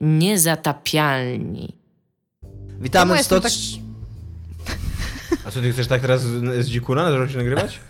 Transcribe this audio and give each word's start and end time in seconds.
Niezatapialni. 0.00 1.76
Witamy 2.80 3.16
w 3.18 3.22
100... 3.22 3.34
jestem 3.34 3.50
A 5.44 5.50
co, 5.50 5.60
ty 5.60 5.72
chcesz 5.72 5.86
tak 5.86 6.00
teraz 6.02 6.22
z, 6.22 6.66
dzikuna 6.66 7.10
zacząć 7.10 7.30
się 7.32 7.38
nagrywać? 7.38 7.80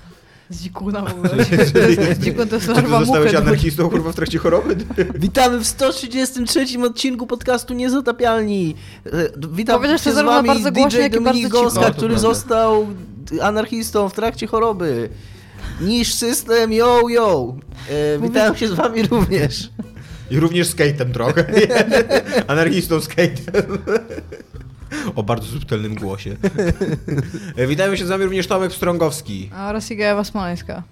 Z 0.50 0.62
dzikuna 0.62 1.00
w 1.02 1.12
ogóle. 1.14 1.44
Z 2.14 2.18
dzikuna 2.18 2.46
to 2.46 2.54
jest 2.54 2.68
larwa 2.68 3.00
zostałeś 3.00 3.34
anarchistą 3.34 3.90
kurwa 3.90 4.12
w 4.12 4.14
trakcie 4.14 4.38
choroby? 4.38 4.76
Witamy 5.14 5.58
w 5.58 5.66
133 5.66 6.66
odcinku 6.82 7.26
podcastu 7.26 7.74
Niezatapialni. 7.74 8.74
E, 9.06 9.10
Witam 9.52 9.76
Powiedziałeś 9.76 10.02
się 10.02 10.12
z 10.12 10.14
zarówno 10.14 10.36
wami 10.36 10.48
bardzo 10.48 10.72
głośno, 10.72 10.90
DJ 10.90 10.96
jak 11.02 11.12
i 11.12 11.14
Dominik. 11.14 11.48
Gąska, 11.48 11.80
No, 11.80 11.90
który 11.92 12.08
prawda. 12.14 12.18
został 12.28 12.86
anarchistą 13.42 14.08
w 14.08 14.12
trakcie 14.14 14.46
choroby. 14.46 15.08
Niż 15.80 16.14
system, 16.14 16.72
yo, 16.72 17.00
yo. 17.08 17.54
E, 17.90 18.18
witam 18.18 18.56
się 18.56 18.68
z 18.68 18.72
wami 18.72 19.02
również. 19.02 19.70
I 20.30 20.40
również 20.40 20.68
skatem 20.68 21.12
trochę. 21.12 21.44
Anarchistą 22.46 23.00
skatem. 23.00 23.78
O 25.16 25.22
bardzo 25.22 25.46
subtelnym 25.46 25.94
głosie. 25.94 26.36
E, 27.56 27.66
Witają 27.66 27.96
się 27.96 28.06
z 28.06 28.08
nami 28.08 28.24
również 28.24 28.46
Tomek 28.46 28.72
Strągowski, 28.72 29.50
A 29.56 29.68
oraz 29.68 29.90
Iga 29.90 30.04
Ewa 30.04 30.24
Smoleńska. 30.24 30.82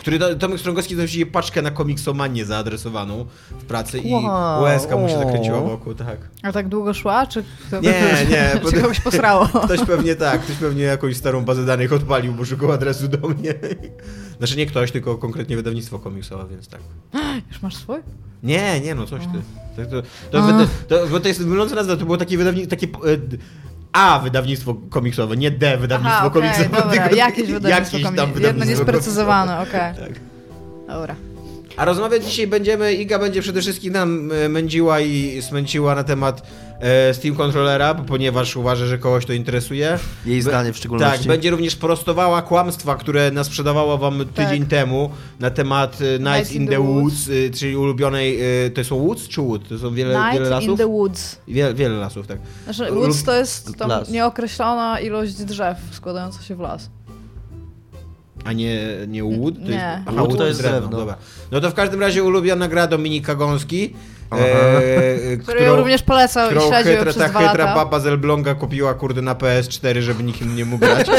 który 0.00 0.18
Tomek 0.18 0.58
Strągowski 0.60 0.96
właściwie 0.96 1.26
paczkę 1.26 1.62
na 1.62 1.70
komiksomanię 1.70 2.44
zaadresowaną 2.44 3.26
w 3.50 3.64
pracy 3.64 3.98
i 3.98 4.12
Wow, 4.12 4.62
łezka 4.62 4.96
mu 4.96 5.08
się 5.08 5.18
zakręciła 5.18 5.60
wokół, 5.60 5.94
tak. 5.94 6.18
A 6.42 6.52
tak 6.52 6.68
długo 6.68 6.94
szła, 6.94 7.26
czy... 7.26 7.44
kto- 7.66 7.80
Nie, 7.80 8.02
nie, 8.30 8.52
Czy 8.70 8.80
kogoś 8.80 9.00
posrało? 9.00 9.46
Ktoś 9.64 9.80
pewnie 9.80 10.16
tak, 10.16 10.40
ktoś 10.42 10.56
pewnie 10.56 10.82
jakąś 10.82 11.16
starą 11.16 11.44
bazę 11.44 11.64
danych 11.66 11.92
odpalił, 11.92 12.32
bo 12.32 12.44
szukał 12.44 12.72
adresu 12.72 13.08
do 13.08 13.28
mnie. 13.28 13.54
Znaczy 14.38 14.56
nie 14.56 14.66
ktoś, 14.66 14.92
tylko 14.92 15.18
konkretnie 15.18 15.56
wydawnictwo 15.56 15.98
komiksowe, 15.98 16.44
więc 16.50 16.68
tak. 16.68 16.80
Już 17.52 17.62
masz 17.62 17.76
swój? 17.76 17.96
Nie, 18.42 18.80
nie 18.80 18.94
no, 18.94 19.06
coś 19.06 19.22
ty. 19.22 19.38
Tak, 19.76 19.86
to, 19.90 20.02
to, 20.30 20.42
wyda- 20.42 20.66
to, 20.88 21.06
bo 21.06 21.20
to 21.20 21.28
jest 21.28 21.40
myląca 21.46 21.74
nazwa, 21.74 21.96
to 21.96 22.04
było 22.04 22.16
takie 22.16 22.38
wydawnictwo, 22.38 22.70
takie 22.76 22.86
e, 22.86 23.18
A 23.92 24.18
wydawnictwo 24.18 24.74
komiksowe, 24.90 25.36
nie 25.36 25.50
D 25.50 25.76
wydawnictwo 25.78 26.16
Aha, 26.18 26.26
okej, 26.26 26.42
komiksowe. 26.42 26.82
dobra, 26.82 27.10
jakieś 27.10 27.50
wydawnictwo 27.52 27.98
jakieś 27.98 28.16
komiksowe. 28.16 28.46
Jedno 28.46 28.64
niesprecyzowane, 28.64 29.60
okej. 29.60 29.80
komiksowe. 29.80 30.08
Tak. 30.08 30.20
Dobra. 30.88 31.14
A 31.78 31.84
rozmawiać 31.84 32.24
dzisiaj 32.24 32.46
będziemy, 32.46 32.94
Iga 32.94 33.18
będzie 33.18 33.42
przede 33.42 33.60
wszystkim 33.60 33.92
nam 33.92 34.32
e, 34.32 34.48
mędziła 34.48 35.00
i 35.00 35.42
smęciła 35.42 35.94
na 35.94 36.04
temat 36.04 36.42
e, 36.80 37.14
Steam 37.14 37.34
Controllera, 37.36 37.94
bo 37.94 38.04
ponieważ 38.04 38.56
uważa, 38.56 38.86
że 38.86 38.98
kogoś 38.98 39.26
to 39.26 39.32
interesuje. 39.32 39.98
Jej 40.26 40.42
zdanie 40.42 40.72
w 40.72 40.76
szczególności. 40.76 41.18
Tak, 41.18 41.26
będzie 41.28 41.50
również 41.50 41.76
prostowała 41.76 42.42
kłamstwa, 42.42 42.96
które 42.96 43.30
nas 43.30 43.46
sprzedawała 43.46 43.96
wam 43.96 44.24
tydzień 44.34 44.60
Tak. 44.60 44.70
temu 44.70 45.10
na 45.40 45.50
temat 45.50 45.98
e, 46.00 46.18
Nights 46.18 46.52
in 46.52 46.68
the 46.68 46.78
Woods, 46.80 47.28
e, 47.46 47.50
czyli 47.50 47.76
ulubionej, 47.76 48.38
to 48.74 48.84
są 48.84 48.98
Woods 48.98 49.28
czy 49.28 49.40
Wood? 49.40 49.68
To 49.68 49.78
są 49.78 49.94
wiele, 49.94 50.10
wiele 50.14 50.32
Night 50.32 50.50
lasów? 50.50 50.68
in 50.70 50.76
the 50.76 50.86
Woods. 50.86 51.36
Wiele, 51.48 51.74
wiele 51.74 51.94
lasów, 51.96 52.26
tak. 52.26 52.38
Znaczy, 52.64 52.92
woods 52.92 53.24
to 53.24 53.34
jest 53.34 53.76
tam 53.76 53.88
las. 53.90 54.10
nieokreślona 54.10 55.00
ilość 55.00 55.32
drzew 55.34 55.78
składająca 55.92 56.42
się 56.42 56.56
w 56.56 56.60
las. 56.60 56.90
A 58.44 58.52
nie, 58.52 58.78
nie 59.08 59.22
Wood? 59.24 59.54
To 59.54 59.60
Nie. 59.60 59.70
Jest, 59.70 59.84
aha, 60.06 60.26
to 60.38 60.46
jest 60.46 60.62
drewno. 60.62 60.88
Dobra. 60.88 61.16
No 61.50 61.60
to 61.60 61.70
w 61.70 61.74
każdym 61.74 62.00
razie 62.00 62.24
ulubiona 62.24 62.68
gra 62.68 62.86
Dominika 62.86 63.34
Gąski, 63.34 63.94
e, 64.32 65.36
Który 65.42 65.62
ja 65.62 65.74
również 65.74 66.02
polecał 66.02 66.46
i 66.46 66.50
którą 66.50 66.68
śledził 66.68 66.92
chytra, 66.92 67.12
przez 67.12 67.32
ta 67.32 67.48
chytra 67.48 67.74
baba 67.74 68.00
z 68.00 68.06
Elbląga 68.06 68.54
kupiła 68.54 68.94
kurde 68.94 69.22
na 69.22 69.34
PS4, 69.34 70.00
żeby 70.00 70.22
nikt 70.22 70.42
inny 70.42 70.54
nie 70.54 70.64
mógł 70.64 70.84
grać. 70.86 71.06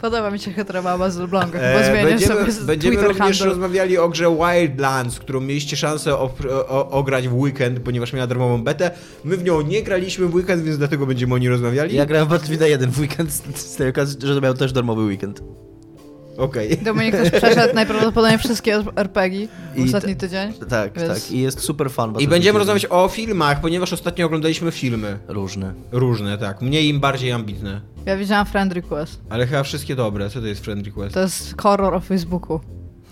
Podoba 0.00 0.30
mi 0.30 0.38
się 0.38 0.52
chytra 0.52 0.82
baba 0.82 1.10
z 1.10 1.18
Elbląga, 1.18 1.58
bo 1.58 1.64
E, 1.64 2.04
będziemy 2.04 2.34
sobie 2.40 2.52
z 2.52 2.64
będziemy 2.64 2.94
Twitter 2.96 3.08
również 3.08 3.38
handle. 3.38 3.46
rozmawiali 3.46 3.98
o 3.98 4.08
grze 4.08 4.36
Wildlands, 4.36 5.18
którą 5.18 5.40
mieliście 5.40 5.76
szansę 5.76 6.10
op- 6.10 6.48
o, 6.68 6.90
ograć 6.90 7.28
w 7.28 7.34
weekend, 7.34 7.80
ponieważ 7.80 8.12
miała 8.12 8.26
darmową 8.26 8.64
betę. 8.64 8.90
My 9.24 9.36
w 9.36 9.44
nią 9.44 9.60
nie 9.60 9.82
graliśmy 9.82 10.26
w 10.26 10.34
weekend, 10.34 10.62
więc 10.62 10.78
dlatego 10.78 11.06
będziemy 11.06 11.34
o 11.34 11.38
niej 11.38 11.48
rozmawiali. 11.48 11.96
Ja 11.96 12.06
grałem 12.06 12.26
w 12.26 12.30
Battlefield 12.30 12.62
1 12.70 12.90
w 12.90 12.98
weekend 13.00 13.32
z- 13.32 13.56
z 13.56 13.76
tej 13.76 13.88
okazji, 13.88 14.18
że 14.22 14.40
miał 14.40 14.54
też 14.54 14.72
darmowy 14.72 15.02
weekend. 15.02 15.42
Okej. 16.38 16.78
Dominik 16.78 17.12
też 17.16 17.30
przeszedł 17.30 17.74
najprawdopodobniej 17.74 18.38
wszystkie 18.38 18.82
RPG 18.96 19.48
w 19.76 19.84
ostatni 19.84 20.16
tydzień. 20.16 20.52
Tak, 20.68 20.98
Więc- 20.98 21.22
tak. 21.24 21.30
I 21.32 21.40
jest 21.40 21.60
super 21.60 21.90
fan. 21.90 22.10
I 22.10 22.28
będziemy 22.28 22.58
1. 22.58 22.58
rozmawiać 22.58 22.86
o 22.90 23.08
filmach, 23.08 23.60
ponieważ 23.60 23.92
ostatnio 23.92 24.26
oglądaliśmy 24.26 24.70
filmy. 24.72 25.18
Różne. 25.28 25.74
Różne, 25.92 26.38
tak. 26.38 26.62
Mniej 26.62 26.88
im 26.88 27.00
bardziej 27.00 27.32
ambitne. 27.32 27.80
Ja 28.06 28.16
widziałam 28.16 28.46
Friend 28.46 28.72
Request. 28.72 29.20
Ale 29.30 29.46
chyba 29.46 29.62
wszystkie 29.62 29.96
dobre. 29.96 30.30
Co 30.30 30.40
to 30.40 30.46
jest 30.46 30.64
Friend 30.64 30.86
Request? 30.86 31.14
To 31.14 31.20
jest 31.20 31.60
horror 31.62 31.94
o 31.94 32.00
Facebooku. 32.00 32.60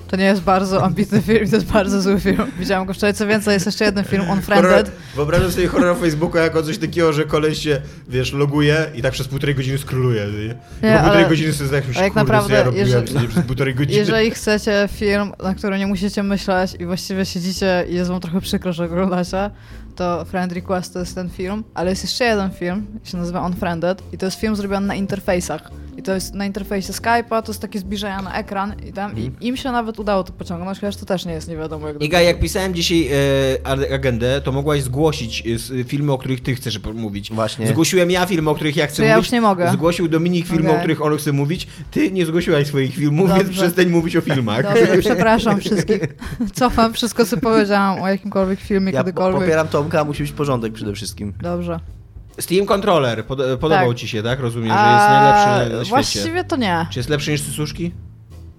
To 0.09 0.17
nie 0.17 0.25
jest 0.25 0.43
bardzo 0.43 0.85
ambitny 0.85 1.23
film, 1.23 1.51
to 1.51 1.57
jest 1.57 1.73
bardzo 1.73 2.03
zły 2.03 2.21
film. 2.21 2.37
Widziałam 2.59 2.87
go 2.87 2.95
wczoraj, 2.95 3.15
co 3.15 3.27
więcej, 3.27 3.53
jest 3.55 3.67
jeszcze 3.67 3.85
jeden 3.85 4.05
film, 4.05 4.23
Horror, 4.23 4.37
Unfriended. 4.39 4.91
wyobrażam 5.17 5.53
sobie 5.53 5.67
horror 5.67 5.97
Facebooka 5.99 6.41
jako 6.41 6.63
coś 6.63 6.79
takiego, 6.79 7.13
że 7.13 7.25
koleś 7.25 7.59
się, 7.59 7.81
wiesz, 8.09 8.33
loguje 8.33 8.87
i 8.95 9.03
tak 9.03 9.13
przez 9.13 9.29
półtorej 9.29 9.55
godziny 9.55 9.79
skróluje. 9.79 10.27
Nie? 10.27 10.39
Nie, 10.49 10.55
po 10.55 10.99
półtorej 10.99 11.01
ale- 11.21 11.29
godziny 11.29 11.53
sobie 11.53 11.71
tak, 11.71 11.85
a 11.97 12.03
jak 12.03 12.13
kurde, 12.13 12.21
naprawdę, 12.21 12.55
ja 12.55 12.63
robiłem 12.63 12.87
jeżeli- 12.89 13.07
jeżeli... 13.13 13.29
przez 13.29 13.45
półtorej 13.45 13.75
godziny. 13.75 13.99
Jeżeli 13.99 14.31
chcecie 14.31 14.89
film, 14.93 15.33
na 15.43 15.55
który 15.55 15.79
nie 15.79 15.87
musicie 15.87 16.23
myśleć 16.23 16.77
i 16.81 16.87
właściwie 16.87 17.27
siedzicie 17.27 17.85
i 17.89 17.95
jest 17.95 18.11
wam 18.11 18.21
trochę 18.21 18.41
przykro, 18.41 18.73
że 18.73 18.85
oglądacie, 18.85 19.51
to 19.97 20.25
Friend 20.25 20.53
Request 20.53 20.93
to 20.93 20.99
jest 20.99 21.15
ten 21.15 21.31
film, 21.31 21.65
ale 21.75 21.91
jest 21.91 22.03
jeszcze 22.03 22.25
jeden 22.25 22.51
film, 22.51 22.87
się 23.05 23.17
nazywa 23.17 23.47
Unfriended 23.47 24.03
i 24.13 24.19
to 24.19 24.27
jest 24.27 24.41
film 24.41 24.57
zrobiony 24.57 24.87
na 24.87 24.95
interfejsach. 24.95 25.71
I 25.97 26.03
to 26.03 26.15
jest 26.15 26.35
na 26.35 26.47
interfejsie 26.47 26.93
Skype'a, 26.93 27.43
to 27.43 27.53
jest 27.53 27.61
takie 27.61 27.79
zbliżenia 27.79 28.23
na 28.23 28.35
ekran 28.39 28.75
i 28.89 28.93
tam 28.93 29.19
i 29.19 29.31
im 29.41 29.57
się 29.57 29.73
nawet 29.73 29.99
udało 29.99 30.25
to 30.25 30.33
pociągnąć, 30.33 30.79
chociaż 30.81 30.97
to 30.97 31.07
też 31.07 31.25
nie 31.25 31.33
jest 31.33 31.49
nie 31.49 31.57
wiadomo 31.57 31.89
jak 31.89 32.03
Iga, 32.03 32.21
jak 32.21 32.41
pisałem 32.41 32.75
dzisiaj 32.75 33.09
e, 33.89 33.95
agendę, 33.95 34.41
to 34.41 34.53
mogłaś 34.53 34.83
zgłosić 34.83 35.43
e, 35.81 35.85
filmy, 35.85 36.13
o 36.13 36.19
których 36.19 36.41
ty 36.43 36.55
chcesz 36.55 36.81
mówić. 36.95 37.33
Właśnie. 37.33 37.69
Zgłosiłem 37.69 38.11
ja 38.11 38.27
filmy, 38.27 38.51
o 38.51 38.55
których 38.55 38.77
ja 38.77 38.87
chcę 38.87 38.97
Czy 38.97 39.03
ja 39.05 39.15
mówić. 39.17 39.27
już 39.29 39.33
nie 39.33 39.41
mogę? 39.41 39.73
Zgłosił 39.73 40.09
Dominik 40.09 40.47
filmy, 40.47 40.69
o 40.69 40.71
Okej. 40.73 40.79
których 40.81 41.03
on 41.03 41.17
chce 41.17 41.33
mówić. 41.33 41.67
Ty 41.91 42.11
nie 42.11 42.27
zgłosiłaś 42.27 42.67
swoich 42.67 42.95
filmów, 42.95 43.29
więc 43.29 43.43
Dobrze. 43.45 43.63
przestań 43.63 43.87
mówić 43.87 44.17
o 44.17 44.21
filmach. 44.31 44.63
Dobrze, 44.63 44.99
przepraszam 45.01 45.61
wszystkich. 45.61 46.01
Cofam 46.55 46.93
wszystko, 46.93 47.25
co 47.27 47.37
powiedziałam 47.37 48.03
o 48.03 48.09
jakimkolwiek 48.09 48.61
filmie, 48.61 48.93
Ja 48.93 49.01
kiedykolwiek. 49.01 49.41
popieram 49.43 49.69
Tomka, 49.69 49.84
a 50.01 50.05
musi 50.05 50.23
być 50.23 50.33
porządek 50.33 50.73
przede 50.73 50.93
wszystkim. 50.93 51.33
Dobrze. 51.43 51.81
Steam 52.41 52.67
Controller, 52.67 53.27
pod, 53.27 53.39
podobał 53.61 53.89
Tak. 53.89 53.97
ci 53.97 54.09
się, 54.09 54.23
tak? 54.23 54.41
Rozumiem, 54.41 54.69
że 54.69 54.75
jest 54.75 55.09
najlepszy 55.09 55.49
na, 55.49 55.65
świecie. 55.85 55.91
Właściwie 55.91 56.45
to 56.45 56.57
nie. 56.57 56.87
Czy 56.91 56.99
jest 56.99 57.09
lepszy 57.09 57.31
niż 57.31 57.43
cycuszki? 57.43 57.93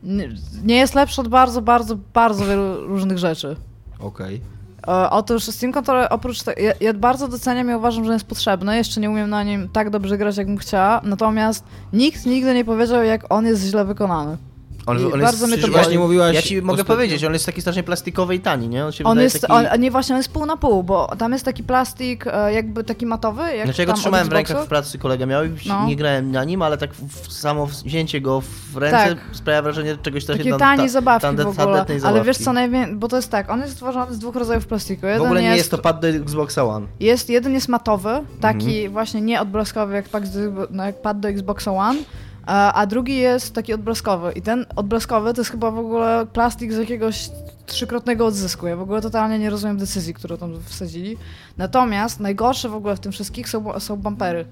nie. 0.04 0.30
Nie 0.64 0.76
jest 0.76 0.96
lepszy 0.96 1.22
od 1.22 1.28
bardzo, 1.28 1.62
bardzo, 1.62 1.98
bardzo 2.14 2.46
wielu 2.46 2.88
różnych 2.88 3.18
rzeczy. 3.18 3.56
Okej. 4.00 4.42
E, 4.88 5.10
Otóż 5.10 5.44
Steam 5.44 5.74
Controller 5.74 6.08
oprócz 6.12 6.44
tego, 6.44 6.62
ja, 6.62 6.74
ja 6.82 6.94
bardzo 6.94 7.28
doceniam 7.28 7.72
i 7.72 7.74
uważam, 7.74 8.06
że 8.06 8.14
jest 8.14 8.26
potrzebny. 8.26 8.78
Jeszcze 8.78 9.02
nie 9.02 9.10
umiem 9.10 9.30
na 9.30 9.44
nim 9.44 9.70
tak 9.70 9.90
dobrze 9.90 10.18
grać, 10.18 10.38
jakbym 10.38 10.58
chciała. 10.58 11.02
Natomiast 11.04 11.64
nikt 11.94 12.26
nigdy 12.26 12.54
nie 12.54 12.66
powiedział, 12.66 13.04
jak 13.04 13.34
on 13.34 13.46
jest 13.46 13.64
źle 13.64 13.86
wykonany. 13.86 14.38
On, 14.86 15.14
on 15.14 15.22
bardzo 15.22 15.48
mnie 15.48 15.58
to. 15.58 15.68
Właśnie 15.68 16.00
mówiłaś 16.00 16.36
Ja 16.36 16.42
ci 16.42 16.62
mogę 16.62 16.82
ostatnio- 16.82 16.86
powiedzieć, 16.96 17.24
on 17.24 17.34
jest 17.34 17.46
taki 17.46 17.62
strasznie 17.62 17.84
plastikowy 17.84 18.36
i 18.36 18.40
tani, 18.40 18.68
nie? 18.70 18.86
On 18.86 18.92
się 18.92 19.04
On 19.04 19.20
jest, 19.20 19.42
taki... 19.42 19.54
on, 19.54 19.66
nie 19.80 19.92
właśnie, 19.92 20.16
on 20.16 20.20
jest 20.20 20.32
pół 20.32 20.46
na 20.46 20.58
pół, 20.58 20.84
bo 20.84 21.08
tam 21.18 21.32
jest 21.34 21.46
taki 21.46 21.64
plastik, 21.64 22.28
e, 22.28 22.54
jakby 22.54 22.84
taki 22.84 23.06
matowy, 23.06 23.42
jak 23.56 23.66
Znaczy 23.68 23.82
ja 23.82 23.86
go 23.86 23.94
trzymałem 23.94 24.30
w 24.30 24.32
rękach 24.32 24.64
w 24.66 24.68
pracy, 24.68 24.98
kolega 24.98 25.26
miał 25.26 25.46
i 25.46 25.50
No. 25.68 25.86
nie 25.88 25.96
grałem 25.96 26.32
na 26.32 26.44
nim, 26.44 26.62
ale 26.62 26.78
tak 26.78 26.94
w, 26.94 27.34
samo 27.34 27.66
wzięcie 27.66 28.22
go 28.22 28.42
w 28.74 28.78
ręce 28.78 28.98
Tak. 28.98 29.18
sprawia 29.32 29.62
wrażenie 29.62 29.98
czegoś 30.04 30.24
strasznie 30.24 30.44
Takie 30.44 30.50
tan- 30.52 30.60
taniej 30.60 30.88
ta- 30.88 30.94
zabawki 30.94 31.28
tande- 31.28 31.44
w 31.44 31.48
ogóle. 31.48 31.66
tandetnej 31.66 31.98
Ale 32.04 32.18
wiesz 32.24 32.38
zabawki. 32.38 32.44
co 32.44 32.54
najwięcej, 32.54 32.96
bo 32.96 33.08
to 33.08 33.16
jest 33.16 33.32
tak, 33.32 33.50
on 33.50 33.62
jest 33.62 33.74
stworzony 33.74 34.14
z 34.14 34.20
dwóch 34.20 34.36
rodzajów 34.36 34.68
plastiku. 34.68 35.06
Jeden 35.06 35.22
W 35.22 35.26
ogóle 35.26 35.42
nie 35.42 35.48
jest, 35.48 35.58
jest 35.58 35.72
to 35.72 35.78
pad 35.78 36.00
do 36.00 36.08
Xboxa 36.08 36.64
One. 36.66 36.88
jest, 37.00 37.30
jeden 37.30 37.54
jest 37.54 37.68
matowy, 37.70 38.10
taki 38.42 38.76
Mhm. 38.76 38.92
właśnie 38.94 39.22
nie 39.22 39.42
odblaskowy 39.42 39.96
jak, 39.96 40.10
pad 40.10 40.24
do- 40.30 40.68
no, 40.72 40.86
jak 40.86 41.02
pad 41.02 41.20
do 41.20 41.28
Xboxa 41.30 41.72
One, 41.72 42.00
a, 42.46 42.86
drugi 42.86 43.18
jest 43.18 43.54
taki 43.54 43.74
odblaskowy. 43.74 44.32
I 44.32 44.42
ten 44.42 44.66
odblaskowy 44.76 45.34
to 45.34 45.42
jest 45.42 45.52
chyba 45.52 45.72
w 45.72 45.80
ogóle 45.80 46.26
plastik 46.34 46.74
z 46.74 46.78
jakiegoś 46.78 47.30
trzykrotnego 47.66 48.26
odzysku. 48.26 48.68
Ja 48.68 48.76
w 48.76 48.82
ogóle 48.82 49.02
totalnie 49.02 49.40
nie 49.40 49.50
rozumiem 49.50 49.78
decyzji, 49.78 50.14
którą 50.14 50.38
tam 50.38 50.54
wsadzili. 50.64 51.18
Natomiast 51.58 52.20
najgorsze 52.20 52.70
w 52.70 52.76
ogóle 52.76 52.96
w 52.96 53.00
tym 53.00 53.12
wszystkich 53.12 53.50
są, 53.50 53.80
są 53.80 53.96
bumpery. 53.96 54.46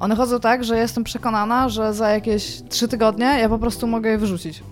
One 0.00 0.16
chodzą 0.16 0.40
tak, 0.40 0.64
że 0.64 0.78
jestem 0.78 1.04
przekonana, 1.04 1.68
że 1.68 1.94
za 1.94 2.10
jakieś 2.10 2.62
trzy 2.68 2.88
tygodnie 2.88 3.26
ja 3.26 3.48
po 3.48 3.58
prostu 3.58 3.86
mogę 3.86 4.10
je 4.10 4.18
wyrzucić. 4.18 4.62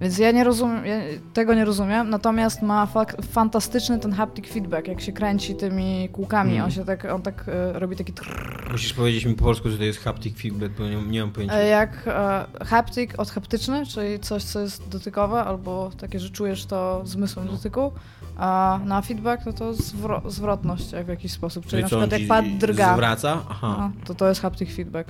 Więc 0.00 0.18
ja 0.18 0.30
nie 0.30 0.44
rozumiem, 0.44 0.86
ja 0.86 0.96
tego 1.32 1.54
nie 1.54 1.64
rozumiem, 1.64 2.10
natomiast 2.10 2.62
ma 2.62 2.88
fantastyczny 3.32 3.98
ten 3.98 4.12
haptic 4.12 4.46
feedback, 4.48 4.88
jak 4.88 5.00
się 5.00 5.12
kręci 5.12 5.54
tymi 5.54 6.08
kółkami, 6.12 6.52
Mm. 6.52 6.64
on 6.64 6.70
się 6.70 6.84
tak, 6.84 7.04
on 7.04 7.22
tak 7.22 7.44
e, 7.48 7.78
robi 7.78 7.96
taki 7.96 8.12
trrr, 8.12 8.72
Musisz 8.72 8.92
powiedzieć 8.92 9.24
mi 9.24 9.34
po 9.34 9.44
polsku, 9.44 9.70
że 9.70 9.78
to 9.78 9.84
jest 9.84 9.98
haptic 10.00 10.36
feedback, 10.38 10.72
bo 10.78 10.84
nie, 10.88 10.96
nie 11.02 11.20
mam 11.20 11.30
pojęcia. 11.32 11.56
e, 11.56 11.66
jak 11.66 12.02
e, 12.06 12.44
haptic 12.64 13.10
od 13.18 13.30
haptyczny, 13.30 13.86
czyli 13.86 14.20
coś, 14.20 14.42
co 14.44 14.60
jest 14.60 14.88
dotykowe, 14.88 15.44
albo 15.44 15.90
takie, 16.00 16.20
że 16.20 16.30
czujesz 16.30 16.66
to 16.66 17.02
zmysłem 17.04 17.46
dotyku, 17.48 17.92
a 18.36 18.80
na 18.84 19.02
feedback 19.02 19.46
no 19.46 19.52
to 19.52 19.72
zwro- 19.72 20.30
zwrotność 20.30 20.92
jak 20.92 21.06
w 21.06 21.08
jakiś 21.08 21.32
sposób, 21.32 21.66
czyli, 21.66 21.82
na 21.82 21.88
co, 21.88 21.98
on 21.98 22.08
przykład 22.08 22.20
jak 22.20 22.28
pad 22.28 22.58
drga, 22.58 22.94
Zwraca? 22.94 23.42
Aha. 23.50 23.76
no, 23.78 24.04
to 24.06 24.14
to 24.14 24.28
jest 24.28 24.40
haptic 24.42 24.74
feedback. 24.74 25.08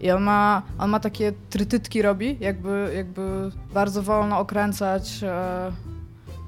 I 0.00 0.10
on 0.10 0.22
ma, 0.22 0.62
on 0.78 0.90
ma 0.90 1.00
takie 1.00 1.32
trytytki 1.50 2.02
robi, 2.02 2.36
jakby, 2.40 2.92
jakby 2.96 3.50
bardzo 3.74 4.02
wolno 4.02 4.38
okręcać 4.38 5.22
e, 5.22 5.72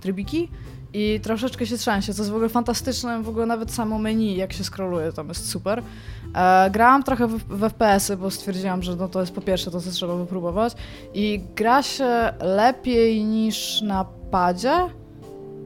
trybiki 0.01 0.49
i 0.93 1.21
troszeczkę 1.21 1.67
się 1.67 1.79
trzęsie, 1.79 2.15
co 2.15 2.23
jest 2.23 2.31
w 2.33 2.35
ogóle 2.35 2.49
fantastyczne, 2.49 3.23
w 3.23 3.29
ogóle 3.29 3.47
nawet 3.47 3.73
samo 3.73 3.99
menu, 3.99 4.37
jak 4.37 4.53
się 4.53 4.65
scrolluje, 4.65 5.13
tam 5.13 5.29
jest 5.29 5.49
super. 5.49 5.83
E, 6.35 6.71
grałam 6.71 7.03
trochę 7.03 7.27
w, 7.27 7.39
w 7.49 7.61
FPS-y, 7.61 8.17
bo 8.17 8.31
stwierdziłam, 8.31 8.83
że 8.83 8.97
no 8.97 9.09
to 9.09 9.21
jest 9.21 9.33
po 9.33 9.41
pierwsze 9.41 9.71
to, 9.71 9.81
co 9.81 9.91
trzeba 9.91 10.15
wypróbować 10.15 10.75
i 11.15 11.41
gra 11.57 11.83
się 11.83 12.33
lepiej 12.41 13.25
niż 13.25 13.83
na 13.83 14.05
padzie, 14.31 14.75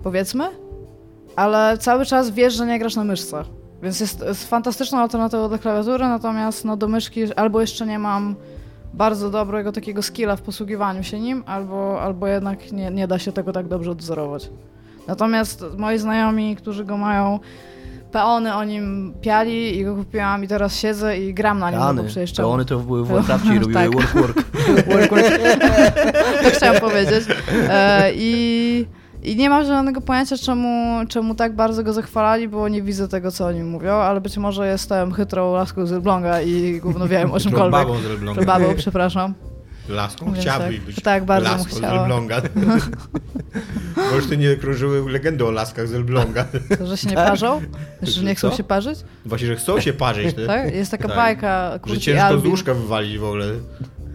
powiedzmy, 0.03 0.49
ale 1.37 1.79
cały 1.79 2.07
czas 2.07 2.31
wiesz, 2.31 2.55
że 2.55 2.67
nie 2.67 2.79
grasz 2.79 2.97
na 2.97 3.05
myszce. 3.05 3.60
Więc 3.83 4.01
jest, 4.01 4.21
jest 4.21 4.49
fantastyczną 4.49 4.99
alternatywą 4.99 5.49
do 5.49 5.59
klawiatury, 5.59 6.09
natomiast 6.09 6.65
no, 6.65 6.77
do 6.77 6.89
myszki 6.89 7.35
albo 7.35 7.61
jeszcze 7.61 7.87
nie 7.87 7.99
mam 7.99 8.35
bardzo 8.95 9.31
dobrego 9.31 9.73
takiego 9.73 10.03
skilla 10.03 10.37
w 10.37 10.43
posługiwaniu 10.43 11.03
się 11.03 11.21
nim, 11.21 11.43
albo, 11.47 12.03
albo 12.03 12.27
jednak 12.27 12.73
nie, 12.73 12.91
nie 12.91 13.09
da 13.09 13.19
się 13.19 13.33
tego 13.33 13.53
tak 13.53 13.69
dobrze 13.69 13.91
odwzorować. 13.91 14.51
Natomiast 15.07 15.65
moi 15.79 15.99
znajomi, 15.99 16.57
którzy 16.57 16.85
go 16.85 16.97
mają, 16.97 17.39
peony 18.13 18.55
o 18.55 18.65
nim 18.65 19.15
piali 19.21 19.79
i 19.79 19.85
go 19.85 19.97
kupiłam 19.97 20.45
i 20.45 20.49
teraz 20.49 20.77
siedzę 20.77 21.19
i 21.19 21.35
gram 21.35 21.59
na 21.59 21.71
nim, 21.71 21.81
no 21.81 21.87
Rany, 21.87 22.03
bo 22.03 22.09
przecież 22.09 22.33
to 22.33 22.51
one 22.51 22.65
to 22.65 22.79
były 22.79 23.05
w 23.05 23.11
i 23.11 23.59
robiły 23.59 23.75
Tak. 23.75 23.95
work 23.95 24.15
work. 24.15 24.37
work, 24.93 25.11
work. 25.11 25.61
to 26.43 26.51
chciałam 26.51 26.81
powiedzieć. 26.81 27.25
E, 27.69 28.11
I, 28.15 28.87
I 29.23 29.37
nie 29.37 29.51
mam 29.51 29.65
żadnego 29.65 30.01
pojęcia, 30.01 30.37
czemu, 30.39 31.01
czemu 31.09 31.35
tak 31.35 31.55
bardzo 31.57 31.85
go 31.85 31.93
zachwalali, 31.93 32.49
bo 32.49 32.69
nie 32.69 32.83
widzę 32.83 33.09
tego, 33.09 33.31
co 33.33 33.47
o 33.47 33.53
nim 33.53 33.69
mówią, 33.69 33.93
ale 33.93 34.21
być 34.21 34.37
może 34.37 34.67
jestem 34.67 35.13
chytrą 35.13 35.55
laską 35.55 35.87
z 35.87 35.93
Elbląga 35.93 36.41
i 36.41 36.81
gówno 36.81 37.09
wiem 37.09 37.33
o 37.33 37.41
czymkolwiek. 37.41 37.73
Babą 37.73 37.99
z 37.99 38.07
Elbląga. 38.07 38.45
Babą, 38.45 38.75
przepraszam. 38.77 39.35
Laską 39.89 40.27
Więc 40.27 40.39
chciałabyś 40.39 40.77
tak. 40.77 40.85
być 40.87 41.03
Tak, 41.03 41.25
bardzo 41.25 41.51
laską 41.51 41.77
z. 41.77 41.83
Elbląga. 41.85 42.43
Może 44.13 44.29
ty 44.29 44.37
nie 44.37 44.57
krążyły 44.57 45.13
legendy 45.13 45.47
o 45.47 45.51
laskach 45.51 45.89
z 45.89 45.95
Elbląga. 45.95 46.45
To, 46.79 46.87
że 46.87 46.97
się 46.97 47.09
nie 47.09 47.15
parzą? 47.17 47.61
Że 48.03 48.25
nie 48.25 48.35
chcą 48.35 48.51
Co? 48.51 48.57
się 48.57 48.65
parzyć? 48.65 48.99
Właśnie, 49.27 49.47
że 49.47 49.57
chcą 49.57 49.81
się 49.81 49.93
parzyć. 49.93 50.35
Ty. 50.37 50.47
Tak? 50.47 50.75
Jest 50.75 50.91
taka 50.91 51.09
Tak. 51.09 51.17
bajka 51.17 51.71
Że 51.73 51.79
Kurt 51.79 51.95
i 51.97 52.01
ciężko 52.01 52.39
z 52.39 52.47
łóżka 52.47 52.75
wywalić 52.75 53.19
w 53.19 53.25
ogóle. 53.25 53.47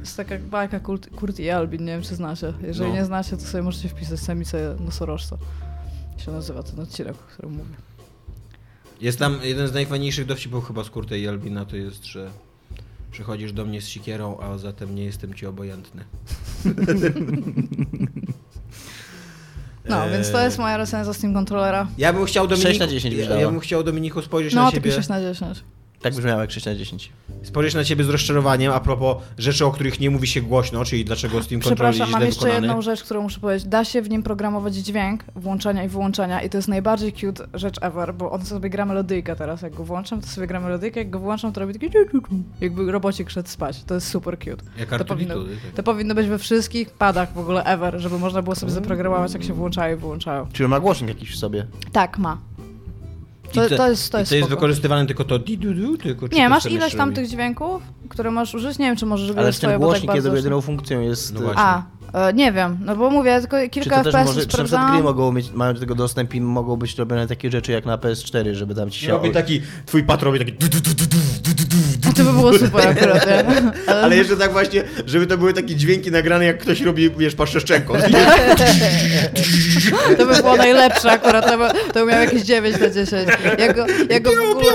Jest 0.05 0.17
taka 0.17 0.37
bajka 0.39 0.79
Kurt, 0.79 1.09
Kurt 1.15 1.39
i 1.39 1.49
Albin, 1.49 1.85
nie 1.85 1.91
wiem 1.91 2.01
czy 2.01 2.15
znacie. 2.15 2.53
Jeżeli 2.61 2.89
No. 2.89 2.95
nie 2.95 3.05
znacie, 3.05 3.37
to 3.37 3.43
sobie 3.43 3.63
możecie 3.63 3.89
wpisać 3.89 4.19
samicę 4.19 4.75
nosorożca. 4.85 5.37
się 6.17 6.31
nazywa 6.31 6.63
ten 6.63 6.79
odcinek, 6.79 7.13
o 7.13 7.31
którym 7.33 7.51
mówię. 7.51 7.75
Jest 9.01 9.19
tam 9.19 9.39
jeden 9.43 9.67
z 9.67 9.73
najfajniejszych 9.73 10.25
dowcipów 10.25 10.67
chyba 10.67 10.83
z 10.83 10.89
Kurtej 10.89 11.21
i 11.21 11.27
Albina, 11.27 11.65
to 11.65 11.75
jest, 11.75 12.05
że 12.05 12.29
przychodzisz 13.11 13.53
do 13.53 13.65
mnie 13.65 13.81
z 13.81 13.87
sikierą, 13.87 14.37
a 14.39 14.57
zatem 14.57 14.95
nie 14.95 15.03
jestem 15.03 15.33
ci 15.33 15.45
obojętny. 15.45 16.03
No, 19.89 20.05
Eee, 20.05 20.11
więc 20.11 20.31
to 20.31 20.43
jest 20.43 20.57
moja 20.57 20.77
recenzja 20.77 21.13
Steam 21.13 21.33
Controllera. 21.33 21.87
Ja 21.97 22.13
bym 22.13 22.25
chciał 22.25 22.47
Dominiku... 22.47 22.67
6 22.67 22.79
na 22.79 22.87
10 22.87 23.15
byś 23.15 23.27
ja, 23.27 23.35
ja 23.35 23.51
bym 23.51 23.59
chciał 23.59 23.83
Dominiku 23.83 24.21
spojrzeć 24.21 24.53
No, 24.53 24.61
na 24.61 24.65
taki 24.65 24.75
ciebie... 24.77 24.91
6 24.91 25.09
na 25.09 25.21
10. 25.21 25.63
Tak 26.05 26.15
brzmiało 26.15 26.41
jak 26.41 26.51
6 26.51 26.65
na 26.65 26.75
10. 26.75 27.11
Spojrzeć 27.43 27.73
na 27.75 27.83
ciebie 27.83 28.03
z 28.03 28.09
rozczarowaniem 28.09 28.71
a 28.73 28.79
propos 28.79 29.17
rzeczy, 29.37 29.65
o 29.65 29.71
których 29.71 29.99
nie 29.99 30.09
mówi 30.09 30.27
się 30.27 30.41
głośno, 30.41 30.85
czyli 30.85 31.05
dlaczego 31.05 31.43
Steam 31.43 31.61
Control 31.61 31.87
jest 31.87 31.97
Przepraszam, 31.99 32.11
mam 32.11 32.19
źle 32.21 32.25
jeszcze 32.27 32.41
wykonany. 32.45 32.67
jedną 32.67 32.81
rzecz, 32.81 33.03
którą 33.03 33.21
muszę 33.21 33.39
powiedzieć. 33.39 33.67
Da 33.67 33.85
się 33.85 34.01
w 34.01 34.09
nim 34.09 34.23
programować 34.23 34.75
dźwięk 34.75 35.23
włączenia 35.35 35.83
i 35.83 35.87
wyłączenia 35.87 36.41
i 36.41 36.49
to 36.49 36.57
jest 36.57 36.67
najbardziej 36.67 37.13
cute 37.13 37.47
rzecz 37.53 37.75
ever, 37.81 38.13
bo 38.13 38.31
on 38.31 38.45
sobie 38.45 38.69
gra 38.69 38.85
melodyjkę 38.85 39.35
teraz. 39.35 39.61
Jak 39.61 39.73
go 39.73 39.83
włączam, 39.83 40.21
to 40.21 40.27
sobie 40.27 40.47
gra 40.47 40.59
melodyjkę, 40.59 40.99
jak 40.99 41.09
go 41.09 41.19
włączam, 41.19 41.53
to 41.53 41.59
robi 41.61 41.73
taki 41.73 41.89
jakby 42.61 42.91
robocik 42.91 43.29
szedł 43.29 43.49
spać. 43.49 43.83
To 43.83 43.93
jest 43.95 44.07
super 44.07 44.37
cute. 44.39 44.63
Jak 44.79 44.89
To 44.89 45.05
powinno, 45.05 45.33
Artuditu. 45.33 45.61
to 45.75 45.83
powinno 45.83 46.15
być 46.15 46.27
we 46.27 46.37
wszystkich 46.39 46.89
padach 46.89 47.33
w 47.33 47.37
ogóle 47.37 47.63
ever, 47.63 47.99
żeby 47.99 48.19
można 48.19 48.41
było 48.41 48.55
sobie 48.55 48.71
zaprogramować, 48.71 49.33
jak 49.33 49.43
się 49.43 49.53
włączają 49.53 49.97
i 49.97 49.99
wyłączają. 49.99 50.47
Czyli 50.53 50.65
on 50.65 50.71
ma 50.71 50.79
głośnik 50.79 51.09
jakiś 51.09 51.31
w 51.31 51.37
sobie. 51.37 51.67
Tak, 51.91 52.17
ma 52.17 52.37
to, 53.55 53.77
to, 53.77 53.89
jest 53.89 54.11
to 54.11 54.19
jest, 54.19 54.29
to 54.29 54.35
jest 54.35 54.49
wykorzystywane 54.49 55.05
tylko 55.05 55.23
to 55.23 55.39
di 55.39 55.57
du, 55.57 55.73
du 55.73 55.97
tylko 55.97 56.27
Nie, 56.27 56.49
masz 56.49 56.65
ileś 56.65 56.95
tam 56.95 57.13
tych 57.13 57.27
dźwięków, 57.27 57.83
które 58.09 58.31
możesz 58.31 58.55
użyć, 58.55 58.79
nie 58.79 58.85
wiem 58.85 58.95
czy 58.95 59.05
możesz 59.05 59.27
wybrać 59.27 59.55
swoje, 59.55 59.79
bo 59.79 59.93
tak 59.93 60.05
bardzo... 60.05 60.23
kiedy 60.23 60.37
jedyną 60.37 60.61
funkcją 60.61 61.01
jest... 61.01 61.33
No 61.33 61.51
e, 61.51 61.53
A, 61.55 61.83
e, 62.13 62.33
nie 62.33 62.51
wiem, 62.51 62.77
no 62.85 62.95
bo 62.95 63.09
mówię, 63.09 63.39
tylko 63.39 63.57
kilka 63.71 64.03
czy 64.03 64.11
to 64.11 64.17
FPS 64.17 64.25
może, 64.25 64.45
Czy 64.45 64.57
na 64.57 64.63
przykład 64.63 64.91
gry 64.91 65.03
mogą 65.03 65.31
mieć, 65.31 65.51
mają 65.51 65.73
do 65.73 65.79
tego 65.79 65.95
dostęp 65.95 66.33
i 66.33 66.41
mogą 66.41 66.75
być 66.75 66.97
robione 66.97 67.27
takie 67.27 67.51
rzeczy 67.51 67.71
jak 67.71 67.85
na 67.85 67.97
PS4, 67.97 68.53
żeby 68.53 68.75
tam 68.75 68.89
ci 68.89 68.99
się... 68.99 69.11
Robi 69.11 69.31
taki, 69.31 69.61
twój 69.85 70.03
pat 70.03 70.23
robi 70.23 70.39
taki... 70.39 70.53
Du, 70.53 70.67
du, 70.67 70.79
du, 70.79 70.93
du, 70.93 71.05
du, 71.05 71.53
du, 71.53 71.65
du, 71.65 71.75
było 72.35 72.53
super 72.53 72.87
akurat, 72.87 73.27
nie? 73.27 73.43
Ale 74.03 74.15
jeszcze 74.15 74.37
tak 74.37 74.51
właśnie, 74.51 74.83
żeby 75.05 75.27
to 75.27 75.37
były 75.37 75.53
takie 75.53 75.75
dźwięki 75.75 76.11
nagrane, 76.11 76.45
jak 76.45 76.57
ktoś 76.57 76.81
robi, 76.81 77.09
wiesz, 77.09 77.35
paszczeszczenką. 77.35 77.93
To 80.17 80.25
by 80.25 80.35
było 80.35 80.55
najlepsze 80.55 81.11
akurat, 81.11 81.51
to 81.51 81.57
by, 81.57 81.63
to 81.93 82.05
by 82.05 82.11
miał 82.11 82.21
jakieś 82.21 82.41
9 82.41 82.79
na 82.79 82.89
10. 82.89 83.29
Jak 83.57 83.75
go, 83.75 83.85
jak 84.09 84.23
go 84.23 84.31
w 84.31 84.51
ogóle... 84.51 84.71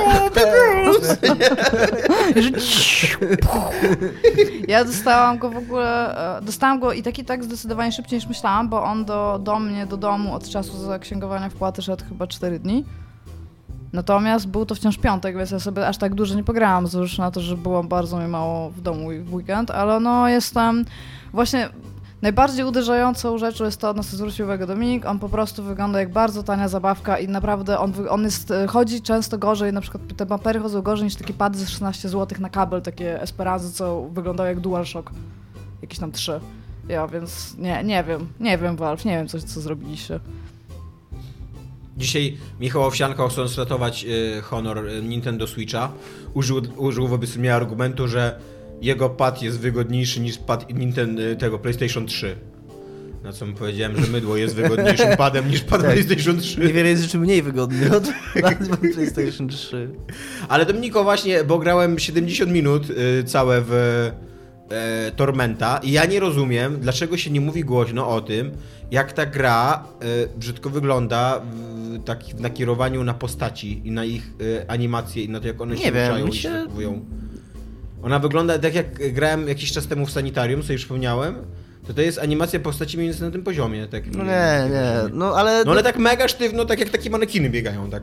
Ja 4.69 4.85
dostałam 4.85 5.39
go 5.39 5.51
w 5.51 5.57
ogóle, 5.57 6.17
e, 6.39 6.43
dostałam 6.43 6.81
go 6.81 6.93
i 6.93 7.03
taki 7.03 7.25
tak 7.25 7.45
zdecydowanie 7.45 7.93
szybciej 7.93 8.19
niż 8.19 8.29
myślałam, 8.29 8.69
bo 8.69 8.83
on 8.83 9.05
do, 9.05 9.41
do 9.43 9.59
mnie, 9.59 9.87
do 9.87 9.97
domu 9.97 10.35
od 10.35 10.49
czasu 10.49 10.79
zaksięgowania 10.79 11.49
wpłaty 11.49 11.83
szedł 11.83 12.05
chyba 12.09 12.27
4 12.27 12.59
dni. 12.59 12.85
Natomiast 13.93 14.49
był 14.49 14.67
to 14.67 14.75
wciąż 14.75 14.99
piątek, 14.99 15.37
więc 15.37 15.51
ja 15.51 15.59
sobie 15.59 15.89
aż 15.89 15.99
tak 15.99 16.15
dużo 16.15 16.35
nie 16.35 16.45
pograłam, 16.45 16.87
zresztą 16.87 17.23
na 17.23 17.31
to, 17.31 17.41
że 17.41 17.57
było 17.57 17.85
bardzo 17.85 18.19
mi 18.19 18.29
mało 18.29 18.71
w 18.71 18.81
domu 18.81 19.13
i 19.13 19.19
w 19.19 19.35
weekend, 19.35 19.71
ale 19.71 20.01
no 20.01 20.29
jestem 20.29 20.85
właśnie 21.33 21.69
najbardziej 22.23 22.65
uderzającą 22.65 23.39
rzeczą 23.39 23.65
jest 23.65 23.81
to, 23.81 23.93
na 23.93 24.03
co 24.03 24.17
zwrócił 24.17 24.45
uwagę 24.45 24.67
Dominik, 24.67 25.07
on 25.07 25.19
po 25.19 25.29
prostu 25.29 25.63
wygląda 25.63 26.01
jak 26.01 26.13
bardzo 26.13 26.43
tania 26.43 26.69
zabawka 26.69 27.19
i 27.19 27.29
naprawdę 27.29 27.79
on, 27.79 27.93
on 28.09 28.25
jest, 28.25 28.51
e, 28.51 28.67
chodzi 28.67 29.03
często 29.03 29.39
gorzej, 29.39 29.73
na 29.73 29.81
przykład 29.81 30.03
te 30.17 30.27
bumpery 30.27 30.61
chodzą 30.61 30.83
gorzej 30.83 31.05
niż 31.05 31.17
takie 31.17 31.35
pady 31.35 31.59
za 31.59 31.67
16 31.67 32.09
zł 32.09 32.39
na 32.41 32.51
kabel, 32.51 32.83
takie 32.83 33.23
Esperanza, 33.23 33.71
co 33.71 34.03
wyglądały 34.03 34.49
jak 34.49 34.61
DualShock, 34.61 35.11
jakieś 35.83 35.99
tam 35.99 36.13
trzy. 36.13 36.41
Ja, 36.89 37.09
więc 37.09 37.57
nie, 37.59 37.85
nie 37.85 38.05
wiem, 38.05 38.29
nie 38.41 38.59
wiem 38.59 38.77
Valve, 38.77 39.05
nie 39.05 39.17
wiem 39.17 39.29
coś, 39.29 39.43
co 39.43 39.61
zrobiliście. 39.61 40.21
Dzisiaj 42.01 42.37
Michał 42.61 42.83
Owsianko, 42.83 43.29
chcąc 43.29 43.59
ratować 43.59 44.05
y, 44.05 44.43
honor 44.43 44.89
y, 44.89 45.03
Nintendo 45.03 45.47
Switcha, 45.47 45.93
użył, 46.35 46.63
użył 46.77 47.09
wobec 47.09 47.37
mnie 47.37 47.55
argumentu, 47.55 48.09
że 48.09 48.41
jego 48.83 49.11
pad 49.11 49.43
jest 49.43 49.61
wygodniejszy 49.61 50.21
niż 50.21 50.39
pad 50.39 50.75
Nintendo, 50.75 51.23
tego 51.39 51.59
PlayStation 51.59 52.07
3. 52.07 52.37
Na 53.25 53.33
co 53.33 53.47
mu 53.47 53.53
powiedziałem, 53.53 54.05
że 54.05 54.13
mydło 54.13 54.37
jest 54.37 54.55
wygodniejszym 54.55 55.17
padem 55.17 55.51
niż 55.51 55.61
pad 55.61 55.83
Tak. 55.83 55.93
PlayStation 55.93 56.39
3. 56.39 56.61
Niewiele 56.61 56.89
jest 56.89 57.03
rzeczy 57.03 57.19
mniej 57.19 57.43
wygodnych 57.43 57.93
od 57.93 58.05
od 58.73 58.81
PlayStation 58.95 59.49
3. 59.49 59.89
Ale 60.49 60.67
Dominiko 60.67 61.05
właśnie, 61.05 61.45
bo 61.45 61.59
grałem 61.59 61.99
70 61.99 62.53
minut 62.53 62.91
y, 62.91 63.25
całe 63.25 63.63
w 63.67 63.73
e, 64.71 65.11
Tormenta 65.13 65.81
i 65.83 65.93
ja 65.93 66.05
nie 66.07 66.21
rozumiem, 66.21 66.79
dlaczego 66.81 67.17
się 67.17 67.31
nie 67.31 67.41
mówi 67.41 67.65
głośno 67.65 68.09
o 68.09 68.21
tym, 68.21 68.51
jak 68.91 69.13
ta 69.13 69.27
gra 69.27 69.85
y, 70.35 70.39
brzydko 70.39 70.71
wygląda 70.71 71.41
w, 71.41 72.05
tak, 72.05 72.25
w 72.25 72.41
nakierowaniu 72.41 73.05
na 73.05 73.15
postaci 73.15 73.83
i 73.85 73.91
na 73.91 74.05
ich 74.05 74.31
y, 74.41 74.65
animacje 74.69 75.25
i 75.25 75.29
na 75.29 75.41
to, 75.41 75.47
jak 75.47 75.61
one 75.61 75.75
Nie 75.75 75.83
się 75.83 75.93
wiem, 75.93 76.07
ruszają 76.09 76.27
mi 76.27 76.33
i 76.33 76.37
się 76.37 76.43
się- 76.43 76.51
zachowują. 76.59 77.05
Ona 78.03 78.19
wygląda 78.19 78.59
tak 78.59 78.75
jak 78.75 79.13
grałem 79.13 79.49
jakiś 79.49 79.73
czas 79.73 79.87
temu 79.87 80.07
w 80.07 80.11
Sanitarium, 80.11 80.63
sobie 80.63 80.79
przypomniałem, 80.79 81.35
to 81.87 81.95
to 81.95 82.01
jest 82.03 82.19
animacja 82.19 82.61
postaci 82.61 82.97
mniej 82.97 83.09
więcej 83.09 83.27
na 83.27 83.33
tym 83.33 83.43
poziomie. 83.43 83.87
Tak, 83.87 84.07
No 84.15 84.25
nie, 84.25 84.69
nie, 84.71 84.93
no 85.13 85.35
ale... 85.35 85.65
no 85.65 85.73
ale 85.73 85.83
tak 85.83 85.99
mega 85.99 86.29
sztywno, 86.29 86.65
tak 86.65 86.81
jak 86.81 86.89
takie 86.91 87.11
manekiny 87.11 87.51
biegają, 87.51 87.91
tak. 87.91 88.03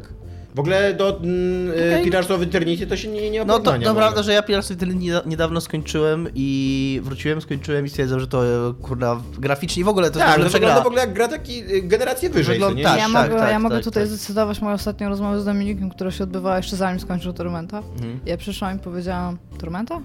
W 0.58 0.60
ogóle 0.60 0.94
do 0.94 1.20
mm, 1.20 1.70
Okej. 1.70 1.90
okay. 1.92 2.04
Pillars 2.04 2.32
of 2.32 2.42
Eternity 2.42 2.88
to 2.88 2.98
się 2.98 3.08
nie, 3.08 3.30
nie 3.30 3.46
No 3.46 3.60
to, 3.60 3.74
w 3.74 3.96
prawda, 3.96 4.24
że 4.24 4.34
ja 4.34 4.44
Pillars 4.44 4.72
of 4.72 4.78
Eternity 4.78 5.00
nieda- 5.00 5.22
niedawno 5.26 5.62
skończyłem 5.62 6.28
i 6.36 7.02
wróciłem, 7.04 7.42
skończyłem 7.42 7.86
i 7.86 7.90
stwierdzam, 7.90 8.20
że 8.20 8.28
to 8.28 8.70
e, 8.70 8.74
kurna 8.82 9.22
graficznie 9.40 9.82
i 9.82 9.84
w 9.84 9.88
ogóle 9.88 10.12
to 10.12 10.20
Tak, 10.20 10.28
jest 10.28 10.38
to 10.38 10.44
lepsza 10.44 10.58
wygląda 10.58 10.76
gra. 10.76 10.84
w 10.84 10.88
ogóle 10.88 11.02
jak 11.02 11.14
gra 11.14 11.28
taki 11.28 11.76
y, 11.76 11.82
generację 11.82 12.30
wyżej, 12.30 12.60
nie? 12.76 12.84
tak. 12.84 13.00
ja 13.00 13.08
mogę, 13.08 13.34
ja 13.34 13.40
tak, 13.40 13.62
mogę 13.62 13.76
tak, 13.76 13.84
tutaj 13.84 14.04
tak. 14.04 14.10
zdecydować 14.10 14.62
moją 14.62 14.76
ostatnią 14.76 15.10
rozmowę 15.10 15.42
z 15.42 15.46
Dominikiem, 15.46 15.90
która 15.90 16.12
się 16.12 16.24
odbywała 16.24 16.58
jeszcze 16.58 16.76
zanim 16.76 17.00
skończył 17.00 17.34
Tormenta. 17.34 17.78
Mhm. 17.78 18.20
Ja 18.26 18.38
przyszłam 18.38 18.76
i 18.78 18.80
powiedziałam, 18.80 19.38
Tormenta? 19.60 20.02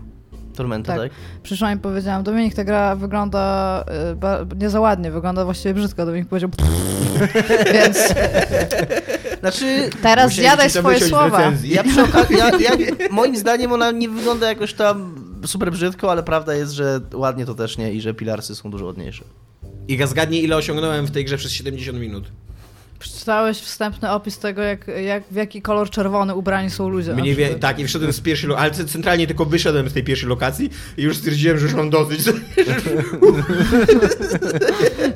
Tormenta, 0.57 0.93
Tak. 0.97 1.03
tak? 1.03 1.13
Przyszłam 1.43 1.77
i 1.79 1.81
powiedziałam, 1.81 2.23
Dominik, 2.23 2.55
ta 2.55 2.65
gra 2.65 2.97
wygląda 2.97 3.85
y, 4.53 4.57
nie 4.57 4.71
za 4.71 4.81
ładnie, 4.81 5.11
wygląda 5.11 5.45
właściwie 5.45 5.75
brzydko. 5.75 6.07
Dominik 6.07 6.29
powiedział, 6.29 6.51
więc 7.75 7.99
Znaczy, 9.41 9.91
teraz 10.03 10.33
zjadaj 10.33 10.71
swoje 10.71 11.01
słowa. 11.01 11.53
ja 11.65 11.83
ja, 12.31 12.51
ja, 12.59 12.71
moim 13.11 13.37
zdaniem 13.37 13.73
ona 13.73 13.91
nie 13.91 14.09
wygląda 14.09 14.49
jakoś 14.49 14.75
tam 14.75 15.15
super 15.47 15.73
brzydko, 15.73 16.11
ale 16.11 16.23
prawda 16.23 16.55
jest, 16.55 16.73
że 16.73 17.01
ładnie 17.15 17.47
to 17.47 17.55
też 17.55 17.79
nie 17.79 17.93
i 17.93 18.01
że 18.01 18.15
Pilarsy 18.15 18.55
są 18.55 18.71
dużo 18.71 18.87
ładniejsze. 18.87 19.25
I 19.89 19.99
ga- 19.99 20.07
zgadnij, 20.07 20.45
ile 20.45 20.57
osiągnąłem 20.57 21.07
w 21.07 21.11
tej 21.11 21.25
grze 21.25 21.37
przez 21.37 21.53
70 21.53 21.99
minut. 21.99 22.25
Przeczytałeś 23.03 23.59
wstępny 23.59 24.11
opis 24.11 24.39
tego, 24.39 24.63
jak, 24.63 24.87
jak, 25.05 25.23
w 25.31 25.35
jaki 25.35 25.63
kolor 25.63 25.91
czerwony 25.91 26.35
ubrani 26.35 26.71
są 26.71 26.89
ludzie. 26.89 27.15
Mniej 27.15 27.35
wie, 27.35 27.55
tak, 27.55 27.79
i 27.79 27.87
wszedłem 27.87 28.13
z 28.13 28.21
pierwszej 28.21 28.49
lokacji, 28.49 28.81
ale 28.81 28.89
centralnie 28.89 29.27
tylko 29.27 29.45
wyszedłem 29.45 29.89
z 29.89 29.93
tej 29.93 30.05
pierwszej 30.05 30.29
lokacji 30.29 30.71
i 30.97 31.03
już 31.03 31.17
stwierdziłem, 31.17 31.59
że 31.59 31.65
już 31.65 31.75
mam 31.75 31.91
dosyć. 31.91 32.21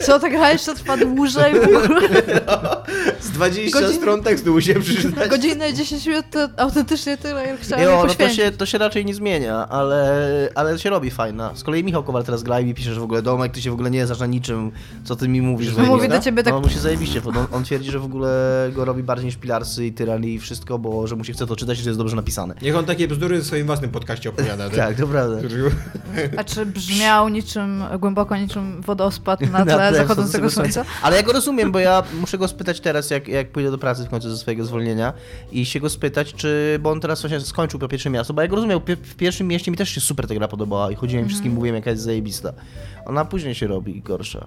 Co, 0.00 0.19
ta 0.21 0.28
gra 0.31 0.52
jeszcze 0.52 0.75
trwa 0.75 0.97
dłużej 0.97 1.55
w 1.55 1.64
ogóle? 1.64 2.00
Z 3.21 3.31
20 3.31 3.78
Godzin- 3.81 3.97
stron 3.97 4.23
tekstu 4.23 4.52
musiałem 4.52 4.83
przeczytać. 4.83 5.31
Godzinę 5.31 5.71
i 5.71 5.75
10 5.75 6.07
minut 6.07 6.25
to 6.31 6.49
autentycznie 6.57 7.16
tyle, 7.16 7.47
jak 7.47 7.71
Jo, 7.71 7.76
jej 7.78 7.87
no 8.09 8.14
to 8.14 8.28
się, 8.28 8.50
to 8.50 8.66
się 8.66 8.78
raczej 8.78 9.05
nie 9.05 9.14
zmienia, 9.14 9.69
ale, 9.69 10.28
ale 10.55 10.78
się 10.78 10.90
robi 10.90 11.11
fajna. 11.11 11.50
Z 11.55 11.62
kolei 11.64 11.85
Michał 11.85 12.02
Kowal 12.05 12.25
teraz 12.25 12.43
gra 12.43 12.61
i 12.61 12.64
mi 12.64 12.75
pisze, 12.75 12.95
że 12.95 13.00
w 13.00 13.05
ogóle 13.05 13.23
Domek, 13.23 13.52
ty 13.52 13.62
się 13.62 13.71
w 13.71 13.75
ogóle 13.75 13.90
nie 13.90 14.07
znasz 14.07 14.19
na 14.21 14.26
niczym, 14.26 14.73
co 15.05 15.16
ty 15.16 15.28
mi 15.28 15.43
mówisz. 15.43 15.76
No 15.76 15.85
że 15.85 15.90
mówi 15.90 16.02
nie, 16.02 16.09
do 16.09 16.19
ciebie 16.19 16.43
tak- 16.43 16.55
No, 16.55 16.61
mu 16.61 16.69
się 16.69 16.78
zajebiście, 16.78 17.21
bo 17.21 17.31
on, 17.31 17.47
on 17.52 17.64
twierdzi, 17.64 17.90
że 17.90 17.99
w 17.99 18.05
ogóle 18.05 18.71
go 18.75 18.85
robi 18.85 19.02
bardziej 19.02 19.26
niż 19.26 19.37
Pilarsy 19.37 19.87
i 19.87 19.93
Tyrali 19.93 20.35
i 20.35 20.38
wszystko, 20.38 20.78
bo 20.78 21.07
że 21.07 21.16
mu 21.16 21.25
się 21.25 21.33
chce 21.33 21.47
to 21.47 21.57
czytać 21.57 21.78
i 21.78 21.83
że 21.83 21.90
jest 21.90 21.99
dobrze 22.00 22.16
napisane. 22.16 22.55
Niech 22.62 22.76
on 22.76 22.85
takie 22.85 23.09
bzdury 23.09 23.38
w 23.38 23.47
swoim 23.47 23.66
własnym 23.66 23.90
podcaście 23.90 24.28
opowiada. 24.31 24.71
Tak, 24.76 24.97
to 24.97 25.07
prawda. 25.07 25.37
A 26.37 26.45
czy 26.45 26.66
brzmiał 26.66 27.28
niczym, 27.28 27.85
głęboko 27.99 28.37
niczym 28.37 28.83
wodospad 28.83 29.40
na 29.52 29.64
Na 29.78 29.92
zachodzącego 29.95 30.50
słońca? 30.50 30.85
Ale 31.02 31.16
ja 31.16 31.23
go 31.23 31.33
rozumiem, 31.33 31.73
bo 31.73 31.78
ja 31.78 32.02
muszę 32.21 32.38
go 32.38 32.49
spytać 32.49 32.80
teraz, 32.80 33.11
jak, 33.11 33.28
jak 33.28 33.50
pójdę 33.52 33.71
do 33.71 33.78
pracy 33.78 34.04
w 34.04 34.09
końcu 34.09 34.30
ze 34.30 34.37
swojego 34.37 34.64
zwolnienia 34.64 35.12
i 35.52 35.66
się 35.66 35.80
go 35.80 35.90
spytać, 35.90 36.35
czy, 36.35 36.78
bo 36.83 36.90
on 36.90 37.00
teraz 37.00 37.21
właśnie 37.21 37.40
skończył 37.40 37.80
po 37.80 37.88
pierwszym 37.88 38.12
miasto, 38.12 38.35
bo 38.35 38.42
ja 38.42 38.49
go 38.49 38.56
w 38.87 39.14
pierwszym 39.14 39.49
mieście 39.49 39.71
mi 39.71 39.76
też 39.76 39.88
się 39.90 40.00
super 40.00 40.26
ta 40.28 40.35
gra 40.35 40.49
podobała 40.49 40.90
i 40.90 40.95
chodziłem 40.95 41.21
Mhm. 41.23 41.28
wszystkim, 41.28 41.52
mówiłem 41.52 41.76
jaka 41.76 41.90
jest 41.90 42.02
zajebista. 42.02 42.52
Ona 43.06 43.25
później 43.25 43.54
się 43.54 43.66
robi 43.66 44.00
gorsza. 44.02 44.47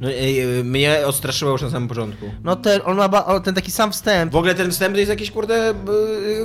No, 0.00 0.10
ej, 0.10 0.40
e, 0.60 0.64
mnie 0.64 1.06
odstraszyło 1.06 1.50
już 1.52 1.62
na 1.62 1.70
samym 1.70 1.88
początku. 1.88 2.26
No 2.44 2.56
ten, 2.56 2.80
on 2.84 2.96
ma 2.96 3.08
ba- 3.08 3.24
o, 3.24 3.40
ten 3.40 3.54
taki 3.54 3.70
sam 3.70 3.92
wstęp, 3.92 4.32
W 4.32 4.36
ogóle 4.36 4.54
ten 4.54 4.70
wstęp 4.70 4.94
to 4.94 4.98
jest 4.98 5.10
jakiś, 5.10 5.30
kurde, 5.30 5.70
e, 5.70 5.74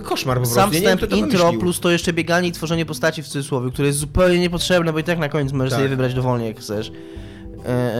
koszmar 0.03 0.37
po 0.37 0.41
prostu. 0.41 0.55
sam 0.55 0.71
nie 0.71 0.77
wstęp, 0.77 1.01
intro, 1.01 1.17
wymyślił. 1.17 1.59
plus 1.61 1.79
to 1.79 1.91
jeszcze 1.91 2.13
bieganie 2.13 2.47
i 2.47 2.51
tworzenie 2.51 2.85
postaci 2.85 3.23
w 3.23 3.27
cudzysłowie, 3.27 3.71
które 3.71 3.87
jest 3.87 3.99
zupełnie 3.99 4.39
niepotrzebne, 4.39 4.93
bo 4.93 4.99
i 4.99 5.03
tak 5.03 5.19
na 5.19 5.29
koniec 5.29 5.51
możesz 5.53 5.69
Tak. 5.71 5.77
sobie 5.79 5.89
wybrać 5.89 6.13
dowolnie 6.13 6.47
jak 6.47 6.59
chcesz. 6.59 6.91
E, 7.67 7.95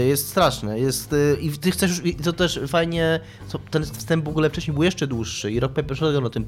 e, 0.00 0.06
jest 0.06 0.28
straszne, 0.28 0.78
jest 0.78 1.12
e, 1.12 1.40
i 1.40 1.50
ty 1.50 1.70
chcesz 1.70 1.90
już, 1.90 2.06
i 2.06 2.14
to 2.14 2.32
też 2.32 2.60
fajnie, 2.66 3.20
ten 3.70 3.84
wstęp 3.84 4.24
w 4.24 4.28
ogóle 4.28 4.50
wcześniej 4.50 4.74
był 4.74 4.82
jeszcze 4.82 5.06
dłuższy 5.06 5.52
i 5.52 5.60
Rock 5.60 5.74
Paper 5.74 5.96
Shotgun 5.96 6.24
o 6.24 6.30
tym 6.30 6.46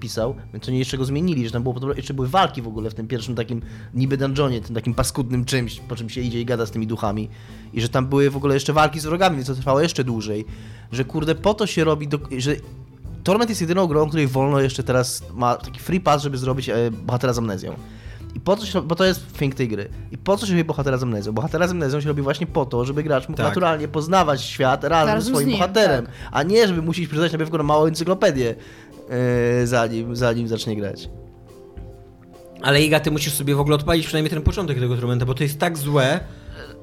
pisał, 0.00 0.34
więc 0.52 0.68
oni 0.68 0.78
jeszcze 0.78 0.98
go 0.98 1.04
zmienili, 1.04 1.46
że 1.46 1.52
tam 1.52 1.62
było, 1.62 1.94
jeszcze 1.96 2.14
były 2.14 2.28
walki 2.28 2.62
w 2.62 2.68
ogóle 2.68 2.90
w 2.90 2.94
tym 2.94 3.06
pierwszym 3.06 3.34
takim 3.34 3.62
niby 3.94 4.16
dungeonie, 4.16 4.60
tym 4.60 4.74
takim 4.74 4.94
paskudnym 4.94 5.44
czymś, 5.44 5.80
po 5.80 5.96
czym 5.96 6.10
się 6.10 6.20
idzie 6.20 6.40
i 6.40 6.44
gada 6.44 6.66
z 6.66 6.70
tymi 6.70 6.86
duchami 6.86 7.28
i 7.72 7.80
że 7.80 7.88
tam 7.88 8.06
były 8.06 8.30
w 8.30 8.36
ogóle 8.36 8.54
jeszcze 8.54 8.72
walki 8.72 9.00
z 9.00 9.04
wrogami, 9.04 9.36
więc 9.36 9.46
to 9.46 9.54
trwało 9.54 9.80
jeszcze 9.80 10.04
dłużej, 10.04 10.44
że 10.92 11.04
kurde 11.04 11.34
po 11.34 11.54
to 11.54 11.66
się 11.66 11.84
robi, 11.84 12.08
do, 12.08 12.18
że 12.38 12.56
Torment 13.24 13.50
jest 13.50 13.60
jedyną 13.60 13.86
grą, 13.86 14.08
której 14.08 14.26
wolno 14.26 14.60
jeszcze 14.60 14.82
teraz 14.82 15.22
ma 15.32 15.54
taki 15.54 15.80
free 15.80 16.00
pass, 16.00 16.22
żeby 16.22 16.38
zrobić 16.38 16.70
bohatera 17.06 17.32
z 17.32 17.38
amnezją. 17.38 17.76
I 18.34 18.40
po 18.40 18.56
co 18.56 18.66
się, 18.66 18.82
bo 18.82 18.94
to 18.94 19.04
jest 19.04 19.20
fink 19.36 19.54
tej 19.54 19.68
gry. 19.68 19.88
I 20.12 20.18
po 20.18 20.36
co 20.36 20.46
się 20.46 20.52
robi 20.52 20.64
bohatera 20.64 20.96
z 20.98 21.02
amnezją? 21.02 21.32
Bohatera 21.32 21.68
z 21.68 21.70
amnezją 21.70 22.00
się 22.00 22.08
robi 22.08 22.22
właśnie 22.22 22.46
po 22.46 22.66
to, 22.66 22.84
żeby 22.84 23.02
gracz 23.02 23.28
mógł 23.28 23.36
Tak. 23.36 23.46
naturalnie 23.46 23.88
poznawać 23.88 24.42
świat 24.42 24.84
razem 24.84 25.20
ze 25.20 25.26
z 25.26 25.28
swoim 25.28 25.48
nim, 25.48 25.58
bohaterem, 25.58 26.06
tak. 26.06 26.14
a 26.32 26.42
nie 26.42 26.68
żeby 26.68 26.82
musieć 26.82 27.06
przeczytać 27.08 27.32
najpierw 27.32 27.64
małą 27.64 27.86
encyklopedię, 27.86 28.54
e, 29.62 29.66
zanim, 29.66 30.16
zanim 30.16 30.48
zacznie 30.48 30.76
grać. 30.76 31.08
Ale 32.62 32.82
Iga, 32.82 33.00
ty 33.00 33.10
musisz 33.10 33.32
sobie 33.34 33.54
w 33.54 33.60
ogóle 33.60 33.76
odpalić 33.76 34.06
przynajmniej 34.06 34.30
ten 34.30 34.42
początek 34.42 34.80
tego 34.80 34.96
tormenta, 34.96 35.26
bo 35.26 35.34
to 35.34 35.42
jest 35.42 35.58
tak 35.58 35.78
złe. 35.78 36.20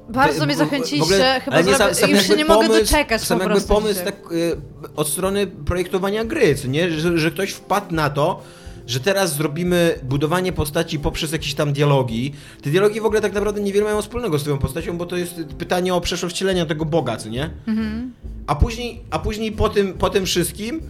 Bardzo 0.08 0.46
mnie 0.46 0.56
zachęciliście, 0.56 1.14
ogóle- 1.14 1.40
chyba 1.44 1.60
nie, 1.60 1.74
sam- 1.74 1.94
sam 1.94 2.10
już 2.10 2.26
się 2.26 2.36
nie 2.36 2.44
mogę 2.44 2.66
pomysł- 2.68 2.80
doczekać 2.80 3.22
Sam 3.22 3.38
po 3.38 3.44
jakby 3.44 3.54
prostu 3.54 3.74
pomysł 3.74 4.04
tak, 4.04 4.14
y, 4.32 4.56
od 4.96 5.08
strony 5.08 5.46
projektowania 5.46 6.24
gry, 6.24 6.54
co 6.54 6.68
nie? 6.68 6.90
Że, 6.90 7.18
że 7.18 7.30
ktoś 7.30 7.50
wpadł 7.50 7.94
na 7.94 8.10
to, 8.10 8.42
że 8.86 9.00
teraz 9.00 9.36
zrobimy 9.36 9.98
budowanie 10.02 10.52
postaci 10.52 10.98
poprzez 10.98 11.32
jakieś 11.32 11.54
tam 11.54 11.72
dialogi. 11.72 12.32
Te 12.62 12.70
dialogi 12.70 13.00
w 13.00 13.06
ogóle 13.06 13.20
tak 13.20 13.32
naprawdę 13.32 13.60
niewiele 13.60 13.84
mają 13.84 14.02
wspólnego 14.02 14.38
z 14.38 14.42
twoją 14.42 14.58
postacią, 14.58 14.98
bo 14.98 15.06
to 15.06 15.16
jest 15.16 15.34
pytanie 15.58 15.94
o 15.94 16.00
przeszłość 16.00 16.34
wcielenia 16.34 16.66
tego 16.66 16.84
Boga, 16.84 17.16
co 17.16 17.28
nie? 17.28 17.50
Mhm. 17.66 18.12
A 18.46 18.54
później, 18.54 19.00
a 19.10 19.18
później 19.18 19.52
po, 19.52 19.68
tym, 19.68 19.92
po 19.92 20.10
tym 20.10 20.26
wszystkim 20.26 20.80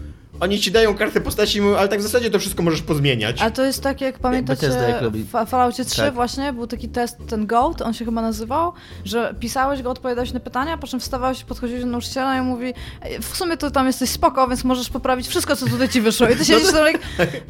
oni 0.42 0.60
ci 0.60 0.72
dają 0.72 0.94
kartę 0.94 1.20
postaci 1.20 1.58
i 1.58 1.60
mówią, 1.60 1.76
ale 1.76 1.88
tak 1.88 1.98
w 2.00 2.02
zasadzie 2.02 2.30
to 2.30 2.38
wszystko 2.38 2.62
możesz 2.62 2.82
pozmieniać. 2.82 3.42
A 3.42 3.50
to 3.50 3.64
jest 3.64 3.82
tak, 3.82 4.00
jak 4.00 4.18
pamiętacie 4.18 4.68
Bethesda 4.68 5.10
w 5.10 5.30
Fa- 5.30 5.44
Falloutie 5.46 5.84
3 5.84 5.96
Tak. 5.96 6.14
właśnie, 6.14 6.52
był 6.52 6.66
taki 6.66 6.88
test, 6.88 7.16
ten 7.28 7.46
GOAT, 7.46 7.82
on 7.82 7.94
się 7.94 8.04
chyba 8.04 8.22
nazywał, 8.22 8.72
że 9.04 9.34
pisałeś 9.40 9.82
go, 9.82 9.90
odpowiadałeś 9.90 10.32
na 10.32 10.40
pytania, 10.40 10.78
po 10.78 10.86
czym 10.86 11.00
wstawałeś, 11.00 11.44
podchodziłeś 11.44 11.82
do 11.82 11.88
nauczyciela 11.88 12.38
i 12.38 12.40
mówi 12.42 12.74
"Ej, 13.02 13.18
w 13.22 13.36
sumie 13.36 13.56
to 13.56 13.70
tam 13.70 13.86
jesteś 13.86 14.10
spoko, 14.10 14.48
więc 14.48 14.64
możesz 14.64 14.90
poprawić 14.90 15.28
wszystko, 15.28 15.56
co 15.56 15.66
tutaj 15.66 15.88
ci 15.88 16.00
wyszło. 16.00 16.28
I 16.28 16.36
ty 16.36 16.44
siedzisz 16.50 16.72
tam 16.72 16.86
jak, 16.86 16.98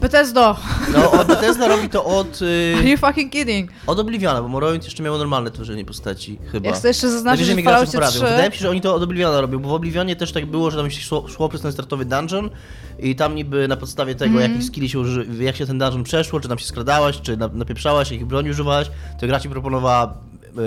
Bethesdo, 0.01 0.57
No, 0.93 1.11
od 1.13 1.27
Bethesda 1.27 1.69
robi 1.69 1.89
to 1.89 2.05
od, 2.05 2.43
y, 2.43 2.75
are 2.79 2.89
you 2.89 2.97
fucking 2.99 3.33
kidding? 3.33 3.71
od 3.87 3.99
Obliviona, 3.99 4.43
bo 4.43 4.49
Morrowind 4.49 4.85
jeszcze 4.85 5.03
miało 5.03 5.19
normalne 5.19 5.51
tworzenie 5.51 5.85
postaci, 5.85 6.39
chyba. 6.53 6.67
Jak 6.69 6.77
chcę 6.77 6.89
jeszcze 6.89 7.11
zaznaczyć, 7.11 7.47
że 7.47 7.55
w 7.55 7.65
Falloutie 7.65 7.93
poprawią. 7.93 8.11
3 8.13 8.21
Wydaje 8.21 8.49
mi 8.51 8.55
się, 8.55 8.61
że 8.61 8.71
oni 8.71 8.81
to 8.81 8.95
od 8.95 9.03
Obliviona 9.03 9.41
robią, 9.41 9.59
bo 9.59 9.69
w 9.69 9.73
Oblivionie 9.73 10.17
też 10.17 10.33
tak 10.33 10.47
było, 10.47 10.71
że 10.71 10.77
tam 10.79 10.91
się 10.91 11.01
szło, 11.03 11.29
szło 11.29 11.49
przez 11.49 11.63
ten 11.63 11.73
startowy 11.73 12.05
dungeon 12.05 12.51
i 12.99 13.17
tam 13.17 13.35
niby 13.35 13.69
na 13.69 13.77
podstawie 13.77 14.15
tego, 14.15 14.33
Mhm. 14.35 14.53
jakich 14.53 14.67
skilli 14.69 14.89
się 14.89 14.99
uży, 14.99 15.27
jak 15.41 15.57
się 15.57 15.67
ten 15.67 15.79
dungeon 15.79 16.05
przeszło, 16.05 16.41
czy 16.41 16.49
tam 16.49 16.59
się 16.59 16.67
skradałaś, 16.67 17.21
czy 17.21 17.37
na- 17.37 17.49
napieprzałaś, 17.49 18.11
jakich 18.11 18.27
broni 18.27 18.51
używałaś, 18.51 18.91
to 19.21 19.27
gra 19.27 19.41
ci 19.41 19.49
proponowała 19.49 20.15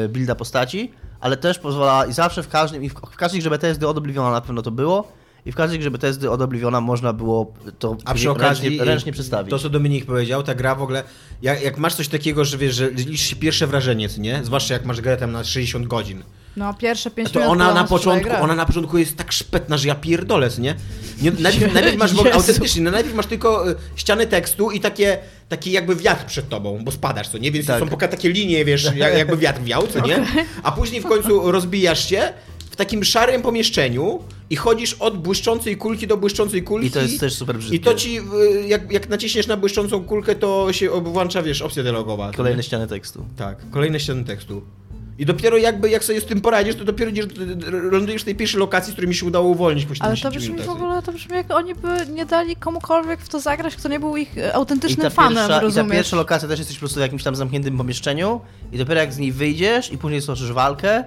e, 0.06 0.10
builda 0.10 0.36
postaci, 0.36 0.92
ale 1.20 1.38
też 1.38 1.60
pozwalała 1.60 2.06
i 2.06 2.14
zawsze 2.14 2.44
w 2.44 2.50
każdym, 2.50 2.84
i 2.84 2.90
w, 2.90 2.94
w 2.94 3.16
każdej 3.16 3.42
grze 3.42 3.50
od 3.90 3.98
Obliviona 3.98 4.32
na 4.32 4.42
pewno 4.42 4.62
to 4.62 4.72
było, 4.72 5.12
i 5.46 5.52
w 5.52 5.56
każdej 5.56 5.80
grze 5.80 5.92
BTSD 5.92 6.32
od 6.32 6.42
Obliviona 6.42 6.82
można 6.82 7.14
było 7.14 7.54
to 7.80 7.98
A 8.06 8.14
przy 8.14 8.30
okazji, 8.30 8.70
ręcznie, 8.70 8.86
ręcznie 8.86 9.12
przedstawić. 9.12 9.50
to 9.50 9.60
co 9.60 9.70
Dominik 9.70 10.06
powiedział, 10.06 10.44
ta 10.44 10.56
gra 10.56 10.76
w 10.76 10.82
ogóle, 10.82 11.04
jak, 11.42 11.62
jak 11.62 11.78
masz 11.78 11.94
coś 11.96 12.08
takiego, 12.08 12.46
że 12.46 12.58
wiesz, 12.58 12.76
że 12.76 12.92
liczy 12.92 13.18
się 13.24 13.36
pierwsze 13.36 13.68
wrażenie, 13.68 14.10
co 14.10 14.22
nie? 14.22 14.44
Zwłaszcza 14.44 14.74
jak 14.74 14.86
masz 14.86 15.02
grę 15.02 15.18
tam 15.18 15.32
na 15.32 15.44
60 15.44 15.88
godzin. 15.88 16.24
No, 16.58 16.74
pierwsze 16.74 17.12
5 17.12 17.32
To 17.32 17.40
minut 17.40 17.52
ona 17.52 17.74
na 17.74 17.84
początku, 17.84 18.30
ona 18.42 18.56
na 18.56 18.66
początku 18.66 18.98
jest 18.98 19.18
tak 19.18 19.32
szpetna, 19.32 19.78
że 19.78 19.88
ja 19.88 19.96
pierdolę, 19.96 20.50
nie? 20.60 20.76
nie 21.22 21.32
najpierw, 21.32 21.74
najpierw 21.80 21.98
masz 21.98 22.12
Jezu. 22.12 22.28
autentycznie, 22.34 22.82
no 22.82 22.92
najpierw 22.92 23.16
masz 23.16 23.26
tylko 23.26 23.72
y, 23.72 23.76
ściany 23.96 24.28
tekstu 24.28 24.72
i 24.72 24.80
takie, 24.80 25.18
taki 25.50 25.72
jakby 25.72 25.96
wiatr 25.96 26.26
przed 26.26 26.50
tobą, 26.50 26.80
bo 26.84 26.92
spadasz, 26.92 27.30
co 27.30 27.38
nie? 27.38 27.52
Więc 27.52 27.68
Tak. 27.68 27.80
są 27.80 27.88
poka 27.88 28.08
takie 28.08 28.30
linie, 28.30 28.66
wiesz, 28.66 28.84
jak, 28.96 29.18
jakby 29.18 29.38
wiatr 29.38 29.62
wiał, 29.64 29.88
co 29.88 30.08
nie? 30.08 30.26
A 30.64 30.72
później 30.72 31.02
w 31.02 31.06
końcu 31.06 31.52
rozbijasz 31.52 32.10
się 32.10 32.34
w 32.72 32.76
takim 32.76 33.04
szarym 33.04 33.42
pomieszczeniu 33.42 34.20
i 34.50 34.56
chodzisz 34.56 34.94
od 34.94 35.18
błyszczącej 35.18 35.78
kulki 35.78 36.08
do 36.08 36.18
błyszczącej 36.18 36.64
kulki. 36.64 36.88
I 36.88 36.92
to 36.92 37.02
jest 37.02 37.20
też 37.20 37.34
super 37.34 37.58
brzydkie. 37.58 37.78
I 37.78 37.80
to 37.80 37.94
ci, 37.94 38.20
jak, 38.68 38.92
jak 38.92 39.10
naciśniesz 39.10 39.48
na 39.48 39.58
błyszczącą 39.58 40.04
kulkę, 40.04 40.36
to 40.36 40.74
się 40.74 40.90
włącza, 40.90 41.44
wiesz, 41.44 41.62
opcja 41.62 41.84
dialogowa. 41.84 42.32
Kolejne 42.32 42.58
nie? 42.58 42.64
ściany 42.64 42.88
tekstu. 42.88 43.26
Tak, 43.38 43.58
kolejne 43.72 44.00
ściany 44.00 44.24
tekstu. 44.24 44.62
I 45.20 45.26
dopiero 45.26 45.58
jakby, 45.58 45.90
jak 45.90 46.04
sobie 46.04 46.22
z 46.22 46.26
tym 46.26 46.42
poradzisz, 46.42 46.76
to 46.76 46.86
dopiero 46.86 47.12
idziesz, 47.12 47.26
lądujesz 47.92 48.22
w 48.22 48.26
tej 48.26 48.36
pierwszej 48.36 48.60
lokacji, 48.60 48.92
z 48.92 48.94
której 48.94 49.10
mi 49.10 49.16
się 49.16 49.26
udało 49.26 49.48
uwolnić 49.50 49.86
po 49.86 49.94
Ale 50.00 50.18
70 50.18 50.58
to 50.58 50.64
brzmi 50.64 50.68
w 50.68 50.82
ogóle, 50.82 51.02
to 51.02 51.12
brzmi 51.12 51.36
jak 51.36 51.52
oni 51.52 51.76
by 51.76 51.88
nie 52.14 52.26
dali 52.26 52.56
komukolwiek 52.56 53.22
w 53.22 53.30
to 53.30 53.40
zagrać, 53.40 53.76
kto 53.76 53.90
nie 53.90 54.00
był 54.00 54.18
ich 54.18 54.38
e, 54.38 54.50
I 54.50 54.52
autentycznym 54.52 55.04
ta, 55.04 55.10
fanem, 55.10 55.34
pierwsza, 55.34 55.52
I 55.54 55.56
ta 55.56 55.60
rozumiesz? 55.60 55.92
pierwsza 55.92 56.16
lokacja 56.16 56.48
też 56.48 56.60
jesteś 56.60 56.78
po 56.78 56.80
prostu 56.80 57.00
w 57.00 57.02
jakimś 57.02 57.24
tam 57.24 57.36
zamkniętym 57.36 57.78
pomieszczeniu 57.78 58.42
i 58.72 58.78
dopiero 58.78 59.00
jak 59.00 59.14
z 59.14 59.18
niej 59.18 59.32
wyjdziesz 59.32 59.92
i 59.92 59.98
później 59.98 60.22
stoczysz 60.22 60.52
walkę, 60.52 61.04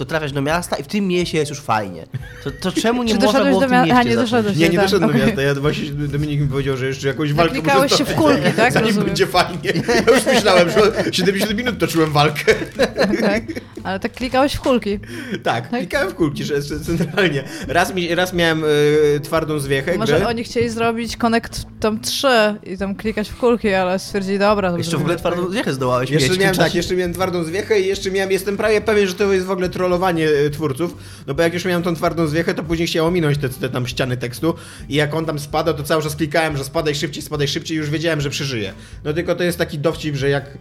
to 0.00 0.04
trafiasz 0.04 0.32
do 0.32 0.42
miasta 0.42 0.76
i 0.76 0.82
w 0.82 0.86
tym 0.86 1.08
mieście 1.08 1.38
jest 1.38 1.50
już 1.50 1.60
fajnie. 1.60 2.06
To, 2.44 2.50
to 2.50 2.72
czemu 2.72 3.02
nie 3.02 3.14
Czy 3.14 3.20
można 3.20 3.32
doszedłeś 3.32 3.50
było 3.50 3.60
do 3.60 3.66
w 3.66 3.70
tym 3.70 3.80
mieście 3.80 3.96
A, 3.96 4.02
nie 4.02 4.16
doszedłeś. 4.16 4.56
Nie, 4.56 4.68
nie 4.68 4.76
tak, 4.76 4.84
doszedłem 4.84 5.10
do 5.10 5.16
okej. 5.16 5.26
miasta. 5.26 5.42
Ja 5.42 5.54
właśnie 5.54 5.90
Dominik 5.90 6.40
mi 6.40 6.48
powiedział, 6.48 6.76
że 6.76 6.86
jeszcze 6.86 7.08
jakąś 7.08 7.32
walkę 7.32 7.54
Naklikałeś 7.54 7.92
muszę 7.92 8.04
się 8.04 8.12
w 8.12 8.14
kulki, 8.14 8.52
tak? 8.56 8.72
Zanim 8.72 8.86
Rozumiem. 8.86 9.06
będzie 9.06 9.26
fajnie. 9.26 9.72
Ja 10.06 10.14
już 10.14 10.26
myślałem, 10.26 10.70
że 10.70 11.12
70 11.12 11.54
minut 11.56 11.78
toczyłem 11.78 12.12
walkę. 12.12 12.54
tak? 13.20 13.42
Ale 13.84 14.00
tak 14.00 14.12
klikałeś 14.12 14.54
w 14.54 14.60
kulki. 14.60 14.98
Tak, 15.42 15.68
klikałem 15.68 16.10
w 16.10 16.14
kulki, 16.14 16.44
że 16.44 16.62
że 16.62 16.80
centralnie. 16.80 17.44
Raz, 17.68 17.94
mi, 17.94 18.14
raz 18.14 18.32
miałem 18.32 18.64
y, 18.64 19.20
twardą 19.22 19.58
zwiechę, 19.58 19.98
Może 19.98 20.26
oni 20.26 20.44
chcieli 20.44 20.68
zrobić 20.68 21.16
Connect 21.16 21.66
tam 21.80 22.00
3 22.00 22.28
i 22.66 22.78
tam 22.78 22.94
klikać 22.94 23.28
w 23.28 23.36
kulki, 23.36 23.74
ale 23.74 23.98
stwierdzili, 23.98 24.38
dobra, 24.38 24.70
to 24.70 24.78
Jeszcze 24.78 24.96
w 24.96 25.00
ogóle 25.00 25.16
twardą 25.16 25.50
zjechę 25.50 25.72
zdołałeś 25.72 26.10
Jeszcze 26.10 26.30
mieć 26.30 26.40
miałem 26.40 26.56
tak, 26.56 26.74
jeszcze 26.74 26.96
miałem 26.96 27.14
twardą 27.14 27.44
zwiechę 27.44 27.80
i 27.80 27.86
jeszcze 27.86 28.10
miałem, 28.10 28.30
jestem 28.30 28.56
prawie 28.56 28.80
pewien, 28.80 29.06
że 29.06 29.14
to 29.14 29.32
jest 29.32 29.46
w 29.46 29.50
ogóle 29.50 29.68
trollowanie 29.90 30.28
e, 30.28 30.50
twórców, 30.50 30.96
no 31.26 31.34
bo 31.34 31.42
jak 31.42 31.54
już 31.54 31.64
miałem 31.64 31.82
tą 31.82 31.94
twardą 31.94 32.26
zwiechę, 32.26 32.54
to 32.54 32.62
później 32.62 32.88
chciałem 32.88 33.08
ominąć 33.08 33.38
te, 33.38 33.48
te 33.48 33.68
tam 33.68 33.86
ściany 33.86 34.16
tekstu 34.16 34.54
i 34.88 34.94
jak 34.94 35.14
on 35.14 35.26
tam 35.26 35.38
spada, 35.38 35.72
to 35.72 35.82
cały 35.82 36.02
czas 36.02 36.16
klikałem, 36.16 36.56
że 36.56 36.64
spadaj 36.64 36.94
szybciej, 36.94 37.22
spadaj 37.22 37.48
szybciej 37.48 37.76
już 37.76 37.90
wiedziałem, 37.90 38.20
że 38.20 38.30
przeżyję. 38.30 38.72
No 39.04 39.12
tylko 39.12 39.34
to 39.34 39.44
jest 39.44 39.58
taki 39.58 39.78
dowcip, 39.78 40.16
że 40.16 40.28
jak 40.28 40.58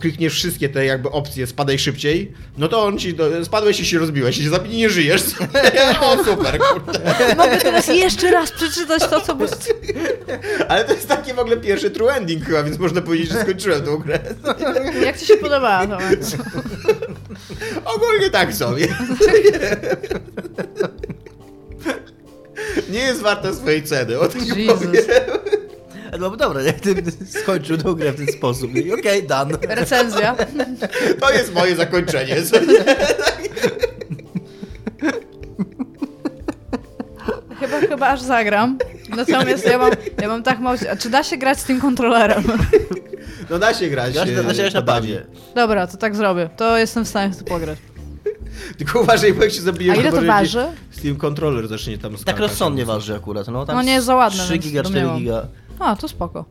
klikniesz 0.00 0.34
wszystkie 0.34 0.68
te 0.68 0.84
jakby 0.84 1.10
opcje 1.10 1.46
spadaj 1.46 1.78
szybciej, 1.78 2.32
no 2.58 2.68
to 2.68 2.84
on 2.84 2.98
ci, 2.98 3.14
do, 3.14 3.44
spadłeś 3.44 3.80
i 3.80 3.86
się 3.86 3.98
rozbiłeś 3.98 4.38
i 4.38 4.42
się 4.42 4.50
zabił, 4.50 4.72
nie 4.72 4.90
żyjesz. 4.90 5.22
o 6.02 6.24
super, 6.24 6.58
kurde. 6.58 7.00
Mogę 7.36 7.58
teraz 7.58 7.88
jeszcze 7.88 8.30
raz 8.30 8.52
przeczytać 8.52 9.02
to, 9.10 9.20
co 9.20 9.34
by... 9.34 9.46
Ale 10.68 10.84
to 10.84 10.94
jest 10.94 11.08
taki 11.08 11.32
w 11.32 11.38
ogóle 11.38 11.56
pierwszy 11.56 11.90
true 11.90 12.08
ending 12.08 12.44
chyba, 12.44 12.62
więc 12.62 12.78
można 12.78 13.02
powiedzieć, 13.02 13.30
że 13.30 13.42
skończyłem 13.42 13.82
tą 13.82 13.96
grę. 13.96 14.18
Jak 15.06 15.18
ci 15.18 15.26
się 15.26 15.36
podobała 15.36 15.86
to? 15.86 15.98
Ogólnie 17.84 18.30
tak 18.30 18.54
sobie. 18.54 18.88
Nie 22.90 22.98
jest 22.98 23.20
warta 23.20 23.54
swojej 23.54 23.82
ceny, 23.82 24.18
o 24.18 24.28
tym 24.28 24.44
Jesus. 24.44 24.78
powiem. 24.78 25.04
No 26.20 26.36
dobra, 26.36 26.62
jak 26.62 26.80
ty 26.80 26.94
skończył 27.42 27.78
tą 27.78 27.94
grę 27.94 28.12
w 28.12 28.16
ten 28.16 28.26
sposób. 28.26 28.70
Okej, 28.70 28.92
okay, 28.92 29.22
dan. 29.22 29.50
Recenzja. 29.68 30.36
To 31.20 31.32
jest 31.32 31.54
moje 31.54 31.76
zakończenie. 31.76 32.36
Chyba, 37.60 37.80
chyba 37.80 38.08
aż 38.08 38.20
zagram. 38.20 38.78
Natomiast 39.16 39.66
ja 39.66 39.78
mam, 39.78 39.90
ja 40.22 40.28
mam 40.28 40.42
tak 40.42 40.58
mało... 40.58 40.76
Czy 40.98 41.10
da 41.10 41.22
się 41.22 41.36
grać 41.36 41.60
z 41.60 41.64
tym 41.64 41.80
kontrolerem? 41.80 42.44
No 43.50 43.58
da 43.58 43.74
się 43.74 43.88
grać. 43.88 44.14
Da 44.14 44.26
się 44.26 44.40
e, 44.40 44.54
grać 44.54 44.74
na 44.74 44.82
padzie. 44.82 45.26
Dobra, 45.54 45.86
to 45.86 45.96
tak 45.96 46.16
zrobię. 46.16 46.50
To 46.56 46.78
jestem 46.78 47.04
w 47.04 47.08
stanie 47.08 47.34
to 47.34 47.44
pograć. 47.44 47.78
Tylko 48.78 49.00
uważaj, 49.00 49.34
bo 49.34 49.42
jak 49.42 49.52
się 49.52 49.60
A 49.60 49.62
zabijesz, 49.62 49.98
ile 49.98 50.10
to 50.12 50.22
waży? 50.22 50.66
Steam 50.90 51.16
Controller 51.16 51.68
zacznie 51.68 51.98
tam 51.98 52.12
Tak 52.12 52.20
skakać. 52.20 52.40
rozsądnie 52.42 52.84
waży 52.84 53.14
akurat. 53.14 53.48
No, 53.48 53.66
tam 53.66 53.76
No 53.76 53.82
nie 53.82 53.92
jest 53.92 54.06
za 54.06 54.16
ładne, 54.16 54.42
3 54.44 54.52
więc 54.52 54.64
giga, 54.64 54.82
4 54.82 54.94
dumniałam. 55.00 55.20
giga. 55.20 55.46
A, 55.78 55.96
to 55.96 56.08
spoko. 56.08 56.44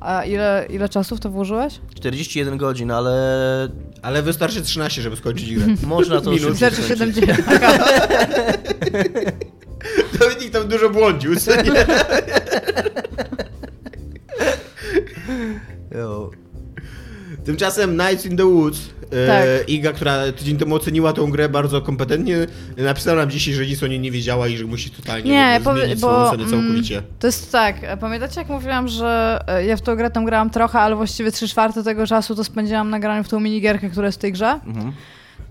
A 0.00 0.24
ile, 0.24 0.66
ile 0.70 0.88
czasu 0.88 1.16
w 1.16 1.20
to 1.20 1.30
włożyłeś? 1.30 1.80
41 1.94 2.58
godzin, 2.58 2.90
ale 2.90 3.12
Ale 4.02 4.22
wystarczy 4.22 4.62
13, 4.62 5.02
żeby 5.02 5.16
skończyć 5.16 5.54
grę. 5.54 5.66
można 5.86 6.20
to 6.20 6.30
Minut. 6.30 6.50
Wystarczy 6.50 6.82
skończyć. 6.82 7.14
70. 7.14 7.48
Dominik 10.20 10.50
tam 10.52 10.68
dużo 10.68 10.90
błądził, 10.90 11.36
co 11.36 11.62
nie? 11.62 11.86
Jo. 15.98 16.30
Tymczasem 17.52 17.96
Nights 17.96 18.26
in 18.26 18.36
the 18.36 18.44
Woods, 18.44 18.78
e, 19.12 19.26
Tak. 19.26 19.68
Iga, 19.68 19.92
która 19.92 20.32
tydzień 20.32 20.56
temu 20.56 20.74
oceniła 20.74 21.12
tą 21.12 21.30
grę 21.30 21.48
bardzo 21.48 21.82
kompetentnie, 21.82 22.36
napisała 22.76 23.16
nam 23.16 23.30
dzisiaj, 23.30 23.54
że 23.54 23.66
nic 23.66 23.82
o 23.82 23.86
niej 23.86 24.00
nie 24.00 24.10
wiedziała 24.10 24.48
i 24.48 24.56
że 24.56 24.64
musi 24.64 24.90
totalnie 24.90 25.30
Nie, 25.30 25.60
powie- 25.64 25.80
zmienić 25.82 26.00
bo, 26.00 26.08
swoją 26.08 26.26
ocenę 26.28 26.42
mm, 26.44 26.50
całkowicie. 26.60 27.02
To 27.18 27.26
jest 27.26 27.52
tak, 27.52 27.98
pamiętacie 28.00 28.40
jak 28.40 28.48
mówiłam, 28.48 28.88
że 28.88 29.38
e, 29.46 29.64
ja 29.66 29.76
w 29.76 29.80
tą 29.80 29.96
grę 29.96 30.10
tam 30.10 30.24
grałam 30.24 30.50
trochę, 30.50 30.78
ale 30.80 30.96
właściwie 30.96 31.32
3 31.32 31.48
czwarte 31.48 31.82
tego 31.84 32.06
czasu 32.06 32.34
to 32.34 32.44
spędziłam 32.44 32.90
na 32.90 33.00
graniu 33.00 33.24
w 33.24 33.28
tą 33.28 33.40
minigierkę, 33.40 33.90
która 33.90 34.06
jest 34.06 34.18
w 34.18 34.20
tej 34.20 34.32
grze. 34.32 34.60
Mhm. 34.66 34.92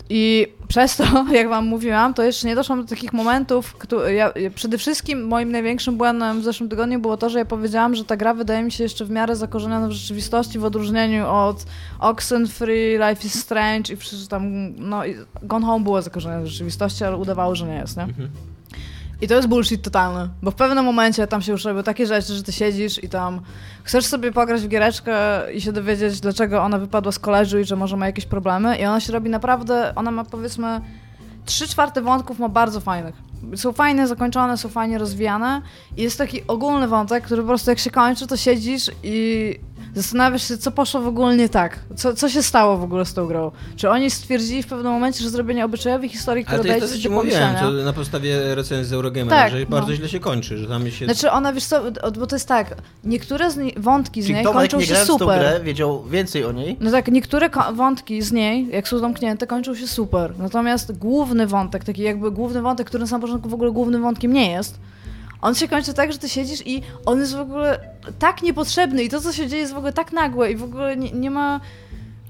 I 0.10 0.48
przez 0.68 0.98
to, 0.98 1.04
jak 1.34 1.50
wam 1.50 1.66
mówiłam, 1.66 2.14
to 2.14 2.24
jeszcze 2.24 2.48
nie 2.48 2.56
doszłam 2.56 2.82
do 2.82 2.88
takich 2.88 3.14
momentów, 3.14 3.74
które 3.74 4.14
ja, 4.14 4.32
przede 4.56 4.78
wszystkim 4.78 5.28
moim 5.28 5.52
największym 5.52 5.98
błędem 5.98 6.42
w 6.42 6.44
zeszłym 6.44 6.70
tygodniu 6.70 7.00
było 7.00 7.18
to, 7.18 7.30
że 7.30 7.40
ja 7.40 7.46
powiedziałam, 7.46 7.96
że 7.96 8.06
ta 8.06 8.18
gra 8.18 8.34
wydaje 8.34 8.64
mi 8.64 8.72
się 8.72 8.84
jeszcze 8.84 9.06
w 9.06 9.10
miarę 9.10 9.36
zakorzeniona 9.36 9.88
w 9.88 9.92
rzeczywistości, 9.92 10.60
w 10.60 10.66
odróżnieniu 10.66 11.28
od 11.28 11.66
Oxenfree, 12.00 13.00
Life 13.10 13.28
is 13.28 13.40
Strange 13.40 13.94
i 13.94 13.98
przecież 13.98 14.28
tam, 14.28 14.74
no, 14.76 15.02
Gone 15.44 15.66
Home 15.66 15.84
było 15.84 16.02
zakorzenione 16.02 16.44
w 16.44 16.48
rzeczywistości, 16.48 17.04
ale 17.04 17.18
udawało, 17.18 17.56
że 17.56 17.68
nie 17.68 17.76
jest, 17.76 17.98
nie? 17.98 18.04
Mhm. 18.04 18.30
I 19.22 19.28
to 19.28 19.36
jest 19.36 19.48
bullshit 19.48 19.82
totalny, 19.82 20.30
bo 20.42 20.52
w 20.52 20.56
pewnym 20.56 20.86
momencie 20.86 21.28
tam 21.28 21.42
się 21.42 21.52
już 21.52 21.66
robią 21.66 21.84
takie 21.84 22.08
rzeczy, 22.08 22.34
że 22.34 22.44
ty 22.44 22.52
siedzisz 22.52 23.04
i 23.04 23.10
tam 23.10 23.42
chcesz 23.84 24.06
sobie 24.06 24.32
pograć 24.32 24.62
w 24.62 24.68
giereczkę 24.68 25.18
i 25.54 25.62
się 25.62 25.72
dowiedzieć, 25.72 26.20
dlaczego 26.20 26.64
ona 26.64 26.78
wypadła 26.80 27.12
z 27.12 27.20
koleżu 27.20 27.60
i 27.60 27.66
że 27.66 27.76
może 27.76 27.98
ma 27.98 28.06
jakieś 28.06 28.26
problemy 28.26 28.78
i 28.78 28.86
ona 28.86 29.00
się 29.00 29.14
robi 29.14 29.30
naprawdę, 29.30 29.96
ona 29.96 30.12
ma 30.12 30.24
powiedzmy 30.24 30.82
trzy 31.46 31.68
czwarte 31.68 32.02
wątków 32.02 32.40
ma 32.40 32.50
bardzo 32.50 32.80
fajnych. 32.80 33.16
Są 33.56 33.74
fajnie 33.74 34.08
zakończone, 34.08 34.58
są 34.58 34.70
fajnie 34.70 34.98
rozwijane 34.98 35.62
i 35.98 36.04
jest 36.04 36.18
taki 36.18 36.48
ogólny 36.48 36.88
wątek, 36.88 37.24
który 37.24 37.42
po 37.42 37.48
prostu 37.48 37.70
jak 37.70 37.80
się 37.80 37.92
kończy, 37.92 38.28
to 38.28 38.38
siedzisz 38.38 38.92
i 39.04 39.60
zastanawiasz 40.02 40.48
się, 40.48 40.58
co 40.58 40.72
poszło 40.72 41.02
w 41.02 41.08
ogóle 41.08 41.38
nie 41.38 41.50
tak. 41.50 41.80
Co, 41.96 42.14
co 42.14 42.30
się 42.30 42.44
stało 42.44 42.78
w 42.78 42.84
ogóle 42.84 43.06
z 43.06 43.14
tą 43.14 43.26
grą? 43.26 43.52
Czy 43.76 43.90
oni 43.90 44.12
stwierdzili 44.12 44.64
w 44.64 44.68
pewnym 44.68 44.92
momencie, 44.92 45.24
że 45.24 45.30
zrobienie 45.30 45.66
obyczajowej 45.66 46.10
historii, 46.10 46.46
która 46.46 46.64
daje 46.64 46.76
jest 46.76 46.88
to, 46.88 46.94
co 46.94 47.02
ci 47.02 47.10
do 47.10 47.16
mówiłem, 47.16 47.56
to 47.56 47.72
na 47.72 47.94
podstawie 47.94 48.56
recenzji 48.56 48.96
Eurogamera, 48.96 49.38
Tak, 49.38 49.52
że 49.52 49.60
no. 49.60 49.66
bardzo 49.66 49.96
źle 49.96 50.10
się 50.10 50.20
kończy, 50.20 50.58
że 50.58 50.68
tam 50.68 50.92
się... 50.92 51.06
Znaczy 51.06 51.32
ona, 51.32 51.54
wiesz 51.54 51.66
co, 51.66 51.82
bo 52.20 52.28
to 52.28 52.36
jest 52.36 52.48
tak, 52.48 52.76
niektóre 53.04 53.52
z 53.52 53.58
nie, 53.58 53.72
wątki 53.78 54.22
z 54.22 54.26
Czyli 54.26 54.36
niej 54.36 54.44
Tomek, 54.44 54.60
kończą 54.60 54.80
nie 54.80 54.86
się 54.86 54.96
super. 54.96 55.40
grę, 55.40 55.60
wiedział 55.64 56.04
więcej 56.04 56.46
o 56.46 56.52
niej. 56.52 56.78
No 56.80 56.92
tak, 56.92 57.08
niektóre 57.08 57.50
wątki 57.74 58.22
z 58.22 58.32
niej, 58.32 58.68
jak 58.72 58.88
są 58.88 59.00
zamknięte, 59.00 59.48
kończą 59.48 59.76
się 59.76 59.88
super. 59.88 60.34
Natomiast 60.40 60.98
główny 60.98 61.48
wątek, 61.48 61.84
taki 61.84 62.02
jakby 62.02 62.32
główny 62.32 62.62
wątek, 62.62 62.88
który 62.88 63.02
na 63.02 63.08
samym 63.08 63.22
początku 63.22 63.50
w 63.50 63.54
ogóle 63.54 63.72
głównym 63.72 64.02
wątkiem 64.02 64.34
nie 64.34 64.52
jest, 64.52 64.80
on 65.42 65.56
się 65.56 65.68
kończy 65.68 65.94
tak, 65.94 66.12
że 66.12 66.18
ty 66.18 66.30
siedzisz 66.30 66.68
i 66.68 66.82
on 67.06 67.20
jest 67.20 67.36
w 67.36 67.40
ogóle 67.40 67.80
tak 68.20 68.42
niepotrzebny 68.42 69.04
i 69.04 69.10
to, 69.10 69.22
co 69.22 69.34
się 69.34 69.48
dzieje 69.48 69.62
jest 69.62 69.74
w 69.74 69.78
ogóle 69.78 69.94
tak 69.94 70.14
nagłe 70.14 70.52
i 70.52 70.56
w 70.56 70.64
ogóle 70.64 70.98
nie, 70.98 71.12
nie 71.12 71.32
ma... 71.32 71.60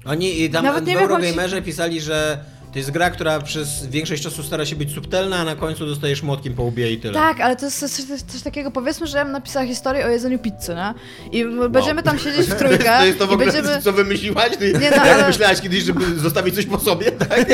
Oni 0.04 0.42
i 0.42 0.50
tam 0.50 0.64
Nawet 0.64 0.86
nie 0.86 0.94
wiem, 0.94 1.02
Eurogamerze 1.02 1.62
pisali, 1.62 2.00
że 2.00 2.44
to 2.72 2.78
jest 2.78 2.90
gra, 2.90 3.10
która 3.10 3.40
przez 3.40 3.86
większość 3.86 4.22
czasu 4.22 4.42
stara 4.42 4.66
się 4.66 4.76
być 4.76 4.94
subtelna, 4.94 5.36
a 5.36 5.44
na 5.44 5.56
końcu 5.56 5.86
dostajesz 5.86 6.22
młotkiem 6.22 6.54
po 6.54 6.62
łbie 6.62 6.92
i 6.92 6.98
tyle. 7.00 7.14
Tak, 7.14 7.40
ale 7.40 7.56
to 7.56 7.64
jest 7.64 7.78
coś, 7.80 7.90
coś, 7.90 8.22
coś 8.22 8.42
takiego, 8.42 8.70
powiedzmy, 8.70 9.06
że 9.06 9.18
ja 9.18 9.24
bym 9.24 9.32
napisała 9.32 9.66
historię 9.66 10.06
o 10.06 10.08
jedzeniu 10.08 10.38
pizzy, 10.38 10.74
nie? 10.74 10.94
I 11.38 11.44
będziemy 11.70 12.02
tam 12.02 12.18
siedzieć 12.18 12.46
w 12.46 12.54
trójkę 12.58 12.98
to 12.98 13.06
jest 13.06 13.18
to 13.18 13.26
w 13.26 13.32
ogóle, 13.32 13.52
będziemy... 13.52 13.82
co 13.82 13.92
wymyśliłaś? 13.92 14.56
Ty, 14.56 14.72
Nie, 14.72 14.90
no, 14.90 14.96
jak 15.06 15.16
ale- 15.16 15.26
myślałaś 15.26 15.60
kiedyś, 15.60 15.82
żeby 15.82 16.18
zostawić 16.20 16.54
coś 16.54 16.66
po 16.66 16.78
sobie, 16.78 17.12
tak? 17.28 17.44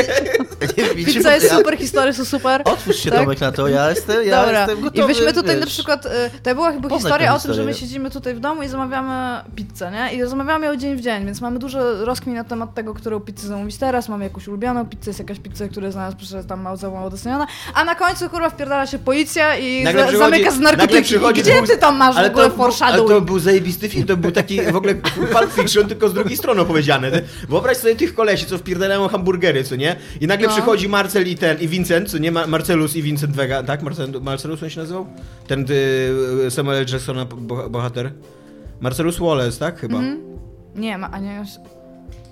Pizza 0.96 1.34
jest 1.34 1.50
super, 1.50 1.78
historie 1.78 2.12
są 2.12 2.24
super. 2.24 2.62
Otwórz 2.64 2.96
się 2.96 3.10
Tak? 3.10 3.20
Tomek 3.20 3.40
na 3.40 3.52
to, 3.52 3.68
ja 3.68 3.90
jestem, 3.90 4.26
ja 4.26 4.42
Dobra, 4.44 4.58
jestem 4.60 4.80
gotowy. 4.80 5.12
i 5.12 5.14
byśmy 5.14 5.32
tutaj 5.32 5.54
wiesz. 5.56 5.60
na 5.60 5.66
przykład, 5.66 6.06
y, 6.06 6.10
to 6.42 6.54
była 6.54 6.72
chyba 6.72 6.88
Poznać 6.88 7.02
historia 7.02 7.34
o 7.34 7.38
tym, 7.38 7.54
że 7.54 7.64
my 7.64 7.74
siedzimy 7.74 8.10
tutaj 8.10 8.34
w 8.34 8.40
domu 8.40 8.62
i 8.62 8.68
zamawiamy 8.68 9.44
pizzę, 9.56 9.90
nie? 9.90 10.14
I 10.14 10.28
zamawiamy 10.28 10.66
ją 10.66 10.76
dzień 10.76 10.96
w 10.96 11.00
dzień, 11.00 11.24
więc 11.24 11.40
mamy 11.40 11.58
dużo 11.58 12.04
rozkmin 12.04 12.34
na 12.36 12.44
temat 12.44 12.74
tego, 12.74 12.94
którą 12.94 13.20
pizzę 13.20 13.48
zamówić 13.48 13.76
teraz, 13.76 14.08
mamy 14.08 14.24
jakąś 14.24 14.48
ulubioną 14.48 14.86
pizzę, 14.86 15.03
jest 15.06 15.18
jakaś 15.18 15.38
pizza, 15.38 15.68
która 15.68 15.90
nas 15.90 16.14
przecież 16.14 16.46
tam 16.46 16.60
mało 16.62 16.76
za 16.76 16.90
mało 16.90 17.10
doceniona, 17.10 17.46
a 17.74 17.84
na 17.84 17.94
końcu 17.94 18.30
kurwa 18.30 18.50
wpierdala 18.50 18.86
się 18.86 18.98
policja 18.98 19.56
i 19.58 19.84
Nagle 19.84 20.12
za, 20.12 20.18
zamyka 20.18 20.50
z 20.50 20.58
narkotyki. 20.60 21.14
Gdzie 21.34 21.52
dwóch- 21.52 21.66
ty 21.66 21.76
tam 21.78 21.96
masz 21.96 22.14
w 22.14 22.18
ogóle 22.18 22.30
to, 22.30 22.40
ale 22.40 22.50
to 22.50 22.56
foreshadowing? 22.56 23.24
był 23.24 23.38
zajebisty 23.38 23.88
film, 23.88 24.06
to 24.06 24.16
był 24.16 24.30
taki 24.32 24.62
w 24.62 24.76
ogóle 24.76 24.94
Pulp 24.94 25.52
Fiction, 25.52 25.86
tylko 25.88 26.08
z 26.08 26.14
drugiej 26.14 26.36
strony 26.36 26.60
opowiedziany. 26.60 27.10
Wyobraź 27.48 27.76
sobie 27.76 27.96
tych 27.96 28.14
kolesi, 28.14 28.46
co 28.46 28.58
wpierdalają 28.58 29.08
hamburgery, 29.08 29.64
co 29.64 29.76
nie? 29.76 29.96
I 30.20 30.26
nagle 30.26 30.46
No. 30.48 30.52
przychodzi 30.54 30.88
Marcel 30.88 31.28
i 31.28 31.36
ten, 31.36 31.60
i 31.60 31.68
Vincent, 31.68 32.10
co 32.10 32.18
nie? 32.18 32.32
Ma- 32.32 32.46
Marcelus 32.46 32.96
i 32.96 33.02
Vincent 33.02 33.32
Vega, 33.36 33.62
tak? 33.62 33.82
Marcel, 33.82 34.10
Marcelus 34.22 34.62
on 34.62 34.70
się 34.70 34.80
nazywał? 34.80 35.06
Ten 35.46 35.66
y, 36.46 36.50
Samuel. 36.50 36.86
Jacksona 36.92 37.24
bo- 37.24 37.70
bohater. 37.70 38.12
Marcelus 38.80 39.18
Wallace, 39.18 39.58
tak? 39.58 39.80
Chyba. 39.80 39.96
Mhm. 39.98 40.20
Nie, 40.74 40.98
ma, 40.98 41.10
a 41.10 41.18
nie... 41.18 41.44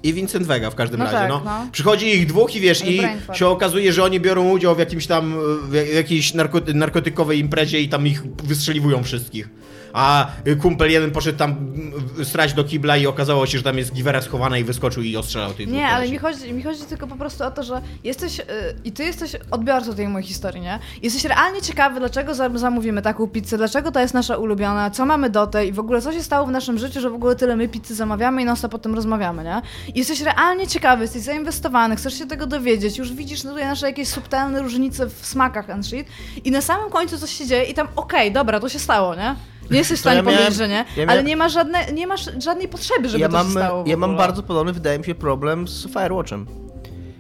I 0.03 0.13
Vincent 0.13 0.47
Vega 0.47 0.71
w 0.71 0.75
każdym 0.75 0.99
No 0.99 1.05
razie, 1.05 1.17
tak, 1.17 1.29
no. 1.29 1.43
no. 1.45 1.67
Przychodzi 1.73 2.07
ich 2.17 2.27
dwóch 2.27 2.57
i 2.57 2.61
wiesz, 2.61 2.85
I 2.85 2.97
i 2.97 3.37
się 3.37 3.47
okazuje, 3.47 3.93
że 3.93 4.05
oni 4.05 4.21
biorą 4.21 4.51
udział 4.51 4.75
w 4.75 4.79
jakimś 4.79 5.07
tam, 5.07 5.35
w 5.69 5.75
jakiejś 5.95 6.35
narko- 6.35 6.75
narkotykowej 6.75 7.39
imprezie 7.39 7.81
i 7.81 7.89
tam 7.89 8.07
ich 8.07 8.23
wystrzeliwują 8.45 9.03
wszystkich. 9.03 9.49
A 9.93 10.27
kumpel 10.63 10.91
jeden 10.91 11.11
poszedł 11.11 11.39
tam 11.39 11.51
mm, 11.51 12.25
strać 12.25 12.53
do 12.55 12.65
kibla 12.65 12.97
i 12.97 13.07
okazało 13.07 13.47
się, 13.47 13.59
że 13.59 13.65
tam 13.65 13.79
jest 13.79 13.93
giwera 13.93 14.21
schowana 14.23 14.59
i 14.59 14.65
wyskoczył 14.65 15.03
i 15.03 15.17
ostrzelał 15.17 15.55
tych 15.55 15.69
Nie, 15.69 15.87
ale 15.89 16.09
mi 16.09 16.19
chodzi, 16.19 16.53
mi 16.53 16.63
chodzi 16.63 16.83
tylko 16.85 17.07
po 17.07 17.17
prostu 17.17 17.45
o 17.45 17.51
to, 17.51 17.63
że 17.63 17.83
jesteś 18.05 18.39
y, 18.41 18.45
i 18.85 18.93
ty 18.93 19.05
jesteś 19.05 19.37
odbiorcą 19.51 19.95
tej 19.95 20.09
mojej 20.09 20.29
historii, 20.29 20.61
nie? 20.61 20.79
Jesteś 21.03 21.25
realnie 21.25 21.63
ciekawy, 21.63 22.01
dlaczego 22.01 22.35
za- 22.35 22.59
zamówimy 22.59 23.03
taką 23.03 23.27
pizzę, 23.29 23.57
dlaczego 23.57 23.93
to 23.93 24.01
jest 24.01 24.15
nasza 24.15 24.37
ulubiona, 24.37 24.91
co 24.91 25.07
mamy 25.07 25.31
do 25.31 25.47
tej 25.47 25.69
i 25.69 25.73
w 25.73 25.79
ogóle 25.79 26.01
co 26.03 26.13
się 26.13 26.23
stało 26.23 26.47
w 26.47 26.51
naszym 26.51 26.79
życiu, 26.79 27.01
że 27.01 27.11
w 27.11 27.15
ogóle 27.15 27.37
tyle 27.37 27.57
my 27.57 27.69
pizzy 27.69 27.95
zamawiamy 27.95 28.43
i 28.43 28.45
non 28.45 28.57
stop 28.57 28.75
o 28.75 28.79
tym 28.79 28.95
rozmawiamy, 28.95 29.45
nie? 29.45 29.63
I 29.95 29.99
jesteś 29.99 30.21
realnie 30.21 30.67
ciekawy, 30.67 31.03
jesteś 31.03 31.23
zainwestowany, 31.23 31.97
chcesz 31.97 32.19
się 32.19 32.27
tego 32.27 32.47
dowiedzieć, 32.47 32.99
już 32.99 33.13
widzisz 33.13 33.43
tutaj 33.43 33.65
nasze 33.65 33.87
jakieś 33.87 34.09
subtelne 34.09 34.63
różnice 34.63 35.07
w 35.07 35.27
smakach 35.27 35.71
and 35.71 35.87
shit 35.87 36.07
i 36.45 36.51
na 36.51 36.61
samym 36.61 36.91
końcu 36.91 37.19
coś 37.19 37.31
się 37.31 37.47
dzieje 37.47 37.65
i 37.65 37.75
tam 37.75 37.89
okej, 37.97 38.33
dobra, 38.33 38.61
to 38.61 38.69
się 38.69 38.79
stało, 38.79 39.15
nie? 39.15 39.35
Nie 39.73 39.79
jesteś 39.79 39.99
w 39.99 40.01
stanie 40.01 40.17
ja 40.17 40.23
miałem- 40.23 40.39
powiedzieć, 40.39 40.59
że 40.59 40.69
nie, 40.69 40.75
ja 40.97 41.03
ale 41.03 41.07
miałem- 41.07 41.27
nie 41.27 41.37
masz, 41.37 41.53
żadne, 41.53 41.93
nie 41.93 42.07
masz 42.07 42.31
żadnej 42.39 42.69
potrzeby, 42.69 43.09
żeby 43.09 43.21
ja 43.21 43.29
to 43.29 43.45
mam, 43.45 43.87
ja 43.87 43.97
mam 43.97 44.17
bardzo 44.17 44.43
podobny, 44.43 44.73
wydaje 44.73 44.99
mi 44.99 45.05
się, 45.05 45.15
problem 45.15 45.69
z 45.69 45.87
Firewatchem. 45.87 46.47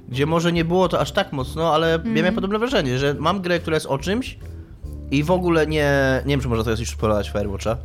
Gdzie 0.08 0.26
może 0.26 0.52
nie 0.52 0.64
było 0.64 0.88
to 0.88 1.00
aż 1.00 1.12
tak 1.12 1.32
mocno, 1.32 1.74
ale 1.74 1.88
ja 1.88 1.94
Mhm. 1.94 2.14
miałem 2.14 2.34
podobne 2.34 2.58
wrażenie, 2.58 2.98
że 2.98 3.14
mam 3.18 3.40
grę, 3.42 3.58
która 3.58 3.76
jest 3.76 3.86
o 3.86 3.98
czymś 3.98 4.38
i 5.10 5.22
w 5.24 5.30
ogóle 5.30 5.66
nie... 5.66 5.90
Nie 6.26 6.30
wiem, 6.30 6.40
czy 6.40 6.48
można 6.48 6.64
teraz 6.64 6.80
już 6.80 6.90
spoilować 6.90 7.30
Firewatcha. 7.30 7.76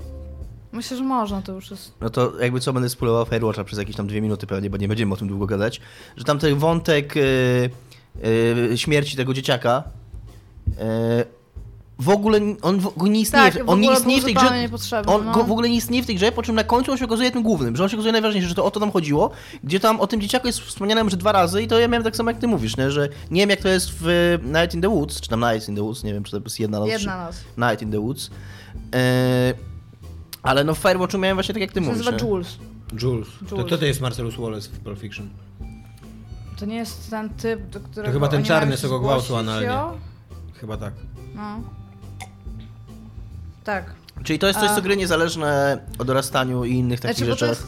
Myślę, 0.71 0.97
że 0.97 1.03
można, 1.03 1.41
to 1.41 1.51
już 1.51 1.71
jest... 1.71 1.93
No 2.01 2.09
to 2.09 2.39
jakby 2.41 2.59
co, 2.59 2.73
będę 2.73 2.89
spoilował 2.89 3.25
Firewatcha 3.25 3.63
przez 3.63 3.79
jakieś 3.79 3.95
tam 3.95 4.07
dwie 4.07 4.21
minuty 4.21 4.47
pewnie, 4.47 4.69
bo 4.69 4.77
nie 4.77 4.87
będziemy 4.87 5.13
o 5.13 5.17
tym 5.17 5.27
długo 5.27 5.45
gadać. 5.45 5.81
Że 6.17 6.23
tam 6.23 6.39
ten 6.39 6.55
wątek 6.55 7.15
yy, 7.15 7.69
yy, 8.69 8.77
śmierci 8.77 9.17
tego 9.17 9.33
dzieciaka 9.33 9.83
yy, 10.67 10.73
w 11.99 12.09
ogóle 12.09 12.39
on 12.61 12.79
nie 13.01 13.21
istnieje, 13.21 13.51
Tak, 13.51 13.65
w 13.65 13.69
on 13.69 13.79
nie 13.79 13.93
istnieje 13.93 14.21
w 14.21 14.25
tej 14.25 14.33
grze. 14.33 14.69
On 15.05 15.25
no. 15.25 15.43
w 15.43 15.51
ogóle 15.51 15.69
nie 15.69 15.75
istnieje 15.75 16.03
w 16.03 16.05
tej 16.05 16.15
grze, 16.15 16.31
po 16.31 16.43
czym 16.43 16.55
na 16.55 16.63
końcu 16.63 16.91
on 16.91 16.97
się 16.97 17.05
okazuje 17.05 17.31
tym 17.31 17.43
głównym, 17.43 17.75
że 17.75 17.83
on 17.83 17.89
się 17.89 17.97
okazuje 17.97 18.11
najważniejszy, 18.11 18.49
że 18.49 18.55
to 18.55 18.65
o 18.65 18.71
to 18.71 18.79
nam 18.79 18.91
chodziło, 18.91 19.31
gdzie 19.63 19.79
tam 19.79 19.99
o 19.99 20.07
tym 20.07 20.21
dzieciaku 20.21 20.47
jest 20.47 20.59
wspomniane 20.59 21.03
może 21.03 21.17
dwa 21.17 21.31
razy 21.31 21.63
i 21.63 21.67
to 21.67 21.79
ja 21.79 21.87
miałem 21.87 22.03
tak 22.03 22.15
samo 22.15 22.31
jak 22.31 22.39
ty 22.39 22.47
mówisz, 22.47 22.77
nie? 22.77 22.91
że 22.91 23.09
nie 23.31 23.41
wiem 23.41 23.49
jak 23.49 23.61
to 23.61 23.69
jest 23.69 23.91
w 24.01 24.37
Night 24.43 24.73
in 24.73 24.81
the 24.81 24.89
Woods, 24.89 25.21
czy 25.21 25.29
tam 25.29 25.39
Night 25.39 25.69
in 25.69 25.75
the 25.75 25.81
Woods, 25.81 26.03
nie 26.03 26.13
wiem 26.13 26.23
czy 26.23 26.31
to 26.31 26.37
jest 26.43 26.59
jedna 26.59 26.79
noc, 26.79 26.89
Jedna 26.89 27.25
noc. 27.25 27.35
Night 27.57 27.81
in 27.81 27.91
the 27.91 27.99
Woods. 27.99 28.29
Yy, 28.75 28.99
ale 30.43 30.63
no 30.63 30.75
w 30.75 30.77
Firewatchu 30.77 31.17
miałem 31.17 31.37
właśnie 31.37 31.53
tak 31.53 31.61
jak 31.61 31.71
ty 31.71 31.81
To 31.81 31.85
mówisz. 31.85 31.97
nazywa 32.05 32.17
nie? 32.17 32.29
Jules. 32.29 32.57
Jules. 33.01 33.27
To, 33.49 33.55
Jules. 33.55 33.69
to, 33.69 33.77
to 33.77 33.85
jest 33.85 34.01
Marcelus 34.01 34.35
Wallace 34.35 34.69
w 34.69 34.79
Pulp 34.79 34.99
Fiction. 34.99 35.29
To 36.59 36.65
nie 36.65 36.75
jest 36.75 37.09
ten 37.09 37.29
typ, 37.29 37.69
do 37.69 37.79
którego 37.79 38.13
chyba 38.13 38.27
ten 38.27 38.43
czarny, 38.43 38.77
co 38.77 38.89
go 38.89 38.99
gwałcił 38.99 39.35
analnie. 39.35 39.69
Chyba 40.53 40.77
tak. 40.77 40.93
No. 41.35 41.61
Tak. 43.67 43.83
Czyli 44.23 44.39
to 44.39 44.47
jest 44.47 44.59
coś, 44.59 44.69
A- 44.69 44.75
co 44.75 44.81
gry 44.81 44.97
niezależne 44.97 45.77
o 45.99 46.05
dorastaniu 46.05 46.65
i 46.65 46.71
innych 46.73 46.99
takich 46.99 47.25
Znaczy, 47.25 47.31
rzeczach. 47.45 47.63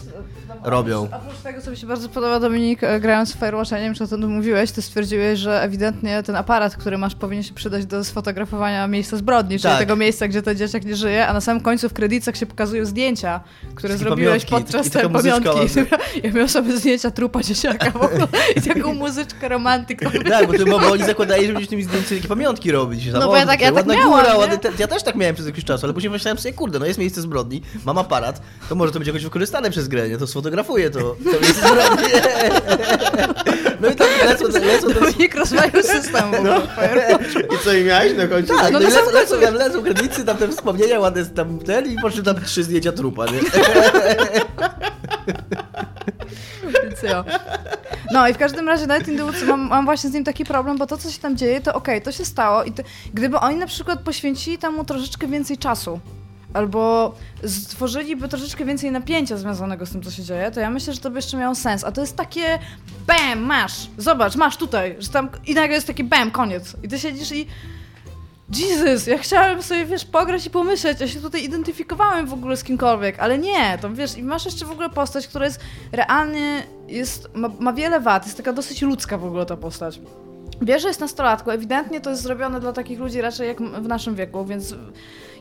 Robią. 0.63 1.03
Oprócz 1.03 1.37
tego, 1.43 1.61
co 1.61 1.71
mi 1.71 1.77
się 1.77 1.87
bardzo 1.87 2.09
podoba, 2.09 2.39
Dominik, 2.39 2.83
e, 2.83 2.99
grając 2.99 3.35
w 3.35 3.39
Firewatcha, 3.39 3.77
nie 3.77 3.83
wiem, 3.83 3.93
czy 3.93 4.03
o 4.03 4.07
tym 4.07 4.27
mówiłeś, 4.29 4.71
ty 4.71 4.81
stwierdziłeś, 4.81 5.39
że 5.39 5.61
ewidentnie 5.61 6.23
ten 6.23 6.35
aparat, 6.35 6.75
który 6.75 6.97
masz, 6.97 7.15
powinien 7.15 7.43
się 7.43 7.53
przydać 7.53 7.85
do 7.85 8.03
sfotografowania 8.03 8.87
miejsca 8.87 9.17
zbrodni, 9.17 9.59
czyli 9.59 9.71
Tak. 9.71 9.79
tego 9.79 9.95
miejsca, 9.95 10.27
gdzie 10.27 10.41
ten 10.41 10.57
dzieciak 10.57 10.85
nie 10.85 10.95
żyje, 10.95 11.27
a 11.27 11.33
na 11.33 11.41
samym 11.41 11.63
końcu 11.63 11.89
w 11.89 11.93
kredytach 11.93 12.35
się 12.37 12.45
pokazują 12.45 12.85
zdjęcia, 12.85 13.39
które 13.75 13.93
Takie 13.93 14.05
zrobiłeś 14.05 14.45
pamiątki, 14.45 14.73
podczas 14.73 14.89
tej 14.93 15.09
pamiątki. 15.09 15.59
Ja 16.23 16.31
miałem 16.31 16.49
sobie 16.49 16.77
zdjęcia 16.77 17.11
trupa 17.11 17.43
dzieciaka 17.43 17.91
w 17.91 17.95
ogóle 17.95 18.27
i 18.55 18.61
taką 18.61 18.93
muzyczkę 18.93 19.47
romantyką. 19.49 20.09
Tak, 20.29 20.47
bo, 20.47 20.53
to, 20.53 20.65
bo, 20.65 20.79
bo 20.79 20.91
oni 20.91 21.03
zakładali, 21.03 21.47
że 21.47 21.53
będziesz 21.53 21.69
tymi 21.69 21.83
zdjęciami 21.83 22.21
takie 22.21 22.27
pamiątki 22.29 22.71
robić. 22.71 23.05
No 23.13 23.27
bo 23.27 23.37
ja 23.37 23.45
tak- 23.45 23.61
ja 23.61 23.71
tak 23.71 23.87
miałam, 23.87 24.09
góra, 24.09 24.37
ładny 24.37 24.57
te, 24.57 24.71
Ja 24.79 24.87
też 24.87 25.03
tak 25.03 25.15
miałem 25.15 25.35
przez 25.35 25.47
jakiś 25.47 25.65
czas, 25.65 25.83
ale 25.83 25.93
później 25.93 26.09
myślałem 26.11 26.37
sobie, 26.37 26.53
kurde, 26.53 26.79
no 26.79 26.85
jest 26.85 26.99
miejsce 26.99 27.21
zbrodni, 27.21 27.61
mam 27.85 27.97
aparat, 27.97 28.41
to 28.69 28.75
może 28.75 28.91
to 28.91 28.99
będzie 28.99 29.11
jakoś 29.11 29.23
wykorzystane 29.23 29.71
przez 29.71 29.87
grę, 29.87 30.09
nie? 30.09 30.17
To 30.17 30.27
sfotografuję 30.49 30.89
to, 30.89 30.99
to 30.99 31.41
miejsce 31.41 31.67
zbrodni. 31.67 32.13
No 33.81 33.89
i 33.89 33.95
tak 33.95 34.07
lecą, 34.25 34.45
lecą 34.47 34.93
Dominik 34.99 35.35
rozwalił 35.35 35.83
system. 35.83 36.31
Firewatch. 36.75 37.35
I 37.55 37.63
co 37.63 37.73
i 37.73 37.83
miałeś 37.83 38.17
na 38.17 38.27
końcu? 38.27 38.57
Tak, 38.57 38.73
No 38.73 38.79
no, 38.79 38.89
lecą, 38.89 39.11
lecą, 39.13 39.39
tam 39.39 39.53
lecą 39.53 39.83
kredyty, 39.83 40.25
tam 40.25 40.37
te 40.37 40.47
wspomnienia, 40.47 40.99
ładne 40.99 41.25
tam 41.25 41.59
ten 41.59 41.91
i 41.91 41.95
po 42.01 42.09
czym 42.09 42.23
tam 42.23 42.41
trzy 42.45 42.63
zdjęcia 42.63 42.91
trupa, 42.91 43.25
nie? 43.25 43.39
No 48.11 48.27
i 48.27 48.33
w 48.33 48.37
każdym 48.37 48.67
razie 48.67 48.87
Night 48.87 49.07
in 49.07 49.17
the 49.17 49.23
Woods 49.23 49.43
mam, 49.43 49.67
mam 49.67 49.85
właśnie 49.85 50.09
z 50.09 50.13
nim 50.13 50.23
taki 50.23 50.45
problem, 50.45 50.77
bo 50.77 50.85
to, 50.87 50.97
co 50.97 51.11
się 51.11 51.19
tam 51.19 51.37
dzieje, 51.37 51.61
to 51.61 51.73
okej, 51.73 52.01
to 52.01 52.11
się 52.11 52.25
stało 52.25 52.63
i 52.63 52.71
to, 52.71 52.83
gdyby 53.13 53.39
oni 53.39 53.55
na 53.55 53.67
przykład 53.67 53.99
poświęcili 53.99 54.57
temu 54.57 54.85
troszeczkę 54.85 55.27
więcej 55.27 55.57
czasu, 55.57 55.99
albo 56.53 57.13
stworzyliby 57.45 58.27
troszeczkę 58.27 58.65
więcej 58.65 58.91
napięcia 58.91 59.37
związanego 59.37 59.85
z 59.85 59.91
tym, 59.91 60.03
co 60.03 60.11
się 60.11 60.23
dzieje, 60.23 60.51
to 60.51 60.59
ja 60.59 60.69
myślę, 60.69 60.93
że 60.93 60.99
to 60.99 61.09
by 61.09 61.17
jeszcze 61.17 61.37
miało 61.37 61.55
sens. 61.55 61.83
A 61.83 61.91
to 61.91 62.01
jest 62.01 62.15
takie 62.15 62.59
bam, 63.07 63.39
masz, 63.39 63.87
zobacz, 63.97 64.35
masz 64.35 64.57
tutaj, 64.57 64.95
że 64.99 65.09
tam 65.09 65.29
i 65.47 65.53
nagle 65.53 65.75
jest 65.75 65.87
taki 65.87 66.03
bam, 66.03 66.31
koniec. 66.31 66.75
I 66.83 66.87
ty 66.87 66.99
siedzisz 66.99 67.31
i 67.31 67.47
Jesus, 68.57 69.07
ja 69.07 69.17
chciałem 69.17 69.63
sobie, 69.63 69.85
wiesz, 69.85 70.05
pograć 70.05 70.45
i 70.45 70.49
pomyśleć, 70.49 71.01
ja 71.01 71.07
się 71.07 71.21
tutaj 71.21 71.43
identyfikowałem 71.43 72.27
w 72.27 72.33
ogóle 72.33 72.57
z 72.57 72.63
kimkolwiek, 72.63 73.19
ale 73.19 73.37
nie, 73.37 73.77
to 73.81 73.93
wiesz, 73.93 74.17
i 74.17 74.23
masz 74.23 74.45
jeszcze 74.45 74.65
w 74.65 74.71
ogóle 74.71 74.89
postać, 74.89 75.27
która 75.27 75.45
jest 75.45 75.59
realnie, 75.91 76.63
jest, 76.87 77.29
ma, 77.35 77.49
ma 77.59 77.73
wiele 77.73 77.99
wad, 77.99 78.25
jest 78.25 78.37
taka 78.37 78.53
dosyć 78.53 78.81
ludzka 78.81 79.17
w 79.17 79.25
ogóle 79.25 79.45
ta 79.45 79.57
postać. 79.57 79.99
Wiesz, 80.61 80.81
że 80.81 80.87
jest 80.87 80.99
nastolatką, 80.99 81.51
ewidentnie 81.51 82.01
to 82.01 82.09
jest 82.09 82.21
zrobione 82.21 82.59
dla 82.59 82.73
takich 82.73 82.99
ludzi 82.99 83.21
raczej 83.21 83.47
jak 83.47 83.61
w 83.61 83.87
naszym 83.87 84.15
wieku, 84.15 84.45
więc 84.45 84.75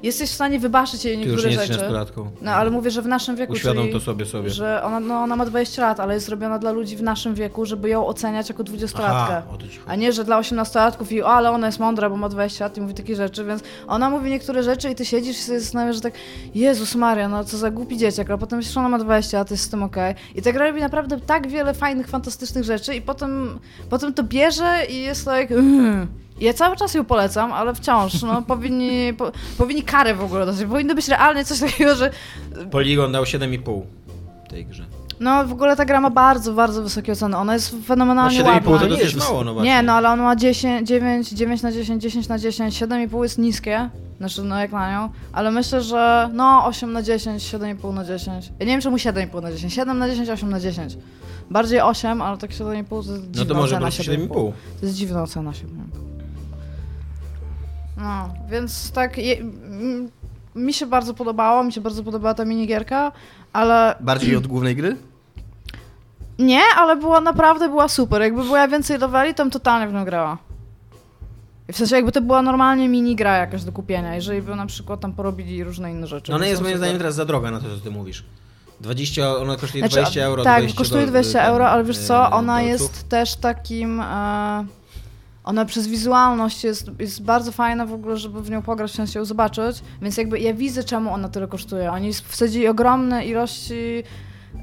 jesteś 0.03 0.31
w 0.31 0.35
stanie 0.35 0.59
wybaczyć 0.61 1.05
jej 1.05 1.15
Ty 1.17 1.23
już 1.23 1.31
niektóre 1.31 1.51
nie 1.51 1.57
rzeczy. 1.67 1.79
nastolatką. 1.81 2.31
No, 2.43 2.51
ale 2.51 2.71
mówię, 2.71 2.91
że 2.91 3.03
w 3.03 3.07
naszym 3.07 3.37
wieku, 3.37 3.53
Uświadom 3.53 3.83
czyli, 3.83 3.93
to 3.93 4.01
sobie 4.01 4.27
sobie. 4.27 4.51
że 4.51 4.83
ona, 4.85 5.01
no, 5.01 5.15
ona 5.15 5.37
ma 5.37 5.47
20 5.47 5.83
lat, 5.83 6.01
ale 6.01 6.15
jest 6.15 6.27
zrobiona 6.27 6.59
dla 6.59 6.73
ludzi 6.73 6.97
w 6.97 7.03
naszym 7.03 7.35
wieku, 7.35 7.67
żeby 7.67 7.89
ją 7.89 8.07
oceniać 8.07 8.49
jako 8.49 8.65
20-latkę. 8.65 9.43
o 9.55 9.57
to 9.57 9.63
ci 9.69 9.77
chodzi. 9.79 9.81
A 9.87 9.95
nie, 9.95 10.13
że 10.13 10.25
dla 10.25 10.41
18-latków 10.41 11.13
i 11.13 11.23
o, 11.23 11.29
ale 11.29 11.51
ona 11.51 11.67
jest 11.67 11.79
mądra, 11.81 12.11
bo 12.11 12.17
ma 12.17 12.29
20 12.29 12.65
lat 12.65 12.77
i 12.77 12.81
mówi 12.81 12.95
takie 12.95 13.17
rzeczy, 13.17 13.45
więc 13.45 13.63
ona 13.87 14.11
mówi 14.11 14.31
niektóre 14.31 14.63
rzeczy 14.63 14.91
i 14.91 14.95
ty 14.95 15.05
siedzisz 15.05 15.37
i 15.39 15.41
sobie 15.43 15.61
zastanawiasz, 15.61 15.97
że 15.97 16.03
tak 16.03 16.15
Jezus 16.55 16.95
Maria, 16.95 17.29
no 17.29 17.45
co 17.45 17.57
za 17.59 17.71
głupi 17.71 17.97
dzieciak, 17.97 18.31
a 18.31 18.39
potem 18.39 18.57
myślisz, 18.57 18.75
że 18.75 18.81
ona 18.81 18.89
ma 18.89 18.99
20 18.99 19.39
lat, 19.39 19.51
jest 19.51 19.63
z 19.65 19.69
tym 19.69 19.83
okej. 19.83 20.15
I 20.35 20.43
ta 20.43 20.53
gra 20.53 20.67
robi 20.67 20.81
naprawdę 20.81 21.21
tak 21.21 21.49
wiele 21.49 21.75
fajnych, 21.75 22.09
fantastycznych 22.09 22.65
rzeczy 22.65 22.95
i 22.95 23.03
potem, 23.03 23.59
potem 23.91 24.15
to 24.15 24.23
bierze 24.23 24.79
i 24.89 25.08
jest 25.09 25.25
tak... 25.25 25.53
Mm. 25.53 26.07
Ja 26.41 26.53
cały 26.55 26.77
czas 26.77 26.95
ją 26.95 27.05
polecam, 27.05 27.53
ale 27.53 27.75
wciąż, 27.75 28.23
no 28.23 28.43
powinni, 28.53 29.15
po, 29.15 29.33
powinni 29.59 29.83
karę 29.83 30.15
w 30.15 30.23
ogóle 30.23 30.47
dać. 30.47 30.57
Powinno 30.71 30.95
być 30.95 31.09
realnie 31.09 31.45
coś 31.45 31.61
takiego, 31.61 31.95
że 31.95 32.11
Poligon 32.71 33.13
dał 33.13 33.25
7,5 33.25 33.81
tej 34.51 34.67
grze. 34.67 34.85
no 35.21 35.45
w 35.47 35.53
ogóle 35.53 35.77
ta 35.77 35.85
gra 35.85 36.01
ma 36.01 36.11
bardzo, 36.11 36.53
bardzo 36.53 36.83
wysokie 36.83 37.13
oceny. 37.13 37.37
Ona 37.37 37.55
jest 37.55 37.75
fenomenalnie 37.87 38.43
No 38.43 38.51
7,5 38.51 38.53
ładna. 38.55 38.79
to 38.79 38.85
Nie 38.85 38.91
dosyć 38.91 39.05
jest- 39.15 39.19
mało, 39.29 39.45
no 39.45 39.55
właśnie. 39.55 39.71
Nie, 39.71 39.83
no 39.83 39.93
ale 39.93 40.09
on 40.11 40.21
ma 40.21 40.37
10, 40.37 40.89
9, 40.89 41.29
9 41.31 41.63
na 41.63 41.73
10, 41.73 42.03
10 42.03 42.29
na 42.29 42.39
10, 42.39 42.75
7,5 42.83 43.23
jest 43.23 43.39
niskie, 43.39 43.91
znaczy 44.19 44.43
no 44.43 44.59
jak 44.61 44.73
na 44.73 44.93
nią, 44.93 45.09
ale 45.33 45.51
myślę, 45.51 45.83
że 45.83 46.31
no 46.33 46.65
8 46.67 46.93
na 46.93 47.03
10, 47.03 47.43
7,5 47.43 47.95
na 47.95 48.05
10. 48.05 48.53
Ja 48.61 48.67
nie 48.67 48.73
wiem 48.73 48.81
czemu 48.81 48.97
7,5 48.97 49.43
na 49.43 49.53
10, 49.53 49.75
7 49.75 49.99
na 49.99 50.09
10, 50.09 50.29
8 50.31 50.51
na 50.51 50.61
10. 50.61 50.97
Bardziej 51.51 51.81
8, 51.81 52.23
ale 52.23 52.39
tak 52.39 52.51
7,5 52.51 52.85
to 52.89 53.13
jest 53.13 53.31
dziwna 53.31 53.45
No 53.45 53.45
to 53.45 53.55
może 53.55 53.79
prostu 53.79 54.03
7,5. 54.03 54.29
7,5. 54.29 54.53
To 54.81 54.87
jest 54.87 54.97
dziwna 54.97 55.23
ocena 55.23 55.51
7,5. 55.51 55.65
No, 57.97 58.29
więc 58.51 58.91
tak 58.93 59.19
je, 59.19 59.37
mi 60.55 60.73
się 60.73 60.87
bardzo 60.87 61.15
podobało, 61.15 61.65
mi 61.65 61.73
się 61.73 61.81
bardzo 61.81 62.03
podobała 62.05 62.35
ta 62.35 62.45
minigierka, 62.45 63.13
ale 63.53 63.95
Bardziej 64.01 64.37
od 64.37 64.47
głównej 64.47 64.77
gry? 64.77 64.97
nie, 66.39 66.61
ale 66.77 66.97
była 66.97 67.21
naprawdę 67.21 67.69
była 67.69 67.89
super. 67.89 68.23
Jakby 68.23 68.45
była 68.45 68.69
więcej 68.69 68.99
leveli, 68.99 69.35
to 69.35 69.43
bym 69.45 69.51
totalnie 69.51 69.89
w 69.89 69.93
nią 69.93 70.05
grała. 70.05 70.39
W 71.73 71.77
sensie 71.77 71.97
jakby 71.97 72.13
to 72.13 72.21
była 72.21 72.43
normalnie 72.43 72.89
mini 72.89 73.17
gra 73.17 73.37
jakaś 73.37 73.65
do 73.65 73.73
kupienia, 73.73 74.15
jeżeli 74.15 74.43
by 74.43 74.57
na 74.57 74.67
przykład 74.67 75.01
tam 75.01 75.13
porobili 75.13 75.65
różne 75.65 75.93
inne 75.93 76.07
rzeczy. 76.07 76.31
No 76.33 76.37
ona 76.37 76.47
jest 76.47 76.63
moim 76.63 76.77
zdaniem 76.77 76.99
teraz 76.99 77.15
za 77.15 77.25
droga 77.25 77.51
na 77.51 77.61
to, 77.61 77.67
co 77.77 77.81
ty 77.85 77.91
mówisz. 77.91 78.25
20, 78.81 79.37
ona 79.37 79.57
kosztuje 79.57 79.83
Znaczy, 79.83 79.95
20 79.97 80.21
euro. 80.23 80.45
Tak, 80.45 80.59
20 80.59 80.79
kosztuje 80.79 81.03
do- 81.07 81.11
20 81.11 81.39
ten, 81.39 81.49
euro, 81.49 81.69
ale 81.69 81.85
wiesz 81.85 81.99
e, 81.99 82.03
co, 82.03 82.31
ona 82.31 82.53
dolców. 82.61 82.69
jest 82.81 83.09
też 83.09 83.35
takim... 83.37 84.01
E, 84.01 84.67
ona 85.45 85.65
przez 85.65 85.87
wizualność 85.87 86.65
jest, 86.65 86.91
jest 86.99 87.23
bardzo 87.23 87.53
fajna 87.53 87.87
w 87.87 87.93
ogóle, 87.93 88.17
żeby 88.17 88.43
w 88.43 88.51
nią 88.51 88.63
pograć, 88.63 88.91
w 88.91 88.95
sensie 88.95 89.19
ją 89.19 89.25
zobaczyć, 89.25 89.77
więc 90.03 90.17
jakby 90.17 90.41
ja 90.41 90.55
widzę, 90.55 90.85
czemu 90.85 91.13
ona 91.15 91.29
tyle 91.29 91.49
kosztuje. 91.49 91.93
Oni 91.93 92.13
wsadzili 92.13 92.69
ogromne 92.69 93.27
ilości, 93.27 94.03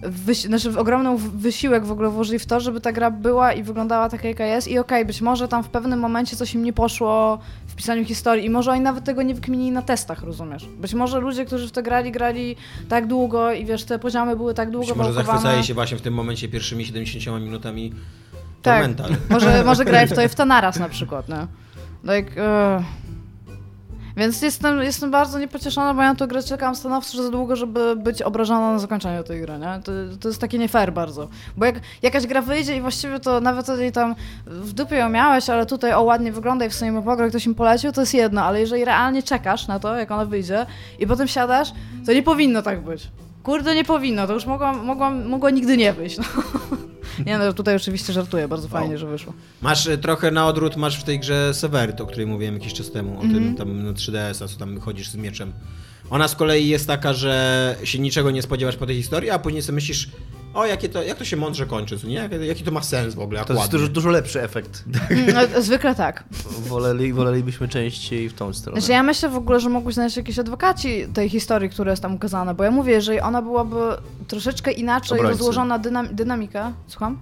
wysi- 0.03 0.47
znaczy 0.47 0.79
ogromny 0.79 1.17
wysiłek 1.17 1.85
w 1.85 1.91
ogóle 1.91 2.09
włożyli 2.09 2.39
w 2.39 2.45
to, 2.45 2.59
żeby 2.59 2.81
ta 2.81 2.91
gra 2.91 3.11
była 3.11 3.53
i 3.53 3.63
wyglądała 3.63 4.09
taka, 4.09 4.27
jaka 4.27 4.45
jest 4.45 4.67
i 4.67 4.79
okej, 4.79 5.05
być 5.05 5.21
może 5.21 5.47
tam 5.47 5.63
w 5.63 5.69
pewnym 5.69 5.99
momencie 5.99 6.35
coś 6.35 6.53
im 6.53 6.63
nie 6.63 6.73
poszło 6.73 7.39
w 7.75 7.77
pisaniu 7.77 8.05
historii 8.05 8.45
i 8.45 8.49
może 8.49 8.71
oni 8.71 8.81
nawet 8.81 9.03
tego 9.03 9.21
nie 9.21 9.35
wykminili 9.35 9.71
na 9.71 9.81
testach, 9.81 10.23
rozumiesz? 10.23 10.65
Być 10.77 10.93
może 10.93 11.19
ludzie, 11.19 11.45
którzy 11.45 11.67
w 11.67 11.71
to 11.71 11.83
grali, 11.83 12.11
grali 12.11 12.55
tak 12.89 13.07
długo 13.07 13.53
i 13.53 13.65
wiesz, 13.65 13.83
te 13.83 13.99
poziomy 13.99 14.35
były 14.35 14.53
tak 14.53 14.71
długo 14.71 14.87
Być 14.87 14.95
może 14.95 15.13
zachwycali 15.13 15.63
się 15.63 15.73
właśnie 15.73 15.97
w 15.97 16.01
tym 16.01 16.13
momencie 16.13 16.47
pierwszymi 16.47 16.85
70 16.85 17.43
minutami 17.43 17.93
Tak. 18.61 18.81
Tormenta. 18.81 19.05
Może, 19.29 19.63
może 19.63 19.85
graj 19.85 20.07
w 20.07 20.13
to 20.13 20.21
i 20.21 20.27
w 20.27 20.35
to 20.35 20.45
naraz 20.45 20.79
na 20.79 20.89
przykład, 20.89 21.29
nie? 21.29 21.47
Like, 22.15 22.31
uh. 22.77 22.83
Więc 24.17 24.41
jestem, 24.41 24.81
jestem 24.81 25.11
bardzo 25.11 25.39
niepocieszona, 25.39 25.93
bo 25.93 26.01
ja 26.01 26.09
na 26.09 26.15
tę 26.15 26.27
grę 26.27 26.43
czekam 26.43 26.75
stanowczo 26.75 27.23
za 27.23 27.31
długo, 27.31 27.55
żeby 27.55 27.95
być 27.95 28.21
obrażona 28.21 28.71
na 28.71 28.79
zakończeniu 28.79 29.23
tej 29.23 29.41
gry, 29.41 29.53
nie? 29.59 29.79
To, 29.83 29.91
to 30.19 30.27
jest 30.27 30.41
takie 30.41 30.57
nie 30.57 30.67
fair 30.67 30.93
bardzo. 30.93 31.27
Bo 31.57 31.65
jak 31.65 31.75
jakaś 32.01 32.27
gra 32.27 32.41
wyjdzie 32.41 32.77
i 32.77 32.81
właściwie 32.81 33.19
to 33.19 33.41
nawet 33.41 33.67
jeżeli 33.67 33.91
tam 33.91 34.15
w 34.45 34.73
dupie 34.73 34.95
ją 34.95 35.09
miałeś, 35.09 35.49
ale 35.49 35.65
tutaj 35.65 35.93
o 35.93 36.01
ładnie 36.03 36.31
wygląda 36.31 36.65
i 36.65 36.69
w 36.69 36.75
sumie 36.75 37.01
pograł, 37.01 37.29
ktoś 37.29 37.45
im 37.45 37.55
polecił, 37.55 37.91
to 37.91 38.01
jest 38.01 38.13
jedno, 38.13 38.43
ale 38.43 38.59
jeżeli 38.59 38.85
realnie 38.85 39.23
czekasz 39.23 39.67
na 39.67 39.79
to, 39.79 39.95
jak 39.95 40.11
ona 40.11 40.25
wyjdzie 40.25 40.65
i 40.99 41.07
potem 41.07 41.27
siadasz, 41.27 41.71
to 42.05 42.13
nie 42.13 42.23
powinno 42.23 42.61
tak 42.61 42.81
być. 42.81 43.07
Kurde, 43.45 43.75
nie 43.75 43.83
powinno, 43.85 44.27
to 44.27 44.33
już 44.33 44.45
mogłam, 44.45 44.85
mogłam, 44.85 45.27
mogło 45.27 45.49
nigdy 45.49 45.77
nie 45.77 45.93
wyjść. 45.93 46.17
No. 46.17 46.23
Nie 47.25 47.37
no, 47.37 47.53
tutaj 47.53 47.75
oczywiście 47.75 48.13
żartuję, 48.13 48.47
bardzo 48.47 48.67
fajnie, 48.67 48.97
że 48.97 49.07
wyszło. 49.07 49.33
Masz 49.61 49.87
e, 49.87 49.97
trochę 49.97 50.31
na 50.31 50.47
odwrót, 50.47 50.75
masz 50.75 50.99
w 50.99 51.03
tej 51.03 51.19
grze 51.19 51.53
Severed, 51.53 52.01
o 52.01 52.05
której 52.05 52.27
mówiłem 52.27 52.53
jakiś 52.53 52.73
czas 52.73 52.91
temu, 52.91 53.11
o 53.19 53.21
Mhm. 53.23 53.33
tym 53.33 53.55
tam 53.55 53.83
na 53.83 53.91
3DS-a, 53.93 54.47
co 54.47 54.57
tam 54.59 54.79
chodzisz 54.79 55.09
z 55.09 55.15
mieczem. 55.15 55.53
Ona 56.09 56.27
z 56.27 56.35
kolei 56.35 56.67
jest 56.67 56.87
taka, 56.87 57.13
że 57.13 57.75
się 57.83 57.99
niczego 57.99 58.31
nie 58.31 58.41
spodziewasz 58.41 58.75
po 58.75 58.85
tej 58.85 58.95
historii, 58.95 59.29
a 59.29 59.39
później 59.39 59.61
sobie 59.63 59.75
myślisz, 59.75 60.09
o 60.55 60.65
jakie 60.65 60.89
to, 60.89 61.03
jak 61.03 61.17
to 61.17 61.25
się 61.25 61.37
mądrze 61.37 61.65
kończy, 61.65 61.97
nie? 62.07 62.13
Jaki, 62.15 62.47
jaki 62.47 62.63
to 62.63 62.71
ma 62.71 62.81
sens 62.81 63.15
w 63.15 63.19
ogóle, 63.19 63.45
To 63.45 63.53
jest 63.53 63.71
dużo, 63.71 63.87
dużo 63.87 64.09
lepszy 64.09 64.41
efekt. 64.43 64.83
Mm, 65.09 65.33
no, 65.33 65.61
zwykle 65.61 65.95
tak. 65.95 66.23
Woleli, 66.67 67.13
wolelibyśmy 67.13 67.67
częściej 67.67 68.29
w 68.29 68.33
tą 68.33 68.53
stronę. 68.53 68.81
Znaczy 68.81 68.91
ja 68.91 69.03
myślę 69.03 69.29
w 69.29 69.35
ogóle, 69.35 69.59
że 69.59 69.69
mogły 69.69 69.93
znaleźć 69.93 70.17
jakieś 70.17 70.39
adwokaci 70.39 71.07
tej 71.13 71.29
historii, 71.29 71.69
która 71.69 71.91
jest 71.91 72.01
tam 72.01 72.15
ukazana, 72.15 72.53
bo 72.53 72.63
ja 72.63 72.71
mówię, 72.71 72.93
jeżeli 72.93 73.19
ona 73.19 73.41
byłaby 73.41 73.75
troszeczkę 74.27 74.71
inaczej 74.71 75.17
Obrońcy. 75.19 75.37
rozłożona 75.37 75.79
dynam 75.79 76.15
dynamikę, 76.15 76.73
słucham? 76.87 77.19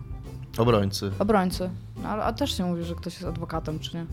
Obrońcy. 0.57 1.11
Obrońcy. 1.19 1.69
No 2.03 2.09
ale 2.09 2.23
a 2.23 2.33
też 2.33 2.57
się 2.57 2.65
mówi, 2.65 2.83
że 2.83 2.95
ktoś 2.95 3.13
jest 3.13 3.25
adwokatem, 3.25 3.79
czy 3.79 3.97
nie? 3.97 4.05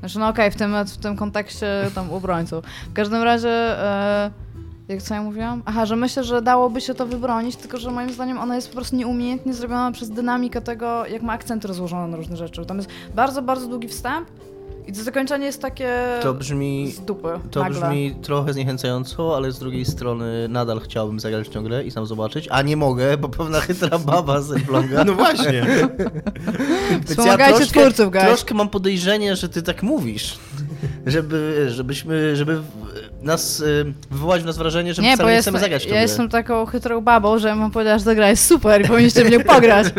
Znaczy 0.00 0.18
no 0.18 0.28
okej, 0.28 0.50
w, 0.50 0.56
tym, 0.56 0.74
w 0.86 0.96
tym 0.96 1.16
kontekście 1.16 1.90
tam 1.94 2.10
obrońcą. 2.10 2.62
W 2.90 2.92
każdym 2.92 3.22
razie, 3.22 3.48
e, 3.50 4.30
jak 4.88 5.02
co 5.02 5.14
ja 5.14 5.22
mówiłam? 5.22 5.62
Aha, 5.66 5.86
że 5.86 5.96
myślę, 5.96 6.24
że 6.24 6.42
dałoby 6.42 6.80
się 6.80 6.94
to 6.94 7.06
wybronić, 7.06 7.56
tylko 7.56 7.78
że 7.78 7.90
moim 7.90 8.12
zdaniem 8.12 8.38
ona 8.38 8.56
jest 8.56 8.68
po 8.68 8.74
prostu 8.74 8.96
nieumiejętnie 8.96 9.54
zrobiona 9.54 9.92
przez 9.92 10.10
dynamikę 10.10 10.60
tego, 10.60 11.06
jak 11.06 11.22
ma 11.22 11.32
akcenty 11.32 11.68
rozłożone 11.68 12.08
na 12.08 12.16
różne 12.16 12.36
rzeczy. 12.36 12.66
Tam 12.66 12.76
jest 12.76 12.88
bardzo, 13.14 13.42
bardzo 13.42 13.66
długi 13.68 13.88
wstęp 13.88 14.28
i 14.86 14.92
to 14.92 15.02
zakończenie 15.02 15.46
jest 15.46 15.62
takie 15.62 15.90
To 16.22 16.34
brzmi, 16.34 16.92
z 16.92 17.00
dupy. 17.00 17.28
to 17.50 17.60
nagle. 17.60 17.80
brzmi 17.80 18.14
trochę 18.22 18.52
zniechęcająco, 18.52 19.36
ale 19.36 19.52
z 19.52 19.58
drugiej 19.58 19.84
strony 19.84 20.46
nadal 20.48 20.80
chciałbym 20.80 21.20
zagrać 21.20 21.48
w 21.48 21.50
tę 21.50 21.62
grę 21.62 21.84
i 21.84 21.90
sam 21.90 22.06
zobaczyć, 22.06 22.48
a 22.50 22.62
nie 22.62 22.76
mogę, 22.76 23.16
bo 23.16 23.28
pewna 23.28 23.60
chytra 23.60 23.98
baba 23.98 24.40
z 24.40 24.52
Elbląga. 24.52 25.04
No 25.04 25.12
właśnie. 25.14 25.66
Wspomagajcie 27.06 27.66
twórców, 27.66 28.10
guys. 28.12 28.24
Troszkę 28.24 28.54
mam 28.54 28.68
podejrzenie, 28.68 29.36
że 29.36 29.48
ty 29.48 29.62
tak 29.62 29.82
mówisz. 29.82 30.38
Żeby, 31.06 31.66
żebyśmy, 31.70 32.36
żeby 32.36 32.60
nas, 33.22 33.60
y, 33.60 33.94
wywołać 34.10 34.42
w 34.42 34.46
nas 34.46 34.58
wrażenie, 34.58 34.94
że 34.94 35.02
Nie, 35.02 35.14
wcale 35.14 35.28
nie 35.28 35.34
jestem, 35.36 35.52
chcemy 35.54 35.62
zagrać 35.64 35.82
w 35.82 35.86
ja 35.86 35.92
grę. 35.92 36.02
jestem 36.02 36.28
taką 36.28 36.66
chytrą 36.66 37.00
babą, 37.00 37.38
że 37.38 37.48
ja 37.48 37.54
mam 37.56 37.70
powiedzieć, 37.70 37.98
że 37.98 38.04
ta 38.04 38.14
gra 38.14 38.28
jest 38.28 38.46
super 38.46 38.84
i 38.84 38.88
powinniście 38.88 39.24
w 39.24 39.30
nią 39.30 39.40
pograć. 39.40 39.86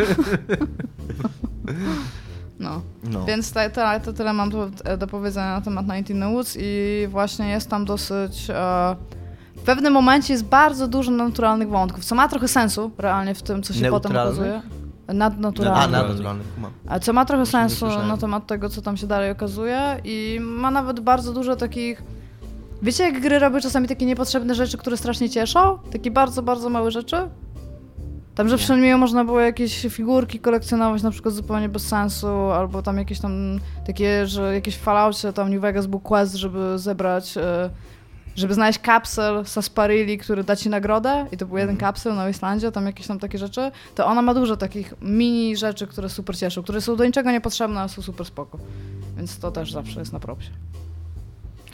No. 2.58 2.82
No. 3.04 3.24
Więc 3.24 3.52
to, 3.52 3.60
to, 3.74 4.00
to 4.04 4.12
tyle 4.12 4.32
mam 4.32 4.50
do, 4.50 4.70
do 4.98 5.06
powiedzenia 5.06 5.54
na 5.54 5.60
temat 5.60 5.86
19 5.86 6.34
Woods 6.34 6.56
i 6.60 7.06
właśnie 7.10 7.48
jest 7.48 7.70
tam 7.70 7.84
dosyć... 7.84 8.50
E, 8.50 8.96
w 9.56 9.62
pewnym 9.66 9.92
momencie 9.92 10.32
jest 10.32 10.44
bardzo 10.44 10.88
dużo 10.88 11.10
naturalnych 11.10 11.68
wątków, 11.68 12.04
co 12.04 12.14
ma 12.14 12.28
trochę 12.28 12.48
sensu 12.48 12.90
realnie 12.98 13.34
w 13.34 13.42
tym, 13.42 13.62
co 13.62 13.74
się 13.74 13.90
potem 13.90 14.12
okazuje. 14.12 14.62
A, 15.06 15.12
Nadnaturalnych. 15.12 15.90
na 15.90 16.08
naturalny. 16.08 16.44
kumam. 16.54 16.72
A 16.88 16.98
co 16.98 17.12
ma 17.12 17.24
trochę 17.24 17.46
sensu 17.46 17.86
na 17.86 18.16
temat 18.16 18.46
tego, 18.46 18.68
co 18.68 18.82
tam 18.82 18.96
się 18.96 19.06
dalej 19.06 19.30
okazuje 19.30 20.00
i 20.04 20.38
ma 20.42 20.70
nawet 20.70 21.00
bardzo 21.00 21.32
dużo 21.32 21.56
takich... 21.56 22.02
Wiecie, 22.84 23.04
jak 23.04 23.20
gry 23.20 23.38
robią 23.38 23.60
czasami 23.60 23.88
takie 23.88 24.06
niepotrzebne 24.06 24.54
rzeczy, 24.54 24.78
które 24.78 24.96
strasznie 24.96 25.30
cieszą? 25.30 25.78
Takie 25.92 26.10
bardzo, 26.10 26.42
bardzo 26.42 26.70
małe 26.70 26.90
rzeczy? 26.90 27.16
Tam, 28.34 28.48
że 28.48 28.58
Shenmue 28.58 28.98
można 28.98 29.24
było 29.24 29.40
jakieś 29.40 29.86
figurki 29.90 30.38
kolekcjonować 30.40 31.02
na 31.02 31.10
przykład 31.10 31.34
zupełnie 31.34 31.68
bez 31.68 31.86
sensu, 31.86 32.26
albo 32.28 32.82
tam 32.82 32.98
jakieś 32.98 33.20
tam 33.20 33.60
takie, 33.86 34.26
że 34.26 34.54
jakieś 34.54 34.76
w 34.76 34.80
Falloutie 34.80 35.32
tam 35.32 35.50
New 35.50 35.60
Vegas 35.60 35.86
był 35.86 36.00
quest, 36.00 36.34
żeby 36.34 36.78
zebrać, 36.78 37.36
e, 37.36 37.70
żeby 38.36 38.54
znaleźć 38.54 38.78
kapsel 38.78 39.44
Sasparili, 39.46 40.18
który 40.18 40.44
da 40.44 40.56
ci 40.56 40.68
nagrodę 40.68 41.26
i 41.32 41.36
to 41.36 41.46
był 41.46 41.58
jeden 41.58 41.76
kapsel 41.76 42.14
na 42.14 42.28
Islandzie, 42.28 42.72
tam 42.72 42.86
jakieś 42.86 43.06
tam 43.06 43.18
takie 43.18 43.38
rzeczy, 43.38 43.70
to 43.94 44.06
ona 44.06 44.22
ma 44.22 44.34
dużo 44.34 44.56
takich 44.56 44.94
mini 45.02 45.56
rzeczy, 45.56 45.86
które 45.86 46.08
super 46.08 46.36
cieszą, 46.36 46.62
które 46.62 46.80
są 46.80 46.96
do 46.96 47.04
niczego 47.04 47.30
niepotrzebne, 47.30 47.80
ale 47.80 47.88
są 47.88 48.02
super 48.02 48.26
spoko. 48.26 48.58
Więc 49.16 49.38
to 49.38 49.50
też 49.50 49.72
zawsze 49.72 50.00
jest 50.00 50.12
na 50.12 50.20
propsie. 50.20 50.50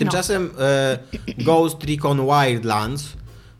Tymczasem 0.00 0.50
e, 0.58 0.98
Ghost 1.38 1.84
Recon 1.84 2.20
Wildlands, 2.26 3.04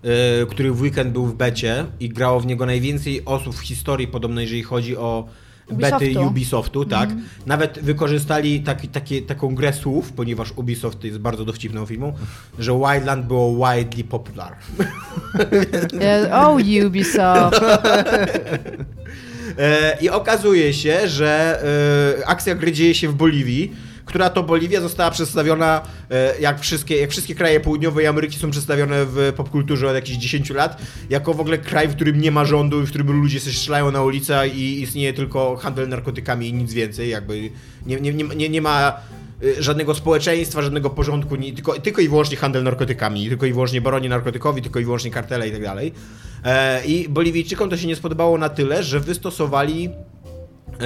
e, 0.02 0.46
który 0.46 0.72
w 0.72 0.80
weekend 0.80 1.12
był 1.12 1.26
w 1.26 1.34
becie 1.34 1.84
i 2.00 2.08
grało 2.08 2.40
w 2.40 2.46
niego 2.46 2.66
najwięcej 2.66 3.24
osób 3.24 3.54
w 3.54 3.60
historii, 3.60 4.08
podobno 4.08 4.40
jeżeli 4.40 4.62
chodzi 4.62 4.96
o 4.96 5.28
bety 5.72 6.20
Ubisoftu. 6.20 6.84
Tak. 6.84 7.10
Nawet 7.46 7.78
wykorzystali 7.82 8.60
taki, 8.60 8.88
takie, 8.88 9.22
taką 9.22 9.54
grę 9.54 9.72
słów, 9.72 10.12
ponieważ 10.12 10.52
Ubisoft 10.56 11.04
jest 11.04 11.18
bardzo 11.18 11.44
dowcipną 11.44 11.86
firmą, 11.86 12.12
że 12.58 12.72
Wildland 12.72 13.26
było 13.26 13.70
widely 13.72 14.04
popular. 14.04 14.56
Oh, 16.32 16.62
Ubisoft! 16.86 17.60
E, 19.58 19.98
I 20.00 20.10
okazuje 20.10 20.74
się, 20.74 21.08
że 21.08 21.62
akcja 22.26 22.54
gry 22.54 22.72
dzieje 22.72 22.94
się 22.94 23.08
w 23.08 23.14
Boliwii, 23.14 23.72
która 24.10 24.30
to 24.30 24.42
Boliwia 24.42 24.80
została 24.80 25.10
przedstawiona, 25.10 25.82
e, 26.10 26.40
jak 26.40 26.60
wszystkie, 26.60 26.96
jak 26.96 27.10
wszystkie 27.10 27.34
kraje 27.34 27.60
południowej 27.60 28.06
Ameryki 28.06 28.38
są 28.38 28.50
przedstawione 28.50 29.06
w 29.06 29.32
popkulturze 29.36 29.88
od 29.88 29.94
jakichś 29.94 30.18
10 30.18 30.50
lat, 30.50 30.82
jako 31.10 31.34
w 31.34 31.40
ogóle 31.40 31.58
kraj, 31.58 31.88
w 31.88 31.94
którym 31.94 32.20
nie 32.20 32.30
ma 32.30 32.44
rządu 32.44 32.80
w 32.80 32.88
którym 32.88 33.20
ludzie 33.20 33.40
się 33.40 33.50
strzelają 33.50 33.90
na 33.90 34.02
ulicach 34.02 34.54
i 34.54 34.82
istnieje 34.82 35.12
tylko 35.12 35.56
handel 35.56 35.88
narkotykami 35.88 36.48
i 36.48 36.52
nic 36.52 36.72
więcej, 36.72 37.10
jakby 37.10 37.50
nie, 37.86 38.00
nie, 38.00 38.12
nie, 38.12 38.48
nie, 38.48 38.62
ma 38.62 38.96
e, 39.58 39.62
żadnego 39.62 39.94
społeczeństwa, 39.94 40.62
żadnego 40.62 40.90
porządku, 40.90 41.36
nie, 41.36 41.52
tylko, 41.52 41.80
tylko 41.80 42.00
i 42.00 42.08
wyłącznie 42.08 42.36
handel 42.36 42.64
narkotykami, 42.64 43.28
tylko 43.28 43.46
i 43.46 43.52
wyłącznie 43.52 43.80
baronie 43.80 44.08
narkotykowi, 44.08 44.62
tylko 44.62 44.78
i 44.78 44.84
wyłącznie 44.84 45.10
kartele 45.10 45.48
i 45.48 45.52
tak 45.52 45.62
dalej. 45.62 45.92
E, 46.44 46.84
I 46.84 47.08
Boliwijczykom 47.08 47.70
to 47.70 47.76
się 47.76 47.86
nie 47.86 47.96
spodobało 47.96 48.38
na 48.38 48.48
tyle, 48.48 48.82
że 48.82 49.00
wystosowali 49.00 49.90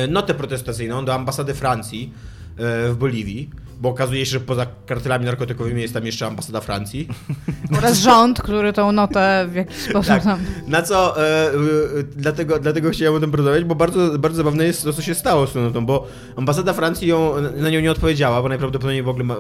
notę 0.09 0.35
protestacyjną 0.35 1.05
do 1.05 1.15
ambasady 1.15 1.55
Francji 1.55 2.13
w 2.59 2.95
Boliwii, 2.99 3.51
bo 3.81 3.89
okazuje 3.89 4.27
się, 4.27 4.31
że 4.31 4.41
poza 4.41 4.67
kartelami 4.87 5.25
narkotykowymi 5.25 5.83
jest 5.83 5.95
tam 5.95 6.07
jeszcze 6.07 6.27
ambasada 6.27 6.61
Francji. 6.61 7.09
Oraz 7.79 7.99
rząd, 7.99 8.43
który 8.43 8.73
tą 8.73 8.93
notę 8.93 9.47
w 9.51 9.55
jakiś 9.55 9.77
sposób 9.77 10.07
Tak. 10.07 10.25
tam... 10.25 10.41
Na 10.67 10.83
co 10.83 11.23
e, 11.23 11.49
e, 11.49 11.53
dlatego, 12.17 12.59
dlatego 12.59 12.91
chciałem 12.91 13.15
o 13.15 13.21
tym 13.21 13.31
porozmawiać, 13.31 13.65
bo 13.65 13.75
bardzo, 13.75 14.19
bardzo 14.19 14.37
zabawne 14.37 14.65
jest 14.65 14.85
to, 14.85 14.93
co 14.93 15.03
się 15.03 15.15
stało 15.15 15.47
z 15.47 15.53
tą 15.53 15.61
notą, 15.61 15.87
bo 15.87 16.07
ambasada 16.37 16.73
Francji 16.73 17.09
ją, 17.09 17.35
na 17.57 17.71
nią 17.71 17.81
nie 17.81 17.91
odpowiedziała, 17.91 18.43
bo 18.43 18.49
najprawdopodobniej 18.49 19.03
w 19.03 19.09
ogóle 19.09 19.25
ma, 19.25 19.37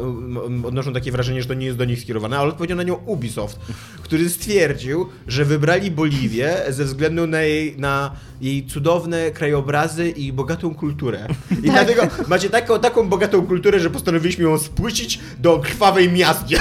odnoszą 0.64 0.92
takie 0.92 1.12
wrażenie, 1.12 1.42
że 1.42 1.48
to 1.48 1.54
nie 1.54 1.66
jest 1.66 1.78
do 1.78 1.84
nich 1.84 2.00
skierowane, 2.00 2.38
ale 2.38 2.48
odpowiedział 2.48 2.76
na 2.76 2.82
nią 2.82 2.94
Ubisoft, 2.94 3.58
który 4.02 4.30
stwierdził, 4.30 5.08
że 5.28 5.44
wybrali 5.44 5.90
Boliwię 5.90 6.56
ze 6.68 6.84
względu 6.84 7.26
na 7.26 7.40
jej, 7.42 7.76
na 7.78 8.10
jej 8.40 8.66
cudowne 8.66 9.30
krajobrazy 9.30 10.10
i 10.10 10.32
bogatą 10.32 10.74
kulturę. 10.74 11.26
I 11.62 11.70
dlatego 11.70 12.02
macie 12.28 12.50
taką, 12.50 12.78
taką 12.78 13.08
bogatą 13.08 13.46
kulturę, 13.46 13.80
że 13.80 13.90
postanowiliśmy 14.24 14.44
ją 14.44 14.58
spłycić 14.58 15.20
do 15.38 15.58
krwawej 15.58 16.12
miastki. 16.12 16.54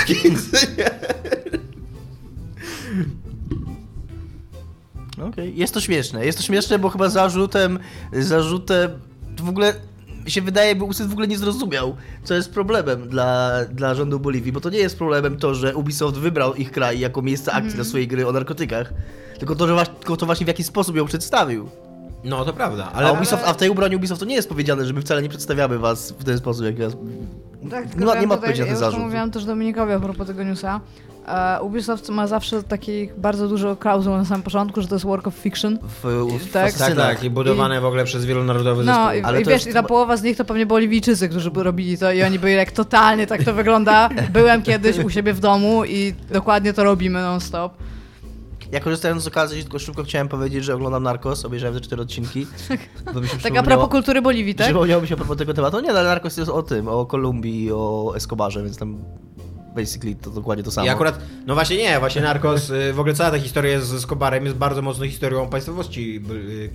Okej, 5.29 5.57
jest 5.57 5.73
to 5.73 5.81
śmieszne. 5.81 6.25
Jest 6.25 6.37
to 6.37 6.43
śmieszne, 6.43 6.79
bo 6.79 6.89
chyba 6.89 7.09
zarzutem, 7.09 7.79
zarzutem 8.13 8.91
w 9.39 9.49
ogóle 9.49 9.73
się 10.27 10.41
wydaje, 10.41 10.75
by 10.75 10.83
Usyt 10.83 11.07
w 11.07 11.11
ogóle 11.11 11.27
nie 11.27 11.37
zrozumiał, 11.37 11.95
co 12.23 12.33
jest 12.33 12.51
problemem 12.53 13.09
dla, 13.09 13.51
dla 13.71 13.95
rządu 13.95 14.19
Boliwii, 14.19 14.51
bo 14.51 14.61
to 14.61 14.69
nie 14.69 14.77
jest 14.77 14.97
problemem 14.97 15.37
to, 15.37 15.55
że 15.55 15.75
Ubisoft 15.75 16.17
wybrał 16.17 16.55
ich 16.55 16.71
kraj 16.71 16.99
jako 16.99 17.21
miejsce 17.21 17.51
akcji 17.51 17.65
Mhm. 17.65 17.75
dla 17.75 17.83
swojej 17.83 18.07
gry 18.07 18.27
o 18.27 18.31
narkotykach, 18.31 18.93
tylko 19.39 19.55
to, 19.55 19.67
że 19.67 19.85
tylko 19.85 20.17
to 20.17 20.25
właśnie 20.25 20.45
w 20.45 20.47
jaki 20.47 20.63
sposób 20.63 20.95
ją 20.95 21.05
przedstawił. 21.05 21.69
No, 22.23 22.45
to 22.45 22.53
prawda, 22.53 22.91
Ale... 22.93 23.07
A, 23.07 23.11
Ubisoft, 23.11 23.43
a 23.47 23.53
w 23.53 23.57
tej 23.57 23.69
obronie 23.69 23.97
Ubisoft 23.97 24.19
to 24.19 24.25
nie 24.25 24.35
jest 24.35 24.49
powiedziane, 24.49 24.85
że 24.85 24.93
my 24.93 25.01
wcale 25.01 25.21
nie 25.21 25.29
przedstawiamy 25.29 25.77
was 25.79 26.11
w 26.11 26.23
ten 26.23 26.37
sposób, 26.37 26.65
jak 26.65 26.77
was... 26.79 26.93
Tak, 27.71 27.97
nie, 27.97 28.05
ma, 28.05 28.19
nie 28.19 28.27
ma 28.27 28.35
odpowiedzi 28.35 28.59
na 28.59 28.65
ten 28.65 28.73
ja 28.75 28.79
zarzut. 28.79 28.95
już 28.95 29.03
mówiłam 29.05 29.31
też 29.31 29.45
Dominikowi 29.45 29.93
a 29.93 29.99
propos 29.99 30.27
tego 30.27 30.43
newsa. 30.43 30.79
E, 31.27 31.61
Ubisoft 31.61 32.09
ma 32.09 32.27
zawsze 32.27 32.63
takich 32.63 33.19
bardzo 33.19 33.47
dużo 33.47 33.75
klauzul 33.75 34.13
na 34.17 34.25
samym 34.25 34.43
początku, 34.43 34.81
że 34.81 34.87
to 34.87 34.95
jest 34.95 35.05
work 35.05 35.27
of 35.27 35.33
fiction. 35.33 35.79
W, 36.03 36.27
w 36.39 36.51
Tak. 36.51 36.73
Tak, 36.73 36.95
tak, 36.95 37.23
i 37.23 37.29
budowane 37.29 37.81
w 37.81 37.85
ogóle 37.85 38.05
przez 38.05 38.25
wielonarodowy 38.25 38.83
No 38.83 38.93
zespół. 38.93 39.19
i, 39.19 39.21
Ale 39.23 39.41
i 39.41 39.45
wiesz, 39.45 39.53
jest- 39.53 39.67
i 39.67 39.73
ta 39.73 39.83
połowa 39.83 40.17
z 40.17 40.23
nich 40.23 40.37
to 40.37 40.45
pewnie 40.45 40.65
Boliwijczycy, 40.65 41.29
którzy 41.29 41.51
by 41.51 41.63
robili 41.63 41.97
to 41.97 42.11
i 42.11 42.23
oni 42.23 42.39
byli 42.39 42.53
jak 42.53 42.71
totalnie 42.71 43.27
tak 43.27 43.43
to 43.43 43.53
wygląda. 43.53 44.09
Byłem 44.33 44.61
kiedyś 44.61 44.99
u 44.99 45.09
siebie 45.09 45.33
w 45.33 45.39
domu 45.39 45.85
i 45.85 46.13
dokładnie 46.31 46.73
to 46.73 46.83
robimy 46.83 47.21
non-stop. 47.21 47.73
Ja 48.73 48.79
korzystając 48.79 49.23
z 49.23 49.27
okazji, 49.27 49.61
tylko 49.61 49.79
szybko 49.79 50.03
chciałem 50.03 50.27
powiedzieć, 50.27 50.63
że 50.63 50.75
oglądam 50.75 51.03
Narcos, 51.03 51.45
obejrzałem 51.45 51.75
te 51.75 51.81
cztery 51.81 52.01
odcinki. 52.01 52.45
Się 52.69 53.37
Tak 53.43 53.57
a 53.57 53.63
propos 53.63 53.89
kultury 53.89 54.21
Boliwii, 54.21 54.55
tak? 54.55 54.67
Przypomniało 54.67 55.01
mi 55.01 55.07
się 55.07 55.13
a 55.13 55.17
propos 55.17 55.37
tego 55.37 55.53
tematu. 55.53 55.79
Nie, 55.79 55.93
no, 55.93 55.99
ale 55.99 56.09
Narcos 56.09 56.37
jest 56.37 56.51
o 56.51 56.63
tym, 56.63 56.87
o 56.87 57.05
Kolumbii 57.05 57.71
o 57.71 58.13
Escobarze, 58.15 58.63
więc 58.63 58.77
tam 58.77 59.03
basically 59.75 60.15
to 60.15 60.29
dokładnie 60.29 60.63
to 60.63 60.71
samo. 60.71 60.87
I 60.87 60.89
akurat, 60.89 61.19
no 61.45 61.53
właśnie 61.53 61.77
nie, 61.77 61.99
właśnie 61.99 62.21
Narcos, 62.21 62.69
y, 62.69 62.93
w 62.93 62.99
ogóle 62.99 63.13
cała 63.13 63.31
ta 63.31 63.39
historia 63.39 63.81
z 63.81 64.01
Skobarem 64.01 64.45
jest 64.45 64.57
bardzo 64.57 64.81
mocno 64.81 65.05
historią 65.05 65.49
państwowości 65.49 66.21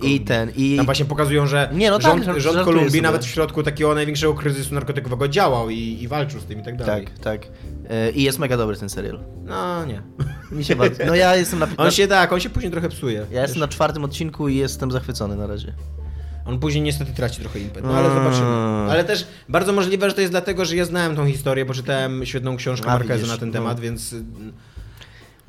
y. 0.03 0.07
I 0.07 0.19
ten, 0.19 0.51
i... 0.55 0.77
Tam 0.77 0.85
właśnie 0.85 1.05
pokazują, 1.05 1.47
że 1.47 1.69
Nie, 1.73 1.89
no 1.89 1.99
tak, 1.99 2.11
rząd, 2.11 2.25
żart- 2.25 2.39
rząd 2.39 2.65
Kolumbii 2.65 3.01
nawet 3.01 3.25
w 3.25 3.27
środku 3.27 3.63
takiego 3.63 3.95
największego 3.95 4.33
kryzysu 4.33 4.73
narkotykowego 4.73 5.27
działał 5.27 5.69
i, 5.69 5.77
i 6.01 6.07
walczył 6.07 6.39
z 6.39 6.45
tym 6.45 6.59
i 6.59 6.63
tak 6.63 6.77
dalej. 6.77 7.05
Tak, 7.05 7.19
tak. 7.19 7.47
E, 7.89 8.11
I 8.11 8.23
jest 8.23 8.39
mega 8.39 8.57
dobry 8.57 8.77
ten 8.77 8.89
serial. 8.89 9.19
No 9.43 9.85
nie. 9.85 10.01
Mi 10.57 10.65
się 10.65 10.75
bardzo... 10.75 11.05
No 11.05 11.15
ja 11.15 11.35
jestem 11.35 11.59
na... 11.59 11.67
On 11.77 11.91
się 11.91 12.07
tak, 12.07 12.33
on 12.33 12.39
się 12.39 12.49
później 12.49 12.71
trochę 12.71 12.89
psuje. 12.89 13.25
ja 13.31 13.41
jestem 13.41 13.59
na 13.59 13.67
czwartym 13.67 14.03
odcinku 14.03 14.47
i 14.47 14.55
jestem 14.55 14.91
zachwycony 14.91 15.35
na 15.35 15.47
razie. 15.47 15.73
On 16.49 16.59
później 16.59 16.83
niestety 16.83 17.13
traci 17.13 17.41
trochę 17.41 17.59
impet, 17.59 17.83
no 17.83 17.97
ale 17.97 18.09
zobaczymy. 18.09 18.47
Mm. 18.47 18.89
Ale 18.89 19.03
też 19.03 19.27
bardzo 19.49 19.73
możliwe, 19.73 20.09
że 20.09 20.15
to 20.15 20.21
jest 20.21 20.33
dlatego, 20.33 20.65
że 20.65 20.75
ja 20.75 20.85
znałem 20.85 21.15
tą 21.15 21.27
historię, 21.27 21.65
bo 21.65 21.73
czytałem 21.73 22.25
świetną 22.25 22.57
książkę 22.57 22.89
A, 22.89 22.93
Marqueza 22.93 23.15
widzisz, 23.15 23.29
na 23.29 23.37
ten 23.37 23.49
no. 23.49 23.53
temat, 23.53 23.79
więc 23.79 24.15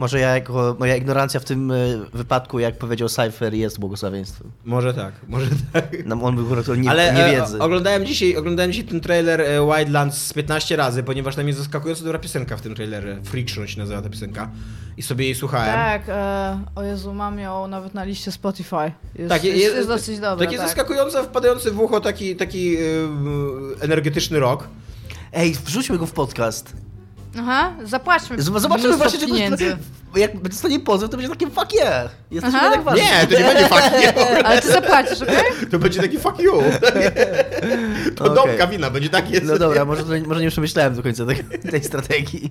Może 0.00 0.20
ja 0.20 0.34
jako... 0.34 0.76
Moja 0.78 0.96
ignorancja 0.96 1.40
w 1.40 1.44
tym 1.44 1.70
e, 1.70 1.76
wypadku, 2.12 2.58
jak 2.58 2.78
powiedział 2.78 3.08
Cypher, 3.08 3.54
jest 3.54 3.78
błogosławieństwem. 3.78 4.50
może 4.64 4.94
tak, 4.94 5.12
może 5.28 5.46
tak. 5.72 5.96
No, 6.06 6.22
on 6.22 6.36
był 6.36 6.44
po 6.44 6.52
prostu 6.52 6.74
nie, 6.74 6.90
Ale 6.90 7.12
nie 7.14 7.24
e, 7.26 7.40
wiedzy. 7.40 7.58
oglądałem, 7.58 8.06
dzisiaj, 8.06 8.36
oglądałem 8.36 8.72
dzisiaj 8.72 8.88
ten 8.88 9.00
trailer 9.00 9.40
e, 9.40 9.66
Wildlands 9.66 10.26
z 10.26 10.32
15 10.32 10.76
razy, 10.76 11.02
ponieważ 11.02 11.36
tam 11.36 11.46
jest 11.48 11.58
zaskakująco 11.58 12.04
dobra 12.04 12.18
piosenka 12.18 12.56
w 12.56 12.60
tym 12.60 12.74
trailerze. 12.74 13.18
Friction 13.24 13.66
się 13.66 13.78
nazywa 13.78 14.02
ta 14.02 14.08
piosenka. 14.08 14.50
I 14.96 15.02
sobie 15.02 15.24
jej 15.24 15.34
słuchałem. 15.34 15.74
Tak, 15.74 16.02
e, 16.08 16.60
o 16.74 16.82
Jezu, 16.82 17.14
mam 17.14 17.38
ją 17.38 17.68
nawet 17.68 17.94
na 17.94 18.04
liście 18.04 18.32
Spotify. 18.32 18.92
Jest, 19.14 19.28
Tak, 19.28 19.44
jest, 19.44 19.58
jest- 19.58 19.76
jest, 19.76 19.88
dosyć 19.88 20.18
dobra, 20.20 20.46
Taki 20.46 20.56
tak. 20.58 20.66
zaskakująco 20.66 21.22
wpadający 21.24 21.70
w 21.70 21.80
ucho 21.80 22.00
taki, 22.00 22.36
taki 22.36 22.70
yy, 22.72 22.78
energetyczny 23.80 24.40
rok. 24.40 24.68
Ej, 25.32 25.54
wrzućmy 25.64 25.98
go 25.98 26.06
w 26.06 26.12
podcast. 26.12 26.72
Aha, 27.38 27.72
zapłaćmy 27.84 28.42
Z- 28.42 28.44
Zobaczymy 28.62 28.96
właśnie, 28.96 29.18
czy 29.20 29.26
pieniędzy. 29.26 29.76
Jak 30.16 30.40
dostanie 30.48 30.80
pozew, 30.80 31.10
to 31.10 31.16
będzie 31.16 31.32
takie 31.32 31.46
fuck 31.50 31.74
yeah. 31.74 32.10
Jesteśmy 32.30 32.58
Aha. 32.60 32.70
tak 32.70 32.82
ważni. 32.82 33.02
Nie, 33.02 33.26
to 33.26 33.38
nie 33.38 33.44
będzie 33.44 33.68
fuck 33.68 33.82
you. 34.02 34.22
Ale 34.44 34.62
ty 34.62 34.72
zapłacisz, 34.72 35.22
okej? 35.22 35.44
To 35.70 35.78
będzie 35.78 36.00
taki 36.02 36.18
fuck 36.18 36.38
you. 36.38 36.52
To 38.16 38.24
Okej. 38.24 38.34
domka 38.36 38.66
wina, 38.66 38.90
będzie 38.90 39.08
tak 39.08 39.30
jest. 39.30 39.44
No 39.46 39.58
dobra, 39.58 39.84
może, 39.84 40.02
może 40.26 40.40
nie 40.40 40.50
przemyślałem 40.50 40.94
do 40.94 41.02
końca 41.02 41.26
tej, 41.26 41.36
tej 41.70 41.84
strategii. 41.84 42.50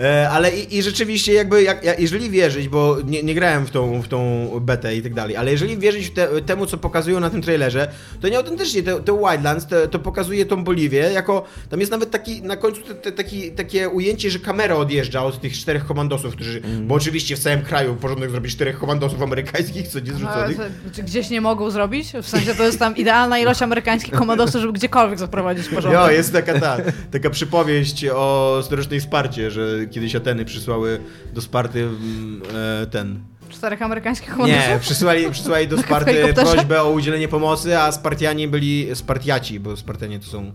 E, 0.00 0.28
ale 0.30 0.50
i, 0.56 0.76
i 0.78 0.82
rzeczywiście 0.82 1.32
jakby, 1.32 1.62
jak, 1.62 1.84
jak, 1.84 2.00
jeżeli 2.00 2.30
wierzyć, 2.30 2.68
bo 2.68 2.96
nie, 3.04 3.22
nie 3.22 3.34
grałem 3.34 3.66
w 3.66 3.70
tą, 3.70 4.02
w 4.02 4.08
tą 4.08 4.50
betę 4.60 4.96
i 4.96 5.02
tak 5.02 5.14
dalej, 5.14 5.36
ale 5.36 5.50
jeżeli 5.50 5.78
wierzyć 5.78 6.10
te, 6.10 6.28
temu, 6.42 6.66
co 6.66 6.78
pokazują 6.78 7.20
na 7.20 7.30
tym 7.30 7.42
trailerze, 7.42 7.88
to 8.20 8.28
nieautentycznie 8.28 8.82
te, 8.82 9.00
te 9.00 9.12
Wildlands 9.18 9.66
te, 9.66 9.88
to 9.88 9.98
pokazuje 9.98 10.46
tą 10.46 10.64
Boliwię 10.64 10.98
jako, 11.12 11.44
tam 11.70 11.80
jest 11.80 11.92
nawet 11.92 12.10
taki, 12.10 12.42
na 12.42 12.56
końcu 12.56 12.82
te, 12.82 12.94
te, 12.94 13.12
taki, 13.12 13.50
takie 13.52 13.88
ujęcie, 13.88 14.30
że 14.30 14.38
kamera 14.38 14.74
odjeżdża 14.74 15.24
od 15.24 15.40
tych 15.40 15.52
czterech 15.52 15.84
komandosów, 15.86 16.34
którzy, 16.34 16.62
Mm. 16.64 16.86
bo 16.86 16.94
oczywiście 16.94 17.36
w 17.36 17.38
całym 17.38 17.62
kraju 17.62 17.94
porządek 17.96 18.30
zrobić 18.30 18.52
czterech 18.52 18.78
komandosów 18.78 19.22
amerykańskich, 19.22 19.88
co 19.88 20.00
nie 20.00 20.12
zrzuconych. 20.12 20.58
No, 20.58 20.64
to- 20.64 20.94
czy 20.96 21.02
gdzieś 21.02 21.30
nie 21.30 21.40
mogą 21.40 21.70
zrobić? 21.70 22.08
W 22.22 22.28
sensie 22.28 22.54
to 22.54 22.64
jest 22.64 22.78
tam 22.78 22.96
idealna 22.96 23.38
ilość 23.38 23.62
amerykańskich 23.62 24.14
komandosów, 24.14 24.60
żeby 24.60 24.72
gdziekolwiek 24.72 25.18
zaprowadzić 25.18 25.68
porządek. 25.68 26.00
Jo, 26.00 26.10
jest 26.10 26.32
taka 26.32 26.60
ta, 26.60 26.76
taka 27.12 27.30
przypowieść 27.30 28.04
o 28.14 28.60
storycznej 28.64 29.00
Sparcie, 29.00 29.50
że 29.50 29.81
kiedyś 29.90 30.16
Ateny 30.16 30.44
przysłały 30.44 31.00
do 31.34 31.40
Sparty 31.40 31.82
mm, 31.82 32.42
e, 32.82 32.86
ten 32.86 33.20
Czterech 33.52 33.82
amerykańskich 33.82 34.30
komandosów? 34.30 34.68
Nie, 34.68 34.78
przysłali, 34.78 35.30
przysłali 35.30 35.68
do 35.68 35.78
Sparty 35.78 36.34
prośbę 36.34 36.82
o 36.82 36.90
udzielenie 36.90 37.28
pomocy, 37.28 37.78
a 37.78 37.92
Spartianie 37.92 38.48
byli 38.48 38.88
Spartiaci, 38.94 39.60
bo 39.60 39.76
Spartanie 39.76 40.20
to 40.20 40.26
są 40.26 40.52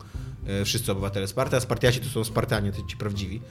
e, 0.48 0.66
wszyscy 0.66 0.92
obywatele 0.92 1.28
Sparty, 1.28 1.56
a 1.56 1.60
Spartiaci 1.60 2.00
to 2.00 2.10
są 2.10 2.24
Spartanie, 2.24 2.72
to 2.72 2.78
ci 2.90 2.98
prawdziwi. 2.98 3.42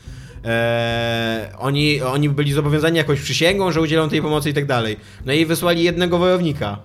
E, 0.44 1.52
oni, 1.58 2.02
oni 2.02 2.28
byli 2.28 2.52
zobowiązani 2.52 2.96
jakąś 2.96 3.20
przysięgą, 3.20 3.72
że 3.72 3.80
udzielą 3.80 4.08
tej 4.08 4.22
pomocy 4.22 4.50
i 4.50 4.54
tak 4.54 4.66
dalej. 4.66 4.96
No 5.26 5.32
i 5.32 5.46
wysłali 5.46 5.82
jednego 5.82 6.18
wojownika. 6.18 6.78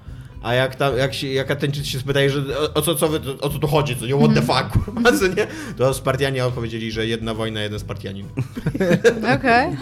A 0.43 0.53
jak, 0.53 0.75
tam, 0.75 0.97
jak, 0.97 1.13
się, 1.13 1.27
jak 1.27 1.51
Ateńczycy 1.51 1.87
się 1.87 1.99
spytali, 1.99 2.29
że 2.29 2.39
o, 2.59 2.73
o, 2.73 2.81
co, 2.81 2.95
co 2.95 3.07
wy, 3.07 3.19
o 3.41 3.49
co 3.49 3.59
tu 3.59 3.67
chodzi, 3.67 3.95
co 3.95 4.05
nie, 4.05 4.15
what 4.15 4.33
the 4.33 4.41
fuck, 4.41 4.85
kurwa, 4.85 5.11
co 5.11 5.27
nie? 5.27 5.47
To 5.77 5.93
Spartianie 5.93 6.45
odpowiedzieli, 6.45 6.91
że 6.91 7.07
jedna 7.07 7.33
wojna, 7.33 7.61
jeden 7.61 7.79
Spartianin. 7.79 8.25
Okej. 9.37 9.77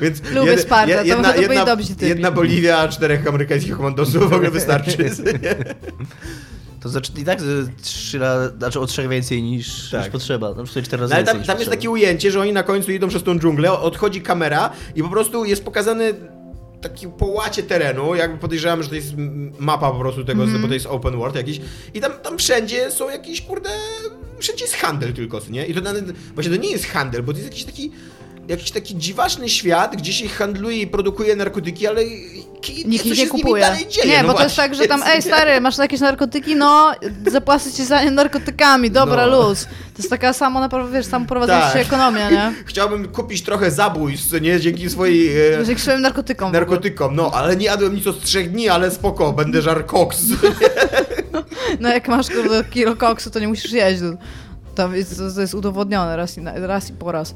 Więc 0.00 0.22
Lubię 0.34 0.56
to 0.56 0.74
może 1.16 1.32
to 1.32 1.32
byli 1.32 1.42
jedna, 1.42 1.64
dobrzy 1.64 1.88
typi. 1.88 2.06
jedna 2.06 2.30
Boliwia, 2.30 2.78
a 2.78 2.88
czterech 2.88 3.26
amerykańskich 3.26 3.76
komandosów 3.76 4.30
w 4.30 4.32
ogóle 4.32 4.50
wystarczy. 4.50 5.10
To 6.80 6.88
znaczy 6.88 7.12
i 7.18 7.24
tak 7.24 7.40
że 7.40 7.46
trzy 7.82 8.18
razy, 8.18 8.52
znaczy 8.58 8.80
o 8.80 8.86
trzech 8.86 9.08
więcej 9.08 9.42
niż, 9.42 9.90
Tak. 9.90 10.02
niż 10.02 10.10
potrzeba. 10.12 10.54
Na 10.54 10.64
przykład 10.64 10.84
cztery 10.84 11.00
razy 11.00 11.10
No, 11.10 11.16
ale 11.16 11.24
więcej 11.24 11.40
tam, 11.40 11.46
tam 11.46 11.58
jest 11.58 11.70
takie 11.70 11.90
ujęcie, 11.90 12.30
że 12.30 12.40
oni 12.40 12.52
na 12.52 12.62
końcu 12.62 12.92
idą 12.92 13.08
przez 13.08 13.22
tą 13.22 13.38
dżunglę, 13.38 13.72
odchodzi 13.72 14.22
kamera 14.22 14.70
i 14.94 15.02
po 15.02 15.08
prostu 15.08 15.44
jest 15.44 15.64
pokazany 15.64 16.14
taki 16.88 17.08
połacie 17.08 17.62
terenu, 17.62 18.14
jakby 18.14 18.38
podejrzewam, 18.38 18.82
że 18.82 18.88
to 18.88 18.94
jest 18.94 19.12
mapa 19.58 19.90
po 19.90 19.98
prostu 19.98 20.24
tego, 20.24 20.42
Mhm. 20.42 20.62
bo 20.62 20.68
to 20.68 20.74
jest 20.74 20.86
open 20.86 21.16
world 21.18 21.36
jakiś 21.36 21.60
i 21.94 22.00
tam, 22.00 22.12
tam 22.22 22.38
wszędzie 22.38 22.90
są 22.90 23.10
jakieś, 23.10 23.40
kurde, 23.42 23.70
wszędzie 24.38 24.64
jest 24.64 24.76
handel 24.76 25.12
tylko, 25.12 25.40
nie? 25.50 25.66
I 25.66 25.74
to 25.74 25.80
nawet, 25.80 26.04
właśnie 26.34 26.52
to 26.56 26.62
nie 26.62 26.70
jest 26.70 26.86
handel, 26.86 27.22
bo 27.22 27.32
to 27.32 27.38
jest 27.38 27.50
jakiś 27.50 27.64
taki 27.64 27.90
jakiś 28.48 28.70
taki 28.70 28.96
dziwaczny 28.96 29.48
świat, 29.48 29.96
gdzie 29.96 30.12
się 30.12 30.28
handluje 30.28 30.80
i 30.80 30.86
produkuje 30.86 31.36
narkotyki, 31.36 31.86
ale 31.86 32.00
Nikt 32.86 33.04
nie 33.04 33.26
kupuje. 33.26 33.66
dzieje. 33.90 34.08
nie, 34.08 34.22
no 34.22 34.28
bo 34.28 34.34
to 34.34 34.42
jest 34.44 34.56
tak, 34.56 34.74
że 34.74 34.86
tam, 34.86 35.02
ej 35.06 35.22
stary, 35.22 35.60
masz 35.60 35.78
jakieś 35.78 36.00
narkotyki, 36.00 36.56
no 36.56 36.92
zapłacę 37.26 37.72
ci 37.72 37.84
za 37.84 38.04
nie 38.04 38.10
narkotykami, 38.10 38.90
dobra, 38.90 39.26
No. 39.26 39.42
luz. 39.48 39.64
To 39.64 39.98
jest 39.98 40.10
taka 40.10 40.32
sama, 40.32 40.60
naprawdę, 40.60 40.92
wiesz, 40.98 41.06
samoprowadząca 41.06 41.60
Tak. 41.60 41.72
się 41.72 41.78
ekonomia, 41.78 42.30
nie? 42.30 42.52
Chciałbym 42.66 43.08
kupić 43.08 43.42
trochę 43.42 43.70
zabójstw, 43.70 44.40
nie? 44.40 44.60
Dzięki 44.60 44.90
swojej... 44.90 45.52
E, 45.60 45.64
Dzięki 45.64 45.82
swoim 45.82 46.00
narkotykom. 46.00 46.52
narkotykom, 46.52 47.16
no, 47.16 47.30
ale 47.34 47.56
nie 47.56 47.66
jadłem 47.66 47.94
nic 47.94 48.06
od 48.06 48.22
trzech 48.22 48.50
dni, 48.50 48.68
ale 48.68 48.90
spoko, 48.90 49.32
będę 49.32 49.62
żar 49.62 49.86
koks. 49.86 50.18
No 51.80 51.88
jak 51.88 52.08
masz 52.08 52.26
kilo 52.70 52.96
koksu, 52.96 53.30
to 53.30 53.38
nie 53.38 53.48
musisz 53.48 53.72
jeść. 53.72 54.00
To 54.74 54.94
jest, 54.94 55.22
to 55.34 55.40
jest 55.40 55.54
udowodnione 55.54 56.16
raz 56.16 56.38
i, 56.38 56.40
raz 56.54 56.90
i 56.90 56.92
po 56.92 57.12
raz. 57.12 57.34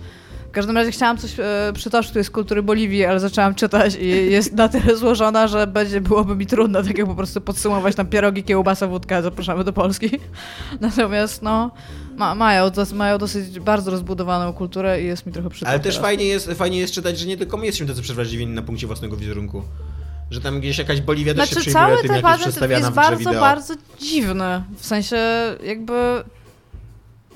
W 0.48 0.50
każdym 0.50 0.76
razie 0.76 0.90
chciałam 0.90 1.18
coś 1.18 1.40
e, 1.40 1.72
przytoczyć 1.74 2.12
tu 2.12 2.18
jest 2.18 2.28
z 2.28 2.30
kultury 2.30 2.62
Boliwii, 2.62 3.04
ale 3.04 3.20
zaczęłam 3.20 3.54
czytać 3.54 3.96
i 4.00 4.08
jest 4.08 4.52
na 4.52 4.68
tyle 4.68 4.96
złożona, 4.96 5.48
że 5.48 5.66
będzie, 5.66 6.00
byłoby 6.00 6.36
mi 6.36 6.46
trudno 6.46 6.82
tak 6.82 6.98
jak 6.98 7.06
po 7.06 7.14
prostu 7.14 7.40
podsumować 7.40 7.94
tam 7.94 8.06
pierogi, 8.06 8.44
kiełbasa, 8.44 8.86
wódka, 8.86 9.22
zapraszamy 9.22 9.64
do 9.64 9.72
Polski. 9.72 10.10
Natomiast 10.80 11.42
no, 11.42 11.70
ma, 12.16 12.34
mają, 12.34 12.70
dos, 12.70 12.92
mają 12.92 13.18
dosyć 13.18 13.60
bardzo 13.60 13.90
rozbudowaną 13.90 14.52
kulturę 14.52 15.02
i 15.02 15.06
jest 15.06 15.26
mi 15.26 15.32
trochę 15.32 15.50
przykro 15.50 15.68
Ale 15.68 15.80
też 15.80 15.98
fajnie 15.98 16.24
jest, 16.24 16.50
fajnie 16.52 16.78
jest 16.78 16.94
czytać, 16.94 17.18
że 17.18 17.26
nie 17.26 17.36
tylko 17.36 17.56
my 17.56 17.66
jesteśmy 17.66 17.86
tacy 17.86 18.02
przewrażliwieni 18.02 18.52
na 18.52 18.62
punkcie 18.62 18.86
własnego 18.86 19.16
wizerunku. 19.16 19.62
Że 20.30 20.40
tam 20.40 20.60
gdzieś 20.60 20.78
jakaś 20.78 21.00
Boliwia 21.00 21.34
też 21.34 21.48
się 21.48 21.54
Znaczy 21.54 21.70
przyjmuje 21.70 21.86
cały 21.86 22.02
tym, 22.02 22.08
ten 22.08 22.30
jak 22.30 22.46
jest 22.46 22.60
jest 22.60 22.90
bardzo, 22.90 23.18
wideo. 23.18 23.40
bardzo 23.40 23.74
dziwny. 24.00 24.62
W 24.76 24.86
sensie 24.86 25.16
jakby, 25.64 26.24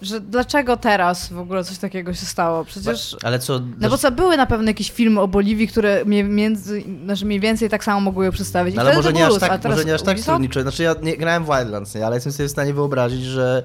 że 0.03 0.21
dlaczego 0.21 0.77
teraz 0.77 1.33
w 1.33 1.39
ogóle 1.39 1.65
coś 1.65 1.79
takiego 1.79 2.15
się 2.15 2.27
stało? 2.27 2.65
Przecież... 2.65 3.17
Ale 3.23 3.39
co... 3.39 3.61
No 3.81 3.89
bo 3.91 3.99
co, 3.99 4.11
były 4.11 4.37
na 4.37 4.47
pewno 4.47 4.67
jakieś 4.69 4.91
filmy 4.91 5.21
o 5.21 5.29
Boliwii, 5.29 5.69
które 5.69 6.05
mniej, 6.05 6.25
między, 6.25 6.85
znaczy 7.05 7.27
mniej 7.27 7.41
więcej 7.41 7.69
tak 7.71 7.85
samo 7.85 8.01
mogły 8.01 8.25
je 8.25 8.33
przedstawić. 8.33 8.75
No, 8.75 8.83
ale 8.83 8.95
może 8.97 9.13
nie, 9.13 9.27
luz, 9.29 9.39
tak, 9.39 9.63
teraz 9.63 9.77
może 9.79 9.89
nie 9.89 9.95
aż 9.95 10.03
tak 10.03 10.21
stronniczo. 10.21 10.63
Znaczy 10.63 10.83
ja 10.83 10.95
nie 11.03 11.17
grałem 11.17 11.45
w 11.45 11.47
Wildlands, 11.47 11.95
nie, 11.95 12.07
ale 12.07 12.17
jestem 12.17 12.33
sobie 12.33 12.49
w 12.49 12.53
stanie 12.53 12.75
wyobrazić, 12.75 13.25
że 13.25 13.63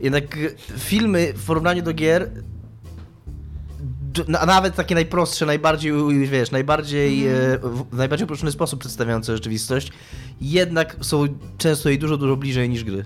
jednak 0.00 0.24
filmy 0.78 1.32
w 1.36 1.46
porównaniu 1.46 1.82
do 1.82 1.92
gier 1.92 2.30
nawet 4.28 4.74
takie 4.74 4.94
najprostsze, 4.94 5.46
najbardziej, 5.46 5.92
wiesz, 6.28 6.50
najbardziej, 6.50 7.26
Mhm. 7.26 7.52
e, 7.54 7.58
w 7.92 7.96
najbardziej 7.96 8.24
uproszczony 8.24 8.52
sposób 8.52 8.80
przedstawiające 8.80 9.32
rzeczywistość, 9.32 9.92
jednak 10.40 10.96
są 11.00 11.24
często 11.58 11.90
i 11.90 11.98
dużo, 11.98 12.16
dużo 12.16 12.36
bliżej 12.36 12.68
niż 12.68 12.84
gry. 12.84 13.04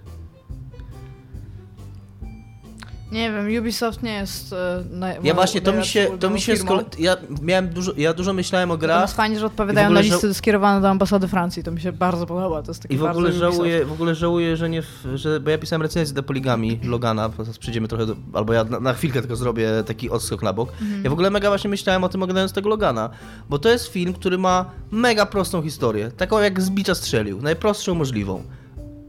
Nie 3.12 3.32
wiem, 3.32 3.60
Ubisoft 3.60 4.02
nie 4.02 4.12
jest 4.12 4.52
e, 4.52 4.84
naj, 4.90 5.16
Ja 5.22 5.34
właśnie, 5.34 5.60
to 5.60 5.72
mi 5.72 5.84
się, 5.84 6.08
to 6.20 6.30
mi 6.30 6.40
się 6.40 6.56
kolei, 6.56 6.84
ja 6.98 7.16
miałem 7.42 7.68
dużo, 7.68 7.92
ja 7.96 8.14
dużo 8.14 8.32
myślałem 8.32 8.70
o 8.70 8.78
grach 8.78 8.90
Natomiast 8.96 9.16
fajnie, 9.16 9.38
że 9.38 9.46
odpowiadają 9.46 9.90
na 9.90 10.00
listy 10.00 10.34
skierowane 10.34 10.80
do 10.80 10.88
ambasady 10.88 11.28
Francji. 11.28 11.62
To 11.62 11.70
mi 11.70 11.80
się 11.80 11.92
bardzo 11.92 12.26
podoba. 12.26 12.62
To 12.62 12.70
jest 12.70 12.82
taki 12.82 12.94
I 12.94 12.98
w 12.98 13.04
ogóle 13.04 13.32
żałuję, 13.32 13.84
w 13.84 13.92
ogóle 13.92 14.14
żałuję, 14.14 14.56
że 14.56 14.68
nie, 14.70 14.82
że, 15.14 15.40
bo 15.40 15.50
ja 15.50 15.58
pisałem 15.58 15.82
recenzję 15.82 16.14
do 16.14 16.22
Poligami, 16.22 16.80
Logana, 16.82 17.28
teraz 17.28 17.58
przyjdziemy 17.58 17.88
trochę, 17.88 18.06
do, 18.06 18.16
albo 18.32 18.52
ja 18.52 18.64
na, 18.64 18.80
na 18.80 18.94
chwilkę 18.94 19.20
tylko 19.20 19.36
zrobię 19.36 19.68
taki 19.86 20.10
odskok 20.10 20.42
na 20.42 20.52
bok. 20.52 20.72
Ja 21.04 21.10
w 21.10 21.12
ogóle 21.12 21.30
mega 21.30 21.48
właśnie 21.48 21.70
myślałem 21.70 22.04
o 22.04 22.08
tym 22.08 22.22
oglądając 22.22 22.52
tego 22.52 22.68
Logana, 22.68 23.10
bo 23.48 23.58
to 23.58 23.68
jest 23.68 23.88
film, 23.88 24.12
który 24.12 24.38
ma 24.38 24.64
mega 24.90 25.26
prostą 25.26 25.62
historię, 25.62 26.10
taką 26.16 26.38
jak 26.38 26.60
z 26.60 26.70
bicza 26.70 26.94
strzelił, 26.94 27.42
najprostszą 27.42 27.94
możliwą. 27.94 28.42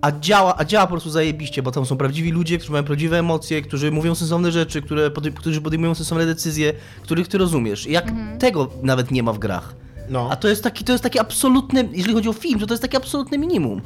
A 0.01 0.11
działa, 0.11 0.55
a 0.57 0.65
działa 0.65 0.85
po 0.87 0.91
prostu 0.91 1.09
zajebiście, 1.09 1.63
bo 1.63 1.71
tam 1.71 1.85
są 1.85 1.97
prawdziwi 1.97 2.31
ludzie, 2.31 2.57
którzy 2.57 2.71
mają 2.71 2.83
prawdziwe 2.83 3.19
emocje, 3.19 3.61
którzy 3.61 3.91
mówią 3.91 4.15
sensowne 4.15 4.51
rzeczy, 4.51 4.81
które, 4.81 5.09
podej- 5.09 5.33
którzy 5.33 5.61
podejmują 5.61 5.95
sensowne 5.95 6.25
decyzje, 6.25 6.73
których 7.03 7.27
ty 7.27 7.37
rozumiesz. 7.37 7.87
I 7.87 7.91
jak 7.91 8.11
tego 8.39 8.67
nawet 8.83 9.11
nie 9.11 9.23
ma 9.23 9.33
w 9.33 9.39
grach. 9.39 9.75
No. 10.09 10.27
A 10.31 10.35
to 10.35 10.47
jest 10.47 10.63
taki, 10.63 10.83
to 10.83 10.91
jest 10.91 11.03
taki 11.03 11.19
absolutny, 11.19 11.89
jeżeli 11.91 12.13
chodzi 12.13 12.29
o 12.29 12.33
film, 12.33 12.59
to 12.59 12.65
to 12.67 12.73
jest 12.73 12.81
takie 12.81 12.97
absolutne 12.97 13.37
minimum. 13.37 13.81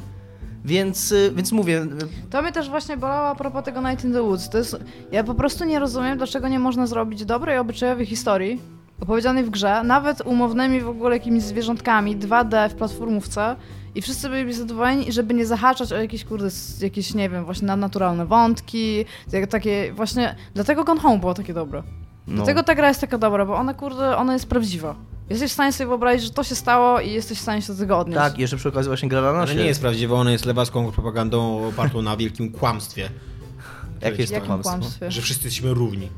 Więc, 0.64 1.12
y, 1.12 1.32
więc 1.36 1.52
mówię, 1.52 1.82
y, 1.82 2.30
To 2.30 2.42
mnie 2.42 2.52
też 2.52 2.68
właśnie 2.70 2.96
bolało 2.96 3.28
a 3.28 3.34
propos 3.34 3.64
tego 3.64 3.80
Night 3.80 4.04
in 4.04 4.12
the 4.12 4.22
Woods. 4.22 4.48
To 4.48 4.58
jest, 4.58 4.76
ja 5.12 5.24
po 5.24 5.34
prostu 5.34 5.64
nie 5.64 5.78
rozumiem, 5.78 6.18
dlaczego 6.18 6.48
nie 6.48 6.58
można 6.58 6.86
zrobić 6.86 7.24
dobrej, 7.24 7.58
obyczajowej 7.58 8.06
historii, 8.06 8.60
opowiedzianej 9.00 9.44
w 9.44 9.50
grze, 9.50 9.82
nawet 9.84 10.20
umownymi 10.26 10.80
w 10.80 10.88
ogóle 10.88 11.16
jakimiś 11.16 11.42
zwierzątkami, 11.42 12.16
2D 12.16 12.68
w 12.70 12.74
platformówce 12.74 13.56
i 13.94 14.02
wszyscy 14.02 14.28
byliby 14.28 14.54
zadowoleni, 14.54 15.12
żeby 15.12 15.34
nie 15.34 15.46
zahaczać 15.46 15.92
o 15.92 15.96
jakieś, 15.96 16.24
kurde, 16.24 16.48
jakieś, 16.80 17.14
nie 17.14 17.30
wiem, 17.30 17.44
właśnie 17.44 17.66
nadnaturalne 17.66 18.26
wątki, 18.26 19.04
takie 19.50 19.92
właśnie... 19.92 20.36
Dlatego 20.54 20.84
Gone 20.84 21.00
Home 21.00 21.18
było 21.18 21.34
takie 21.34 21.54
dobre. 21.54 21.82
no. 22.26 22.34
Dlatego 22.36 22.62
ta 22.62 22.74
gra 22.74 22.88
jest 22.88 23.00
taka 23.00 23.18
dobra, 23.18 23.46
bo 23.46 23.56
ona, 23.56 23.74
kurde, 23.74 24.16
ona 24.16 24.32
jest 24.32 24.46
prawdziwa. 24.46 24.94
Jesteś 25.30 25.50
w 25.50 25.54
stanie 25.54 25.72
sobie 25.72 25.88
wyobrazić, 25.88 26.24
że 26.24 26.30
to 26.30 26.44
się 26.44 26.54
stało 26.54 27.00
i 27.00 27.10
jesteś 27.10 27.38
w 27.38 27.40
stanie 27.40 27.62
się 27.62 27.72
do 27.72 27.78
tego 27.78 27.98
odnieść. 27.98 28.18
tak, 28.18 28.38
jeszcze 28.38 28.56
przy 28.56 28.68
okazji 28.68 28.88
właśnie 28.88 29.08
gra 29.08 29.20
na 29.20 29.28
Ale 29.28 29.38
nasze. 29.38 29.54
nie 29.54 29.64
jest 29.64 29.80
prawdziwe, 29.80 30.14
ona 30.14 30.32
jest 30.32 30.44
lewacką 30.44 30.92
propagandą 30.92 31.68
opartą 31.68 32.02
na 32.02 32.16
wielkim 32.16 32.52
kłamstwie. 32.52 33.08
Jak 34.00 34.18
jest 34.18 34.34
to 34.34 34.40
kłamstwo? 34.40 34.76
kłamstwie? 34.78 35.10
Że 35.10 35.22
wszyscy 35.22 35.44
jesteśmy 35.46 35.74
równi. 35.74 36.08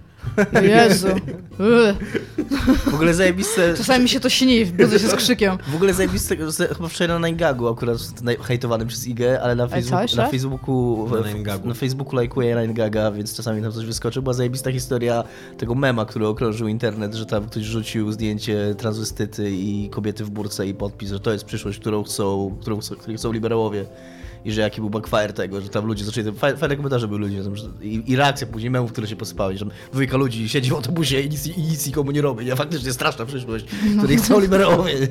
Jezu. 0.63 1.09
W 2.91 2.95
ogóle 2.95 3.15
zajebiste... 3.15 3.75
Czasami 3.77 4.03
mi 4.03 4.09
się 4.09 4.21
to 4.21 4.29
śni, 4.29 4.67
budzę 4.67 4.99
się 4.99 5.09
z 5.09 5.15
krzykiem. 5.15 5.59
W 5.73 5.75
ogóle 5.75 5.95
zajebiste, 5.95 6.37
chyba 6.77 6.89
wczoraj 6.89 7.21
na 7.21 7.29
Ninegagu 7.29 7.69
akurat 7.69 7.99
hejtowany 8.43 8.87
przez 8.87 9.07
IG, 9.07 9.21
ale 9.43 9.55
na, 9.55 9.69
jeszcze 9.77 10.17
na? 10.17 10.29
Facebooku, 10.29 11.09
Na 11.11 11.57
na 11.65 11.75
Facebooku 11.75 12.17
lajkuję 12.17 12.57
więc 13.15 13.37
czasami 13.37 13.63
tam 13.63 13.73
coś 13.73 13.87
wyskoczy. 13.87 14.23
Była 14.23 14.33
zajebista 14.35 14.73
historia 14.73 15.25
tego 15.59 15.75
mema, 15.75 16.05
który 16.05 16.27
okrążył 16.27 16.69
internet, 16.69 17.15
że 17.15 17.27
tam 17.27 17.47
ktoś 17.47 17.63
rzucił 17.63 18.13
zdjęcie 18.13 18.75
transwestyty 18.79 19.51
i 19.51 19.89
kobiety 19.91 20.25
w 20.25 20.31
burce 20.31 20.67
i 20.67 20.75
podpis, 20.75 21.11
że 21.11 21.21
to 21.21 21.33
jest 21.33 21.45
przyszłość, 21.45 21.79
którą 21.79 22.05
chcą, 22.05 22.57
którą 22.61 22.81
chcą, 22.81 22.97
której 22.97 23.17
chcą 23.17 23.33
liberałowie. 23.33 23.87
I 24.47 24.53
że 24.53 24.61
jaki 24.61 24.81
był 24.81 24.91
backfire 24.91 25.33
tego, 25.33 25.61
że 25.61 25.69
tam 25.69 25.87
ludzie 25.87 26.05
zaczęli, 26.05 26.27
faj- 26.33 26.57
fajne 26.57 26.77
komentarze 26.77 27.09
były 27.09 27.21
ludzie, 27.21 27.43
tam, 27.45 27.57
że, 27.57 27.67
i, 27.83 28.03
i 28.07 28.17
reakcja 28.17 28.47
później 28.47 28.71
memów, 28.71 28.93
które 28.93 29.07
się 29.07 29.17
posypały, 29.17 29.57
że 29.59 29.67
dwójka 29.93 30.17
ludzi 30.17 30.49
siedzi 30.49 30.71
w 30.71 30.73
autobusie 30.73 31.21
i 31.21 31.29
nic, 31.31 31.47
i 31.47 31.61
nic 31.61 31.87
nikomu 31.87 32.11
nie 32.11 32.23
robi, 32.23 32.45
nie? 32.47 32.57
Faktycznie 32.57 32.93
straszna 32.93 33.27
przyszłość, 33.27 33.65
której 33.99 34.17
chcą 34.17 34.41
liberałowie, 34.41 34.93
nie? 34.95 35.07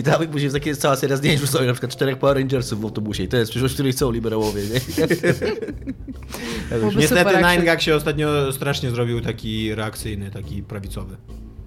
I 0.00 0.02
tam 0.02 0.26
później 0.28 0.42
jest 0.52 0.56
taka 0.64 0.74
cała 0.76 0.96
seria 0.96 1.16
zdjęć 1.16 1.40
rzuconych, 1.40 1.66
na 1.66 1.72
przykład 1.72 1.92
czterech 1.92 2.18
Power 2.18 2.36
Rangersów 2.36 2.80
w 2.80 2.84
autobusie 2.84 3.22
i 3.24 3.28
to 3.28 3.36
jest 3.36 3.50
przyszłość, 3.50 3.74
której 3.74 3.92
chcą 3.92 4.10
liberałowie, 4.10 4.62
nie? 4.62 4.80
Niestety 6.96 7.20
super, 7.20 7.26
jak 7.34 7.44
się- 7.44 7.52
Nine 7.56 7.64
Gag 7.64 7.82
się 7.82 7.94
ostatnio 7.96 8.52
strasznie 8.52 8.90
zrobił 8.90 9.20
taki 9.20 9.74
reakcyjny, 9.74 10.30
taki 10.30 10.62
prawicowy. 10.62 11.16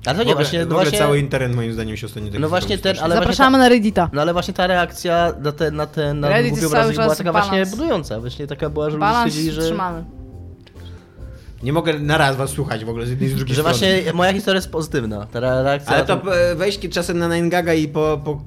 Ale 0.06 0.18
to 0.18 0.24
W 0.24 0.28
nie, 0.28 0.32
ogóle, 0.32 0.46
właśnie, 0.46 0.60
w 0.66 0.70
no 0.70 0.76
ogóle 0.76 0.84
właśnie, 0.84 1.00
cały 1.00 1.20
internet 1.20 1.56
moim 1.56 1.74
zdaniem 1.74 1.98
się 1.98 2.08
ostatnio 2.08 2.32
tak 2.32 2.40
No 2.42 2.50
właśnie 2.50 2.78
ten, 2.78 2.92
ale 2.92 3.16
właśnie 3.16 3.16
Zapraszamy 3.16 3.58
na 3.58 3.70
Reddita. 3.70 4.10
No 4.14 4.22
ale 4.22 4.34
właśnie 4.34 4.54
ta 4.54 4.68
reakcja 4.68 5.34
na 5.40 5.52
ten, 5.52 5.76
na 5.76 5.86
ten, 5.86 6.20
na 6.20 6.30
Reddit 6.30 6.50
głupie 6.50 6.62
jest 6.62 6.74
cały 6.74 6.84
obrazy 6.84 6.94
była 6.94 7.08
czas 7.08 7.18
taka 7.18 7.32
właśnie 7.32 7.66
budująca. 7.66 8.20
Właśnie 8.20 8.48
taka 8.48 8.70
była, 8.70 8.90
że 8.90 8.98
ludzie 8.98 9.14
stwierdzili, 9.16 9.52
że, 9.52 9.62
trzymamy. 9.62 10.04
Nie 11.64 11.74
mogę 11.74 12.00
na 12.00 12.18
raz 12.18 12.36
was 12.36 12.50
słuchać 12.50 12.86
w 12.86 12.90
ogóle 12.90 13.06
z 13.06 13.10
jednej 13.10 13.30
z 13.30 13.36
drugiej 13.36 13.56
że 13.56 13.62
strony. 13.62 13.80
właśnie 13.80 14.14
moja 14.14 14.34
historia 14.34 14.58
jest 14.58 14.72
pozytywna. 14.72 15.26
Ta 15.26 15.40
reakcja... 15.40 15.96
Ale 15.96 16.06
to 16.06 16.22
weź 16.56 16.80
czasem 16.90 17.20
na 17.20 17.36
Nine 17.36 17.50
Gaga 17.50 17.74
i 17.74 17.88
po, 17.88 18.22
po 18.26 18.42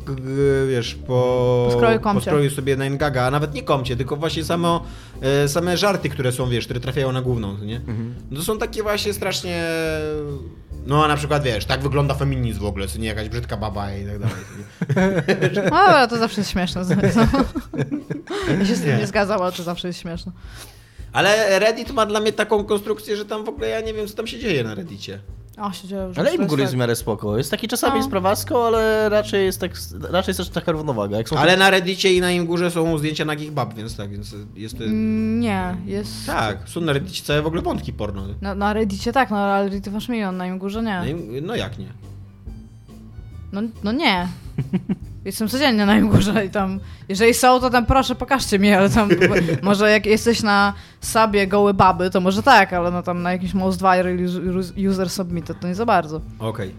wiesz, 0.69 0.95
po, 0.95 1.69
Po 2.03 2.21
skroju 2.21 2.51
sobie 2.51 2.77
Nine 2.77 2.99
Gaga, 2.99 3.23
a 3.27 3.31
nawet 3.31 3.55
nie 3.55 3.62
komcie, 3.62 3.97
tylko 3.97 4.17
właśnie 4.17 4.45
samo, 4.45 4.85
e, 5.21 5.49
same 5.49 5.77
żarty, 5.77 6.09
które 6.09 6.33
są, 6.33 6.49
wiesz, 6.49 6.64
które 6.64 6.81
trafiają 6.81 7.12
na 7.12 7.23
główną, 7.23 7.59
nie? 7.59 7.77
Mhm. 7.77 8.14
No 8.31 8.37
to 8.39 8.45
są 8.45 8.59
takie 8.59 8.83
właśnie 8.83 9.12
strasznie... 9.12 9.64
No 10.87 11.05
a 11.05 11.09
na 11.09 11.17
przykład, 11.17 11.43
wiesz, 11.43 11.64
tak 11.64 11.83
wygląda 11.83 12.14
feminizm 12.14 12.61
w 12.61 12.64
ogóle, 12.64 12.89
co 12.89 12.99
nie 12.99 13.09
jakaś 13.09 13.29
brzydka 13.29 13.57
baba 13.57 13.93
i 13.95 14.07
tak 14.07 14.19
dalej. 14.19 14.37
No 15.71 15.77
ale 15.77 16.09
to 16.11 16.19
zawsze 16.19 16.41
jest 16.41 16.51
śmieszne. 16.51 16.85
Ja 18.59 18.67
się 18.67 18.77
z 18.77 18.81
tym 18.81 18.91
Nie. 18.91 18.97
nie 18.97 19.07
zgadzam, 19.07 19.43
ale 19.43 19.53
to 19.53 19.62
zawsze 19.62 19.89
jest 19.89 20.01
śmieszne. 20.01 20.33
Ale 21.17 21.59
Reddit 21.59 21.93
ma 21.93 22.07
dla 22.07 22.21
mnie 22.21 22.33
taką 22.33 22.64
konstrukcję, 22.64 23.17
że 23.17 23.25
tam 23.25 23.45
w 23.45 23.49
ogóle 23.49 23.69
ja 23.69 23.81
nie 23.81 23.95
wiem, 23.95 24.07
co 24.07 24.14
tam 24.14 24.27
się 24.27 24.39
dzieje 24.39 24.64
na 24.64 24.75
Reddicie. 24.75 25.19
O, 25.59 25.73
się 25.73 25.89
dzieje 25.89 26.03
już. 26.03 26.19
Ale 26.19 26.35
im 26.35 26.41
w 26.43 26.45
ogóle 26.45 26.61
jest 26.62 26.73
w 26.73 26.75
tak. 26.75 26.81
miarę 26.81 26.97
spoko. 26.97 27.39
Jest 27.39 27.51
taki 27.51 27.69
czasami 27.69 27.91
No. 27.93 27.97
jest 27.97 28.11
prawacko, 28.11 28.67
ale 28.67 29.09
raczej 29.09 29.45
jest 29.45 29.61
tak, 29.61 29.71
raczej 30.11 30.31
jest 30.31 30.39
też 30.39 30.49
taka 30.49 30.73
równowaga. 30.73 31.17
Jak 31.17 31.29
są 31.29 31.37
Ale 31.37 31.57
na 31.57 31.71
Reddicie 31.71 32.14
i 32.14 32.21
na 32.21 32.31
im 32.33 32.47
górze 32.47 32.71
są 32.71 32.99
zdjęcia 32.99 33.25
nagich 33.25 33.53
bab, 33.53 33.75
więc 33.75 33.97
tak, 33.97 34.11
więc 34.11 34.35
jest... 34.57 34.75
Mm, 34.81 35.41
Nie, 35.41 35.77
jest... 35.87 36.27
Tak, 36.27 36.59
są 36.69 36.81
na 36.81 36.93
Reddicie 36.93 37.23
całe 37.25 37.43
w 37.43 37.47
ogóle 37.47 37.62
wątki 37.62 37.93
porno. 37.93 38.23
Na, 38.41 38.55
na 38.55 38.73
Reddicie 38.73 39.12
tak, 39.12 39.31
no 39.31 39.39
ale 39.39 39.64
Reddit 39.69 39.93
masz 39.93 40.09
milion, 40.09 40.37
na 40.37 40.47
im 40.47 40.59
górze 40.59 40.83
No, 40.83 41.05
nie. 41.05 41.11
i- 41.11 41.43
no 41.43 41.57
jak 41.57 41.79
nie? 41.79 41.89
No, 43.53 43.61
no 43.85 43.93
nie. 43.93 44.29
Jestem 45.27 45.49
codziennie 45.49 45.87
na 45.87 45.97
im 45.97 46.09
górze 46.09 46.45
i 46.45 46.51
tam, 46.51 46.81
jeżeli 47.09 47.35
są, 47.35 47.61
to 47.61 47.70
tam 47.70 47.87
proszę 47.87 48.14
pokażcie 48.14 48.59
mi, 48.59 48.72
ale 48.72 48.91
tam, 48.91 49.09
może 49.62 49.91
jak 49.91 50.07
jesteś 50.07 50.43
na 50.43 50.72
sabie 51.01 51.47
gołe 51.47 51.74
baby, 51.74 52.11
to 52.11 52.20
może 52.20 52.43
tak, 52.43 52.72
ale 52.72 52.91
no 52.91 53.03
tam 53.03 53.22
na 53.22 53.33
jakimś 53.33 53.55
most 53.55 53.79
viral 53.79 54.18
us- 54.57 54.72
user 54.91 55.11
submitted 55.11 55.61
to 55.61 55.68
nie 55.68 55.74
za 55.74 55.87
bardzo. 55.87 56.20
Okej. 56.39 56.74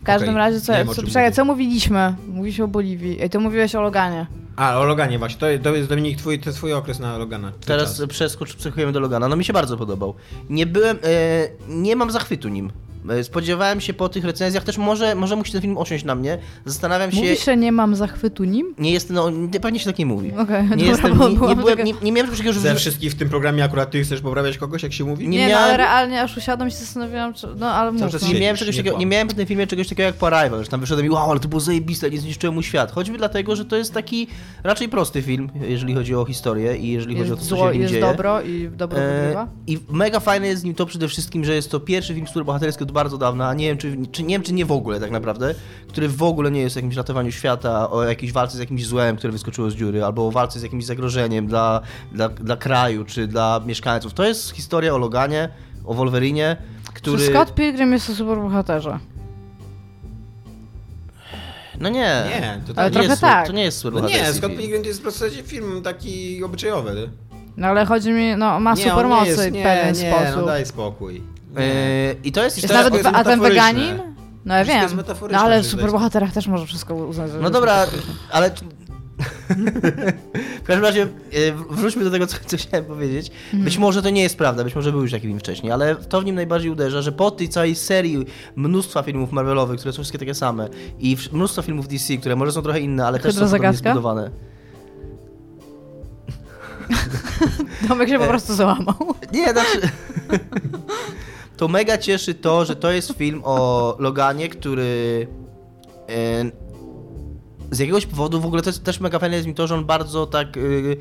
W 0.00 0.04
każdym 0.04 0.28
Okej, 0.28 0.38
razie, 0.38 0.60
co, 0.60 0.94
co, 0.94 1.02
czekaj, 1.02 1.32
co 1.32 1.44
mówiliśmy? 1.44 2.14
Mówiliśmy 2.28 2.64
o 2.64 2.68
Boliwii. 2.68 3.20
Ej, 3.22 3.30
to 3.30 3.40
mówiłeś 3.40 3.74
o 3.74 3.80
Loganie. 3.82 4.26
A, 4.56 4.78
o 4.78 4.84
Loganie 4.84 5.18
właśnie, 5.18 5.40
to, 5.40 5.46
to 5.64 5.74
jest 5.74 5.88
Dominik 5.88 6.18
twój, 6.18 6.40
to 6.40 6.52
twój 6.52 6.72
okres 6.72 6.98
na 6.98 7.18
Logana. 7.18 7.52
Teraz 7.66 7.98
czas. 7.98 8.08
przeskocz, 8.08 8.54
przeskakujemy 8.54 8.92
do 8.92 9.00
Logana. 9.00 9.28
No 9.28 9.36
mi 9.36 9.44
się 9.44 9.52
bardzo 9.52 9.76
podobał. 9.76 10.14
Nie 10.50 10.66
byłem, 10.66 10.96
e, 10.96 11.48
nie 11.68 11.96
mam 11.96 12.10
zachwytu 12.10 12.48
nim. 12.48 12.72
E, 13.08 13.24
Spodziewałem 13.24 13.80
się 13.80 13.94
po 13.94 14.08
tych 14.08 14.24
recenzjach, 14.24 14.64
też 14.64 14.78
może, 14.78 15.14
może 15.14 15.36
musi 15.36 15.52
ten 15.52 15.60
film 15.60 15.78
osiąść 15.78 16.04
na 16.04 16.14
mnie. 16.14 16.38
Zastanawiam 16.64 17.10
się... 17.12 17.16
Mówisz, 17.16 17.44
że 17.44 17.56
nie 17.56 17.72
mam 17.72 17.96
zachwytu 17.96 18.44
nim? 18.44 18.74
Nie 18.78 18.92
jest, 18.92 19.10
no, 19.10 19.30
nie- 19.30 19.60
pewnie 19.60 19.78
się 19.80 19.86
tak 19.86 19.98
nie 19.98 20.06
mówi. 20.06 20.32
Okej, 20.38 20.62
nie, 20.62 20.68
dobra, 20.68 20.86
jestem, 20.86 21.18
bo 21.18 21.28
nie, 21.28 21.34
nie, 21.34 21.38
byłem, 21.56 21.58
taka- 21.76 21.82
nie, 21.82 21.94
nie 22.02 22.12
miałem 22.12 22.26
czegoś 22.26 22.38
takiego, 22.38 22.52
że... 22.52 22.60
Ze 22.60 22.74
wszystkich 22.74 23.12
w 23.12 23.14
tym 23.14 23.28
programie 23.28 23.64
akurat 23.64 23.90
ty 23.90 24.02
chcesz 24.02 24.20
poprawiać 24.20 24.58
kogoś, 24.58 24.82
jak 24.82 24.92
się 24.92 25.04
mówi? 25.04 25.28
Nie 25.28 25.38
Nie, 25.38 25.44
no 25.44 25.50
miałem- 25.50 25.64
ale 25.64 25.76
realnie 25.76 26.22
aż 26.22 26.36
usiadłem 26.36 26.68
i 26.68 26.72
się 26.72 26.78
zastanawiałam, 26.78 27.34
czy... 27.34 27.46
No 27.58 27.66
ale 27.74 27.92
mów, 27.92 28.00
no. 28.22 28.28
Nie 28.28 28.40
miałem, 28.40 28.56
czegoś 28.56 28.76
nie 28.76 28.82
takiego, 28.82 28.98
nie 28.98 29.06
miałem 29.06 29.28
w 29.28 29.34
tym 29.34 29.46
filmie 29.46 29.66
czegoś 29.66 29.88
takiego 29.88 30.06
jak 30.06 30.14
po 30.14 30.26
Arrival, 30.26 30.64
że 30.64 30.70
tam 30.70 30.80
wyszedłem 30.80 31.06
i 31.06 31.10
wow, 31.10 31.30
ale 31.30 31.40
to 31.40 31.48
było 31.48 31.60
zajebiste, 31.60 32.10
nie 32.10 32.18
zniszczyłem 32.20 32.54
mu 32.54 32.62
świat. 32.62 32.92
Choćby 32.92 33.18
dlatego, 33.18 33.56
że 33.56 33.64
to 33.64 33.76
jest 33.76 33.94
taki 33.94 34.26
raczej 34.64 34.88
prosty 34.88 35.22
film, 35.22 35.50
jeżeli 35.68 35.94
chodzi 35.94 36.14
o 36.14 36.24
historię 36.24 36.76
i 36.76 36.88
jeżeli 36.92 37.16
chodzi 37.18 37.32
o 37.32 37.34
to, 37.34 37.40
Jest 37.40 37.50
co 37.50 37.56
zło, 37.56 37.72
się 37.72 37.78
jest 37.78 37.90
dzieje. 37.92 38.02
dobro 38.02 38.42
i 38.42 38.68
dobro 38.76 38.98
E, 38.98 39.16
wygrywa. 39.20 39.48
I 39.66 39.78
mega 39.90 40.20
fajne 40.20 40.46
jest 40.46 40.60
z 40.62 40.64
nim 40.64 40.74
to 40.74 40.86
przede 40.86 41.08
wszystkim, 41.08 41.44
że 41.44 41.54
jest 41.54 41.70
to 41.70 41.80
pierwszy 41.80 42.14
film 42.14 42.26
bohaterski 42.44 42.84
od 42.90 42.94
bardzo 42.94 43.18
dawna, 43.18 43.48
a 43.48 43.54
nie 43.54 43.66
wiem, 43.66 43.78
czy, 43.78 43.96
czy 44.12 44.22
nie 44.22 44.34
wiem, 44.34 44.42
czy 44.42 44.52
nie 44.52 44.64
w 44.64 44.72
ogóle 44.72 45.00
tak 45.00 45.10
naprawdę, 45.10 45.54
który 45.88 46.08
w 46.08 46.22
ogóle 46.22 46.50
nie 46.50 46.60
jest 46.60 46.76
o 46.76 46.78
jakimś 46.78 46.96
ratowaniu 46.96 47.32
świata, 47.32 47.90
o 47.90 48.04
jakiejś 48.04 48.32
walce 48.32 48.56
z 48.56 48.60
jakimś 48.60 48.86
złem, 48.86 49.16
które 49.16 49.32
wyskoczyło 49.32 49.70
z 49.70 49.74
dziury, 49.74 50.04
albo 50.04 50.26
o 50.26 50.30
walce 50.30 50.60
z 50.60 50.62
jakimś 50.62 50.84
zagrożeniem 50.84 51.46
dla, 51.46 51.80
dla, 52.12 52.28
dla 52.28 52.56
kraju, 52.56 53.04
czy 53.04 53.26
dla 53.26 53.60
mieszkańców. 53.66 54.14
To 54.14 54.24
jest 54.24 54.50
historia 54.50 54.94
o 54.94 54.98
Loganie, 54.98 55.48
o 55.84 55.94
Wolverinie, 55.94 56.56
który... 56.94 57.18
Czy 57.18 57.30
Scott 57.30 57.54
Pilgrim 57.54 57.92
jest 57.92 58.10
o 58.10 58.14
superbohaterze? 58.14 58.98
No 61.80 61.88
nie. 61.88 62.22
Nie, 62.28 62.60
to 62.66 62.74
tak. 62.74 62.84
nie 62.84 62.90
trochę 62.90 63.08
jest, 63.08 63.20
tak. 63.20 63.46
To 63.46 63.52
nie 63.52 63.62
jest 63.62 63.84
No 63.84 63.90
superbohaterski 63.90 64.32
nie, 64.32 64.38
Scott. 64.38 64.56
Pilgrim 64.56 64.82
to 64.82 64.88
jest 64.88 65.00
w 65.00 65.04
zasadzie 65.04 65.42
film 65.42 65.82
taki 65.82 66.44
obyczajowy. 66.44 66.94
nie? 66.94 67.08
No 67.56 67.66
ale 67.66 67.86
chodzi 67.86 68.12
mi, 68.12 68.36
no 68.36 68.60
ma 68.60 68.74
nie, 68.74 68.84
nie 68.84 68.90
supermocy 68.90 69.50
w 69.50 69.52
nie, 69.52 69.62
pewien 69.62 69.94
nie, 69.94 70.12
sposób. 70.12 70.36
no 70.36 70.46
daj 70.46 70.66
spokój. 70.66 71.22
Yy, 71.56 71.62
I 72.24 72.32
to 72.32 72.44
jest 72.44 72.56
jest 72.56 72.68
historia... 72.68 72.82
nawet, 72.82 73.04
jest 73.04 73.16
a 73.16 73.24
ten 73.24 73.40
weganin? 73.40 73.98
No 74.44 74.54
ja 74.54 74.64
Wszystko 74.64 74.88
wiem. 74.88 74.98
jest 75.08 75.32
No 75.32 75.40
ale 75.40 75.62
w 75.62 75.66
superbohaterach 75.66 76.32
też 76.32 76.46
może 76.46 76.66
wszystko 76.66 76.94
uznać. 76.94 77.30
No 77.40 77.50
dobra, 77.50 77.86
ale... 78.30 78.50
w 80.62 80.66
każdym 80.66 80.84
razie 80.84 81.00
yy, 81.32 81.52
wróćmy 81.70 82.04
do 82.04 82.10
tego, 82.10 82.26
co, 82.26 82.36
co 82.46 82.56
chciałem 82.56 82.84
powiedzieć. 82.84 83.30
Mhm. 83.44 83.64
Być 83.64 83.78
może 83.78 84.02
to 84.02 84.10
nie 84.10 84.22
jest 84.22 84.38
prawda, 84.38 84.64
być 84.64 84.74
może 84.74 84.92
był 84.92 85.02
już 85.02 85.10
taki 85.10 85.26
film 85.26 85.38
wcześniej, 85.38 85.72
ale 85.72 85.96
to 85.96 86.20
w 86.20 86.24
nim 86.24 86.34
najbardziej 86.34 86.70
uderza, 86.70 87.02
że 87.02 87.12
po 87.12 87.30
tej 87.30 87.48
całej 87.48 87.74
serii 87.74 88.26
mnóstwa 88.56 89.02
filmów 89.02 89.32
Marvelowych, 89.32 89.78
które 89.78 89.92
są 89.92 89.96
wszystkie 89.96 90.18
takie 90.18 90.34
same 90.34 90.68
i 90.98 91.16
mnóstwo 91.32 91.62
filmów 91.62 91.88
DC, 91.88 92.16
które 92.16 92.36
może 92.36 92.52
są 92.52 92.62
trochę 92.62 92.80
inne, 92.80 93.06
ale 93.06 93.18
też 93.18 93.34
są 93.34 93.40
podobnie 93.40 93.58
zagadka? 93.58 93.90
zbudowane. 93.90 94.30
Tomek 97.88 98.08
się 98.08 98.18
po 98.18 98.24
E, 98.24 98.28
prostu 98.28 98.54
załamał. 98.54 98.94
Nie, 99.32 99.52
znaczy... 99.52 99.80
to 101.60 101.68
mega 101.68 101.98
cieszy 101.98 102.34
to, 102.34 102.64
że 102.64 102.76
to 102.76 102.92
jest 102.92 103.12
film 103.12 103.42
o 103.44 103.96
Loganie, 103.98 104.48
który 104.48 105.26
e, 106.08 106.50
z 107.70 107.78
jakiegoś 107.78 108.06
powodu, 108.06 108.40
w 108.40 108.46
ogóle 108.46 108.62
to 108.62 108.68
jest 108.68 108.84
też 108.84 109.00
mega 109.00 109.18
fajne 109.18 109.36
jest 109.36 109.48
mi 109.48 109.54
to, 109.54 109.66
że 109.66 109.74
on 109.74 109.84
bardzo 109.84 110.26
tak 110.26 110.56
y, 110.56 110.96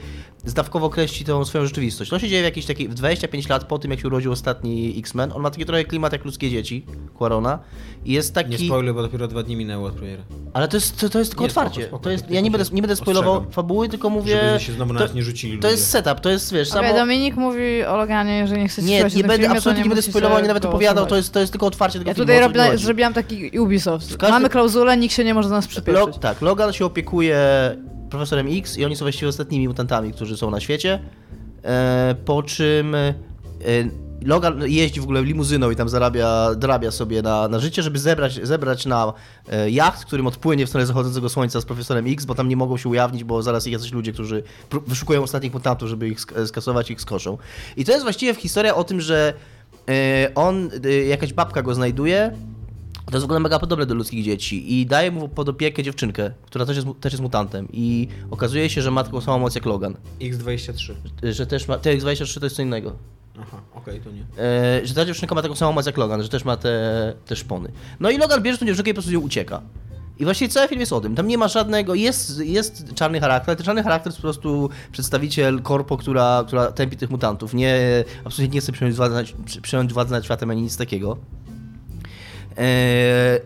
zdawkowo 0.45 0.89
kreśli 0.89 1.25
tą 1.25 1.45
swoją 1.45 1.65
rzeczywistość. 1.65 2.09
To 2.09 2.19
się 2.19 2.27
dzieje 2.29 2.41
w 2.41 2.45
jakieś 2.45 2.65
takie, 2.65 2.89
w 2.89 2.93
25 2.93 3.49
lat 3.49 3.63
po 3.63 3.79
tym, 3.79 3.91
jak 3.91 3.99
się 3.99 4.07
urodził 4.07 4.31
ostatni 4.31 4.95
X-Men. 4.99 5.31
On 5.31 5.41
ma 5.41 5.49
taki 5.49 5.65
trochę 5.65 5.83
klimat 5.83 6.13
jak 6.13 6.25
ludzkie 6.25 6.49
dzieci, 6.49 6.85
Quarona. 7.17 7.59
I 8.05 8.11
jest 8.13 8.33
taki... 8.33 8.49
Nie 8.49 8.57
spoiluj, 8.57 8.93
bo 8.93 9.01
dopiero 9.01 9.27
dwa 9.27 9.43
dni 9.43 9.55
minęło 9.55 9.87
od 9.87 9.93
premiery. 9.93 10.23
Ale 10.53 10.67
to 10.67 10.77
jest, 10.77 10.99
to, 10.99 11.09
to 11.09 11.19
jest 11.19 11.31
tylko 11.31 11.43
Nie, 11.43 11.49
spoko, 11.49 11.65
otwarcie. 11.67 11.87
spoko, 11.87 12.03
to 12.03 12.09
jest, 12.09 12.31
ja 12.31 12.41
nie 12.41 12.47
się 12.47 12.51
będę, 12.51 12.69
nie 12.73 12.81
będę 12.81 12.95
spoilował 12.95 13.31
ostrzegam. 13.33 13.53
fabuły, 13.53 13.89
tylko 13.89 14.09
mówię... 14.09 14.41
Żeby 14.47 14.59
się 14.59 14.73
znowu 14.73 14.93
na 14.93 14.99
to, 14.99 15.05
nas 15.05 15.15
nie 15.15 15.23
rzucili 15.23 15.53
to 15.53 15.67
ludzie. 15.67 15.71
jest 15.77 15.89
setup, 15.89 16.19
to 16.19 16.29
jest, 16.29 16.53
wiesz, 16.53 16.69
samo... 16.69 16.93
Dominik 16.93 17.35
mówi 17.35 17.83
o 17.85 17.97
Loganie, 17.97 18.47
że 18.47 18.57
nie 18.57 18.67
chcecie 18.67 18.87
Nie, 18.87 18.97
słuchać 18.99 19.13
o 19.13 19.17
nie 19.17 19.21
tym 19.23 19.27
będę, 19.27 19.43
filmie, 19.43 19.57
absolutnie 19.57 19.83
nie 19.83 19.89
będę 19.89 20.01
spoilował, 20.01 20.41
nie 20.41 20.47
nawet 20.47 20.65
opowiadał, 20.65 21.05
to 21.05 21.15
jest, 21.15 21.33
to 21.33 21.39
jest 21.39 21.51
tylko 21.51 21.65
otwarcie 21.67 21.99
tego 21.99 22.09
Ja 22.09 22.15
filmu, 22.15 22.27
tutaj 22.27 22.39
robię, 22.67 22.77
zrobiłam 22.77 23.13
taki 23.13 23.59
Ubisoft. 23.59 24.07
każdym- 24.17 24.29
Mamy 24.29 24.49
klauzulę, 24.49 24.97
nikt 24.97 25.13
się 25.15 25.23
nie 25.23 25.33
może 25.33 25.49
do 25.49 25.55
nas 25.55 25.67
przypieprzyć. 25.67 26.07
Log, 26.07 26.19
tak, 26.19 26.41
Logan 26.41 26.73
się 26.73 26.85
opiekuje 26.85 27.37
profesorem 28.09 28.47
X 28.51 28.77
i 28.77 28.85
oni 28.85 28.95
są 28.95 29.05
właściwie 29.05 29.27
ostatnimi 29.29 29.67
mutantami, 29.67 30.13
którzy 30.13 30.37
są 30.37 30.51
na 30.51 30.59
świecie. 30.59 30.99
E, 31.63 32.15
po 32.25 32.43
czym 32.43 32.95
e, 32.95 33.13
Logan 34.21 34.63
jeździ 34.67 34.99
w 34.99 35.03
ogóle 35.03 35.23
limuzyną 35.23 35.71
i 35.71 35.75
tam 35.75 35.89
zarabia, 35.89 36.55
dorabia 36.55 36.91
sobie 36.91 37.21
na, 37.21 37.47
na 37.47 37.59
życie, 37.59 37.83
żeby 37.83 37.99
zebrać, 37.99 38.39
zebrać 38.43 38.85
na 38.85 39.13
e, 39.49 39.69
jacht, 39.69 40.05
którym 40.05 40.27
odpłynie 40.27 40.65
w 40.65 40.69
stronę 40.69 40.85
zachodzącego 40.85 41.29
słońca 41.29 41.61
z 41.61 41.65
profesorem 41.65 42.05
X, 42.07 42.25
bo 42.25 42.35
tam 42.35 42.49
nie 42.49 42.57
mogą 42.57 42.77
się 42.77 42.89
ujawnić, 42.89 43.23
bo 43.23 43.43
zaraz 43.43 43.67
ich 43.67 43.73
jacyś 43.73 43.91
ludzie, 43.91 44.11
którzy 44.11 44.43
wyszukują 44.87 45.23
ostatnich 45.23 45.53
mutantów, 45.53 45.89
żeby 45.89 46.07
ich 46.09 46.19
sk- 46.19 46.47
skasować 46.47 46.91
ich 46.91 47.01
skoszą. 47.01 47.37
I 47.77 47.85
to 47.85 47.91
jest 47.91 48.03
właściwie 48.03 48.35
historia 48.35 48.75
o 48.75 48.83
tym, 48.83 49.01
że 49.01 49.33
e, 49.89 50.31
on, 50.35 50.69
e, 50.85 50.89
jakaś 50.89 51.33
babka 51.33 51.61
go 51.61 51.73
znajduje, 51.75 52.31
to 53.11 53.17
jest 53.17 53.21
w 53.21 53.25
ogóle 53.25 53.39
mega 53.39 53.59
podobne 53.59 53.85
do 53.85 53.95
ludzkich 53.95 54.23
dzieci 54.25 54.79
i 54.79 54.85
daje 54.85 55.11
mu 55.11 55.29
pod 55.29 55.49
opiekę 55.49 55.83
dziewczynkę, 55.83 56.31
która 56.45 56.65
też 56.65 56.75
jest, 56.75 56.87
też 57.01 57.13
jest 57.13 57.23
mutantem 57.23 57.67
i 57.73 58.07
okazuje 58.31 58.69
się, 58.69 58.81
że 58.81 58.91
ma 58.91 59.03
taką 59.03 59.21
samą 59.21 59.39
moc 59.39 59.55
jak 59.55 59.65
Logan, 59.65 59.95
X23. 60.19 60.93
że 61.23 61.47
też 61.47 61.67
ma, 61.67 61.77
TX-23 61.77 62.39
to 62.39 62.45
jest 62.45 62.55
co 62.55 62.61
innego, 62.61 62.95
Aha, 63.41 63.61
okej, 63.73 64.01
to 64.01 64.11
nie. 64.11 64.43
e, 64.43 64.81
że 64.87 64.93
ta 64.93 65.05
dziewczynka 65.05 65.35
ma 65.35 65.41
taką 65.41 65.55
samą 65.55 65.71
moc 65.71 65.85
jak 65.85 65.97
Logan, 65.97 66.23
że 66.23 66.29
też 66.29 66.45
ma 66.45 66.57
te, 66.57 67.13
te 67.25 67.35
szpony. 67.35 67.71
No 67.99 68.09
i 68.09 68.17
Logan 68.17 68.43
bierze 68.43 68.57
tą 68.57 68.65
dziewczynkę 68.65 68.91
i 68.91 68.93
po 68.93 68.95
prostu 68.95 69.11
nią 69.11 69.19
ucieka. 69.19 69.61
I 70.19 70.23
właściwie 70.23 70.49
cały 70.49 70.67
film 70.67 70.79
jest 70.79 70.93
o 70.93 71.01
tym. 71.01 71.15
Tam 71.15 71.27
nie 71.27 71.37
ma 71.37 71.47
żadnego. 71.47 71.95
Jest, 71.95 72.39
jest 72.39 72.93
czarny 72.95 73.19
charakter, 73.19 73.49
ale 73.49 73.55
ten 73.55 73.65
czarny 73.65 73.83
charakter 73.83 74.07
jest 74.07 74.17
po 74.17 74.21
prostu 74.21 74.69
przedstawiciel 74.91 75.61
korpo, 75.61 75.97
która, 75.97 76.43
która 76.47 76.71
tępi 76.71 76.97
tych 76.97 77.09
mutantów. 77.09 77.53
Nie, 77.53 77.79
absolutnie 78.25 78.55
nie 78.55 78.61
chce 78.61 78.71
przejąć 78.71 78.95
władzy, 78.97 79.15
nad, 79.15 79.25
przejąć 79.61 79.93
władzy 79.93 80.11
nad 80.11 80.25
światem 80.25 80.49
ani 80.49 80.61
nic 80.61 80.77
takiego. 80.77 81.17
Eee, 82.57 83.39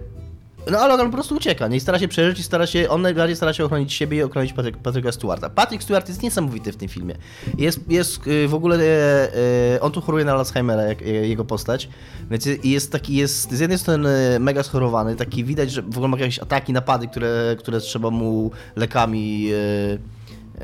no 0.71 0.79
ale 0.79 0.87
Logan 0.87 1.07
po 1.07 1.13
prostu 1.13 1.35
ucieka, 1.35 1.67
nie 1.67 1.79
stara 1.79 1.99
się 1.99 2.07
przeżyć 2.07 2.39
i 2.39 2.43
stara 2.43 2.67
się, 2.67 2.89
on 2.89 3.01
najbardziej 3.01 3.35
stara 3.35 3.53
się 3.53 3.65
ochronić 3.65 3.93
siebie 3.93 4.17
i 4.17 4.23
ochronić 4.23 4.53
Patryk, 4.53 4.77
Patryka 4.77 5.11
Stewarta. 5.11 5.49
Patrick 5.49 5.83
Stewart 5.83 6.07
jest 6.07 6.23
niesamowity 6.23 6.71
w 6.71 6.75
tym 6.75 6.89
filmie. 6.89 7.15
Jest, 7.57 7.91
jest 7.91 8.27
y, 8.27 8.47
w 8.47 8.53
ogóle, 8.53 8.75
e, 8.75 9.35
e, 9.75 9.81
on 9.81 9.91
tu 9.91 10.01
choruje 10.01 10.25
na 10.25 10.33
Alzheimera, 10.33 10.81
jak, 10.81 11.01
jego 11.01 11.45
postać, 11.45 11.89
więc 12.31 12.47
jest 12.63 12.91
taki, 12.91 13.15
jest 13.15 13.51
z 13.51 13.59
jednej 13.59 13.79
strony 13.79 14.39
mega 14.39 14.63
schorowany, 14.63 15.15
taki 15.15 15.43
widać, 15.43 15.71
że 15.71 15.81
w 15.81 15.97
ogóle 15.97 16.07
ma 16.07 16.17
jakieś 16.17 16.39
ataki, 16.39 16.73
napady, 16.73 17.07
które, 17.07 17.55
które 17.59 17.79
trzeba 17.79 18.09
mu 18.09 18.51
lekami 18.75 19.49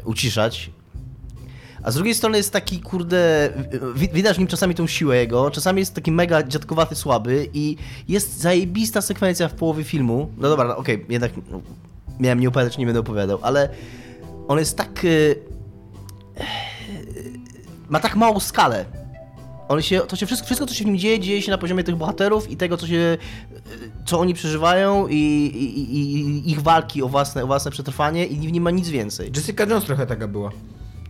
uciszać. 0.05 0.71
A 1.83 1.91
z 1.91 1.95
drugiej 1.95 2.15
strony 2.15 2.37
jest 2.37 2.53
taki, 2.53 2.79
kurde, 2.79 3.49
wi- 3.95 4.09
widać 4.13 4.35
w 4.35 4.39
nim 4.39 4.47
czasami 4.47 4.75
tą 4.75 4.87
siłę 4.87 5.17
jego, 5.17 5.51
czasami 5.51 5.79
jest 5.79 5.93
taki 5.93 6.11
mega 6.11 6.43
dziadkowaty, 6.43 6.95
słaby 6.95 7.49
i 7.53 7.75
jest 8.07 8.39
zajebista 8.39 9.01
sekwencja 9.01 9.47
w 9.47 9.53
połowie 9.53 9.83
filmu. 9.83 10.29
No 10.37 10.49
dobra, 10.49 10.65
no, 10.67 10.77
okej, 10.77 11.05
jednak 11.09 11.31
no, 11.51 11.61
miałem 12.19 12.39
nie 12.39 12.47
opowiadać, 12.47 12.77
nie 12.77 12.85
będę 12.85 12.99
opowiadał, 12.99 13.39
ale 13.41 13.69
on 14.47 14.59
jest 14.59 14.77
tak... 14.77 15.05
y, 15.05 15.35
ma 17.89 17.99
tak 17.99 18.15
małą 18.15 18.39
skalę. 18.39 18.85
On 19.67 19.81
się, 19.81 19.99
to 19.99 20.15
się 20.15 20.25
wszystko, 20.25 20.45
wszystko, 20.45 20.67
co 20.67 20.73
się 20.73 20.83
w 20.83 20.87
nim 20.87 20.97
dzieje, 20.97 21.19
dzieje 21.19 21.41
się 21.41 21.51
na 21.51 21.57
poziomie 21.57 21.83
tych 21.83 21.95
bohaterów 21.95 22.51
i 22.51 22.57
tego, 22.57 22.77
co 22.77 22.87
się, 22.87 23.17
co 24.05 24.19
oni 24.19 24.33
przeżywają 24.33 25.07
i, 25.07 25.15
i, 25.15 25.97
i 25.97 26.51
ich 26.51 26.61
walki 26.61 27.03
o 27.03 27.07
własne, 27.07 27.43
o 27.43 27.47
własne 27.47 27.71
przetrwanie 27.71 28.25
i 28.25 28.47
w 28.47 28.51
nim 28.51 28.63
ma 28.63 28.71
nic 28.71 28.89
więcej. 28.89 29.31
Jessica 29.35 29.63
Jones 29.65 29.83
trochę 29.83 30.05
taka 30.05 30.27
była. 30.27 30.51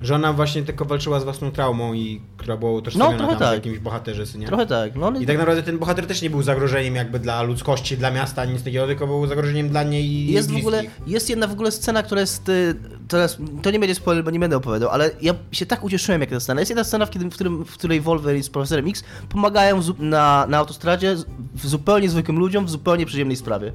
Że 0.01 0.15
ona 0.15 0.33
właśnie 0.33 0.63
tylko 0.63 0.85
walczyła 0.85 1.19
z 1.19 1.23
własną 1.23 1.51
traumą 1.51 1.93
i 1.93 2.21
która 2.37 2.57
była 2.57 2.71
utożsamiona 2.71 3.23
No, 3.23 3.27
tam 3.27 3.39
tak. 3.39 3.53
jakimś 3.53 3.79
bohaterze, 3.79 4.23
nie? 4.37 4.47
Trochę 4.47 4.65
tak. 4.65 4.95
No, 4.95 5.07
ale 5.07 5.23
I 5.23 5.25
tak 5.25 5.37
naprawdę 5.37 5.63
ten 5.63 5.79
bohater 5.79 6.07
też 6.07 6.21
nie 6.21 6.29
był 6.29 6.41
zagrożeniem 6.41 6.95
jakby 6.95 7.19
dla 7.19 7.41
ludzkości, 7.41 7.97
dla 7.97 8.11
miasta, 8.11 8.45
nic 8.45 8.63
takiego, 8.63 8.87
tylko 8.87 9.07
był 9.07 9.27
zagrożeniem 9.27 9.69
dla 9.69 9.83
niej 9.83 10.05
i 10.05 10.31
Jest 10.31 10.51
w 10.51 10.57
ogóle, 10.57 10.83
jest 11.07 11.29
jedna 11.29 11.47
w 11.47 11.51
ogóle 11.51 11.71
scena, 11.71 12.03
która 12.03 12.21
jest, 12.21 12.49
y, 12.49 12.75
teraz, 13.07 13.37
to 13.61 13.71
nie 13.71 13.79
będzie 13.79 13.95
spoiler, 13.95 14.23
bo 14.23 14.31
nie 14.31 14.39
będę 14.39 14.57
opowiadał, 14.57 14.89
ale 14.89 15.11
ja 15.21 15.33
się 15.51 15.65
tak 15.65 15.83
ucieszyłem 15.83 16.21
jak 16.21 16.29
ta 16.29 16.39
scena. 16.39 16.61
Jest 16.61 16.69
jedna 16.69 16.83
scena, 16.83 17.05
w, 17.05 17.09
kiedy, 17.09 17.25
w, 17.25 17.33
którym, 17.33 17.65
w 17.65 17.73
której 17.73 18.01
Wolverine 18.01 18.43
z 18.43 18.49
Profesorem 18.49 18.87
X 18.87 19.03
pomagają 19.29 19.81
na, 19.99 20.45
na 20.49 20.57
autostradzie 20.57 21.15
w 21.55 21.67
zupełnie 21.67 22.09
zwykłym 22.09 22.39
ludziom 22.39 22.65
w 22.65 22.69
zupełnie 22.69 23.05
przyziemnej 23.05 23.37
sprawie. 23.37 23.73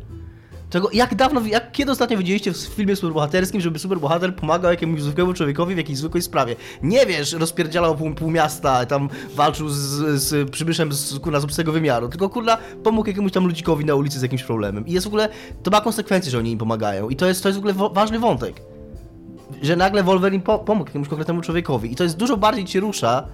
Czego, 0.74 0.88
jak 0.92 1.14
dawno, 1.14 1.40
jak 1.46 1.72
kiedy 1.72 1.92
ostatnio 1.92 2.18
widzieliście 2.18 2.52
w 2.52 2.56
filmie 2.56 2.96
superbohaterskim, 2.96 3.60
żeby 3.60 3.78
superbohater 3.78 4.36
pomagał 4.36 4.70
jakiemuś 4.70 5.00
zwykłemu 5.00 5.34
człowiekowi 5.34 5.74
w 5.74 5.78
jakiejś 5.78 5.98
zwykłej 5.98 6.22
sprawie? 6.22 6.56
Nie 6.82 7.06
wiesz, 7.06 7.32
rozpierdzialał 7.32 7.96
pół, 7.96 8.14
pół 8.14 8.30
miasta, 8.30 8.86
tam 8.86 9.08
walczył 9.34 9.68
z, 9.68 9.76
z 10.22 10.50
przybyszem 10.50 10.92
z, 10.92 11.18
kurna, 11.18 11.40
z 11.40 11.44
obcego 11.44 11.72
wymiaru, 11.72 12.08
tylko 12.08 12.28
kurna 12.28 12.58
pomógł 12.84 13.08
jakiemuś 13.08 13.32
tam 13.32 13.46
ludzikowi 13.46 13.84
na 13.84 13.94
ulicy 13.94 14.18
z 14.18 14.22
jakimś 14.22 14.42
problemem. 14.42 14.86
I 14.86 14.92
jest 14.92 15.04
w 15.04 15.08
ogóle, 15.08 15.28
to 15.62 15.70
ma 15.70 15.80
konsekwencje, 15.80 16.30
że 16.30 16.38
oni 16.38 16.52
im 16.52 16.58
pomagają. 16.58 17.08
I 17.08 17.16
to 17.16 17.26
jest, 17.26 17.42
to 17.42 17.48
jest 17.48 17.60
w 17.60 17.64
ogóle 17.66 17.90
ważny 17.92 18.18
wątek. 18.18 18.62
Że 19.62 19.76
nagle 19.76 20.02
Wolverine 20.02 20.42
po, 20.42 20.58
pomógł 20.58 20.88
jakiemuś 20.88 21.08
konkretnemu 21.08 21.40
człowiekowi. 21.40 21.92
I 21.92 21.96
to 21.96 22.04
jest 22.04 22.16
dużo 22.16 22.36
bardziej 22.36 22.64
cię 22.64 22.80
rusza, 22.80 23.28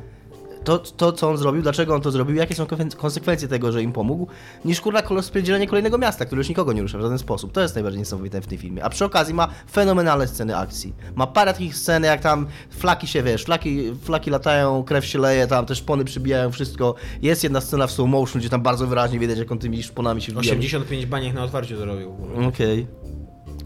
to, 0.64 0.78
to, 0.78 1.12
co 1.12 1.30
on 1.30 1.36
zrobił, 1.36 1.62
dlaczego 1.62 1.94
on 1.94 2.00
to 2.00 2.10
zrobił, 2.10 2.36
jakie 2.36 2.54
są 2.54 2.66
konsekwencje 2.96 3.48
tego, 3.48 3.72
że 3.72 3.82
im 3.82 3.92
pomógł, 3.92 4.26
niż 4.64 4.80
kurna 4.80 5.02
rozpierdzielenie 5.10 5.66
kolejnego 5.66 5.98
miasta, 5.98 6.24
które 6.24 6.38
już 6.40 6.48
nikogo 6.48 6.72
nie 6.72 6.82
rusza 6.82 6.98
w 6.98 7.02
żaden 7.02 7.18
sposób. 7.18 7.52
To 7.52 7.60
jest 7.60 7.74
najbardziej 7.74 7.98
niesamowite 7.98 8.40
w 8.40 8.46
tym 8.46 8.58
filmie. 8.58 8.84
A 8.84 8.90
przy 8.90 9.04
okazji 9.04 9.34
ma 9.34 9.48
fenomenalne 9.72 10.28
sceny 10.28 10.56
akcji. 10.56 10.94
Ma 11.14 11.26
parę 11.26 11.52
takich 11.52 11.76
scen, 11.76 12.04
jak 12.04 12.20
tam 12.20 12.46
flaki 12.70 13.06
się, 13.06 13.22
wiesz, 13.22 13.44
flaki, 13.44 13.94
flaki 14.02 14.30
latają, 14.30 14.84
krew 14.84 15.06
się 15.06 15.18
leje, 15.18 15.46
tam 15.46 15.66
też 15.66 15.78
szpony 15.78 16.04
przybijają, 16.04 16.50
wszystko. 16.52 16.94
Jest 17.22 17.44
jedna 17.44 17.60
scena 17.60 17.86
w 17.86 17.92
slow 17.92 18.08
motion, 18.08 18.40
gdzie 18.40 18.50
tam 18.50 18.62
bardzo 18.62 18.86
wyraźnie 18.86 19.18
widać, 19.18 19.38
jak 19.38 19.52
on 19.52 19.58
tymi 19.58 19.82
szponami 19.82 20.22
się 20.22 20.32
wbija. 20.32 20.52
85 20.52 21.06
baniek 21.06 21.34
na 21.34 21.44
otwarciu 21.44 21.76
zrobił. 21.76 22.14
Okej. 22.48 22.86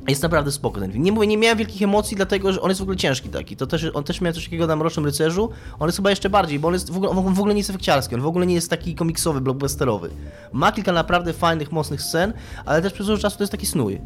Jest 0.08 0.22
naprawdę 0.22 0.52
spoko 0.52 0.80
ten 0.80 0.92
film. 0.92 1.04
Nie 1.04 1.12
mówię, 1.12 1.26
nie 1.26 1.38
miałem 1.38 1.58
wielkich 1.58 1.82
emocji, 1.82 2.16
dlatego 2.16 2.52
że 2.52 2.60
on 2.60 2.68
jest 2.68 2.80
w 2.80 2.82
ogóle 2.82 2.96
ciężki 2.96 3.28
taki. 3.28 3.56
To 3.56 3.66
też, 3.66 3.90
on 3.94 4.04
też 4.04 4.20
miał 4.20 4.32
coś 4.32 4.44
takiego 4.44 4.66
na 4.66 4.76
Mrocznym 4.76 5.04
Rycerzu. 5.04 5.50
On 5.78 5.88
jest 5.88 5.96
chyba 5.96 6.10
jeszcze 6.10 6.30
bardziej, 6.30 6.58
bo 6.58 6.68
on 6.68 6.74
jest 6.74 6.90
w 6.92 6.96
ogóle, 6.96 7.10
on 7.10 7.34
w 7.34 7.38
ogóle 7.38 7.54
nie 7.54 7.60
jest 7.60 7.70
efekciarski, 7.70 8.14
on 8.14 8.20
w 8.20 8.26
ogóle 8.26 8.46
nie 8.46 8.54
jest 8.54 8.70
taki 8.70 8.94
komiksowy, 8.94 9.40
blockbusterowy. 9.40 10.10
Ma 10.52 10.72
kilka 10.72 10.92
naprawdę 10.92 11.32
fajnych, 11.32 11.72
mocnych 11.72 12.02
scen, 12.02 12.32
ale 12.64 12.82
też 12.82 12.92
przez 12.92 13.06
dużo 13.06 13.22
czasu 13.22 13.38
to 13.38 13.42
jest 13.42 13.52
taki 13.52 13.66
snój. 13.66 14.00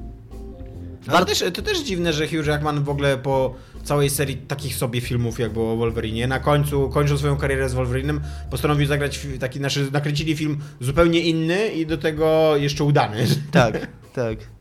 Ale 1.06 1.26
też, 1.26 1.44
to 1.54 1.62
też 1.62 1.82
dziwne, 1.82 2.12
że 2.12 2.28
Hugh 2.28 2.46
Jackman 2.46 2.84
w 2.84 2.88
ogóle 2.88 3.18
po 3.18 3.54
całej 3.84 4.10
serii 4.10 4.36
takich 4.36 4.74
sobie 4.74 5.00
filmów, 5.00 5.38
jak 5.38 5.52
było 5.52 5.72
o 5.72 5.76
Wolverine, 5.76 6.26
na 6.26 6.40
końcu, 6.40 6.88
kończąc 6.88 7.20
swoją 7.20 7.36
karierę 7.36 7.68
z 7.68 7.74
Wolverinem, 7.74 8.20
postanowił 8.50 8.86
zagrać 8.86 9.26
taki, 9.40 9.58
znaczy 9.58 9.88
nakręcili 9.92 10.36
film 10.36 10.58
zupełnie 10.80 11.20
inny 11.20 11.68
i 11.68 11.86
do 11.86 11.98
tego 11.98 12.56
jeszcze 12.56 12.84
udany. 12.84 13.26
Tak, 13.50 13.86
tak. 14.14 14.57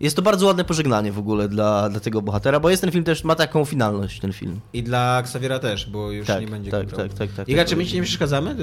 Jest 0.00 0.16
to 0.16 0.22
bardzo 0.22 0.46
ładne 0.46 0.64
pożegnanie 0.64 1.12
w 1.12 1.18
ogóle 1.18 1.48
dla, 1.48 1.88
dla 1.88 2.00
tego 2.00 2.22
bohatera, 2.22 2.60
bo 2.60 2.70
jest 2.70 2.82
ten 2.82 2.90
film 2.90 3.04
też, 3.04 3.24
ma 3.24 3.34
taką 3.34 3.64
finalność 3.64 4.20
ten 4.20 4.32
film. 4.32 4.60
I 4.72 4.82
dla 4.82 5.18
Xaviera 5.20 5.58
też, 5.58 5.90
bo 5.90 6.12
już 6.12 6.26
Tak, 6.26 6.40
nie 6.40 6.46
będzie 6.46 6.70
tak, 6.70 6.92
tak, 6.92 7.14
tak, 7.14 7.32
tak, 7.32 7.48
Iga, 7.48 7.62
tak, 7.62 7.68
czy 7.68 7.76
my 7.76 7.86
ci 7.86 7.96
nie 7.96 8.02
przeszkadzamy? 8.02 8.56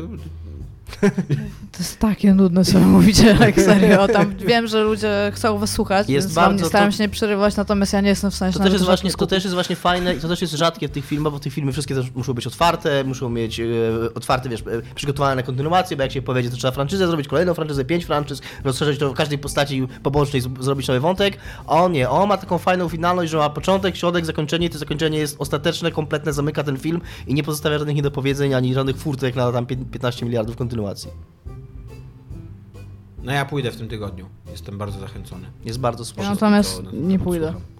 To 1.71 1.79
jest 1.79 1.99
takie 1.99 2.33
nudne, 2.33 2.65
co 2.65 2.79
mówicie, 2.79 3.37
jak 3.39 3.61
serio. 3.61 4.07
Tam 4.07 4.35
wiem, 4.37 4.67
że 4.67 4.83
ludzie 4.83 5.31
chcą 5.35 5.57
was 5.57 5.71
słuchać, 5.71 6.09
Jest 6.09 6.27
więc 6.27 6.35
bardzo 6.35 6.63
nie 6.63 6.69
staram 6.69 6.91
to- 6.91 6.97
się 6.97 7.03
nie 7.03 7.09
przerywać, 7.09 7.55
natomiast 7.55 7.93
ja 7.93 8.01
nie 8.01 8.09
jestem 8.09 8.31
w 8.31 8.35
stanie 8.35 8.53
To 8.53 8.59
też, 8.59 8.73
jest 8.73 8.85
właśnie, 8.85 9.11
to 9.11 9.27
też 9.27 9.43
jest 9.43 9.53
właśnie 9.53 9.75
fajne 9.75 10.15
i 10.15 10.19
to 10.19 10.27
też 10.27 10.41
jest 10.41 10.53
rzadkie 10.53 10.87
w 10.87 10.91
tych 10.91 11.05
filmach, 11.05 11.33
bo 11.33 11.39
te 11.39 11.49
filmy 11.49 11.71
wszystkie 11.71 11.95
też 11.95 12.05
muszą 12.15 12.33
być 12.33 12.47
otwarte, 12.47 13.03
muszą 13.03 13.29
mieć 13.29 13.59
e, 13.59 13.63
otwarte, 14.15 14.49
wiesz, 14.49 14.61
e, 14.61 14.81
przygotowane 14.95 15.35
na 15.35 15.43
kontynuację, 15.43 15.97
bo 15.97 16.03
jak 16.03 16.11
się 16.11 16.21
powiedzie, 16.21 16.49
to 16.49 16.57
trzeba 16.57 16.71
franczyzę 16.71 17.07
zrobić, 17.07 17.27
kolejną 17.27 17.53
franczyzę, 17.53 17.85
pięć 17.85 18.05
franczyz, 18.05 18.41
rozszerzyć 18.63 18.99
to 18.99 19.09
w 19.09 19.13
każdej 19.15 19.37
postaci 19.37 19.87
pobocznej, 20.03 20.41
z- 20.41 20.49
zrobić 20.63 20.87
nowy 20.87 20.99
wątek. 20.99 21.37
A 21.67 21.71
on 21.83 21.91
nie, 21.91 22.09
on 22.09 22.29
ma 22.29 22.37
taką 22.37 22.57
fajną 22.57 22.89
finalność, 22.89 23.31
że 23.31 23.37
ma 23.37 23.49
początek, 23.49 23.95
środek, 23.97 24.25
zakończenie 24.25 24.67
i 24.67 24.69
to 24.69 24.77
zakończenie 24.77 25.17
jest 25.17 25.35
ostateczne, 25.39 25.91
kompletne, 25.91 26.33
zamyka 26.33 26.63
ten 26.63 26.77
film 26.77 27.01
i 27.27 27.33
nie 27.33 27.43
pozostawia 27.43 27.77
żadnych 27.77 27.95
niedopowiedzeń, 27.95 28.53
ani 28.53 28.73
żadnych 28.73 28.97
furtek 28.97 29.35
na 29.35 29.51
tam 29.51 29.65
pię- 29.65 29.85
15 29.91 30.25
miliardów 30.25 30.55
kontynuacji. 30.55 30.74
No 33.23 33.31
ja 33.31 33.45
pójdę 33.45 33.71
w 33.71 33.77
tym 33.77 33.87
tygodniu. 33.87 34.29
Jestem 34.51 34.77
bardzo 34.77 34.99
zachęcony. 34.99 35.47
Jest 35.65 35.79
bardzo 35.79 36.05
spoko. 36.05 36.23
Ja 36.23 36.29
natomiast 36.29 36.83
To- 36.83 36.91
nie 36.91 37.19
pójdę. 37.19 37.53
podsłucham. 37.53 37.75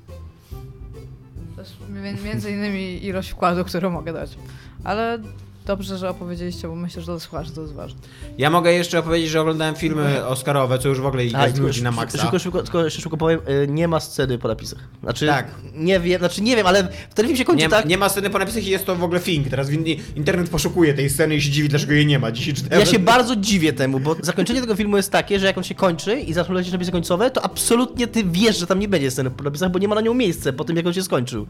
To 1.56 1.62
jest 1.62 1.74
mi- 2.20 2.26
między 2.30 2.52
innymi 2.52 3.06
ilość 3.06 3.30
wkładu, 3.30 3.66
którą 3.66 3.90
mogę 3.90 4.14
dać. 4.14 4.38
Ale 4.84 5.20
dobrze, 5.66 5.98
że 5.98 6.10
opowiedzieliście, 6.10 6.68
bo 6.68 6.76
myślę, 6.76 7.02
że 7.02 7.06
dla 7.06 7.20
słuchaczy 7.20 7.52
to 7.52 7.62
jest 7.62 7.74
ważne. 7.74 8.00
Ja 8.38 8.50
mogę 8.50 8.74
jeszcze 8.74 9.00
opowiedzieć, 9.00 9.30
że 9.30 9.42
oglądałem 9.42 9.76
filmy 9.76 10.26
Oscarowe, 10.26 10.80
co 10.80 10.90
już 10.90 11.02
w 11.02 11.06
ogóle 11.06 11.24
A, 11.24 11.26
Iga 11.26 11.48
i 11.48 11.54
tylko 11.54 11.58
znudzi 11.68 11.84
na 11.84 11.92
maksa. 11.92 12.18
Szybko, 12.18 12.40
szybko, 12.40 12.64
tylko 12.64 12.84
jeszcze 12.84 13.02
szybko 13.02 13.18
powiem, 13.18 13.40
e, 13.46 13.68
nie 13.68 13.88
ma 13.88 14.00
sceny 14.00 14.38
po 14.38 14.48
napisach. 14.48 14.80
Znaczy, 15.04 15.28
Tak. 15.28 15.48
nie 15.76 16.00
wiem, 16.00 16.20
znaczy 16.20 16.42
nie 16.42 16.56
wiem, 16.56 16.68
ale 16.68 16.88
ten 17.16 17.26
film 17.26 17.38
się 17.38 17.46
kończy 17.46 17.64
Nie, 17.64 17.70
tak... 17.70 17.86
nie 17.86 17.98
ma 17.98 18.10
sceny 18.10 18.30
po 18.30 18.40
napisach 18.40 18.64
i 18.64 18.70
jest 18.70 18.86
to 18.86 18.96
w 18.96 19.04
ogóle 19.04 19.20
thing. 19.20 19.48
Teraz 19.50 19.68
internet 20.16 20.50
poszukuje 20.50 20.94
tej 20.94 21.10
sceny 21.10 21.36
i 21.36 21.42
się 21.42 21.50
dziwi, 21.50 21.70
dlaczego 21.70 21.94
jej 21.94 22.06
nie 22.06 22.20
ma. 22.20 22.32
Dzisiaj 22.32 22.54
czytałem. 22.54 22.80
Ja 22.80 22.86
się 22.86 23.00
bardzo 23.00 23.36
dziwię 23.36 23.74
temu, 23.74 24.00
bo 24.00 24.16
zakończenie 24.22 24.62
tego 24.62 24.76
filmu 24.76 24.98
jest 24.98 25.12
takie, 25.12 25.40
że 25.40 25.46
jak 25.46 25.58
on 25.58 25.64
się 25.64 25.76
kończy 25.76 26.20
i 26.20 26.34
zaczną 26.34 26.56
lecieć 26.56 26.74
napisy 26.74 26.92
końcowe, 26.92 27.32
to 27.32 27.42
absolutnie 27.46 28.08
ty 28.08 28.24
wiesz, 28.24 28.58
że 28.60 28.68
tam 28.68 28.80
nie 28.80 28.88
będzie 28.88 29.12
sceny 29.12 29.32
po 29.32 29.44
napisach, 29.44 29.72
bo 29.72 29.80
nie 29.80 29.88
ma 29.88 29.96
na 29.96 30.02
nią 30.02 30.14
miejsca 30.14 30.54
po 30.54 30.64
tym, 30.64 30.78
jak 30.78 30.88
on 30.88 30.94
się 30.94 31.04
skończył. 31.04 31.46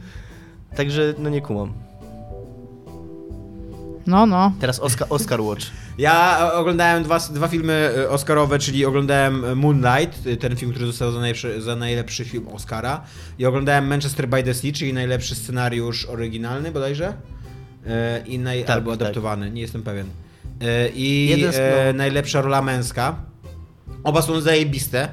Także, 0.75 1.13
no 1.17 1.29
nie 1.29 1.41
kumam. 1.41 1.73
No, 4.07 4.25
no. 4.25 4.51
Teraz 4.59 4.79
Oscar, 4.79 5.07
Oscar 5.11 5.41
Watch. 5.41 5.65
Ja 5.97 6.39
oglądałem 6.53 7.03
dwa, 7.03 7.19
dwa 7.19 7.47
filmy 7.47 7.73
e, 7.97 8.09
Oscarowe, 8.09 8.59
czyli 8.59 8.85
oglądałem 8.85 9.57
Moonlight, 9.59 10.27
e, 10.27 10.37
ten 10.37 10.55
film, 10.55 10.71
który 10.71 10.85
został 10.85 11.11
za 11.11 11.19
najlepszy, 11.19 11.61
za 11.61 11.75
najlepszy 11.75 12.25
film 12.25 12.47
Oscara. 12.47 13.01
I 13.39 13.45
oglądałem 13.45 13.87
Manchester 13.87 14.27
by 14.27 14.43
the 14.43 14.53
Sea, 14.53 14.71
czyli 14.73 14.93
najlepszy 14.93 15.35
scenariusz 15.35 16.05
oryginalny 16.05 16.71
bodajże. 16.71 17.13
E, 17.87 18.23
I 18.27 18.39
naj, 18.39 18.61
Tak, 18.61 18.69
albo 18.75 18.91
tak. 18.91 19.01
adaptowany, 19.01 19.51
nie 19.51 19.61
jestem 19.61 19.83
pewien. 19.83 20.05
I 20.95 21.27
Jeden 21.29 21.51
z- 21.53 21.55
e, 21.55 21.83
no. 21.93 21.97
najlepsza 21.97 22.41
rola 22.41 22.61
męska. 22.61 23.15
Oba 24.03 24.21
są 24.21 24.41
zajebiste. 24.41 25.09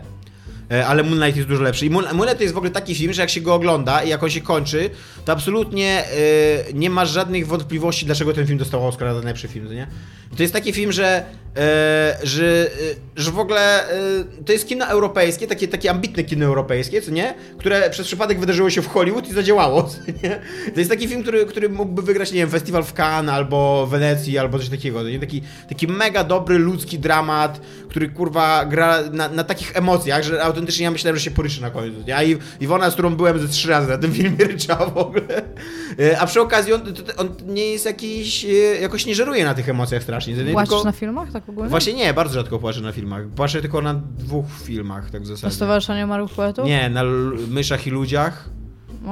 E, 0.72 0.86
Ale 0.86 1.02
Moonlight 1.02 1.36
jest 1.36 1.48
dużo 1.48 1.62
lepszy. 1.62 1.86
I 1.86 1.90
Moon, 1.90 2.04
Moonlight 2.04 2.36
to 2.36 2.42
jest 2.42 2.54
w 2.54 2.56
ogóle 2.56 2.70
taki 2.70 2.94
film, 2.94 3.12
że 3.12 3.22
jak 3.22 3.30
się 3.30 3.40
go 3.40 3.54
ogląda 3.54 4.02
i 4.02 4.08
jak 4.08 4.22
on 4.22 4.30
się 4.30 4.40
kończy, 4.40 4.90
to 5.24 5.32
absolutnie 5.32 6.04
e, 6.04 6.72
nie 6.74 6.90
masz 6.90 7.10
żadnych 7.10 7.46
wątpliwości, 7.46 8.06
dlaczego 8.06 8.32
ten 8.32 8.46
film 8.46 8.58
dostał 8.58 8.88
Oscara 8.88 9.14
za 9.14 9.20
najlepszy 9.20 9.48
film, 9.48 9.74
nie? 9.74 9.86
To 10.36 10.42
jest 10.42 10.52
taki 10.52 10.72
film, 10.72 10.92
że, 10.92 11.24
e, 11.56 12.16
że, 12.22 12.66
e, 12.66 12.94
że 13.16 13.30
w 13.30 13.38
ogóle 13.38 13.90
e, 13.90 14.24
to 14.46 14.52
jest 14.52 14.68
kino 14.68 14.86
europejskie, 14.86 15.46
takie, 15.46 15.68
takie 15.68 15.90
ambitne 15.90 16.24
kino 16.24 16.46
europejskie, 16.46 17.02
co 17.02 17.10
nie? 17.10 17.34
Które 17.58 17.90
przez 17.90 18.06
przypadek 18.06 18.40
wydarzyło 18.40 18.70
się 18.70 18.82
w 18.82 18.88
Hollywood 18.88 19.28
i 19.28 19.32
zadziałało, 19.32 19.82
co 19.90 19.98
nie? 20.22 20.40
To 20.74 20.80
jest 20.80 20.90
taki 20.90 21.08
film, 21.08 21.22
który, 21.22 21.46
który 21.46 21.68
mógłby 21.68 22.02
wygrać, 22.02 22.32
nie 22.32 22.38
wiem, 22.38 22.50
festiwal 22.50 22.84
w 22.84 22.92
Cannes 22.92 23.34
albo 23.34 23.86
w 23.86 23.90
Wenecji, 23.90 24.38
albo 24.38 24.58
coś 24.58 24.68
takiego, 24.68 25.02
nie? 25.02 25.20
Taki, 25.20 25.42
taki 25.68 25.86
mega 25.86 26.24
dobry, 26.24 26.58
ludzki 26.58 26.98
dramat, 26.98 27.60
który 27.88 28.08
kurwa 28.08 28.64
gra 28.64 29.02
na, 29.12 29.28
na 29.28 29.44
takich 29.44 29.76
emocjach, 29.76 30.22
że 30.22 30.42
autentycznie 30.42 30.84
ja 30.84 30.90
myślałem, 30.90 31.16
że 31.16 31.24
się 31.24 31.30
poryczy 31.30 31.62
na 31.62 31.70
końcu. 31.70 31.98
Nie? 32.06 32.24
I 32.24 32.38
Iwona, 32.60 32.90
z 32.90 32.92
którą 32.92 33.16
byłem 33.16 33.38
ze 33.38 33.48
trzy 33.48 33.68
razy 33.68 33.88
na 33.88 33.98
tym 33.98 34.12
filmie, 34.22 34.44
ryczała 34.44 34.86
w 34.86 34.98
ogóle. 34.98 35.42
A 36.18 36.26
przy 36.26 36.40
okazji 36.40 36.72
on, 36.72 36.80
on 37.16 37.34
nie 37.46 37.66
jest 37.66 37.84
jakiś, 37.84 38.46
jakoś 38.80 39.06
nie 39.06 39.14
żeruje 39.14 39.44
na 39.44 39.54
tych 39.54 39.68
emocjach 39.68 40.02
strasznie. 40.02 40.21
To 40.24 40.30
nie 40.42 40.52
Płaczesz 40.52 40.68
tylko- 40.70 40.84
na 40.84 40.92
filmach, 40.92 41.32
tak 41.32 41.48
ogólnie? 41.48 41.70
Właśnie 41.70 41.92
nie, 41.94 42.14
bardzo 42.14 42.34
rzadko 42.34 42.58
płaczę 42.58 42.80
na 42.80 42.92
filmach. 42.92 43.26
Płaczę 43.28 43.60
tylko 43.60 43.82
na 43.82 43.94
dwóch 43.94 44.46
filmach, 44.62 45.10
tak 45.10 45.20
w 45.22 45.24
Na 45.24 45.28
zasadzie. 45.36 45.54
Stowarzyszeniu 45.56 46.04
Umarłych 46.04 46.30
Poetów? 46.30 46.66
Nie, 46.66 46.90
na 46.90 47.02
Myszach 47.48 47.86
i 47.86 47.90
Ludziach 47.90 48.50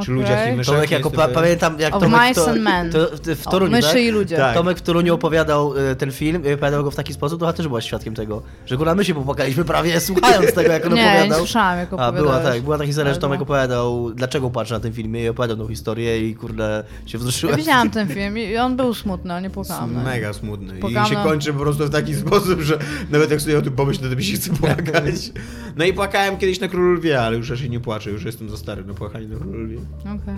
Czy 0.04 0.10
ludziach 0.12 0.38
i 0.38 0.42
Okej. 0.42 0.56
myszach. 0.56 0.74
Tomek 0.74 0.90
nie 0.90 0.96
jako, 0.96 1.10
pa, 1.10 1.28
pamiętam 1.28 1.80
jak 1.80 1.94
Of 1.96 2.02
Tomek 2.02 2.20
Mice 2.28 2.40
to, 2.44 2.50
and 2.50 2.60
Men. 2.62 2.90
to, 2.92 3.06
to, 3.06 3.36
w 3.36 3.46
O, 3.46 3.50
Toruniu, 3.50 3.72
myszy 3.72 3.88
tak? 3.92 4.02
i 4.02 4.10
ludzie. 4.10 4.36
Tak. 4.36 4.54
Tomek 4.54 4.78
w 4.78 4.82
Toruniu 4.82 5.14
opowiadał 5.14 5.76
y, 5.76 5.96
ten 5.96 6.12
film 6.12 6.42
i 6.44 6.52
opowiadał 6.52 6.84
go 6.84 6.90
w 6.90 6.94
taki 6.96 7.12
sposób, 7.12 7.40
to 7.40 7.46
chyba 7.46 7.56
też 7.56 7.68
była 7.68 7.80
świadkiem 7.80 8.14
tego, 8.14 8.42
że 8.66 8.76
góra 8.76 8.94
my 8.94 9.04
się 9.04 9.14
popłakaliśmy 9.14 9.64
prawie 9.64 10.00
słuchając 10.00 10.52
tego, 10.52 10.72
jak 10.72 10.86
on 10.86 10.94
Nie, 10.94 11.00
ja 11.02 11.12
nie 11.12 11.18
opowiadał. 11.18 11.38
słyszałam, 11.38 11.78
jak 11.78 11.88
A, 11.98 12.12
była 12.12 12.38
tak, 12.40 12.62
była 12.62 12.76
taka 12.78 12.86
historia, 12.86 13.14
że 13.14 13.20
Tomek 13.20 13.40
opowiadał, 13.42 14.10
dlaczego 14.14 14.50
patrzy 14.50 14.72
na 14.74 14.80
tym 14.80 14.92
filmie 14.92 15.24
i 15.24 15.28
opowiadał 15.28 15.56
tą 15.56 15.68
historię 15.68 16.28
i 16.28 16.34
kurde 16.34 16.84
się 17.06 17.18
Ja 17.18 17.18
wzruszyłem. 17.18 17.56
widziałam 17.56 17.90
ten 17.90 18.08
film 18.14 18.38
i 18.38 18.56
on 18.56 18.76
był 18.76 18.94
smutny, 18.94 19.34
a 19.34 19.40
nie 19.40 19.50
płakałam. 19.50 19.92
na 19.94 20.00
nim. 20.00 20.08
Mega 20.10 20.32
smutny. 20.32 20.78
I 20.78 21.08
się 21.08 21.14
na- 21.14 21.24
kończy 21.24 21.52
po 21.52 21.58
prostu 21.58 21.84
w 21.86 21.90
taki 21.90 22.14
sposób, 22.14 22.60
że 22.60 22.78
nawet 23.10 23.30
jak 23.30 23.40
sobie 23.40 23.58
o 23.58 23.62
tym 23.62 23.72
pomyślę, 23.72 24.08
to 24.10 24.16
mi 24.16 24.24
się 24.24 24.36
chce 24.36 24.50
płakać. 24.50 25.14
No 25.76 25.84
i 25.84 25.92
płakałem 25.92 26.36
kiedyś 26.38 26.60
na 26.60 26.68
Królu 26.68 26.92
Lwie, 26.94 27.20
ale 27.22 27.36
już 27.36 27.50
raczej 27.50 27.70
nie 27.70 27.80
płaczę, 27.80 28.10
już 28.10 28.24
jestem 28.24 28.50
za 28.50 28.56
stary 28.56 28.84
na 28.84 28.94
płakanie 28.94 29.26
na 29.28 29.36
Królu 29.38 29.58
Lwie. 29.58 29.78
Okej. 30.00 30.34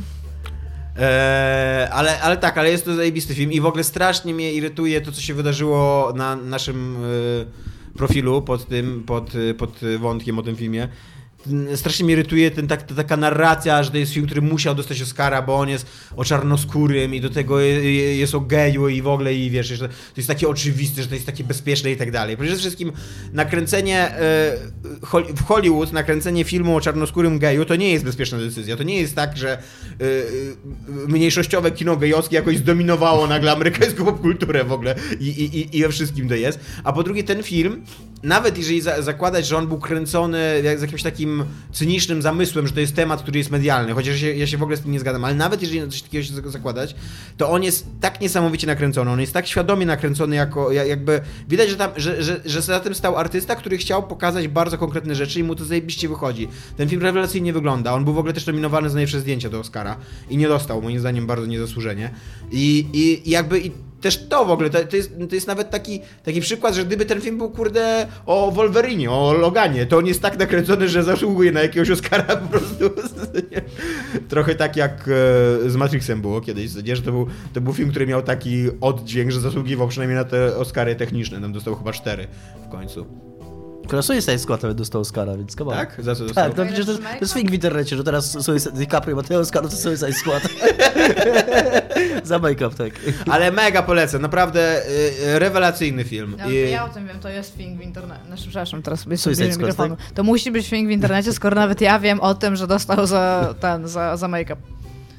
Eee, 0.97 1.89
ale, 1.93 2.21
ale 2.21 2.37
tak, 2.37 2.59
ale 2.59 2.71
jest 2.71 2.85
to 2.85 2.95
zajebisty 2.95 3.35
film 3.35 3.53
i 3.53 3.61
w 3.61 3.67
ogóle 3.67 3.85
strasznie 3.85 4.35
mnie 4.35 4.53
irytuje 4.53 5.01
to, 5.01 5.13
co 5.13 5.21
się 5.21 5.35
wydarzyło 5.35 6.13
na 6.17 6.37
naszym 6.37 6.97
e, 6.97 7.99
profilu 7.99 8.43
pod 8.43 8.67
tym, 8.67 9.03
pod, 9.07 9.33
pod 9.59 9.81
wątkiem 9.99 10.39
o 10.39 10.43
tym 10.43 10.57
filmie. 10.57 10.89
Mm, 11.47 11.77
Strasznie 11.77 12.05
mnie 12.05 12.13
irytuje 12.15 12.51
ten, 12.51 12.69
tak, 12.69 12.83
ta, 12.83 12.95
taka 12.95 13.17
narracja, 13.17 13.83
że 13.83 13.91
to 13.91 13.97
jest 13.97 14.13
film, 14.13 14.27
który 14.27 14.43
musiał 14.43 14.75
dostać 14.75 15.03
Oscara, 15.03 15.43
bo 15.43 15.57
on 15.59 15.69
jest 15.69 15.87
o 16.17 16.25
czarnoskórym 16.25 17.15
i 17.15 17.21
do 17.21 17.31
tego 17.31 17.61
je- 17.61 17.95
je- 17.95 18.17
jest 18.17 18.35
o 18.35 18.41
geju 18.41 18.89
i 18.89 19.03
w 19.03 19.07
ogóle 19.09 19.35
i 19.35 19.51
wiesz, 19.51 19.67
że 19.67 19.89
to 19.89 19.95
jest 20.17 20.29
takie 20.29 20.49
oczywiste, 20.49 21.03
że 21.03 21.09
to 21.09 21.15
jest 21.15 21.27
takie 21.27 21.45
bezpieczne 21.45 21.91
i 21.93 21.97
tak 21.97 22.11
dalej. 22.11 22.37
Przede 22.37 22.57
wszystkim 22.57 22.93
nakręcenie 23.33 23.99
e, 23.99 24.57
w 25.37 25.43
Hollywood, 25.45 25.93
nakręcenie 25.93 26.45
filmu 26.45 26.77
o 26.77 26.81
czarnoskórym 26.81 27.39
geju 27.39 27.65
to 27.65 27.77
nie 27.77 27.93
jest 27.93 28.05
bezpieczna 28.05 28.39
decyzja. 28.39 28.77
To 28.77 28.83
nie 28.83 29.01
jest 29.01 29.15
tak, 29.15 29.37
że 29.37 29.53
e, 29.53 29.59
e, 29.59 31.09
mniejszościowe 31.09 31.71
kino 31.71 31.97
gejowskie 31.97 32.37
jakoś 32.37 32.57
zdominowało 32.59 33.27
nagle 33.27 33.53
amerykańską 33.53 34.05
popkulturę 34.05 34.65
w 34.65 34.73
ogóle 34.73 34.95
i, 35.21 35.29
i, 35.29 35.59
i- 35.77 35.79
i 35.79 35.89
wszystkim 35.89 36.29
to 36.29 36.35
jest. 36.35 36.61
A 36.85 36.93
po 36.93 37.03
drugie 37.03 37.25
ten 37.25 37.43
film, 37.43 37.85
nawet 38.23 38.59
jeżeli 38.59 38.81
za, 38.81 39.03
zakładać, 39.03 39.47
że 39.47 39.57
on 39.57 39.67
był 39.69 39.79
kręcony 39.79 40.39
z 40.77 40.83
jakimś 40.83 41.03
takim 41.03 41.45
cynicznym 41.73 42.23
zamysłem, 42.23 42.67
że 42.67 42.73
to 42.73 42.81
jest 42.81 42.95
temat, 42.95 43.23
który 43.23 43.39
jest 43.39 43.51
medialny, 43.51 43.93
chociaż 43.93 44.15
ja 44.15 44.19
się, 44.21 44.35
ja 44.35 44.47
się 44.47 44.59
w 44.59 44.63
ogóle 44.63 44.77
z 44.77 44.81
tym 44.81 44.93
nie 44.93 45.01
zgadzam, 45.01 45.25
ale 45.25 45.35
nawet 45.35 45.63
jeżeli 45.63 45.91
coś 45.91 46.03
takiego 46.03 46.25
się 46.25 46.51
zakładać, 46.51 46.95
to 47.37 47.51
on 47.51 47.63
jest 47.63 47.87
tak 48.01 48.21
niesamowicie 48.21 48.67
nakręcony, 48.67 49.11
on 49.11 49.21
jest 49.21 49.33
tak 49.33 49.47
świadomie 49.47 49.87
nakręcony 49.87 50.37
jako, 50.37 50.73
ja- 50.73 50.85
jakby, 50.85 51.21
widać, 51.49 51.71
że 51.71 51.77
tam, 51.77 51.91
że, 51.97 52.23
że, 52.23 52.41
że 52.45 52.63
za 52.63 52.81
tym 52.81 52.95
stał 52.95 53.17
artysta, 53.17 53.57
który 53.57 53.79
chciał 53.79 54.03
pokazać 54.03 54.49
bardzo 54.49 54.79
konkretne 54.79 55.15
rzeczy 55.15 55.41
i 55.41 55.43
mu 55.43 55.55
to 55.55 55.65
zajebiście 55.65 56.09
wychodzi. 56.09 56.49
Ten 56.77 56.89
film 56.89 57.03
rewelacyjnie 57.03 57.53
wygląda, 57.53 57.93
on 57.93 58.05
był 58.05 58.15
w 58.15 58.19
ogóle 58.19 58.33
też 58.35 58.47
nominowany 58.47 58.89
za 58.89 58.95
najlepsze 58.95 59.21
zdjęcia 59.21 59.51
do 59.51 59.59
Oscara 59.61 59.97
i 60.31 60.37
nie 60.37 60.49
dostał, 60.49 60.83
moim 60.83 61.01
zdaniem 61.01 61.27
bardzo 61.27 61.47
niezasłużenie. 61.47 62.11
I, 62.51 62.87
i, 62.93 63.29
i 63.29 63.31
jakby 63.31 63.61
i 63.61 63.71
też 64.03 64.27
to 64.29 64.45
w 64.45 64.51
ogóle, 64.51 64.71
to, 64.71 64.85
to, 64.85 64.97
jest, 64.97 65.13
to 65.29 65.35
jest 65.35 65.47
nawet 65.47 65.71
taki, 65.71 66.01
taki 66.25 66.41
przykład, 66.41 66.75
że 66.75 66.85
gdyby 66.85 67.07
ten 67.07 67.21
film 67.21 67.39
był, 67.39 67.51
kurde, 67.51 68.07
o 68.27 68.51
Wolverinie, 68.51 69.11
o 69.11 69.33
Loganie, 69.33 69.87
to 69.87 69.99
on 69.99 70.07
jest 70.07 70.23
tak 70.23 70.39
nakręcony, 70.39 70.89
że 70.89 71.03
zasługuje 71.03 71.53
na 71.53 71.63
jakiegoś 71.63 71.91
Oscara 71.91 72.37
po 72.37 72.49
prostu. 72.49 72.91
Trochę 74.29 74.55
tak 74.55 74.77
jak 74.77 75.09
e, 75.09 75.71
z 75.71 75.77
Matrixem 75.77 76.21
było 76.21 76.41
kiedyś, 76.41 76.75
nie? 76.85 76.97
że 76.97 77.03
to 77.03 77.13
był, 77.13 77.27
to 77.53 77.61
był 77.61 77.73
film, 77.73 77.91
który 77.91 78.07
miał 78.07 78.23
taki 78.23 78.65
oddźwięk, 78.81 79.31
że 79.31 79.41
zasługiwał 79.41 79.89
przynajmniej 79.89 80.19
na 80.19 80.25
te 80.25 80.57
Oscary 80.57 80.95
techniczne, 80.95 81.41
tam 81.41 81.53
dostał 81.53 81.77
chyba 81.77 81.93
cztery 81.93 82.27
w 82.67 82.69
końcu. 82.69 83.32
Akurat 83.85 84.05
Suicide 84.05 84.39
Squad 84.39 84.63
nawet 84.63 84.79
dostał 84.79 85.01
Oscara, 85.01 85.37
więc 85.37 85.55
come 85.55 85.71
on. 85.71 85.77
Tak? 85.77 85.97
Za 85.99 86.15
co 86.15 86.25
dostał? 86.25 86.45
Tak, 86.45 86.55
to 86.55 86.65
przecież 86.67 86.87
to, 86.87 86.93
to 86.99 87.03
jest 87.21 87.35
film 87.35 87.49
w 87.49 87.55
internecie, 87.55 87.97
że 87.97 88.05
teraz 88.05 88.45
Suicide, 88.45 88.73
DiCaprio 88.73 89.17
ma 89.17 89.23
tyle 89.23 89.41
Oscarów, 89.41 89.71
to 89.71 89.77
Suicide 89.77 90.13
Squad. 90.13 90.43
Za 92.25 92.39
make-up, 92.39 92.75
tak. 92.77 92.93
Ale 93.31 93.51
mega 93.51 93.83
polecam, 93.83 94.23
naprawdę 94.23 94.83
y, 95.35 95.39
rewelacyjny 95.39 96.05
film. 96.05 96.37
Ja, 96.39 96.47
I- 96.47 96.71
ja 96.71 96.85
o 96.85 96.89
tym 96.89 97.07
wiem, 97.09 97.19
to 97.21 97.29
jest 97.29 97.57
film 97.57 97.79
w 97.79 97.83
internecie. 97.83 98.25
Znaczy, 98.27 98.43
przepraszam, 98.43 98.83
teraz 98.83 99.01
sobie 99.01 99.17
Suicide 99.17 99.45
sobie 99.45 99.53
Squad, 99.55 99.69
mikrofonu. 99.69 99.97
To 100.15 100.23
musi 100.23 100.51
być 100.51 100.69
film 100.69 100.89
w 100.89 100.91
internecie, 100.91 101.33
skoro 101.33 101.55
nawet 101.57 101.81
ja 101.81 101.99
wiem 101.99 102.21
o 102.21 102.35
tym, 102.35 102.57
że 102.57 102.67
dostał 102.67 103.07
za 103.07 103.55
ten, 103.61 103.89
za, 103.89 104.17
za 104.17 104.29
make-up. 104.29 104.57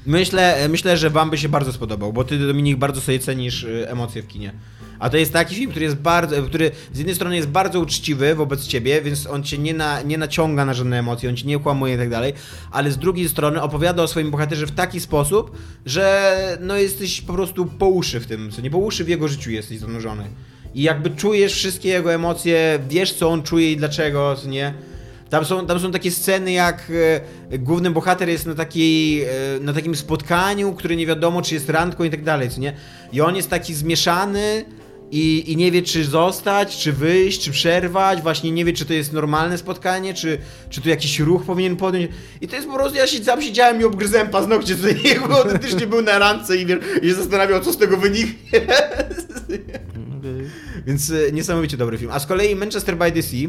Myślę, 0.06 0.68
myślę, 0.68 0.96
że 0.96 1.10
wam 1.10 1.30
by 1.30 1.38
się 1.38 1.48
bardzo 1.48 1.72
spodobał, 1.72 2.12
bo 2.12 2.24
ty, 2.24 2.38
Dominik, 2.38 2.78
bardzo 2.78 3.00
sobie 3.00 3.18
cenisz 3.18 3.62
y, 3.62 3.88
emocje 3.88 4.22
w 4.22 4.26
kinie. 4.26 4.52
A 4.98 5.10
to 5.10 5.16
jest 5.16 5.32
taki 5.32 5.54
film, 5.54 5.70
który 5.70 5.84
jest 5.84 5.96
bardzo, 5.96 6.42
który 6.42 6.70
z 6.92 6.98
jednej 6.98 7.14
strony 7.14 7.36
jest 7.36 7.48
bardzo 7.48 7.80
uczciwy 7.80 8.34
wobec 8.34 8.66
ciebie, 8.66 9.02
więc 9.02 9.26
on 9.26 9.42
cię 9.42 9.58
nie, 9.58 9.74
na, 9.74 10.02
nie 10.02 10.18
naciąga 10.18 10.64
na 10.64 10.74
żadne 10.74 10.98
emocje, 10.98 11.28
on 11.28 11.36
cię 11.36 11.46
nie 11.46 11.58
kłamuje 11.58 11.94
i 11.94 11.98
tak 11.98 12.10
dalej, 12.10 12.32
ale 12.70 12.90
z 12.90 12.98
drugiej 12.98 13.28
strony 13.28 13.62
opowiada 13.62 14.02
o 14.02 14.08
swoim 14.08 14.30
bohaterze 14.30 14.66
w 14.66 14.70
taki 14.70 15.00
sposób, 15.00 15.56
że 15.86 16.58
no 16.60 16.76
jesteś 16.76 17.20
po 17.20 17.32
prostu 17.32 17.66
po 17.66 17.88
uszy 17.88 18.20
w 18.20 18.26
tym, 18.26 18.50
co 18.50 18.60
nie 18.60 18.70
po 18.70 18.78
uszy 18.78 19.04
w 19.04 19.08
jego 19.08 19.28
życiu 19.28 19.50
jesteś 19.50 19.78
zanurzony. 19.78 20.24
I 20.74 20.82
jakby 20.82 21.10
czujesz 21.10 21.54
wszystkie 21.54 21.88
jego 21.88 22.12
emocje, 22.12 22.78
wiesz 22.88 23.12
co 23.12 23.30
on 23.30 23.42
czuje 23.42 23.72
i 23.72 23.76
dlaczego, 23.76 24.36
co 24.36 24.48
nie. 24.48 24.74
Tam 25.34 25.44
są, 25.44 25.66
tam 25.66 25.80
są 25.80 25.92
takie 25.92 26.10
sceny, 26.10 26.52
jak 26.52 26.92
e, 27.50 27.58
główny 27.58 27.90
bohater 27.90 28.28
jest 28.28 28.46
na, 28.46 28.54
takiej, 28.54 29.22
e, 29.22 29.28
na 29.60 29.72
takim 29.72 29.96
spotkaniu, 29.96 30.72
które 30.72 30.96
nie 30.96 31.06
wiadomo, 31.06 31.42
czy 31.42 31.54
jest 31.54 31.68
randką 31.68 32.04
i 32.04 32.10
tak 32.10 32.22
dalej, 32.22 32.50
co 32.50 32.60
nie? 32.60 32.72
I 33.12 33.20
on 33.20 33.36
jest 33.36 33.50
taki 33.50 33.74
zmieszany 33.74 34.64
i, 35.10 35.52
i 35.52 35.56
nie 35.56 35.70
wie, 35.70 35.82
czy 35.82 36.04
zostać, 36.04 36.76
czy 36.76 36.92
wyjść, 36.92 37.44
czy 37.44 37.50
przerwać, 37.50 38.22
właśnie 38.22 38.50
nie 38.50 38.64
wie, 38.64 38.72
czy 38.72 38.84
to 38.84 38.92
jest 38.92 39.12
normalne 39.12 39.58
spotkanie, 39.58 40.14
czy, 40.14 40.38
czy 40.70 40.80
tu 40.80 40.88
jakiś 40.88 41.18
ruch 41.18 41.44
powinien 41.44 41.76
podjąć. 41.76 42.10
I 42.40 42.48
to 42.48 42.56
jest 42.56 42.68
po 42.68 42.74
prostu, 42.74 42.98
ja 42.98 43.06
się, 43.06 43.24
sam 43.24 43.42
siedziałem 43.42 43.80
i 43.80 43.84
obgryzłem 43.84 44.28
paznokcie, 44.28 44.76
nie, 45.04 45.20
bo 45.28 45.36
autentycznie 45.36 45.86
był 45.86 46.02
na 46.02 46.18
randce 46.18 46.56
i, 46.56 46.66
i 47.02 47.08
się 47.08 47.14
zastanawiał, 47.14 47.60
co 47.60 47.72
z 47.72 47.78
tego 47.78 47.96
wyniknie. 47.96 48.60
Więc 50.86 51.10
e, 51.10 51.32
niesamowicie 51.32 51.76
dobry 51.76 51.98
film. 51.98 52.10
A 52.14 52.18
z 52.18 52.26
kolei 52.26 52.56
Manchester 52.56 52.96
by 52.96 53.12
the 53.12 53.22
Sea 53.22 53.48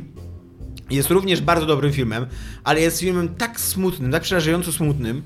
jest 0.90 1.10
również 1.10 1.42
bardzo 1.42 1.66
dobrym 1.66 1.94
filmem, 1.94 2.26
ale 2.64 2.82
jest 2.82 3.00
filmem 3.00 3.36
tak 3.36 3.60
smutnym, 3.60 4.12
tak 4.12 4.22
przerażająco 4.24 4.72
smutnym, 4.72 5.22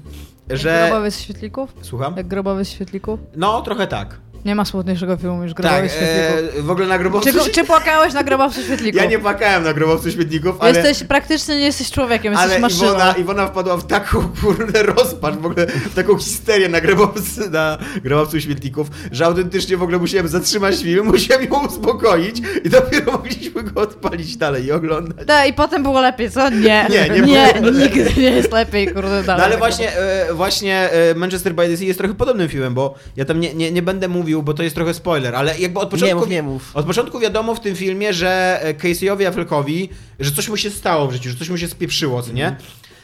Jak 0.49 0.57
że... 0.60 0.86
grobowy 0.89 1.12
z 1.12 1.20
świetlików? 1.22 1.74
Słucham? 1.82 2.14
Jak 2.18 2.28
grobowy 2.28 2.66
z 2.66 2.70
świetlików? 2.70 3.20
No, 3.36 3.62
trochę 3.62 3.88
tak. 3.88 4.20
Nie 4.46 4.56
ma 4.56 4.66
smutniejszego 4.66 5.18
filmu 5.18 5.44
niż 5.44 5.54
grobowy 5.54 5.82
Tak, 5.82 5.92
świetlików. 5.92 6.60
e, 6.60 6.62
w 6.62 6.70
ogóle 6.70 6.88
na 6.88 6.98
grobowcu... 6.98 7.44
Czy, 7.44 7.50
czy 7.52 7.64
płakałeś 7.64 8.14
na 8.14 8.24
grobowcu 8.24 8.62
świetlików? 8.64 9.02
Ja 9.02 9.08
nie 9.10 9.20
płakałem 9.20 9.64
na 9.64 9.74
grobowcu 9.74 10.12
śmietników, 10.12 10.56
ale... 10.60 10.80
Jesteś, 10.80 11.08
praktycznie 11.08 11.56
nie 11.56 11.66
jesteś 11.66 11.92
człowiekiem, 11.92 12.34
jesteś 12.34 12.52
Ale 12.52 12.60
maszyną. 12.60 12.86
Iwona, 12.90 13.12
Iwona 13.14 13.48
wpadła 13.48 13.78
w 13.78 13.88
taką 13.88 14.30
kurde 14.42 14.84
rozpacz, 14.84 15.36
w 15.36 15.46
ogóle 15.46 15.68
w 15.68 15.96
taką 15.96 16.18
histerię 16.18 16.70
na 16.70 16.82
grobowcu, 16.82 17.50
na 17.52 17.78
grobowcu 18.04 18.42
śmietników, 18.42 18.88
że 19.12 19.26
autentycznie 19.26 19.78
w 19.78 19.84
ogóle 19.84 19.98
musiałem 19.98 20.28
zatrzymać 20.28 20.82
film, 20.82 21.06
musiałem 21.06 21.44
ją 21.44 21.68
uspokoić 21.68 22.42
i 22.64 22.70
dopiero 22.70 23.12
mogliśmy 23.12 23.64
go 23.64 23.82
odpalić 23.82 24.38
dalej 24.38 24.66
i 24.66 24.72
oglądać. 24.72 25.26
Da, 25.26 25.46
I 25.46 25.54
potem 25.54 25.84
było 25.84 26.02
lepiej, 26.02 26.32
co? 26.32 26.50
Nie. 26.50 26.60
Nie, 26.90 27.10
nie 27.10 27.22
nie 27.22 27.54
było 27.62 27.72
nigdy 27.72 28.10
nie 28.18 28.32
jest 28.32 28.52
lepiej, 28.52 28.88
kurde, 28.94 29.24
dalej. 29.24 29.40
No 29.40 29.46
ale 29.46 29.58
właśnie, 29.58 29.98
e, 29.98 30.34
właśnie 30.34 30.90
e, 30.92 31.16
Manchester 31.16 31.54
by 31.56 31.68
the 31.68 31.78
Sea 31.78 31.86
jest 31.88 32.00
trochę 32.00 32.14
podobnym 32.16 32.50
filmem, 32.50 32.74
bo 32.74 32.96
ja 33.16 33.26
tam 33.26 33.40
nie, 33.40 33.54
nie, 33.54 33.72
nie 33.72 33.82
będę 33.82 34.08
mówił, 34.08 34.29
bo 34.44 34.54
to 34.54 34.64
jest 34.64 34.76
trochę 34.76 34.94
spoiler, 34.94 35.36
ale 35.36 35.60
jakby 35.60 35.80
od 35.80 35.86
Nie 35.94 36.00
początku... 36.00 36.20
mów, 36.20 36.30
nie 36.30 36.44
mów. 36.44 36.72
Od 36.76 36.86
początku 36.86 37.20
wiadomo 37.20 37.56
w 37.56 37.60
tym 37.60 37.76
filmie, 37.76 38.14
że 38.14 38.60
e, 38.62 38.74
Casey'owi 38.74 39.26
Affleckowi, 39.26 39.90
że 40.20 40.32
coś 40.32 40.50
mu 40.50 40.58
się 40.58 40.70
stało 40.70 41.08
w 41.08 41.14
życiu, 41.14 41.30
że 41.30 41.36
coś 41.36 41.50
mu 41.50 41.58
się 41.58 41.68
spieprzyło, 41.68 42.22
co 42.24 42.32
nie? 42.34 42.56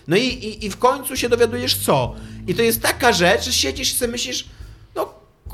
No 0.08 0.18
i, 0.18 0.22
i, 0.24 0.66
i 0.66 0.70
w 0.70 0.78
końcu 0.78 1.18
się 1.18 1.30
dowiadujesz 1.30 1.76
co. 1.78 2.16
I 2.48 2.56
to 2.56 2.62
jest 2.62 2.82
taka 2.82 3.14
rzecz, 3.14 3.46
że 3.46 3.54
siedzisz 3.54 3.92
i 3.92 3.96
sobie 3.96 4.12
myślisz, 4.12 4.46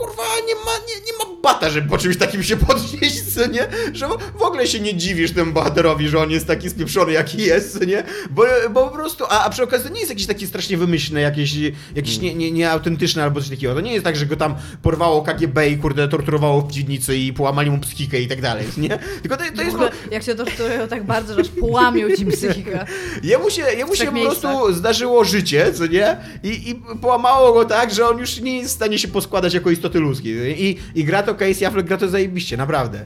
kurwa, 0.02 0.24
nie 0.48 0.56
ma, 0.56 0.72
nie, 0.88 0.96
nie 1.06 1.18
ma 1.20 1.42
bata, 1.42 1.70
żeby 1.70 1.90
po 1.90 1.98
czymś 1.98 2.18
takim 2.18 2.44
się 2.44 2.58
podnieść, 2.58 3.34
co 3.36 3.48
nie? 3.48 3.68
Że 3.94 4.08
w 4.36 4.42
ogóle 4.42 4.68
się 4.68 4.80
nie 4.80 4.96
dziwisz 4.96 5.32
temu 5.32 5.52
bohaterowi, 5.52 6.08
że 6.08 6.20
on 6.20 6.32
jest 6.32 6.48
taki 6.48 6.70
spieprzony, 6.70 7.12
jaki 7.12 7.38
jest, 7.38 7.80
co 7.80 7.86
nie? 7.86 8.04
Bo, 8.30 8.44
bo 8.72 8.84
po 8.84 8.96
prostu, 8.96 9.26
a, 9.30 9.44
a 9.44 9.50
przy 9.50 9.64
okazji 9.64 9.88
to 9.88 9.94
nie 9.94 10.00
jest 10.00 10.10
jakiś 10.10 10.28
taki 10.28 10.48
strasznie 10.48 10.78
wymyślny, 10.78 11.22
jakieś, 11.22 11.56
jakieś 11.96 12.20
nie, 12.20 12.36
nie, 12.36 12.52
nieautentyczny 12.52 13.24
albo 13.24 13.40
coś 13.40 13.50
takiego. 13.50 13.74
To 13.74 13.82
nie 13.82 13.94
jest 13.94 14.06
tak, 14.06 14.16
że 14.16 14.26
go 14.26 14.36
tam 14.36 14.56
porwało 14.82 15.22
KGB 15.22 15.70
i 15.70 15.78
kurde 15.78 16.08
torturowało 16.08 16.62
w 16.62 16.74
piwnicy 16.74 17.18
i 17.18 17.34
połamali 17.34 17.72
mu 17.72 17.80
psychikę 17.80 18.22
i 18.22 18.28
tak 18.28 18.42
dalej, 18.42 18.66
nie? 18.78 19.00
Tylko 19.22 19.38
to, 19.38 19.44
to 19.56 19.62
jest... 19.62 19.76
ogóle, 19.76 19.92
jak 20.12 20.24
się 20.24 20.36
torturują 20.36 20.88
tak 20.88 21.04
bardzo, 21.04 21.34
że 21.34 21.42
aż 21.42 21.50
połamią 21.50 22.16
ci 22.18 22.26
psychikę. 22.36 22.86
Jemu 23.24 23.50
się, 23.50 23.62
jemu 23.62 23.96
się 23.96 24.06
po 24.06 24.22
prostu 24.22 24.74
zdarzyło 24.74 25.24
życie, 25.24 25.74
co 25.74 25.88
nie? 25.88 26.18
I, 26.44 26.70
I 26.70 26.76
połamało 27.02 27.54
go 27.54 27.66
tak, 27.66 27.94
że 27.94 28.08
on 28.08 28.18
już 28.18 28.40
nie 28.40 28.58
jest 28.58 28.72
w 28.72 28.76
stanie 28.76 29.00
się 29.00 29.08
poskładać 29.08 29.54
jako 29.54 29.70
istoty 29.70 29.91
ludzkiej. 30.00 30.64
I, 30.66 30.80
i 30.96 31.04
gra 31.04 31.24
to 31.24 31.36
Casey 31.36 31.66
Affleck, 31.66 31.88
gra 31.88 31.98
to 31.98 32.10
zajebiście, 32.10 32.58
naprawdę. 32.58 33.06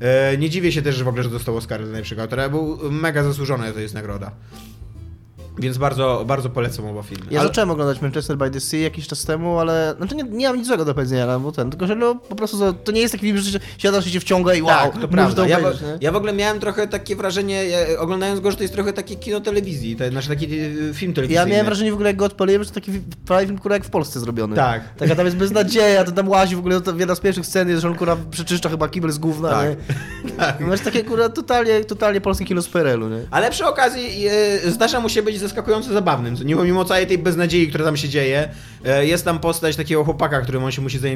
E, 0.00 0.38
nie 0.38 0.50
dziwię 0.50 0.72
się 0.72 0.82
też, 0.82 0.96
że 0.96 1.04
w 1.04 1.08
ogóle, 1.08 1.22
że 1.22 1.30
dostał 1.30 1.56
Oscar 1.56 1.80
za 1.80 1.92
najlepszego 1.92 2.22
autora, 2.22 2.48
był 2.48 2.78
mega 2.90 3.22
zasłużony, 3.22 3.72
to 3.72 3.80
jest 3.80 3.94
nagroda. 3.94 4.30
Więc 5.58 5.78
bardzo, 5.78 6.24
bardzo 6.26 6.50
polecam 6.50 6.86
oba 6.86 7.02
filmy. 7.02 7.24
Ja 7.30 7.40
Ale- 7.40 7.48
zacząłem 7.48 7.70
oglądać 7.70 8.00
Manchester 8.02 8.36
by 8.36 8.50
the 8.50 8.60
Sea 8.60 8.80
jakiś 8.80 9.06
czas 9.06 9.24
temu, 9.24 9.58
ale 9.58 9.94
znaczy 9.96 10.14
nie, 10.14 10.22
nie 10.22 10.48
mam 10.48 10.56
nic 10.56 10.66
złego 10.66 10.84
do 10.84 10.94
powiedzenia, 10.94 11.38
bo 11.38 11.52
ten, 11.52 11.70
tylko 11.70 11.86
że 11.86 11.94
no 11.96 12.14
po 12.14 12.34
prostu 12.34 12.72
to, 12.84 12.92
nie 12.92 13.00
jest 13.00 13.12
taki 13.12 13.26
film, 13.26 13.38
że 13.38 13.50
się- 13.52 13.58
siadasz 13.78 14.06
i 14.06 14.10
się 14.10 14.20
wciąga 14.20 14.54
i 14.54 14.62
wow, 14.62 14.92
tak, 14.92 15.00
to 15.00 15.08
prawda. 15.08 15.46
Ja, 15.46 15.58
ja 16.00 16.12
w 16.12 16.16
ogóle 16.16 16.32
miałem 16.32 16.60
trochę 16.60 16.88
takie 16.88 17.16
wrażenie, 17.16 17.64
ja, 17.64 17.78
oglądając 17.98 18.40
go, 18.40 18.50
że 18.50 18.56
to 18.56 18.62
jest 18.62 18.74
trochę 18.74 18.92
takie 18.92 19.16
kino 19.16 19.40
telewizji, 19.40 19.96
to 19.96 20.08
znaczy 20.10 20.28
taki 20.28 20.44
e, 20.44 20.94
film 20.94 21.10
Ja 21.10 21.14
telewizyjny. 21.14 21.50
miałem 21.50 21.66
wrażenie 21.66 21.90
w 21.90 21.94
ogóle, 21.94 22.08
jak 22.10 22.16
go 22.16 22.24
odpaliłem, 22.24 22.64
że 22.64 22.68
to 22.70 22.74
taki 22.74 22.92
prawie 23.26 23.46
film, 23.46 23.58
kurwa, 23.58 23.74
jak 23.76 23.84
w 23.84 23.90
Polsce 23.90 24.20
zrobiony. 24.20 24.56
Tak. 24.56 24.94
Taka 24.98 25.14
tam 25.14 25.24
jest 25.24 25.36
beznadzieja, 25.36 26.04
to 26.04 26.12
tam 26.12 26.28
łazi 26.28 26.56
w 26.56 26.58
ogóle, 26.58 26.80
to 26.80 26.96
jedna 26.96 27.14
z 27.14 27.20
pierwszych 27.20 27.46
scen 27.46 27.68
jest, 27.68 27.82
że 27.82 27.88
on 27.88 27.94
kurwa 27.96 28.16
przeczyszcza 28.30 28.68
chyba 28.68 28.88
kibel 28.88 29.12
z 29.12 29.18
gówna, 29.18 29.50
Tak. 29.50 29.68
nie? 29.70 29.76
Tak. 30.36 30.60
Masz 30.60 30.80
takie 30.80 31.04
kurwa 31.04 31.28
totalnie, 31.28 31.84
totalnie 31.84 32.20
polskie 32.20 32.44
kino 32.44 32.62
z 32.62 32.68
PRL-u, 32.68 33.08
nie? 33.08 33.20
Ale 33.30 33.50
przy 33.50 33.64
okazji 33.66 34.26
e, 34.66 34.70
zdarza 34.70 35.00
mu 35.00 35.08
się 35.08 35.22
być 35.22 35.38
zaskakująco 35.46 35.92
zabawnym. 35.92 36.34
Nie- 36.44 36.54
Mimo 36.54 36.84
całej 36.84 37.06
tej 37.06 37.18
beznadziei, 37.18 37.68
która 37.68 37.84
tam 37.84 37.96
się 37.96 38.08
dzieje, 38.08 38.48
e, 38.84 39.06
jest 39.06 39.24
tam 39.24 39.38
postać 39.38 39.76
takiego 39.76 40.04
chłopaka, 40.04 40.40
którym 40.40 40.64
on 40.64 40.70
się 40.72 40.82
musi 40.82 40.98
za, 40.98 41.08
e, 41.08 41.12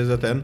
e, 0.00 0.04
za 0.04 0.18
ten 0.18 0.42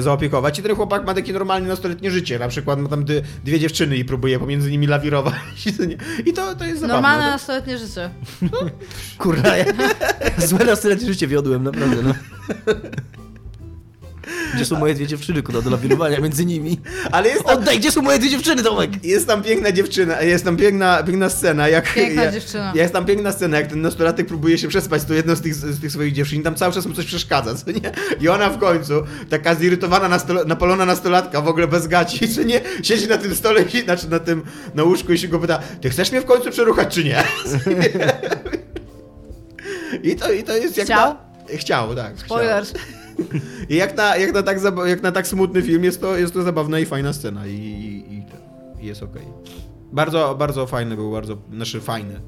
zaopiekować. 0.00 0.58
I 0.58 0.62
ten 0.62 0.76
chłopak 0.76 1.06
ma 1.06 1.14
takie 1.14 1.32
normalne 1.32 1.68
nastoletnie 1.68 2.10
życie. 2.10 2.38
Na 2.38 2.48
przykład 2.48 2.78
ma 2.80 2.88
tam 2.88 3.04
dwie 3.44 3.60
dziewczyny 3.60 3.96
i 3.96 4.04
próbuje 4.04 4.38
pomiędzy 4.38 4.70
nimi 4.70 4.86
lawirować. 4.86 5.34
I 6.26 6.32
to, 6.32 6.54
to 6.54 6.64
jest 6.64 6.80
zabawne. 6.80 7.02
Normalne 7.02 7.24
To- 7.24 7.30
nastoletnie 7.30 7.78
życie. 7.78 8.10
Kurwa, 9.18 9.56
ja 9.56 9.64
złe 10.46 10.64
nastoletnie 10.64 11.08
życie 11.08 11.26
wiodłem, 11.28 11.62
naprawdę, 11.64 11.96
no. 12.02 12.14
Gdzie 14.54 14.64
są 14.64 14.78
moje 14.78 14.94
dwie 14.94 15.06
dziewczyny, 15.06 15.42
kurwa, 15.42 15.62
do 15.62 15.70
lawirowania 15.70 16.20
między 16.20 16.44
nimi? 16.44 16.80
Ale 17.12 17.28
jest 17.28 17.44
tam, 17.44 17.58
Oddaj, 17.58 17.78
gdzie 17.78 17.90
są 17.90 18.02
moje 18.02 18.18
dwie 18.18 18.30
dziewczyny, 18.30 18.62
Tomek? 18.62 19.04
jest 19.04 19.26
tam 19.26 19.42
piękna 19.42 19.72
dziewczyna, 19.72 20.22
jest 20.22 20.44
tam 20.44 20.56
piękna, 20.56 21.02
piękna 21.02 21.28
scena, 21.28 21.68
jak... 21.68 21.94
Piękna 21.94 22.22
ja, 22.22 22.32
dziewczyna. 22.32 22.72
Jest 22.74 22.92
tam 22.92 23.06
piękna 23.06 23.32
scena, 23.32 23.56
jak 23.56 23.66
ten 23.66 23.80
nastolatek 23.82 24.26
próbuje 24.26 24.58
się 24.58 24.68
przespać 24.68 25.02
z 25.02 25.06
tą 25.06 25.14
jedną 25.14 25.36
z 25.36 25.40
tych, 25.40 25.54
z 25.54 25.80
tych 25.80 25.92
swoich 25.92 26.12
dziewczyn 26.12 26.40
i 26.40 26.42
tam 26.42 26.54
cały 26.54 26.74
czas 26.74 26.86
mu 26.86 26.94
coś 26.94 27.04
przeszkadza, 27.06 27.54
co 27.54 27.70
nie? 27.70 27.92
I 28.20 28.28
ona 28.28 28.50
w 28.50 28.58
końcu, 28.58 28.94
taka 29.30 29.54
zirytowana, 29.54 30.08
nastolo, 30.08 30.44
napalona 30.44 30.84
nastolatka, 30.84 31.40
w 31.40 31.48
ogóle 31.48 31.66
bez 31.68 31.86
gaci, 31.86 32.28
co 32.34 32.42
nie? 32.42 32.60
Siedzi 32.82 33.08
na 33.08 33.18
tym 33.18 33.34
stole, 33.34 33.62
i, 33.62 33.80
znaczy 33.80 34.10
na 34.10 34.18
tym, 34.18 34.42
na 34.74 34.82
łóżku 34.82 35.12
i 35.12 35.18
się 35.18 35.28
go 35.28 35.38
pyta, 35.38 35.58
ty 35.80 35.90
chcesz 35.90 36.12
mnie 36.12 36.20
w 36.20 36.24
końcu 36.24 36.50
przeruchać, 36.50 36.94
czy 36.94 37.04
nie? 37.04 37.24
I 40.02 40.16
to, 40.16 40.32
i 40.32 40.42
to 40.42 40.56
jest 40.56 40.76
jak 40.76 40.86
Chciał? 40.86 41.14
na... 41.14 41.58
Chciał, 41.58 41.94
tak. 41.94 42.14
chciał. 42.16 42.38
I 43.68 43.76
jak 43.76 43.96
na, 43.96 44.16
jak 44.16 44.34
na, 44.34 44.42
tak, 44.42 44.58
jak 44.86 45.02
na 45.02 45.12
tak 45.12 45.26
smutny 45.26 45.62
film 45.62 45.84
jest 45.84 46.00
to, 46.00 46.16
jest 46.16 46.34
to 46.34 46.42
zabawna 46.42 46.78
i 46.78 46.86
fajna 46.86 47.12
scena 47.12 47.46
i, 47.46 47.54
i, 47.54 48.14
i, 48.14 48.22
i 48.82 48.86
jest 48.86 49.02
okej. 49.02 49.22
Bardzo, 49.92 50.34
bardzo 50.38 50.66
fajny 50.66 50.96
był, 50.96 51.12
bardzo, 51.12 51.38
znaczy 51.54 51.80
fajny. 51.80 52.20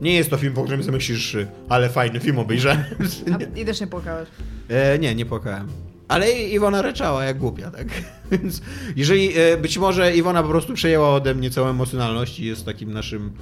Nie 0.00 0.14
jest 0.14 0.30
to 0.30 0.36
film, 0.36 0.54
po 0.54 0.62
którym 0.62 0.82
sobie 0.82 0.96
myślisz, 0.96 1.36
ale 1.68 1.88
fajny 1.88 2.20
film 2.20 2.38
obejrzałem. 2.38 2.84
I 3.56 3.64
też 3.64 3.80
nie 3.80 3.86
płakałeś. 3.86 4.28
E, 4.68 4.98
nie, 4.98 5.14
nie 5.14 5.26
płakałem. 5.26 5.68
Ale 6.08 6.32
Iwona 6.32 6.82
ryczała 6.82 7.24
jak 7.24 7.38
głupia, 7.38 7.70
tak? 7.70 7.86
Więc 8.32 8.62
jeżeli 8.96 9.38
e, 9.38 9.56
być 9.56 9.78
może 9.78 10.16
Iwona 10.16 10.42
po 10.42 10.48
prostu 10.48 10.74
przejęła 10.74 11.08
ode 11.08 11.34
mnie 11.34 11.50
całą 11.50 11.68
emocjonalność 11.68 12.40
i 12.40 12.46
jest 12.46 12.64
takim 12.64 12.92
naszym 12.92 13.32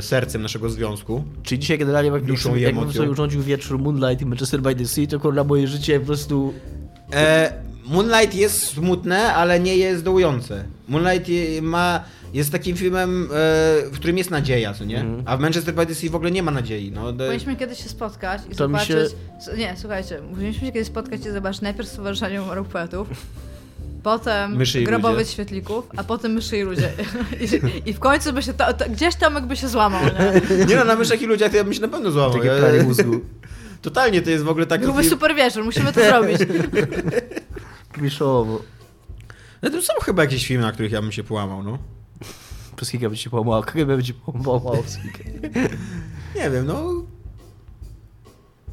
sercem 0.00 0.42
naszego 0.42 0.70
związku. 0.70 1.24
Czyli 1.42 1.58
dzisiaj 1.58 1.78
generalnie 1.78 2.10
jak 2.10 2.24
Duszą 2.24 2.56
i 2.56 2.60
jakbym 2.60 2.82
emocją. 2.82 2.98
sobie 3.00 3.10
urządził 3.10 3.42
wieczór 3.42 3.78
Moonlight 3.78 4.22
i 4.22 4.26
Manchester 4.26 4.60
by 4.60 4.74
the 4.74 4.86
Sea, 4.86 5.06
to 5.06 5.20
kurwa 5.20 5.44
moje 5.44 5.68
życie 5.68 6.00
po 6.00 6.06
prostu... 6.06 6.54
E, 7.14 7.52
Moonlight 7.86 8.34
jest 8.34 8.62
smutne, 8.62 9.34
ale 9.34 9.60
nie 9.60 9.76
jest 9.76 10.04
dołujące. 10.04 10.64
Moonlight 10.88 11.28
ma, 11.62 12.04
jest 12.34 12.52
takim 12.52 12.76
filmem, 12.76 13.24
e, 13.24 13.28
w 13.86 13.94
którym 13.94 14.18
jest 14.18 14.30
nadzieja, 14.30 14.74
co 14.74 14.84
nie? 14.84 15.00
Mhm. 15.00 15.22
A 15.26 15.36
w 15.36 15.40
Manchester 15.40 15.74
by 15.74 15.86
the 15.86 15.94
Sea 15.94 16.10
w 16.10 16.14
ogóle 16.14 16.30
nie 16.30 16.42
ma 16.42 16.50
nadziei. 16.50 16.92
No, 16.92 17.12
de- 17.12 17.24
Powinniśmy 17.24 17.56
kiedyś 17.56 17.82
się 17.82 17.88
spotkać 17.88 18.42
i 18.46 18.50
To 18.50 18.54
zobaczyć... 18.56 18.88
się- 18.88 19.56
Nie, 19.56 19.74
słuchajcie, 19.76 20.18
powinniśmy 20.30 20.66
się 20.66 20.72
kiedyś 20.72 20.88
spotkać 20.88 21.20
i 21.26 21.30
zobaczyć 21.30 21.62
najpierw 21.62 21.88
Stowarzyszenie 21.88 22.42
Umarłych 22.42 22.68
Poetów, 22.68 23.08
potem 24.04 24.56
Myszy 24.56 24.80
ludzie. 24.80 25.24
Świetlików, 25.24 25.88
a 25.96 26.04
potem 26.04 26.32
Myszy 26.32 26.58
i 26.58 26.62
Ludzie. 26.62 26.92
I, 27.84 27.90
i 27.90 27.94
w 27.94 27.98
końcu 27.98 28.32
by 28.32 28.42
się... 28.42 28.54
To, 28.54 28.72
to, 28.72 28.90
gdzieś 28.90 29.14
Tomek 29.14 29.46
by 29.46 29.56
się 29.56 29.68
złamał, 29.68 30.02
nie? 30.04 30.66
nie 30.66 30.76
no, 30.76 30.84
na 30.84 30.96
myszach 30.96 31.22
i 31.22 31.26
ludziach 31.26 31.50
to 31.50 31.56
ja 31.56 31.64
bym 31.64 31.74
się 31.74 31.80
na 31.80 31.88
pewno 31.88 32.10
złamał. 32.10 32.32
Takie 32.32 32.46
Ja- 32.46 32.58
pranie 32.58 32.82
mózgu. 32.82 33.20
Totalnie 33.82 34.22
to 34.22 34.30
jest 34.30 34.44
w 34.44 34.48
ogóle 34.48 34.66
taki 34.66 34.84
Byłby 34.84 35.00
film... 35.00 35.10
super 35.10 35.34
wieczór, 35.34 35.64
musimy 35.64 35.92
to 35.92 36.04
zrobić. 36.04 36.38
Kliszowo. 37.92 38.62
No 39.62 39.70
to 39.70 39.82
są 39.82 39.92
chyba 40.02 40.22
jakieś 40.22 40.46
filmy, 40.46 40.62
na 40.62 40.72
których 40.72 40.92
ja 40.92 41.02
bym 41.02 41.12
się 41.12 41.24
połamał, 41.24 41.62
no. 41.62 41.78
Kilka 42.90 43.08
będzie 43.08 43.22
się 43.22 43.30
połamało, 43.30 43.62
KGB 43.62 43.96
będzie 43.96 44.14
połamało 44.14 44.82
psychikę. 44.82 45.24
Nie 46.36 46.50
wiem, 46.50 46.66
no... 46.66 47.04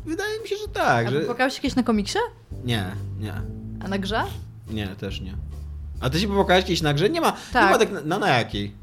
Wydaje 0.06 0.40
mi 0.40 0.48
się, 0.48 0.56
że 0.56 0.68
tak, 0.74 1.08
A 1.08 1.10
że... 1.10 1.52
się 1.52 1.62
kiedyś 1.62 1.76
na 1.76 1.84
komiksie? 1.84 2.20
Nie, 2.66 2.86
nie. 3.20 3.34
A 3.80 3.88
na 3.88 3.98
grze? 3.98 4.24
Nie, 4.72 4.88
też 4.88 5.22
nie. 5.22 5.34
A 6.02 6.10
ty 6.10 6.20
się 6.20 6.28
popłakałeś 6.28 6.66
kiedyś 6.66 6.82
na 6.82 6.94
grze? 6.94 7.10
Nie 7.10 7.22
ma, 7.22 7.28
nie 7.28 7.34
Tak. 7.54 7.72
ma 7.72 7.78
tak... 7.78 7.92
Na, 7.92 8.02
no 8.06 8.20
na 8.20 8.30
jakiej? 8.30 8.82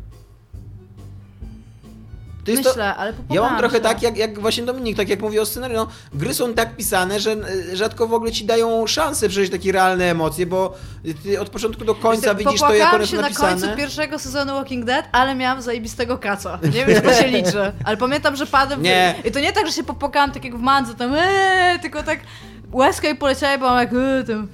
To 2.44 2.52
Myślę, 2.54 2.72
to... 2.74 2.96
ale 2.96 3.12
Ja 3.30 3.40
mam 3.40 3.58
trochę 3.58 3.76
się. 3.76 3.80
tak, 3.82 4.02
jak, 4.02 4.16
jak 4.16 4.38
właśnie 4.40 4.62
Dominik, 4.64 4.96
tak 4.96 5.08
jak 5.08 5.20
mówi 5.20 5.38
o 5.38 5.46
scenariuszu, 5.46 5.84
no, 5.84 6.18
gry 6.18 6.34
są 6.34 6.54
tak 6.54 6.76
pisane, 6.76 7.20
że 7.20 7.32
e, 7.72 7.76
rzadko 7.76 8.06
w 8.08 8.14
ogóle 8.14 8.32
ci 8.32 8.44
dają 8.44 8.86
szansę 8.86 9.28
przeżyć 9.28 9.52
takie 9.52 9.72
realne 9.72 10.04
emocje, 10.10 10.46
bo 10.46 10.74
ty 11.22 11.40
od 11.40 11.48
początku 11.48 11.84
do 11.84 11.94
końca 11.94 12.34
Wiesz, 12.34 12.44
widzisz 12.46 12.60
to, 12.60 12.74
jak 12.74 12.94
one 12.94 13.04
są 13.06 13.10
się 13.10 13.16
na 13.16 13.22
napisane. 13.22 13.60
końcu 13.60 13.76
pierwszego 13.76 14.18
sezonu 14.18 14.54
Walking 14.54 14.84
Dead, 14.84 15.08
ale 15.12 15.34
miałam 15.34 15.62
zajebistego 15.62 16.18
kaca. 16.18 16.58
Nie 16.74 16.86
wiem, 16.86 17.02
to 17.02 17.12
się 17.14 17.26
liczy. 17.38 17.72
Ale 17.84 17.96
pamiętam, 17.96 18.36
że 18.36 18.46
padłem... 18.46 18.82
Nie. 18.82 19.14
I 19.24 19.30
to 19.32 19.40
nie 19.40 19.52
tak, 19.52 19.66
że 19.66 19.72
się 19.72 19.84
popłakałam 19.84 20.32
tak 20.32 20.44
jak 20.44 20.56
w 20.56 20.60
Mandze, 20.60 20.94
tam 20.94 21.14
eee, 21.14 21.78
tylko 21.82 22.02
tak 22.02 22.20
łezka 22.72 23.08
i 23.08 23.14
poleciała, 23.14 23.58
bo 23.58 23.66
mam 23.66 23.78
jak 23.78 23.92
eee, 23.92 24.24
tam... 24.26 24.48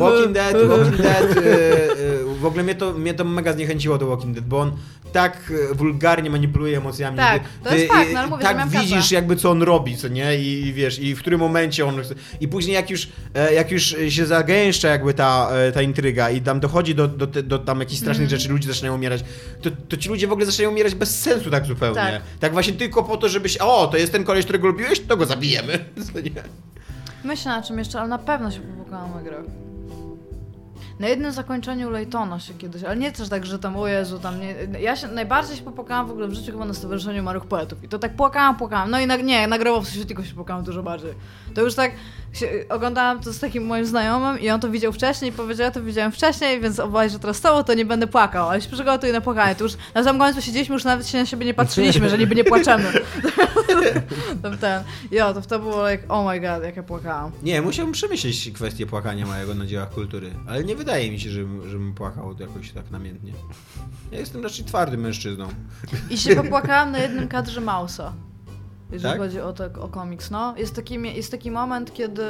Walking 0.00 0.32
Dead, 0.32 0.56
Walking 0.68 0.96
Dead, 0.96 1.36
y, 1.36 1.40
y, 1.40 2.24
w 2.40 2.46
ogóle 2.46 2.62
mnie 2.62 2.74
to, 2.74 2.92
mnie 2.92 3.14
to 3.14 3.24
mega 3.24 3.52
zniechęciło 3.52 3.98
do 3.98 4.06
Walking 4.06 4.34
Dead, 4.34 4.46
bo 4.46 4.58
on 4.60 4.72
tak 5.12 5.50
y, 5.72 5.74
wulgarnie 5.74 6.30
manipuluje 6.30 6.76
emocjami. 6.78 7.16
Tak, 7.16 7.42
Ty- 7.42 7.68
to 7.68 7.74
jest 7.74 7.90
ty, 7.90 7.96
fakt, 7.96 8.10
no 8.12 8.18
ale 8.20 8.28
mówię, 8.28 8.42
Tak 8.42 8.68
widzisz 8.68 8.94
kasę. 8.94 9.14
jakby 9.14 9.36
co 9.36 9.50
on 9.50 9.62
robi, 9.62 9.96
co 9.96 10.08
nie? 10.08 10.36
I, 10.38 10.66
i 10.66 10.72
wiesz, 10.72 10.98
i 10.98 11.14
w 11.14 11.18
którym 11.20 11.40
momencie 11.40 11.86
on 11.86 12.02
chce. 12.02 12.14
I 12.40 12.48
później 12.48 12.74
jak 12.74 12.90
już, 12.90 13.08
e, 13.34 13.54
jak 13.54 13.70
już 13.70 13.96
się 14.08 14.26
zagęszcza 14.26 14.88
jakby 14.88 15.14
ta, 15.14 15.50
e, 15.52 15.72
ta 15.72 15.82
intryga 15.82 16.30
i 16.30 16.40
tam 16.40 16.60
dochodzi 16.60 16.94
do, 16.94 17.08
do, 17.08 17.26
te- 17.26 17.42
do 17.42 17.58
tam 17.58 17.80
jakichś 17.80 18.00
strasznych 18.00 18.24
Mhm. 18.26 18.40
rzeczy, 18.40 18.52
ludzie 18.52 18.68
zaczynają 18.68 18.94
umierać, 18.94 19.24
to, 19.62 19.70
to 19.88 19.96
ci 19.96 20.08
ludzie 20.08 20.26
w 20.26 20.32
ogóle 20.32 20.46
zaczynają 20.46 20.70
umierać 20.70 20.94
bez 20.94 21.20
sensu 21.20 21.50
tak 21.50 21.66
zupełnie. 21.66 21.94
Tak. 21.94 22.22
Tak, 22.40 22.52
właśnie 22.52 22.72
tylko 22.72 23.02
po 23.02 23.16
to, 23.16 23.28
żebyś, 23.28 23.56
o, 23.56 23.86
to 23.86 23.96
jest 23.96 24.12
ten 24.12 24.24
koleś, 24.24 24.44
którego 24.44 24.66
lubiłeś, 24.68 25.00
to 25.00 25.16
go 25.16 25.26
zabijemy. 25.26 25.84
Co 26.14 26.20
nie? 26.20 26.30
Myślę 27.24 27.52
na 27.52 27.62
czym 27.62 27.78
jeszcze, 27.78 28.00
ale 28.00 28.08
na 28.08 28.18
pewno 28.18 28.50
się 28.50 28.60
popłakałam 28.60 29.14
na 29.14 29.22
grach. 29.22 29.44
Na 31.00 31.08
jednym 31.08 31.32
zakończeniu 31.32 31.90
Laytona 31.90 32.40
się 32.40 32.54
kiedyś, 32.54 32.84
ale 32.84 32.96
nie 32.96 33.12
też 33.12 33.28
tak, 33.28 33.46
że 33.46 33.58
tam 33.58 33.76
o 33.76 33.86
Jezu, 33.86 34.18
tam 34.18 34.40
nie... 34.40 34.54
Ja 34.80 34.96
się 34.96 35.08
najbardziej 35.08 35.56
się 35.56 35.62
popłakałam 35.62 36.06
w 36.06 36.10
ogóle 36.10 36.28
w 36.28 36.32
życiu 36.32 36.52
chyba 36.52 36.64
na 36.64 36.74
Stowarzyszeniu 36.74 37.22
Marych 37.22 37.44
Poetów. 37.44 37.84
I 37.84 37.88
to 37.88 37.98
tak 37.98 38.16
płakałam, 38.16 38.56
płakałam. 38.56 38.90
No 38.90 39.00
i 39.00 39.06
na, 39.06 39.16
nie, 39.16 39.46
na 39.46 39.58
Grobowcu 39.58 39.92
Świetlików 39.92 40.26
się 40.26 40.34
płakałam 40.34 40.64
dużo 40.64 40.82
bardziej. 40.82 41.14
To 41.54 41.60
już 41.60 41.74
tak 41.74 41.92
się, 42.32 42.48
oglądałam 42.68 43.20
to 43.20 43.32
z 43.32 43.38
takim 43.38 43.66
moim 43.66 43.86
znajomym 43.86 44.40
i 44.40 44.50
on 44.50 44.60
to 44.60 44.70
widział 44.70 44.92
wcześniej 44.92 45.30
i 45.30 45.34
powiedział, 45.34 45.64
ja 45.64 45.70
to 45.70 45.82
widziałem 45.82 46.12
wcześniej, 46.12 46.60
więc 46.60 46.80
obawiam, 46.80 47.10
że 47.10 47.18
teraz 47.18 47.40
tobą 47.40 47.64
to 47.64 47.74
nie 47.74 47.84
będę 47.84 48.06
płakał. 48.06 48.48
Ale 48.48 48.60
się 48.60 48.70
przygotuj 48.70 49.12
na 49.12 49.20
płakanie. 49.20 49.54
To 49.54 49.64
już 49.64 49.72
na 49.94 50.04
samym 50.04 50.20
końcu 50.20 50.42
siedzieliśmy, 50.42 50.72
już 50.72 50.84
nawet 50.84 51.08
się 51.08 51.18
na 51.18 51.26
siebie 51.26 51.46
nie 51.46 51.54
patrzyliśmy, 51.54 52.08
że 52.10 52.18
niby 52.18 52.34
nie 52.34 52.44
płaczemy. 52.44 52.92
Tam 54.42 54.58
ten. 54.58 54.84
Jo, 55.10 55.34
to, 55.34 55.40
to 55.40 55.58
było 55.58 55.88
jak, 55.88 56.00
oh 56.08 56.30
my 56.30 56.40
god, 56.40 56.62
jak 56.64 56.76
ja 56.76 56.82
płakałam. 56.82 57.32
Nie, 57.42 57.62
musiałbym 57.62 57.92
przemyśleć 57.92 58.50
kwestię 58.50 58.86
płakania 58.86 59.26
mojego 59.26 59.54
na 59.54 59.66
dziełach 59.66 59.90
kultury, 59.90 60.30
ale 60.48 60.64
nie 60.64 60.76
wydaje 60.76 61.10
mi 61.10 61.20
się, 61.20 61.30
żebym, 61.30 61.68
żebym 61.68 61.94
płakał 61.94 62.34
jakoś 62.38 62.72
tak 62.72 62.90
namiętnie. 62.90 63.32
Ja 64.12 64.18
jestem 64.18 64.42
raczej 64.42 64.64
twardym 64.64 65.00
mężczyzną. 65.00 65.48
I 66.10 66.18
się 66.18 66.36
popłakałam 66.36 66.92
na 66.92 66.98
jednym 66.98 67.28
kadrze 67.28 67.60
Mausa. 67.60 68.12
Jeżeli 68.92 69.12
Tak? 69.12 69.20
chodzi 69.20 69.40
o, 69.40 69.52
to, 69.52 69.64
o 69.64 69.88
komiks, 69.88 70.30
no. 70.30 70.54
Jest 70.56 70.76
taki, 70.76 71.16
jest 71.16 71.30
taki 71.30 71.50
moment, 71.50 71.94
kiedy 71.94 72.24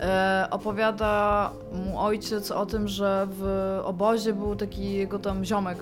e, 0.00 0.48
opowiada 0.50 1.50
mu 1.72 2.00
ojciec 2.00 2.50
o 2.50 2.66
tym, 2.66 2.88
że 2.88 3.26
w 3.30 3.42
obozie 3.84 4.32
był 4.32 4.56
taki 4.56 4.92
jego 4.92 5.18
tam 5.18 5.44
ziomek, 5.44 5.78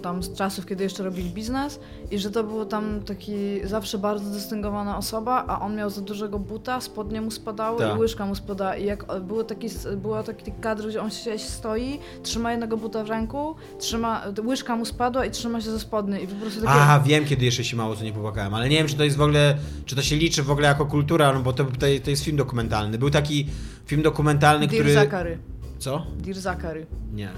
tam 0.00 0.22
z 0.22 0.32
czasów, 0.32 0.66
kiedy 0.66 0.84
jeszcze 0.84 1.02
robili 1.02 1.30
biznes 1.30 1.80
i 2.10 2.18
że 2.18 2.30
to 2.30 2.44
był 2.44 2.64
tam 2.64 3.00
taki 3.06 3.34
zawsze 3.64 3.98
bardzo 3.98 4.30
dystyngowana 4.30 4.98
osoba, 4.98 5.44
a 5.48 5.60
on 5.60 5.76
miał 5.76 5.90
za 5.90 6.00
dużego 6.00 6.38
buta, 6.38 6.80
spodnie 6.80 7.20
mu 7.20 7.30
spadały 7.30 7.78
Tak. 7.78 7.96
i 7.96 7.98
łyżka 7.98 8.26
mu 8.26 8.34
spadała 8.34 8.76
i 8.76 8.84
jak 8.84 9.04
było 9.20 9.44
taki, 9.44 9.66
było 9.96 10.22
taki 10.22 10.52
kadr, 10.60 10.88
gdzie 10.88 11.02
on 11.02 11.10
się 11.10 11.38
stoi, 11.38 11.98
trzyma 12.22 12.50
jednego 12.50 12.76
buta 12.76 13.04
w 13.04 13.08
ręku, 13.08 13.54
trzyma, 13.78 14.22
łyżka 14.46 14.76
mu 14.76 14.84
spadła 14.84 15.24
i 15.24 15.30
trzyma 15.30 15.60
się 15.60 15.70
ze 15.70 15.80
spodni 15.80 16.24
i 16.24 16.26
po 16.26 16.34
prostu 16.34 16.60
takie... 16.60 16.72
A, 16.72 17.00
wiem, 17.00 17.24
kiedy 17.24 17.44
jeszcze 17.44 17.64
się 17.64 17.76
mało 17.76 17.96
co 17.96 18.04
nie 18.04 18.12
popłakałem, 18.12 18.54
ale 18.54 18.68
nie 18.68 18.76
wiem, 18.76 18.86
czy 18.86 18.96
to 18.96 19.04
jest 19.04 19.16
w 19.16 19.20
ogóle, 19.20 19.56
czy 19.84 19.96
to 19.96 20.02
się 20.02 20.16
liczy 20.16 20.42
w 20.42 20.50
ogóle 20.50 20.68
jako 20.68 20.86
kultura, 20.86 21.32
no 21.32 21.40
bo 21.40 21.52
to, 21.52 21.64
to, 21.64 21.86
to 22.04 22.10
jest 22.10 22.24
film 22.24 22.36
dokumentalny. 22.36 22.98
Był 22.98 23.10
taki 23.10 23.46
film 23.86 24.02
dokumentalny, 24.02 24.66
Dear 24.66 24.80
który... 24.80 24.94
Zachary. 24.94 25.38
Co? 25.78 26.06
Dear 26.18 26.36
Zachary. 26.36 26.86
Nie. 27.12 27.30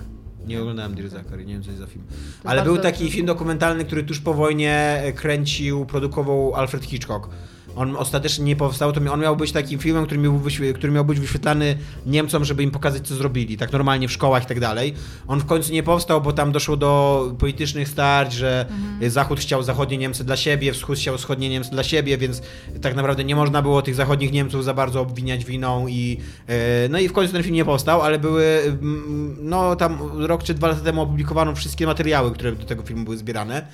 Nie 0.47 0.61
oglądałem 0.61 0.95
Dear 0.95 1.09
Zachary, 1.09 1.45
nie 1.45 1.53
wiem 1.55 1.63
co 1.63 1.71
jest 1.71 1.81
za 1.81 1.87
film. 1.87 2.05
Ale 2.45 2.63
był 2.63 2.79
taki 2.79 3.11
film 3.11 3.27
dokumentalny, 3.27 3.85
który 3.85 4.03
tuż 4.03 4.21
po 4.21 4.35
wojnie 4.35 5.03
kręcił, 5.17 5.87
produkował 5.87 6.55
Alfred 6.55 6.85
Hitchcock. 6.85 7.29
On 7.77 7.97
ostatecznie 7.97 8.45
nie 8.45 8.57
powstał, 8.57 8.93
to 8.93 9.13
on 9.13 9.21
miał 9.21 9.37
być 9.37 9.53
takim 9.53 9.79
filmem, 9.79 10.07
który 10.07 10.21
miał, 10.21 10.41
który 10.75 10.93
miał 10.93 11.05
być 11.05 11.21
wyświetlany 11.21 11.79
Niemcom, 12.07 12.45
żeby 12.45 12.63
im 12.63 12.71
pokazać, 12.71 13.09
co 13.09 13.15
zrobili, 13.15 13.57
tak 13.57 13.73
normalnie 13.73 14.09
w 14.09 14.13
szkołach 14.13 14.45
i 14.45 14.47
tak 14.47 14.61
dalej. 14.61 14.95
On 15.29 15.41
w 15.41 15.47
końcu 15.47 15.73
nie 15.73 15.83
powstał, 15.83 16.21
bo 16.21 16.33
tam 16.33 16.53
doszło 16.53 16.77
do 16.77 17.33
politycznych 17.39 17.89
starć, 17.89 18.33
że 18.33 18.67
Zachód 19.09 19.41
chciał 19.41 19.63
zachodnie 19.63 19.99
Niemcy 19.99 20.25
dla 20.25 20.37
siebie, 20.37 20.73
Wschód 20.73 20.99
chciał 20.99 21.19
wschodnie 21.19 21.49
Niemcy 21.49 21.71
dla 21.71 21.83
siebie, 21.83 22.19
więc 22.19 22.43
tak 22.83 22.95
naprawdę 22.95 23.25
nie 23.25 23.37
można 23.37 23.63
było 23.63 23.83
tych 23.83 23.95
zachodnich 23.95 24.33
Niemców 24.33 24.65
za 24.65 24.75
bardzo 24.75 25.01
obwiniać 25.01 25.45
winą 25.45 25.87
i 25.89 26.19
e, 26.49 26.89
no 26.89 26.99
i 26.99 27.09
w 27.09 27.13
końcu 27.13 27.33
ten 27.33 27.43
film 27.43 27.55
nie 27.55 27.65
powstał, 27.65 28.03
ale 28.03 28.19
były 28.19 28.45
mm, 28.65 29.37
no 29.41 29.77
tam 29.77 29.99
rok 30.27 30.43
czy 30.43 30.55
dwa 30.55 30.69
lata 30.69 30.81
temu 30.81 31.03
opublikowano 31.03 31.55
wszystkie 31.55 31.87
materiały, 31.87 32.33
które 32.33 32.53
do 32.53 32.65
tego 32.65 32.83
filmu 32.83 33.05
były 33.05 33.17
zbierane. 33.17 33.67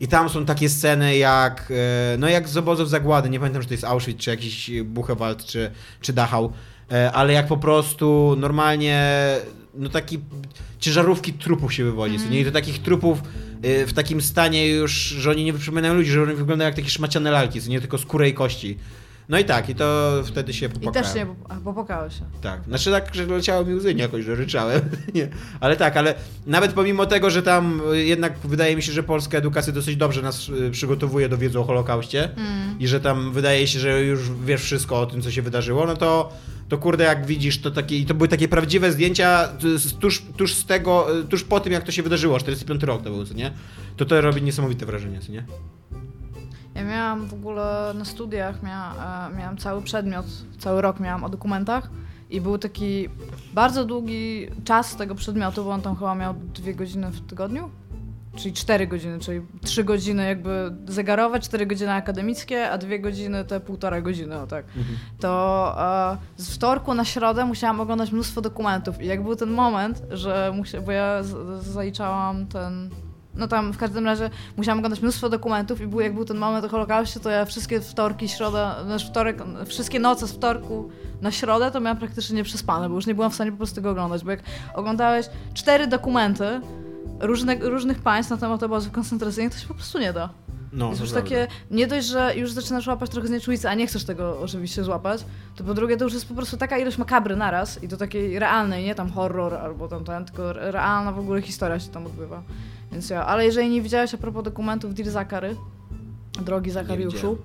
I 0.00 0.08
tam 0.08 0.28
są 0.28 0.44
takie 0.44 0.68
sceny 0.68 1.16
jak, 1.16 1.72
e, 2.14 2.18
no 2.18 2.28
jak 2.28 2.48
z 2.48 2.56
obozów 2.56 2.90
zagłady, 2.90 3.30
nie 3.30 3.38
pamiętam, 3.38 3.62
czy 3.62 3.68
to 3.68 3.74
jest 3.74 3.84
Auschwitz, 3.84 4.18
czy 4.18 4.30
jakiś 4.30 4.70
Buchenwald, 4.84 5.44
czy, 5.44 5.70
czy 6.00 6.12
Dachau, 6.12 6.52
e, 6.92 7.12
ale 7.12 7.32
jak 7.32 7.46
po 7.46 7.56
prostu 7.56 8.36
normalnie, 8.38 9.08
no 9.74 9.88
taki 9.88 10.18
ciężarówki 10.78 11.32
trupów 11.32 11.74
się 11.74 11.84
wywodzi, 11.84 12.16
mm. 12.16 12.30
nie? 12.30 12.40
I 12.40 12.44
to 12.44 12.50
takich 12.50 12.82
trupów 12.82 13.22
e, 13.62 13.86
w 13.86 13.92
takim 13.92 14.20
stanie 14.20 14.68
już, 14.68 14.92
że 14.92 15.30
oni 15.30 15.44
nie 15.44 15.52
przypominają 15.52 15.94
ludzi, 15.94 16.10
że 16.10 16.22
oni 16.22 16.34
wyglądają 16.34 16.68
jak 16.68 16.76
takie 16.76 16.90
szmaciane 16.90 17.30
lalki, 17.30 17.60
nie 17.68 17.80
tylko 17.80 17.98
skórę 17.98 18.28
i 18.28 18.34
kości. 18.34 18.78
No 19.30 19.38
i 19.38 19.44
tak, 19.44 19.68
i 19.68 19.74
to 19.74 20.12
wtedy 20.24 20.52
się 20.52 20.66
I 20.66 20.68
popłakałem. 20.68 21.04
też 21.04 21.14
nie, 21.14 21.26
a, 21.48 21.54
popłakały 21.54 22.10
się. 22.10 22.20
Tak, 22.40 22.64
znaczy 22.64 22.90
tak, 22.90 23.14
że 23.14 23.26
leciały 23.26 23.66
mi 23.66 23.74
łzy 23.74 23.94
nie 23.94 24.02
jakoś, 24.02 24.24
że 24.24 24.34
ryczałem. 24.34 24.80
nie. 25.14 25.28
Ale 25.60 25.76
tak, 25.76 25.96
ale 25.96 26.14
nawet 26.46 26.72
pomimo 26.72 27.06
tego, 27.06 27.30
że 27.30 27.42
tam 27.42 27.82
y, 27.92 28.04
jednak 28.04 28.38
wydaje 28.44 28.76
mi 28.76 28.82
się, 28.82 28.92
że 28.92 29.02
polska 29.02 29.38
edukacja 29.38 29.72
dosyć 29.72 29.96
dobrze 29.96 30.22
nas 30.22 30.48
y, 30.48 30.70
przygotowuje 30.70 31.28
do 31.28 31.38
wiedzy 31.38 31.60
o 31.60 31.64
Holokauście 31.64 32.28
i 32.78 32.88
że 32.88 33.00
tam 33.00 33.32
wydaje 33.32 33.66
się, 33.66 33.78
że 33.78 34.04
już 34.04 34.30
wiesz 34.44 34.62
wszystko 34.62 35.00
o 35.00 35.06
tym, 35.06 35.22
co 35.22 35.30
się 35.30 35.42
wydarzyło, 35.42 35.86
no 35.86 35.96
to 35.96 36.32
to 36.68 36.78
kurde, 36.78 37.04
jak 37.04 37.26
widzisz, 37.26 37.60
to 37.60 37.70
takie, 37.70 37.98
i 37.98 38.06
to 38.06 38.14
były 38.14 38.28
takie 38.28 38.48
prawdziwe 38.48 38.92
zdjęcia 38.92 39.48
tuż, 40.00 40.22
tuż 40.36 40.54
z 40.54 40.66
tego, 40.66 41.18
y, 41.18 41.24
tuż 41.24 41.44
po 41.44 41.60
tym, 41.60 41.72
jak 41.72 41.84
to 41.84 41.92
się 41.92 42.02
wydarzyło, 42.02 42.38
45 42.38 42.82
rok 42.82 43.02
to 43.02 43.10
był, 43.10 43.26
co 43.26 43.34
nie? 43.34 43.52
To 43.96 44.04
to 44.04 44.20
robi 44.20 44.42
niesamowite 44.42 44.86
wrażenie, 44.86 45.20
co 45.20 45.32
nie? 45.32 45.44
Ja 46.80 46.86
miałam 46.86 47.26
w 47.26 47.34
ogóle 47.34 47.92
na 47.94 48.04
studiach, 48.04 48.62
miała, 48.62 48.94
e, 49.28 49.36
miałam 49.36 49.56
cały 49.56 49.82
przedmiot, 49.82 50.26
cały 50.58 50.82
rok 50.82 51.00
miałam 51.00 51.24
o 51.24 51.28
dokumentach 51.28 51.90
i 52.30 52.40
był 52.40 52.58
taki 52.58 53.08
bardzo 53.54 53.84
długi 53.84 54.46
czas 54.64 54.96
tego 54.96 55.14
przedmiotu, 55.14 55.64
bo 55.64 55.70
on 55.70 55.82
tam 55.82 55.96
chyba 55.96 56.14
miał 56.14 56.34
dwie 56.34 56.74
godziny 56.74 57.10
w 57.10 57.26
tygodniu, 57.26 57.70
czyli 58.36 58.54
cztery 58.54 58.86
godziny, 58.86 59.18
czyli 59.18 59.40
trzy 59.62 59.84
godziny 59.84 60.26
jakby 60.26 60.72
zegarowe, 60.88 61.40
cztery 61.40 61.66
godziny 61.66 61.92
akademickie, 61.92 62.70
a 62.70 62.78
dwie 62.78 63.00
godziny 63.00 63.44
te 63.44 63.60
półtora 63.60 64.00
godziny, 64.00 64.38
o 64.38 64.46
tak. 64.46 64.64
To 65.20 65.74
e, 65.78 66.16
z 66.36 66.54
wtorku 66.54 66.94
na 66.94 67.04
środę 67.04 67.44
musiałam 67.44 67.80
oglądać 67.80 68.12
mnóstwo 68.12 68.40
dokumentów 68.40 69.02
i 69.02 69.06
jak 69.06 69.22
był 69.22 69.36
ten 69.36 69.50
moment, 69.50 70.02
że 70.10 70.52
musia, 70.56 70.80
bo 70.80 70.92
ja 70.92 71.22
z, 71.22 71.28
z, 71.28 71.66
zaliczałam 71.66 72.46
ten 72.46 72.90
no 73.34 73.48
tam 73.48 73.72
w 73.72 73.78
każdym 73.78 74.04
razie 74.04 74.30
musiałam 74.56 74.78
oglądać 74.78 75.00
mnóstwo 75.00 75.28
dokumentów 75.28 75.80
i 75.80 75.86
był, 75.86 76.00
jak 76.00 76.14
był 76.14 76.24
ten 76.24 76.36
moment 76.36 76.64
o 76.64 76.68
Holokauście, 76.68 77.20
to 77.20 77.30
ja 77.30 77.44
wszystkie 77.44 77.80
wtorki, 77.80 78.28
środa, 78.28 78.84
znaczy 78.84 79.06
wtorek, 79.06 79.42
wszystkie 79.66 80.00
noce 80.00 80.26
z 80.26 80.32
wtorku 80.32 80.90
na 81.22 81.30
środę 81.30 81.70
to 81.70 81.80
miałam 81.80 81.98
praktycznie 81.98 82.36
nieprzespane, 82.36 82.88
bo 82.88 82.94
już 82.94 83.06
nie 83.06 83.14
byłam 83.14 83.30
w 83.30 83.34
stanie 83.34 83.50
po 83.50 83.56
prostu 83.56 83.82
go 83.82 83.90
oglądać, 83.90 84.24
bo 84.24 84.30
jak 84.30 84.40
oglądałeś 84.74 85.26
cztery 85.54 85.86
dokumenty 85.86 86.60
różne, 87.20 87.54
różnych 87.54 88.02
państw 88.02 88.30
na 88.30 88.36
temat 88.36 88.62
obozów 88.62 88.92
koncentracyjnych, 88.92 89.54
to 89.54 89.60
się 89.60 89.68
po 89.68 89.74
prostu 89.74 89.98
nie 89.98 90.12
da. 90.12 90.28
No, 90.72 90.88
jest 90.88 90.98
to 90.98 91.04
już 91.04 91.14
takie, 91.14 91.46
nie 91.70 91.86
dość, 91.86 92.06
że 92.06 92.36
już 92.36 92.52
zaczynasz 92.52 92.86
łapać 92.86 93.10
trochę 93.10 93.28
znieczulicy, 93.28 93.68
a 93.68 93.74
nie 93.74 93.86
chcesz 93.86 94.04
tego 94.04 94.40
oczywiście 94.40 94.84
złapać, 94.84 95.24
to 95.56 95.64
po 95.64 95.74
drugie 95.74 95.96
to 95.96 96.04
już 96.04 96.14
jest 96.14 96.28
po 96.28 96.34
prostu 96.34 96.56
taka 96.56 96.78
ilość 96.78 96.98
makabry 96.98 97.36
naraz 97.36 97.82
i 97.82 97.88
to 97.88 97.96
takiej 97.96 98.38
realnej, 98.38 98.84
nie 98.84 98.94
tam 98.94 99.10
horror 99.10 99.54
albo 99.54 99.88
tam 99.88 100.04
ten, 100.04 100.24
tylko 100.24 100.52
realna 100.52 101.12
w 101.12 101.18
ogóle 101.18 101.42
historia 101.42 101.80
się 101.80 101.88
tam 101.88 102.06
odbywa. 102.06 102.42
Więc 102.92 103.10
ja, 103.10 103.26
ale 103.26 103.44
jeżeli 103.44 103.68
nie 103.68 103.82
widziałeś 103.82 104.14
a 104.14 104.18
propos 104.18 104.44
dokumentów 104.44 104.94
Dear 104.94 105.10
Zachary, 105.10 105.56
drogi 106.44 106.70
Zachariuszu, 106.70 107.16
widziałem. 107.16 107.38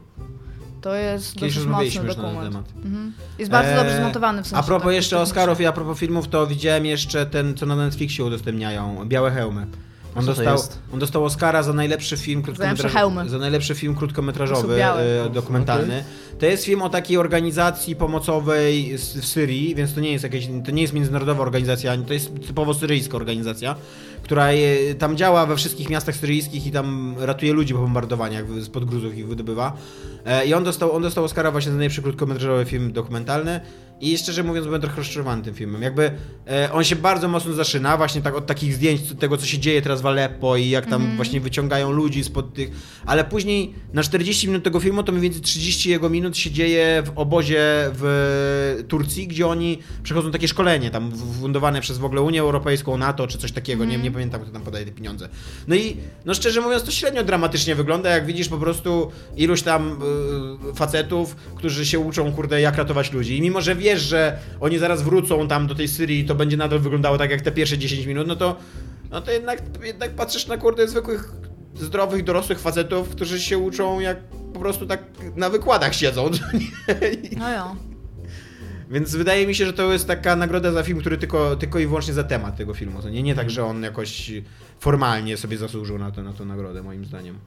to 0.81 0.95
jest 0.95 1.33
Kiedyś 1.35 1.53
dosyć 1.55 1.69
mocny 1.69 1.85
już 1.85 1.95
na 1.95 2.01
ten 2.01 2.15
dokument. 2.23 2.49
temat. 2.51 2.85
Mhm. 2.85 3.13
Jest 3.39 3.51
bardzo 3.51 3.71
Eee, 3.71 3.77
dobrze 3.77 3.97
zmontowany 3.97 4.43
w 4.43 4.47
sensie. 4.47 4.63
A 4.63 4.63
propos 4.67 4.85
tak, 4.85 4.95
jeszcze. 4.95 5.19
Oscarów 5.19 5.61
i 5.61 5.65
a 5.65 5.71
propos 5.71 5.99
filmów, 5.99 6.27
to 6.27 6.47
widziałem 6.47 6.85
jeszcze 6.85 7.25
ten, 7.25 7.57
co 7.57 7.65
na 7.65 7.75
Netflixie 7.75 8.25
udostępniają, 8.25 9.05
Białe 9.05 9.31
Hełmy. 9.31 9.67
On 10.15 10.25
dostał, 10.25 10.57
on 10.93 10.99
dostał 10.99 11.25
Oscara 11.25 11.63
za 11.63 11.73
najlepszy 11.73 12.17
film 12.17 12.41
krótkometrażowy. 12.41 13.29
Za 13.29 13.37
najlepszy 13.37 13.75
film 13.75 13.95
krótkometrażowy, 13.95 14.83
e, 14.85 15.29
dokumentalny. 15.29 16.03
To 16.39 16.45
jest 16.45 16.65
film 16.65 16.81
o 16.81 16.89
takiej 16.89 17.17
organizacji 17.17 17.95
pomocowej 17.95 18.97
w 18.97 19.25
Syrii, 19.25 19.75
więc 19.75 19.93
to 19.93 19.99
nie 20.01 20.11
jest 20.11 20.23
jakaś, 20.23 20.47
to 20.65 20.71
nie 20.71 20.81
jest 20.81 20.93
międzynarodowa 20.93 21.41
organizacja, 21.43 21.91
ani 21.91 22.05
to 22.05 22.13
jest 22.13 22.47
typowo 22.47 22.73
syryjska 22.73 23.17
organizacja, 23.17 23.75
która 24.25 24.51
e, 24.51 24.95
tam 24.95 25.17
działa 25.17 25.45
we 25.45 25.55
wszystkich 25.55 25.89
miastach 25.89 26.15
syryjskich 26.15 26.67
i 26.67 26.71
tam 26.71 27.15
ratuje 27.19 27.53
ludzi 27.53 27.73
po 27.73 27.79
bombardowaniach, 27.79 28.61
z 28.61 28.69
podgruzów 28.69 29.17
ich 29.17 29.27
wydobywa. 29.27 29.77
E, 30.25 30.45
I 30.45 30.53
on 30.53 30.63
dostał, 30.63 30.91
on 30.91 31.01
dostał 31.01 31.23
Oscara 31.23 31.51
właśnie 31.51 31.71
za 31.71 31.77
najlepszy 31.77 32.01
krótkometrażowy 32.01 32.65
film 32.65 32.93
dokumentalny. 32.93 33.61
I 34.01 34.17
szczerze 34.17 34.43
mówiąc, 34.43 34.65
byłem 34.65 34.81
trochę 34.81 34.97
rozczarowany 34.97 35.43
tym 35.43 35.53
filmem. 35.53 35.81
Jakby 35.81 36.11
e, 36.47 36.71
on 36.71 36.83
się 36.83 36.95
bardzo 36.95 37.27
mocno 37.27 37.53
zaszyna, 37.53 37.97
właśnie 37.97 38.21
tak 38.21 38.35
od 38.35 38.45
takich 38.45 38.73
zdjęć 38.73 39.01
tego, 39.19 39.37
co 39.37 39.45
się 39.45 39.59
dzieje 39.59 39.81
teraz 39.81 40.01
w 40.01 40.05
Aleppo 40.05 40.57
i 40.57 40.69
jak 40.69 40.85
tam 40.85 41.15
właśnie 41.15 41.41
wyciągają 41.41 41.91
ludzi 41.91 42.23
spod 42.23 42.53
tych. 42.53 42.71
Ale 43.05 43.23
później 43.23 43.73
na 43.93 44.03
40 44.03 44.47
minut 44.47 44.63
tego 44.63 44.79
filmu, 44.79 45.03
to 45.03 45.11
mniej 45.11 45.21
więcej 45.21 45.41
30 45.41 45.89
jego 45.89 46.09
minut 46.09 46.37
się 46.37 46.51
dzieje 46.51 47.03
w 47.05 47.19
obozie 47.19 47.61
w 47.93 48.83
Turcji, 48.87 49.27
gdzie 49.27 49.47
oni 49.47 49.79
przechodzą 50.03 50.31
takie 50.31 50.47
szkolenie, 50.47 50.91
tam 50.91 51.11
fundowane 51.41 51.81
przez 51.81 51.97
w 51.97 52.05
ogóle 52.05 52.21
Unię 52.21 52.41
Europejską, 52.41 52.97
NATO 52.97 53.27
czy 53.27 53.37
coś 53.37 53.51
takiego. 53.51 53.85
Nie, 53.85 53.97
nie 53.97 54.11
pamiętam, 54.15 54.41
kto 54.41 54.51
tam 54.51 54.61
podaje 54.61 54.85
te 54.85 54.91
pieniądze. 54.91 55.29
No 55.67 55.75
i 55.75 55.97
no 56.25 56.33
szczerze 56.33 56.61
mówiąc, 56.61 56.83
to 56.83 56.91
średnio 56.91 57.23
dramatycznie 57.23 57.75
wygląda, 57.75 58.09
jak 58.09 58.25
widzisz 58.25 58.49
po 58.49 58.57
prostu 58.57 59.11
iluś 59.35 59.61
tam 59.61 59.99
y, 60.71 60.73
facetów, 60.73 61.35
którzy 61.35 61.85
się 61.85 61.99
uczą, 61.99 62.33
kurde, 62.33 62.61
jak 62.61 62.77
ratować 62.77 63.11
ludzi. 63.11 63.37
I 63.37 63.41
mimo, 63.41 63.61
że 63.61 63.75
wiesz, 63.75 64.01
że 64.01 64.37
oni 64.59 64.77
zaraz 64.77 65.01
wrócą 65.01 65.47
tam 65.47 65.67
do 65.67 65.75
tej 65.75 65.87
Syrii 65.87 66.19
i 66.19 66.25
to 66.25 66.35
będzie 66.35 66.57
nadal 66.57 66.79
wyglądało 66.79 67.17
tak 67.17 67.31
jak 67.31 67.41
te 67.41 67.51
pierwsze 67.51 67.77
10 67.77 68.05
minut, 68.05 68.27
no 68.27 68.35
to, 68.35 68.55
no 69.11 69.21
to 69.21 69.31
jednak, 69.31 69.61
jednak 69.83 70.15
patrzysz 70.15 70.47
na, 70.47 70.57
kurde, 70.57 70.87
zwykłych, 70.87 71.31
zdrowych, 71.75 72.23
dorosłych 72.23 72.59
facetów, 72.59 73.09
którzy 73.09 73.39
się 73.39 73.57
uczą 73.57 73.99
jak 73.99 74.17
po 74.53 74.59
prostu 74.59 74.85
tak 74.85 75.03
na 75.35 75.49
wykładach 75.49 75.95
siedzą. 75.95 76.29
No 77.39 77.49
ja. 77.49 77.75
Więc 78.89 79.15
wydaje 79.15 79.47
mi 79.47 79.55
się, 79.55 79.65
że 79.65 79.73
to 79.73 79.93
jest 79.93 80.07
taka 80.07 80.35
nagroda 80.35 80.71
za 80.71 80.83
film, 80.83 80.99
który 80.99 81.17
tylko, 81.17 81.55
tylko 81.55 81.79
i 81.79 81.87
wyłącznie 81.87 82.13
za 82.13 82.23
temat 82.23 82.57
tego 82.57 82.73
filmu. 82.73 83.01
To 83.01 83.09
nie, 83.09 83.23
nie 83.23 83.35
tak, 83.35 83.49
że 83.49 83.65
on 83.65 83.83
jakoś 83.83 84.31
formalnie 84.79 85.37
sobie 85.37 85.57
zasłużył 85.57 85.97
na, 85.97 86.11
to, 86.11 86.23
na 86.23 86.33
tę 86.33 86.45
nagrodę, 86.45 86.83
moim 86.83 87.05
zdaniem. 87.05 87.39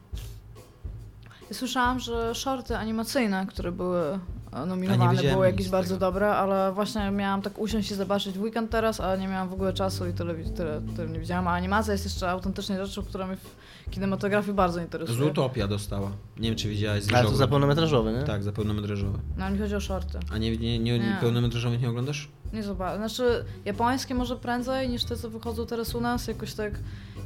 Słyszałam, 1.53 2.01
że 2.01 2.35
shorty 2.35 2.77
animacyjne, 2.77 3.47
które 3.49 3.73
były 3.73 4.19
e, 4.53 4.67
nominowane, 4.67 5.23
były 5.23 5.47
jakieś 5.47 5.69
bardzo 5.69 5.97
dobre, 5.97 6.31
ale 6.31 6.73
właśnie 6.73 7.11
miałam 7.11 7.43
tak 7.43 7.59
usiąść 7.59 7.91
i 7.91 7.95
zobaczyć 7.95 8.39
w 8.39 8.43
weekend 8.43 8.71
teraz, 8.71 9.01
a 9.01 9.17
nie 9.17 9.29
miałam 9.29 9.49
w 9.49 9.53
ogóle 9.53 9.73
czasu 9.73 10.07
i 10.07 10.13
tyle, 10.13 10.35
tyle, 10.35 10.83
tyle 10.97 11.09
nie 11.09 11.21
widziałam. 11.21 11.49
A 11.49 11.53
animacja 11.53 11.93
jest 11.93 12.05
jeszcze 12.05 12.31
autentycznie 12.31 12.87
rzeczą, 12.87 13.03
która 13.03 13.27
mnie 13.27 13.37
w 13.37 13.57
kinematografii 13.91 14.55
bardzo 14.55 14.81
interesuje. 14.81 15.19
Zootopia 15.19 15.69
dostała. 15.69 16.11
Nie 16.37 16.49
wiem, 16.49 16.59
czy 16.59 16.69
widziałeś 16.69 17.05
z 17.05 17.13
Ale 17.15 17.29
to 17.29 17.37
za 17.37 17.49
pełnometrażowy, 17.49 18.13
nie? 18.13 18.23
Tak, 18.23 18.43
za 18.43 18.53
pełnometrażowe. 18.53 19.19
No 19.37 19.45
ale 19.45 19.55
mi 19.55 19.61
chodzi 19.61 19.75
o 19.75 19.81
shorty. 19.81 20.19
A 20.33 20.39
nie, 20.39 20.57
nie, 20.57 20.79
nie, 20.79 20.99
nie. 20.99 21.17
Pełnometrażowych 21.21 21.83
nie 21.83 21.89
oglądasz? 21.89 22.29
Nie 22.53 22.63
zobaczę. 22.63 22.97
Znaczy, 22.97 23.45
japońskie 23.65 24.15
może 24.15 24.37
prędzej 24.37 24.89
niż 24.89 25.05
te, 25.05 25.17
co 25.17 25.31
wychodzą 25.31 25.67
teraz 25.67 25.95
u 25.95 26.01
nas. 26.01 26.29
Jakoś 26.29 26.55
tak, 26.55 26.73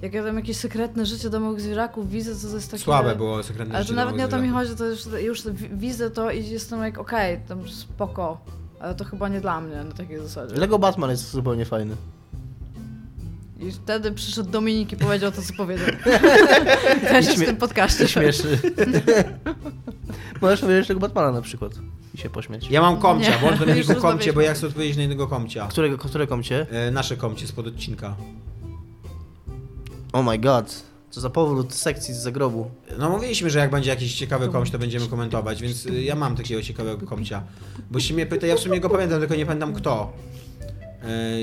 jak 0.03 0.15
ja 0.15 0.25
tam 0.25 0.37
jakieś 0.37 0.57
sekretne 0.57 1.07
życie 1.07 1.31
domowych 1.31 1.61
zwierzaków 1.61 2.11
widzę, 2.11 2.35
to 2.35 2.49
to 2.49 2.55
jest 2.55 2.71
takie... 2.71 2.83
Słabe 2.85 3.17
było 3.17 3.43
sekretne 3.43 3.75
Ale 3.75 3.85
to 3.85 3.89
życie 3.89 3.97
nawet 3.97 4.17
nie 4.17 4.25
o 4.25 4.29
to 4.29 4.39
mi 4.39 4.49
chodzi, 4.49 4.77
to 4.77 4.85
już, 4.87 5.07
już 5.23 5.43
wi- 5.49 5.69
widzę 5.73 6.11
to 6.11 6.31
i 6.31 6.47
jestem 6.49 6.83
jak, 6.83 6.99
okej, 6.99 7.41
tam 7.49 7.69
spoko. 7.69 8.41
Ale 8.81 8.95
to 8.95 9.05
chyba 9.05 9.29
nie 9.29 9.41
dla 9.41 9.61
mnie 9.61 9.85
na 9.85 9.93
takiej 9.93 10.19
zasadzie. 10.19 10.57
Lego 10.57 10.79
Batman 10.79 11.11
jest 11.11 11.31
zupełnie 11.31 11.65
fajny. 11.65 11.97
I 13.69 13.73
wtedy 13.73 14.13
przyszedł 14.13 14.51
Dominik 14.51 14.93
i 14.93 14.97
powiedział 14.97 15.33
to, 15.33 15.43
co 15.43 15.53
powiedział. 15.53 15.87
Też 17.01 17.27
jest 17.27 17.31
w 17.31 17.41
śmie- 17.41 17.47
tym 17.47 17.57
podcaście. 17.57 18.09
Śmieszy. 18.09 18.59
Możesz 20.43 20.61
powiedzieć 20.61 20.89
tego 20.89 21.01
Batmana 21.01 21.33
na 21.33 21.43
przykład 21.43 21.73
i 22.15 22.19
się 22.19 22.31
pośmiać. 22.31 22.71
Ja 22.71 22.81
mam 22.81 22.97
komcia, 22.97 23.31
Nie, 23.31 23.39
włącz 23.39 23.59
do 23.59 23.67
mnie 23.67 23.77
już 23.77 23.87
komcie, 23.87 24.33
bo 24.33 24.41
ja 24.41 24.55
chcę 24.55 24.67
odpowiedzieć 24.67 24.97
na 24.97 25.03
jednego 25.03 25.27
komcia. 25.27 25.67
Którego, 25.67 25.99
które 25.99 26.27
komcie? 26.27 26.67
E, 26.71 26.91
nasze 26.91 27.17
komcie 27.17 27.47
spod 27.47 27.67
odcinka. 27.67 28.17
Oh 30.13 30.31
my 30.31 30.39
god. 30.39 30.83
Co 31.11 31.21
za 31.21 31.31
powrót 31.31 31.75
sekcji 31.75 32.15
z 32.15 32.17
zagrobu. 32.17 32.71
No 32.99 33.11
mówiliśmy, 33.11 33.51
że 33.51 33.59
jak 33.59 33.71
będzie 33.71 33.91
jakiś 33.91 34.15
ciekawy 34.15 34.49
komć, 34.49 34.71
to 34.71 34.79
będziemy 34.79 35.07
komentować, 35.07 35.63
więc 35.63 35.87
y, 35.87 36.03
ja 36.03 36.15
mam 36.15 36.37
takiego 36.37 36.63
ciekawego 36.63 37.07
komcia. 37.07 37.43
Bo 37.91 38.01
się 38.01 38.15
mnie 38.15 38.27
pyta, 38.27 38.47
ja 38.47 38.57
w 38.57 38.61
sumie 38.61 38.81
go 38.81 38.91
pamiętam, 38.91 39.21
tylko 39.21 39.35
nie 39.35 39.47
pamiętam 39.47 39.75
kto. 39.75 40.13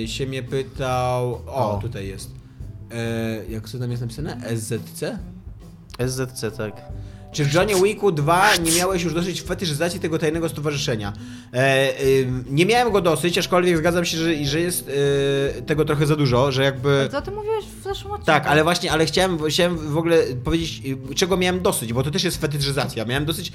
E, 0.04 0.08
się 0.08 0.28
mnie 0.28 0.44
pytał... 0.44 1.34
O, 1.48 1.72
O. 1.78 1.80
tutaj 1.82 2.08
jest. 2.08 2.32
e, 2.92 3.42
jak 3.50 3.70
to 3.70 3.80
tam 3.80 3.92
jest 3.92 4.02
napisane? 4.02 4.38
SZC? 4.58 5.04
SZC, 6.08 6.58
tak. 6.58 6.82
Czy 7.32 7.46
w 7.46 7.54
Johnie 7.54 7.76
Wicku 7.84 8.12
2 8.12 8.56
nie 8.56 8.72
miałeś 8.72 9.04
już 9.04 9.14
dosyć 9.14 9.42
fetyszyzacji 9.42 10.00
tego 10.00 10.20
tajnego 10.20 10.50
stowarzyszenia? 10.50 11.14
E, 11.54 11.88
nie 12.50 12.66
miałem 12.66 12.92
go 12.94 13.02
dosyć, 13.02 13.38
aczkolwiek 13.38 13.78
zgadzam 13.78 14.06
się, 14.06 14.18
że, 14.18 14.46
że 14.46 14.60
jest 14.60 14.90
e, 15.58 15.62
tego 15.62 15.86
trochę 15.86 16.06
za 16.06 16.16
dużo, 16.16 16.52
że 16.52 16.64
jakby... 16.64 17.10
Co 17.12 17.22
ty 17.22 17.32
mówiłeś 17.32 17.66
w 17.66 17.84
zeszłym 17.84 18.12
odcinku? 18.14 18.26
Tak, 18.26 18.48
ale 18.48 18.64
właśnie, 18.64 18.92
ale 18.92 19.06
chciałem, 19.06 19.40
chciałem 19.50 19.78
w 19.78 19.98
ogóle 19.98 20.18
powiedzieć, 20.44 20.82
y, 21.12 21.16
czego 21.16 21.38
miałem 21.38 21.62
dosyć, 21.62 21.94
bo 21.94 22.04
to 22.04 22.12
też 22.12 22.24
jest 22.24 22.42
fetyszyzacja. 22.42 23.06
Miałem 23.06 23.26
dosyć. 23.26 23.52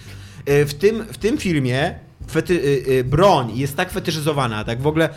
y, 0.48 0.66
W 0.66 0.74
tym, 0.74 1.05
w 1.12 1.18
tym 1.18 1.38
filmie 1.38 1.94
fety, 2.30 2.55
y, 2.55 2.84
y, 2.92 3.05
broń 3.05 3.52
jest 3.59 3.76
tak 3.76 3.90
fetyszyzowana, 3.90 4.64
tak 4.64 4.82
w 4.82 4.86
ogóle. 4.86 5.09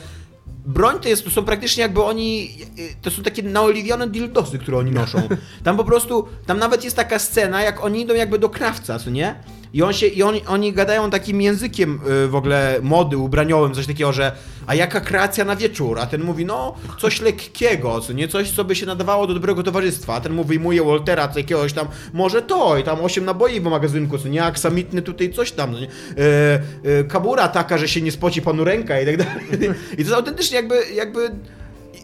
Broń 0.68 1.00
to, 1.00 1.10
jest, 1.10 1.24
to 1.24 1.30
są 1.32 1.44
praktycznie 1.46 1.82
jakby 1.82 2.04
oni. 2.04 2.50
y, 2.80 2.96
To 3.02 3.12
są 3.12 3.24
takie 3.24 3.44
naoliwione 3.44 4.08
dildosy, 4.10 4.60
które 4.60 4.78
oni 4.78 4.92
noszą. 4.92 5.28
Tam 5.64 5.78
po 5.78 5.84
prostu. 5.84 6.28
Tam 6.46 6.60
nawet 6.60 6.84
jest 6.84 6.96
taka 6.96 7.20
scena, 7.20 7.62
jak 7.64 7.84
oni 7.84 8.02
idą 8.02 8.14
jakby 8.14 8.40
do 8.40 8.50
krawca, 8.50 9.00
co 9.00 9.10
nie? 9.10 9.36
I, 9.74 9.84
on 9.84 9.94
się, 9.94 10.08
i 10.08 10.24
oni, 10.24 10.42
oni 10.46 10.74
gadają 10.74 11.10
takim 11.10 11.42
językiem 11.42 12.00
y, 12.26 12.28
w 12.28 12.36
ogóle 12.36 12.80
mody 12.82 13.18
ubraniowym, 13.18 13.74
coś 13.74 13.88
takiego, 13.88 14.14
że 14.14 14.32
a 14.68 14.76
jaka 14.76 15.02
kreacja 15.02 15.46
na 15.46 15.56
wieczór? 15.56 16.00
A 16.00 16.06
ten 16.06 16.24
mówi, 16.24 16.46
no 16.46 16.76
coś 17.00 17.22
lekkiego, 17.22 18.02
co 18.02 18.14
nie? 18.14 18.28
Coś, 18.28 18.52
co 18.52 18.64
by 18.64 18.76
się 18.76 18.86
nadawało 18.86 19.28
do 19.28 19.34
dobrego 19.34 19.64
towarzystwa. 19.64 20.14
A 20.14 20.22
ten 20.22 20.34
mu 20.34 20.44
wyjmuje 20.44 20.84
Waltera, 20.84 21.28
co 21.28 21.40
jakiegoś 21.40 21.74
tam, 21.74 21.88
może 22.14 22.42
to 22.42 22.78
i 22.78 22.84
tam 22.84 23.00
8 23.02 23.26
naboi 23.26 23.60
w 23.60 23.64
magazynku, 23.64 24.18
co 24.18 24.28
nie? 24.28 24.44
Aksamitny 24.44 25.02
tutaj 25.02 25.34
coś 25.34 25.52
tam, 25.52 25.72
no 25.72 25.80
nie? 25.80 25.88
E, 25.88 27.00
e, 27.00 27.04
kabura 27.04 27.48
taka, 27.48 27.78
że 27.78 27.88
się 27.88 28.02
nie 28.02 28.12
spoci 28.12 28.42
panu 28.42 28.64
ręka 28.64 29.02
i 29.02 29.06
tak 29.06 29.18
dalej. 29.18 29.34
I 29.94 29.96
to 29.96 30.02
jest 30.02 30.14
autentycznie 30.14 30.56
jakby, 30.56 30.76
jakby 30.94 31.32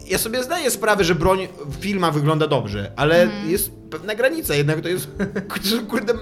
ja 0.06 0.18
sobie 0.18 0.42
zdaję 0.42 0.70
sprawę, 0.70 1.04
że 1.04 1.14
broń 1.14 1.48
w 1.66 1.74
filmach 1.74 2.14
wygląda 2.14 2.46
dobrze, 2.46 2.92
ale 2.96 3.22
Mhm. 3.22 3.50
jest 3.50 3.70
pewna 3.90 4.14
granica, 4.14 4.54
jednak 4.54 4.80
to 4.80 4.88
jest 4.88 5.08
kurde 5.90 6.12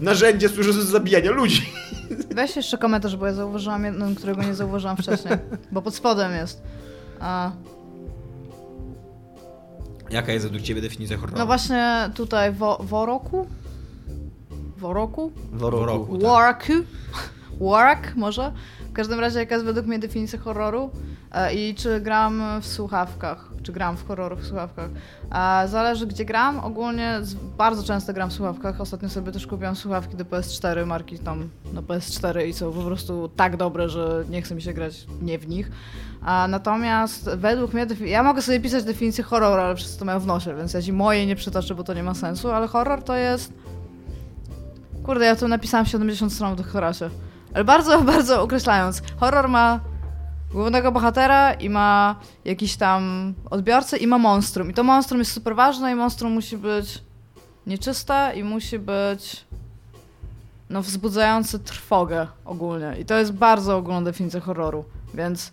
narzędzie 0.00 0.48
służące 0.48 0.78
do 0.78 0.84
zabijania 0.84 1.30
ludzi. 1.30 1.72
Weź 2.36 2.56
jeszcze 2.56 2.78
komentarz, 2.78 3.16
bo 3.16 3.26
ja 3.26 3.32
zauważyłam 3.32 3.84
jedną, 3.84 4.14
którego 4.14 4.42
nie 4.42 4.54
zauważyłam 4.54 4.96
wcześniej. 4.96 5.34
Bo 5.72 5.82
pod 5.82 5.94
spodem 5.94 6.32
jest. 6.32 6.62
A, 7.20 7.50
Jaka 10.10 10.32
jest 10.32 10.44
według 10.46 10.62
ciebie 10.62 10.80
definicja 10.80 11.16
horroru? 11.16 11.38
no 11.38 11.46
właśnie 11.46 12.10
tutaj 12.14 12.52
wo, 12.52 12.78
Woroku? 12.82 13.46
Woroku? 14.78 15.32
Woroku. 15.52 16.18
Woroku. 16.18 16.84
tak. 17.62 18.16
Może? 18.16 18.52
W 18.90 18.92
każdym 18.92 19.20
razie 19.20 19.38
jaka 19.38 19.54
jest 19.54 19.64
według 19.66 19.86
mnie 19.86 19.98
definicja 19.98 20.38
horroru 20.38 20.90
i 21.54 21.74
czy 21.74 22.00
gram 22.00 22.42
w 22.60 22.66
słuchawkach, 22.66 23.48
czy 23.62 23.72
gram 23.72 23.96
w 23.96 24.06
horroru 24.06 24.36
w 24.36 24.46
słuchawkach. 24.46 24.90
E, 25.34 25.68
zależy 25.68 26.06
gdzie 26.06 26.24
gram, 26.24 26.60
ogólnie 26.60 27.20
bardzo 27.58 27.82
często 27.82 28.12
gram 28.12 28.30
w 28.30 28.32
słuchawkach, 28.32 28.80
ostatnio 28.80 29.08
sobie 29.08 29.32
też 29.32 29.46
kupiłam 29.46 29.76
słuchawki 29.76 30.16
do 30.16 30.24
PS4 30.24 30.86
marki 30.86 31.18
tam 31.18 31.48
na 31.72 31.82
PS4 31.82 32.46
i 32.46 32.52
są 32.52 32.72
po 32.72 32.82
prostu 32.82 33.30
tak 33.36 33.56
dobre, 33.56 33.88
że 33.88 34.24
nie 34.30 34.42
chce 34.42 34.54
mi 34.54 34.62
się 34.62 34.72
grać 34.72 35.06
nie 35.22 35.38
w 35.38 35.48
nich. 35.48 35.70
A 36.22 36.46
natomiast 36.48 37.30
według 37.36 37.72
mnie, 37.74 37.86
ja 38.04 38.22
mogę 38.22 38.42
sobie 38.42 38.60
pisać 38.60 38.84
definicję 38.84 39.24
horroru, 39.24 39.62
ale 39.62 39.76
wszyscy 39.76 39.98
to 39.98 40.04
mają 40.04 40.20
w 40.20 40.26
nosie, 40.26 40.56
więc 40.56 40.74
ja 40.74 40.82
ci 40.82 40.92
mojej 40.92 41.26
nie 41.26 41.36
przytoczę, 41.36 41.74
bo 41.74 41.84
to 41.84 41.94
nie 41.94 42.02
ma 42.02 42.14
sensu, 42.14 42.50
ale 42.50 42.68
horror 42.68 43.02
to 43.02 43.16
jest 43.16 43.52
Kurde, 45.02 45.24
ja 45.24 45.36
tu 45.36 45.48
napisałam 45.48 45.86
70 45.86 46.32
stron 46.32 46.54
w 46.54 46.56
doktoracie. 46.56 47.10
Ale 47.54 47.64
bardzo, 47.64 48.02
bardzo 48.12 48.42
określając. 48.42 49.02
Horror 49.20 49.48
ma 49.48 49.80
głównego 50.52 50.92
bohatera 50.92 51.52
i 51.52 51.68
ma 51.70 52.16
jakiś 52.44 52.76
tam 52.76 53.34
odbiorcę 53.50 53.96
i 53.96 54.06
ma 54.06 54.18
monstrum. 54.18 54.70
I 54.70 54.74
to 54.74 54.84
monstrum 54.84 55.18
jest 55.18 55.32
super 55.32 55.56
ważne 55.56 55.92
i 55.92 55.94
monstrum 55.94 56.32
musi 56.32 56.56
być 56.56 57.02
nieczyste 57.66 58.32
i 58.36 58.44
musi 58.44 58.78
być 58.78 59.44
no 60.70 60.82
wzbudzający 60.82 61.58
trwogę 61.58 62.26
ogólnie. 62.44 62.96
I 63.00 63.04
to 63.04 63.18
jest 63.18 63.32
bardzo 63.32 63.76
ogólna 63.76 64.02
definicja 64.02 64.40
horroru. 64.40 64.84
Więc 65.14 65.50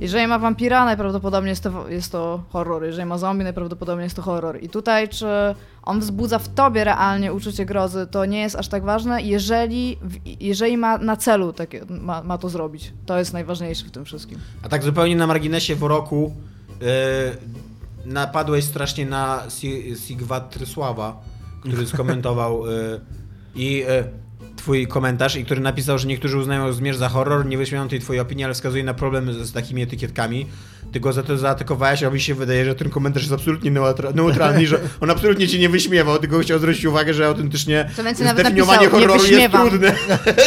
jeżeli 0.00 0.26
ma 0.26 0.38
wampira, 0.38 0.84
najprawdopodobniej 0.84 1.50
jest 1.50 1.62
to, 1.62 1.88
jest 1.88 2.12
to 2.12 2.42
horror. 2.50 2.84
Jeżeli 2.84 3.06
ma 3.08 3.18
zombie, 3.18 3.44
najprawdopodobniej 3.44 4.04
jest 4.04 4.16
to 4.16 4.22
horror. 4.22 4.62
I 4.62 4.68
tutaj, 4.68 5.08
czy 5.08 5.26
on 5.82 6.00
wzbudza 6.00 6.38
w 6.38 6.48
tobie 6.48 6.84
realnie 6.84 7.32
uczucie 7.32 7.66
grozy, 7.66 8.06
to 8.10 8.24
nie 8.24 8.40
jest 8.40 8.56
aż 8.56 8.68
tak 8.68 8.84
ważne, 8.84 9.22
jeżeli, 9.22 9.98
jeżeli 10.40 10.76
ma 10.76 10.98
na 10.98 11.16
celu 11.16 11.52
takie, 11.52 11.84
ma, 11.88 12.22
ma 12.22 12.38
to 12.38 12.48
zrobić. 12.48 12.92
To 13.06 13.18
jest 13.18 13.32
najważniejsze 13.32 13.84
w 13.86 13.90
tym 13.90 14.04
wszystkim. 14.04 14.38
A 14.62 14.68
tak 14.68 14.82
zupełnie 14.82 15.16
na 15.16 15.26
marginesie 15.26 15.74
w 15.76 15.82
roku 15.82 16.34
e, 16.82 18.04
napadłeś 18.06 18.64
strasznie 18.64 19.06
na 19.06 19.42
Si- 19.48 19.96
Sigwatrysława, 19.96 21.20
który 21.60 21.86
skomentował 21.94 22.66
e, 22.66 22.70
i 23.54 23.82
e, 23.88 24.04
twój 24.58 24.86
komentarz 24.86 25.36
i 25.36 25.44
który 25.44 25.60
napisał, 25.60 25.98
że 25.98 26.08
niektórzy 26.08 26.38
uznają 26.38 26.72
Zmierz 26.72 26.96
za 26.96 27.08
horror, 27.08 27.46
nie 27.46 27.58
wyśmieją 27.58 27.88
tej 27.88 28.00
twojej 28.00 28.20
opinii, 28.20 28.44
ale 28.44 28.54
wskazuje 28.54 28.84
na 28.84 28.94
problem 28.94 29.32
z, 29.32 29.36
z 29.36 29.52
takimi 29.52 29.82
etykietkami. 29.82 30.46
Ty 30.92 31.00
go 31.00 31.12
za 31.12 31.22
to 31.22 31.38
zaatakowałeś, 31.38 32.02
a 32.02 32.10
mi 32.10 32.20
się 32.20 32.34
wydaje, 32.34 32.64
że 32.64 32.74
ten 32.74 32.90
komentarz 32.90 33.22
jest 33.22 33.34
absolutnie 33.34 33.72
neutra- 33.72 34.14
neutralny, 34.14 34.66
że 34.66 34.80
on 35.00 35.10
absolutnie 35.10 35.48
cię 35.48 35.58
nie 35.58 35.68
wyśmiewał, 35.68 36.18
tylko 36.18 36.38
chciał 36.38 36.58
zwrócić 36.58 36.84
uwagę, 36.84 37.14
że 37.14 37.26
autentycznie 37.26 37.90
Co 37.96 38.04
więcej, 38.04 38.26
nawet 38.26 38.40
zdefiniowanie 38.46 38.88
napisał, 38.88 39.00
nie 39.00 39.08
horroru 39.08 39.32
jest 39.32 39.52
trudne. 39.52 39.94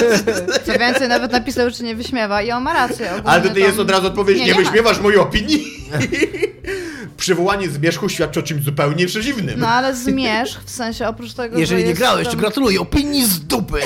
Co 0.65 0.79
więcej, 0.79 1.09
nawet 1.09 1.31
napisał, 1.31 1.69
że 1.69 1.83
nie 1.83 1.95
wyśmiewa 1.95 2.41
i 2.41 2.51
on 2.51 2.63
ma 2.63 2.73
rację. 2.73 3.11
Ale 3.23 3.49
to 3.49 3.59
jest 3.59 3.79
od 3.79 3.91
razu 3.91 4.07
odpowiedź, 4.07 4.37
nie, 4.37 4.45
nie 4.45 4.53
ma. 4.53 4.59
wyśmiewasz 4.59 5.01
mojej 5.01 5.19
opinii? 5.19 5.63
Przywołanie 7.21 7.69
zmierzchu 7.69 8.09
świadczy 8.09 8.39
o 8.39 8.43
czymś 8.43 8.63
zupełnie 8.63 9.07
przeciwnym. 9.07 9.59
No 9.59 9.67
ale 9.67 9.95
zmierzch, 9.95 10.63
w 10.63 10.69
sensie 10.69 11.07
oprócz 11.07 11.33
tego, 11.33 11.59
Jeżeli 11.59 11.81
że 11.81 11.83
nie 11.83 11.89
jest 11.89 12.01
grałeś, 12.01 12.23
tam... 12.23 12.35
to 12.35 12.39
gratuluję, 12.39 12.81
opinii 12.81 13.25
z 13.25 13.39
dupy. 13.39 13.79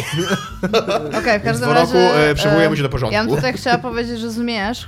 Okej, 1.19 1.39
w 1.39 1.43
każdym 1.43 1.69
w 1.69 1.71
roku, 1.71 1.93
razie... 1.93 2.29
e, 2.29 2.35
przywołujemy 2.35 2.77
się 2.77 2.83
do 2.83 2.89
porządku. 2.89 3.13
Ja 3.13 3.25
bym 3.25 3.35
tutaj 3.35 3.53
chciała 3.53 3.77
powiedzieć, 3.77 4.19
że 4.19 4.31
zmierzch, 4.31 4.87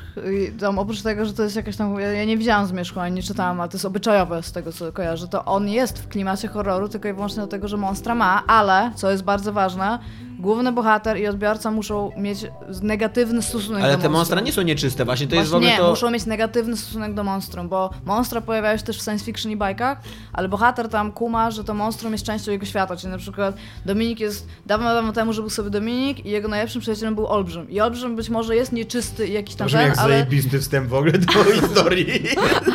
tam, 0.59 0.79
oprócz 0.79 1.01
tego, 1.01 1.25
że 1.25 1.33
to 1.33 1.43
jest 1.43 1.55
jakaś 1.55 1.75
tam... 1.75 1.99
Ja, 1.99 2.11
ja 2.11 2.25
nie 2.25 2.37
widziałam 2.37 2.67
zmierzchu, 2.67 2.99
ani 2.99 3.15
nie 3.15 3.23
czytałam, 3.23 3.61
ale 3.61 3.69
to 3.69 3.75
jest 3.75 3.85
obyczajowe 3.85 4.43
z 4.43 4.51
tego, 4.51 4.71
co 4.71 4.91
kojarzę. 4.91 5.27
To 5.27 5.45
on 5.45 5.69
jest 5.69 5.99
w 5.99 6.07
klimacie 6.07 6.47
horroru, 6.47 6.89
tylko 6.89 7.07
i 7.07 7.13
wyłącznie 7.13 7.37
dlatego, 7.37 7.67
że 7.67 7.77
monstra 7.77 8.15
ma, 8.15 8.43
ale, 8.47 8.91
co 8.95 9.11
jest 9.11 9.23
bardzo 9.23 9.53
ważne, 9.53 9.99
główny 10.39 10.71
bohater 10.71 11.17
i 11.17 11.27
odbiorca 11.27 11.71
muszą 11.71 12.11
mieć 12.17 12.45
negatywny 12.81 13.41
stosunek 13.41 13.83
Ale 13.83 13.95
do 13.97 14.01
te 14.03 14.09
monstra. 14.09 14.41
nie 14.41 14.51
są 14.53 14.61
nieczyste, 14.61 15.05
właśnie 15.05 15.27
to 15.27 15.35
jest 15.35 15.47
w 15.47 15.51
Właśnie 15.51 15.67
ogóle 15.67 15.71
nie, 15.71 15.77
to... 15.85 15.89
muszą 15.89 16.11
mieć 16.11 16.25
negatywny 16.25 16.77
stosunek 16.77 17.13
do 17.13 17.23
monstrum, 17.23 17.69
bo 17.69 17.89
monstra 18.05 18.41
pojawiają 18.41 18.77
się 18.77 18.83
też 18.83 18.99
w 18.99 19.03
science 19.03 19.25
fiction 19.25 19.51
i 19.51 19.55
bajkach, 19.55 19.97
ale 20.33 20.47
bohater 20.49 20.89
tam 20.89 21.11
kuma, 21.11 21.51
że 21.51 21.63
to 21.63 21.73
monstrum 21.73 22.11
jest 22.11 22.25
częścią 22.25 22.51
jego 22.51 22.65
świata, 22.65 22.95
czyli 22.95 23.11
na 23.11 23.17
przykład 23.17 23.55
Dominik 23.85 24.19
jest, 24.19 24.47
dawno, 24.65 24.93
dawno 24.93 25.13
temu, 25.13 25.33
że 25.33 25.41
był 25.41 25.49
sobie 25.49 25.69
Dominik 25.69 26.25
i 26.25 26.29
jego 26.29 26.47
najlepszym 26.47 26.81
przyjacielem 26.81 27.15
był 27.15 27.27
Olbrzym. 27.27 27.69
I 27.69 27.81
Olbrzym 27.81 28.15
być 28.15 28.29
może 28.29 28.55
jest 28.55 28.71
nieczysty 28.71 29.27
i 29.27 29.33
jakiś 29.33 29.55
tam 29.55 29.67
Brzmi 29.67 29.79
ten, 29.79 29.89
jak 29.89 29.97
ale, 29.99 30.13
zajebisty 30.13 30.59
wstęp 30.59 30.89
w 30.89 30.93
ogóle 30.93 31.11
do 31.11 31.43
historii. 31.61 32.21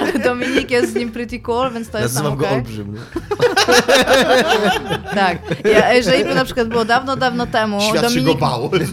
ale 0.00 0.18
Dominik 0.28 0.70
jest 0.70 0.92
z 0.92 0.94
nim 0.94 1.12
pretty 1.12 1.40
cool, 1.40 1.72
więc 1.72 1.90
to 1.90 1.98
jest 1.98 2.14
tam 2.14 2.24
Nazywam 2.24 2.38
go 2.38 2.48
olbrzym. 2.56 2.96
Tak. 5.14 5.38
Ja, 5.64 5.92
jeżeli 5.92 6.24
by 6.24 6.34
na 6.34 6.44
przykład 6.44 6.68
było 6.68 6.84
dawno, 6.84 7.16
dawno 7.16 7.46
temu, 7.52 7.80
Świat 7.80 8.02
Dominik. 8.02 8.38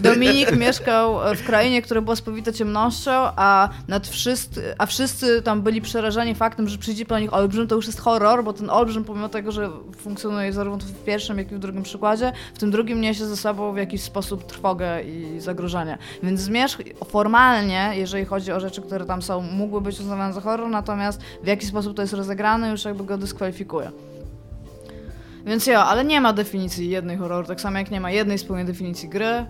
Dominik 0.00 0.56
mieszkał 0.56 1.16
w 1.36 1.46
krainie, 1.46 1.82
która 1.82 2.00
była 2.00 2.16
spowita 2.16 2.52
ciemnością, 2.52 3.10
a 3.36 3.68
nad 3.88 4.08
wszyscy, 4.08 4.74
a 4.78 4.86
wszyscy 4.86 5.42
tam 5.42 5.62
byli 5.62 5.80
przerażeni 5.80 6.34
faktem, 6.34 6.68
że 6.68 6.78
przyjdzie 6.78 7.04
po 7.04 7.18
nich 7.18 7.34
olbrzym, 7.34 7.68
to 7.68 7.74
już 7.74 7.86
jest 7.86 8.00
horror, 8.00 8.44
bo 8.44 8.52
ten 8.52 8.70
olbrzym, 8.70 9.04
pomimo 9.04 9.28
tego, 9.28 9.52
że 9.52 9.70
funkcjonuje 9.96 10.52
zarówno 10.52 10.86
w 10.86 11.04
pierwszym, 11.04 11.38
jak 11.38 11.52
i 11.52 11.54
w 11.54 11.58
drugim 11.58 11.82
przykładzie, 11.82 12.32
w 12.54 12.58
tym 12.58 12.70
drugim 12.70 13.00
niesie 13.00 13.26
ze 13.26 13.36
sobą 13.36 13.72
w 13.72 13.76
jakiś 13.76 14.02
sposób 14.02 14.46
trwogę 14.46 15.02
i 15.02 15.40
zagrożenie. 15.40 15.98
Więc 16.22 16.40
zmierzch 16.40 16.78
formalnie, 17.08 17.90
jeżeli 17.94 18.24
chodzi 18.24 18.52
o 18.52 18.60
rzeczy, 18.60 18.82
które 18.82 19.04
tam 19.04 19.22
są, 19.22 19.40
mógłby 19.42 19.80
być 19.80 20.00
uznawany 20.00 20.32
za 20.34 20.40
horror, 20.40 20.70
natomiast 20.70 21.20
w 21.42 21.46
jaki 21.46 21.66
sposób 21.66 21.96
to 21.96 22.02
jest 22.02 22.14
rozegrane, 22.14 22.70
już 22.70 22.84
jakby 22.84 23.04
go 23.04 23.18
dyskwalifikuje. 23.18 23.90
Więc 25.46 25.66
ja, 25.66 25.86
ale 25.86 26.04
nie 26.04 26.20
ma 26.20 26.32
definicji 26.32 26.90
jednej 26.90 27.16
horroru, 27.16 27.46
tak 27.46 27.60
samo 27.60 27.78
jak 27.78 27.90
nie 27.90 28.00
ma 28.00 28.10
jednej 28.10 28.38
spójnej 28.38 28.66
definicji 28.66 29.08
gry. 29.08 29.46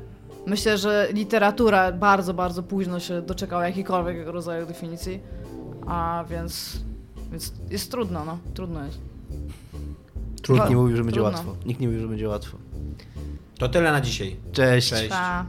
Myślę, 0.47 0.79
że 0.79 1.09
literatura 1.13 1.93
bardzo, 1.93 2.35
bardzo 2.35 2.63
późno 2.63 3.01
się 3.01 3.23
doczekała 3.23 3.67
jakikolwiek 3.67 4.27
rodzaju 4.27 4.67
definicji, 4.67 5.21
a 5.87 6.25
więc, 6.31 6.81
więc 7.31 7.53
jest 7.71 7.91
trudno, 7.91 8.25
no, 8.25 8.39
trudno 8.55 8.85
jest. 8.85 8.99
Nikt 10.49 10.71
nie 10.71 10.77
mówił, 10.77 10.97
że 10.97 11.05
będzie 11.05 11.21
Trudno. 11.21 11.39
łatwo. 11.39 11.57
Nikt 11.67 11.81
nie 11.81 11.87
mówił, 11.87 12.03
że 12.03 12.09
będzie 12.09 12.29
łatwo. 12.29 12.59
To 13.59 13.69
tyle 13.69 13.93
na 13.93 14.01
dzisiaj. 14.01 14.37
Cześć. 14.53 14.91
Cześć. 14.91 15.09
Pa. 15.09 15.47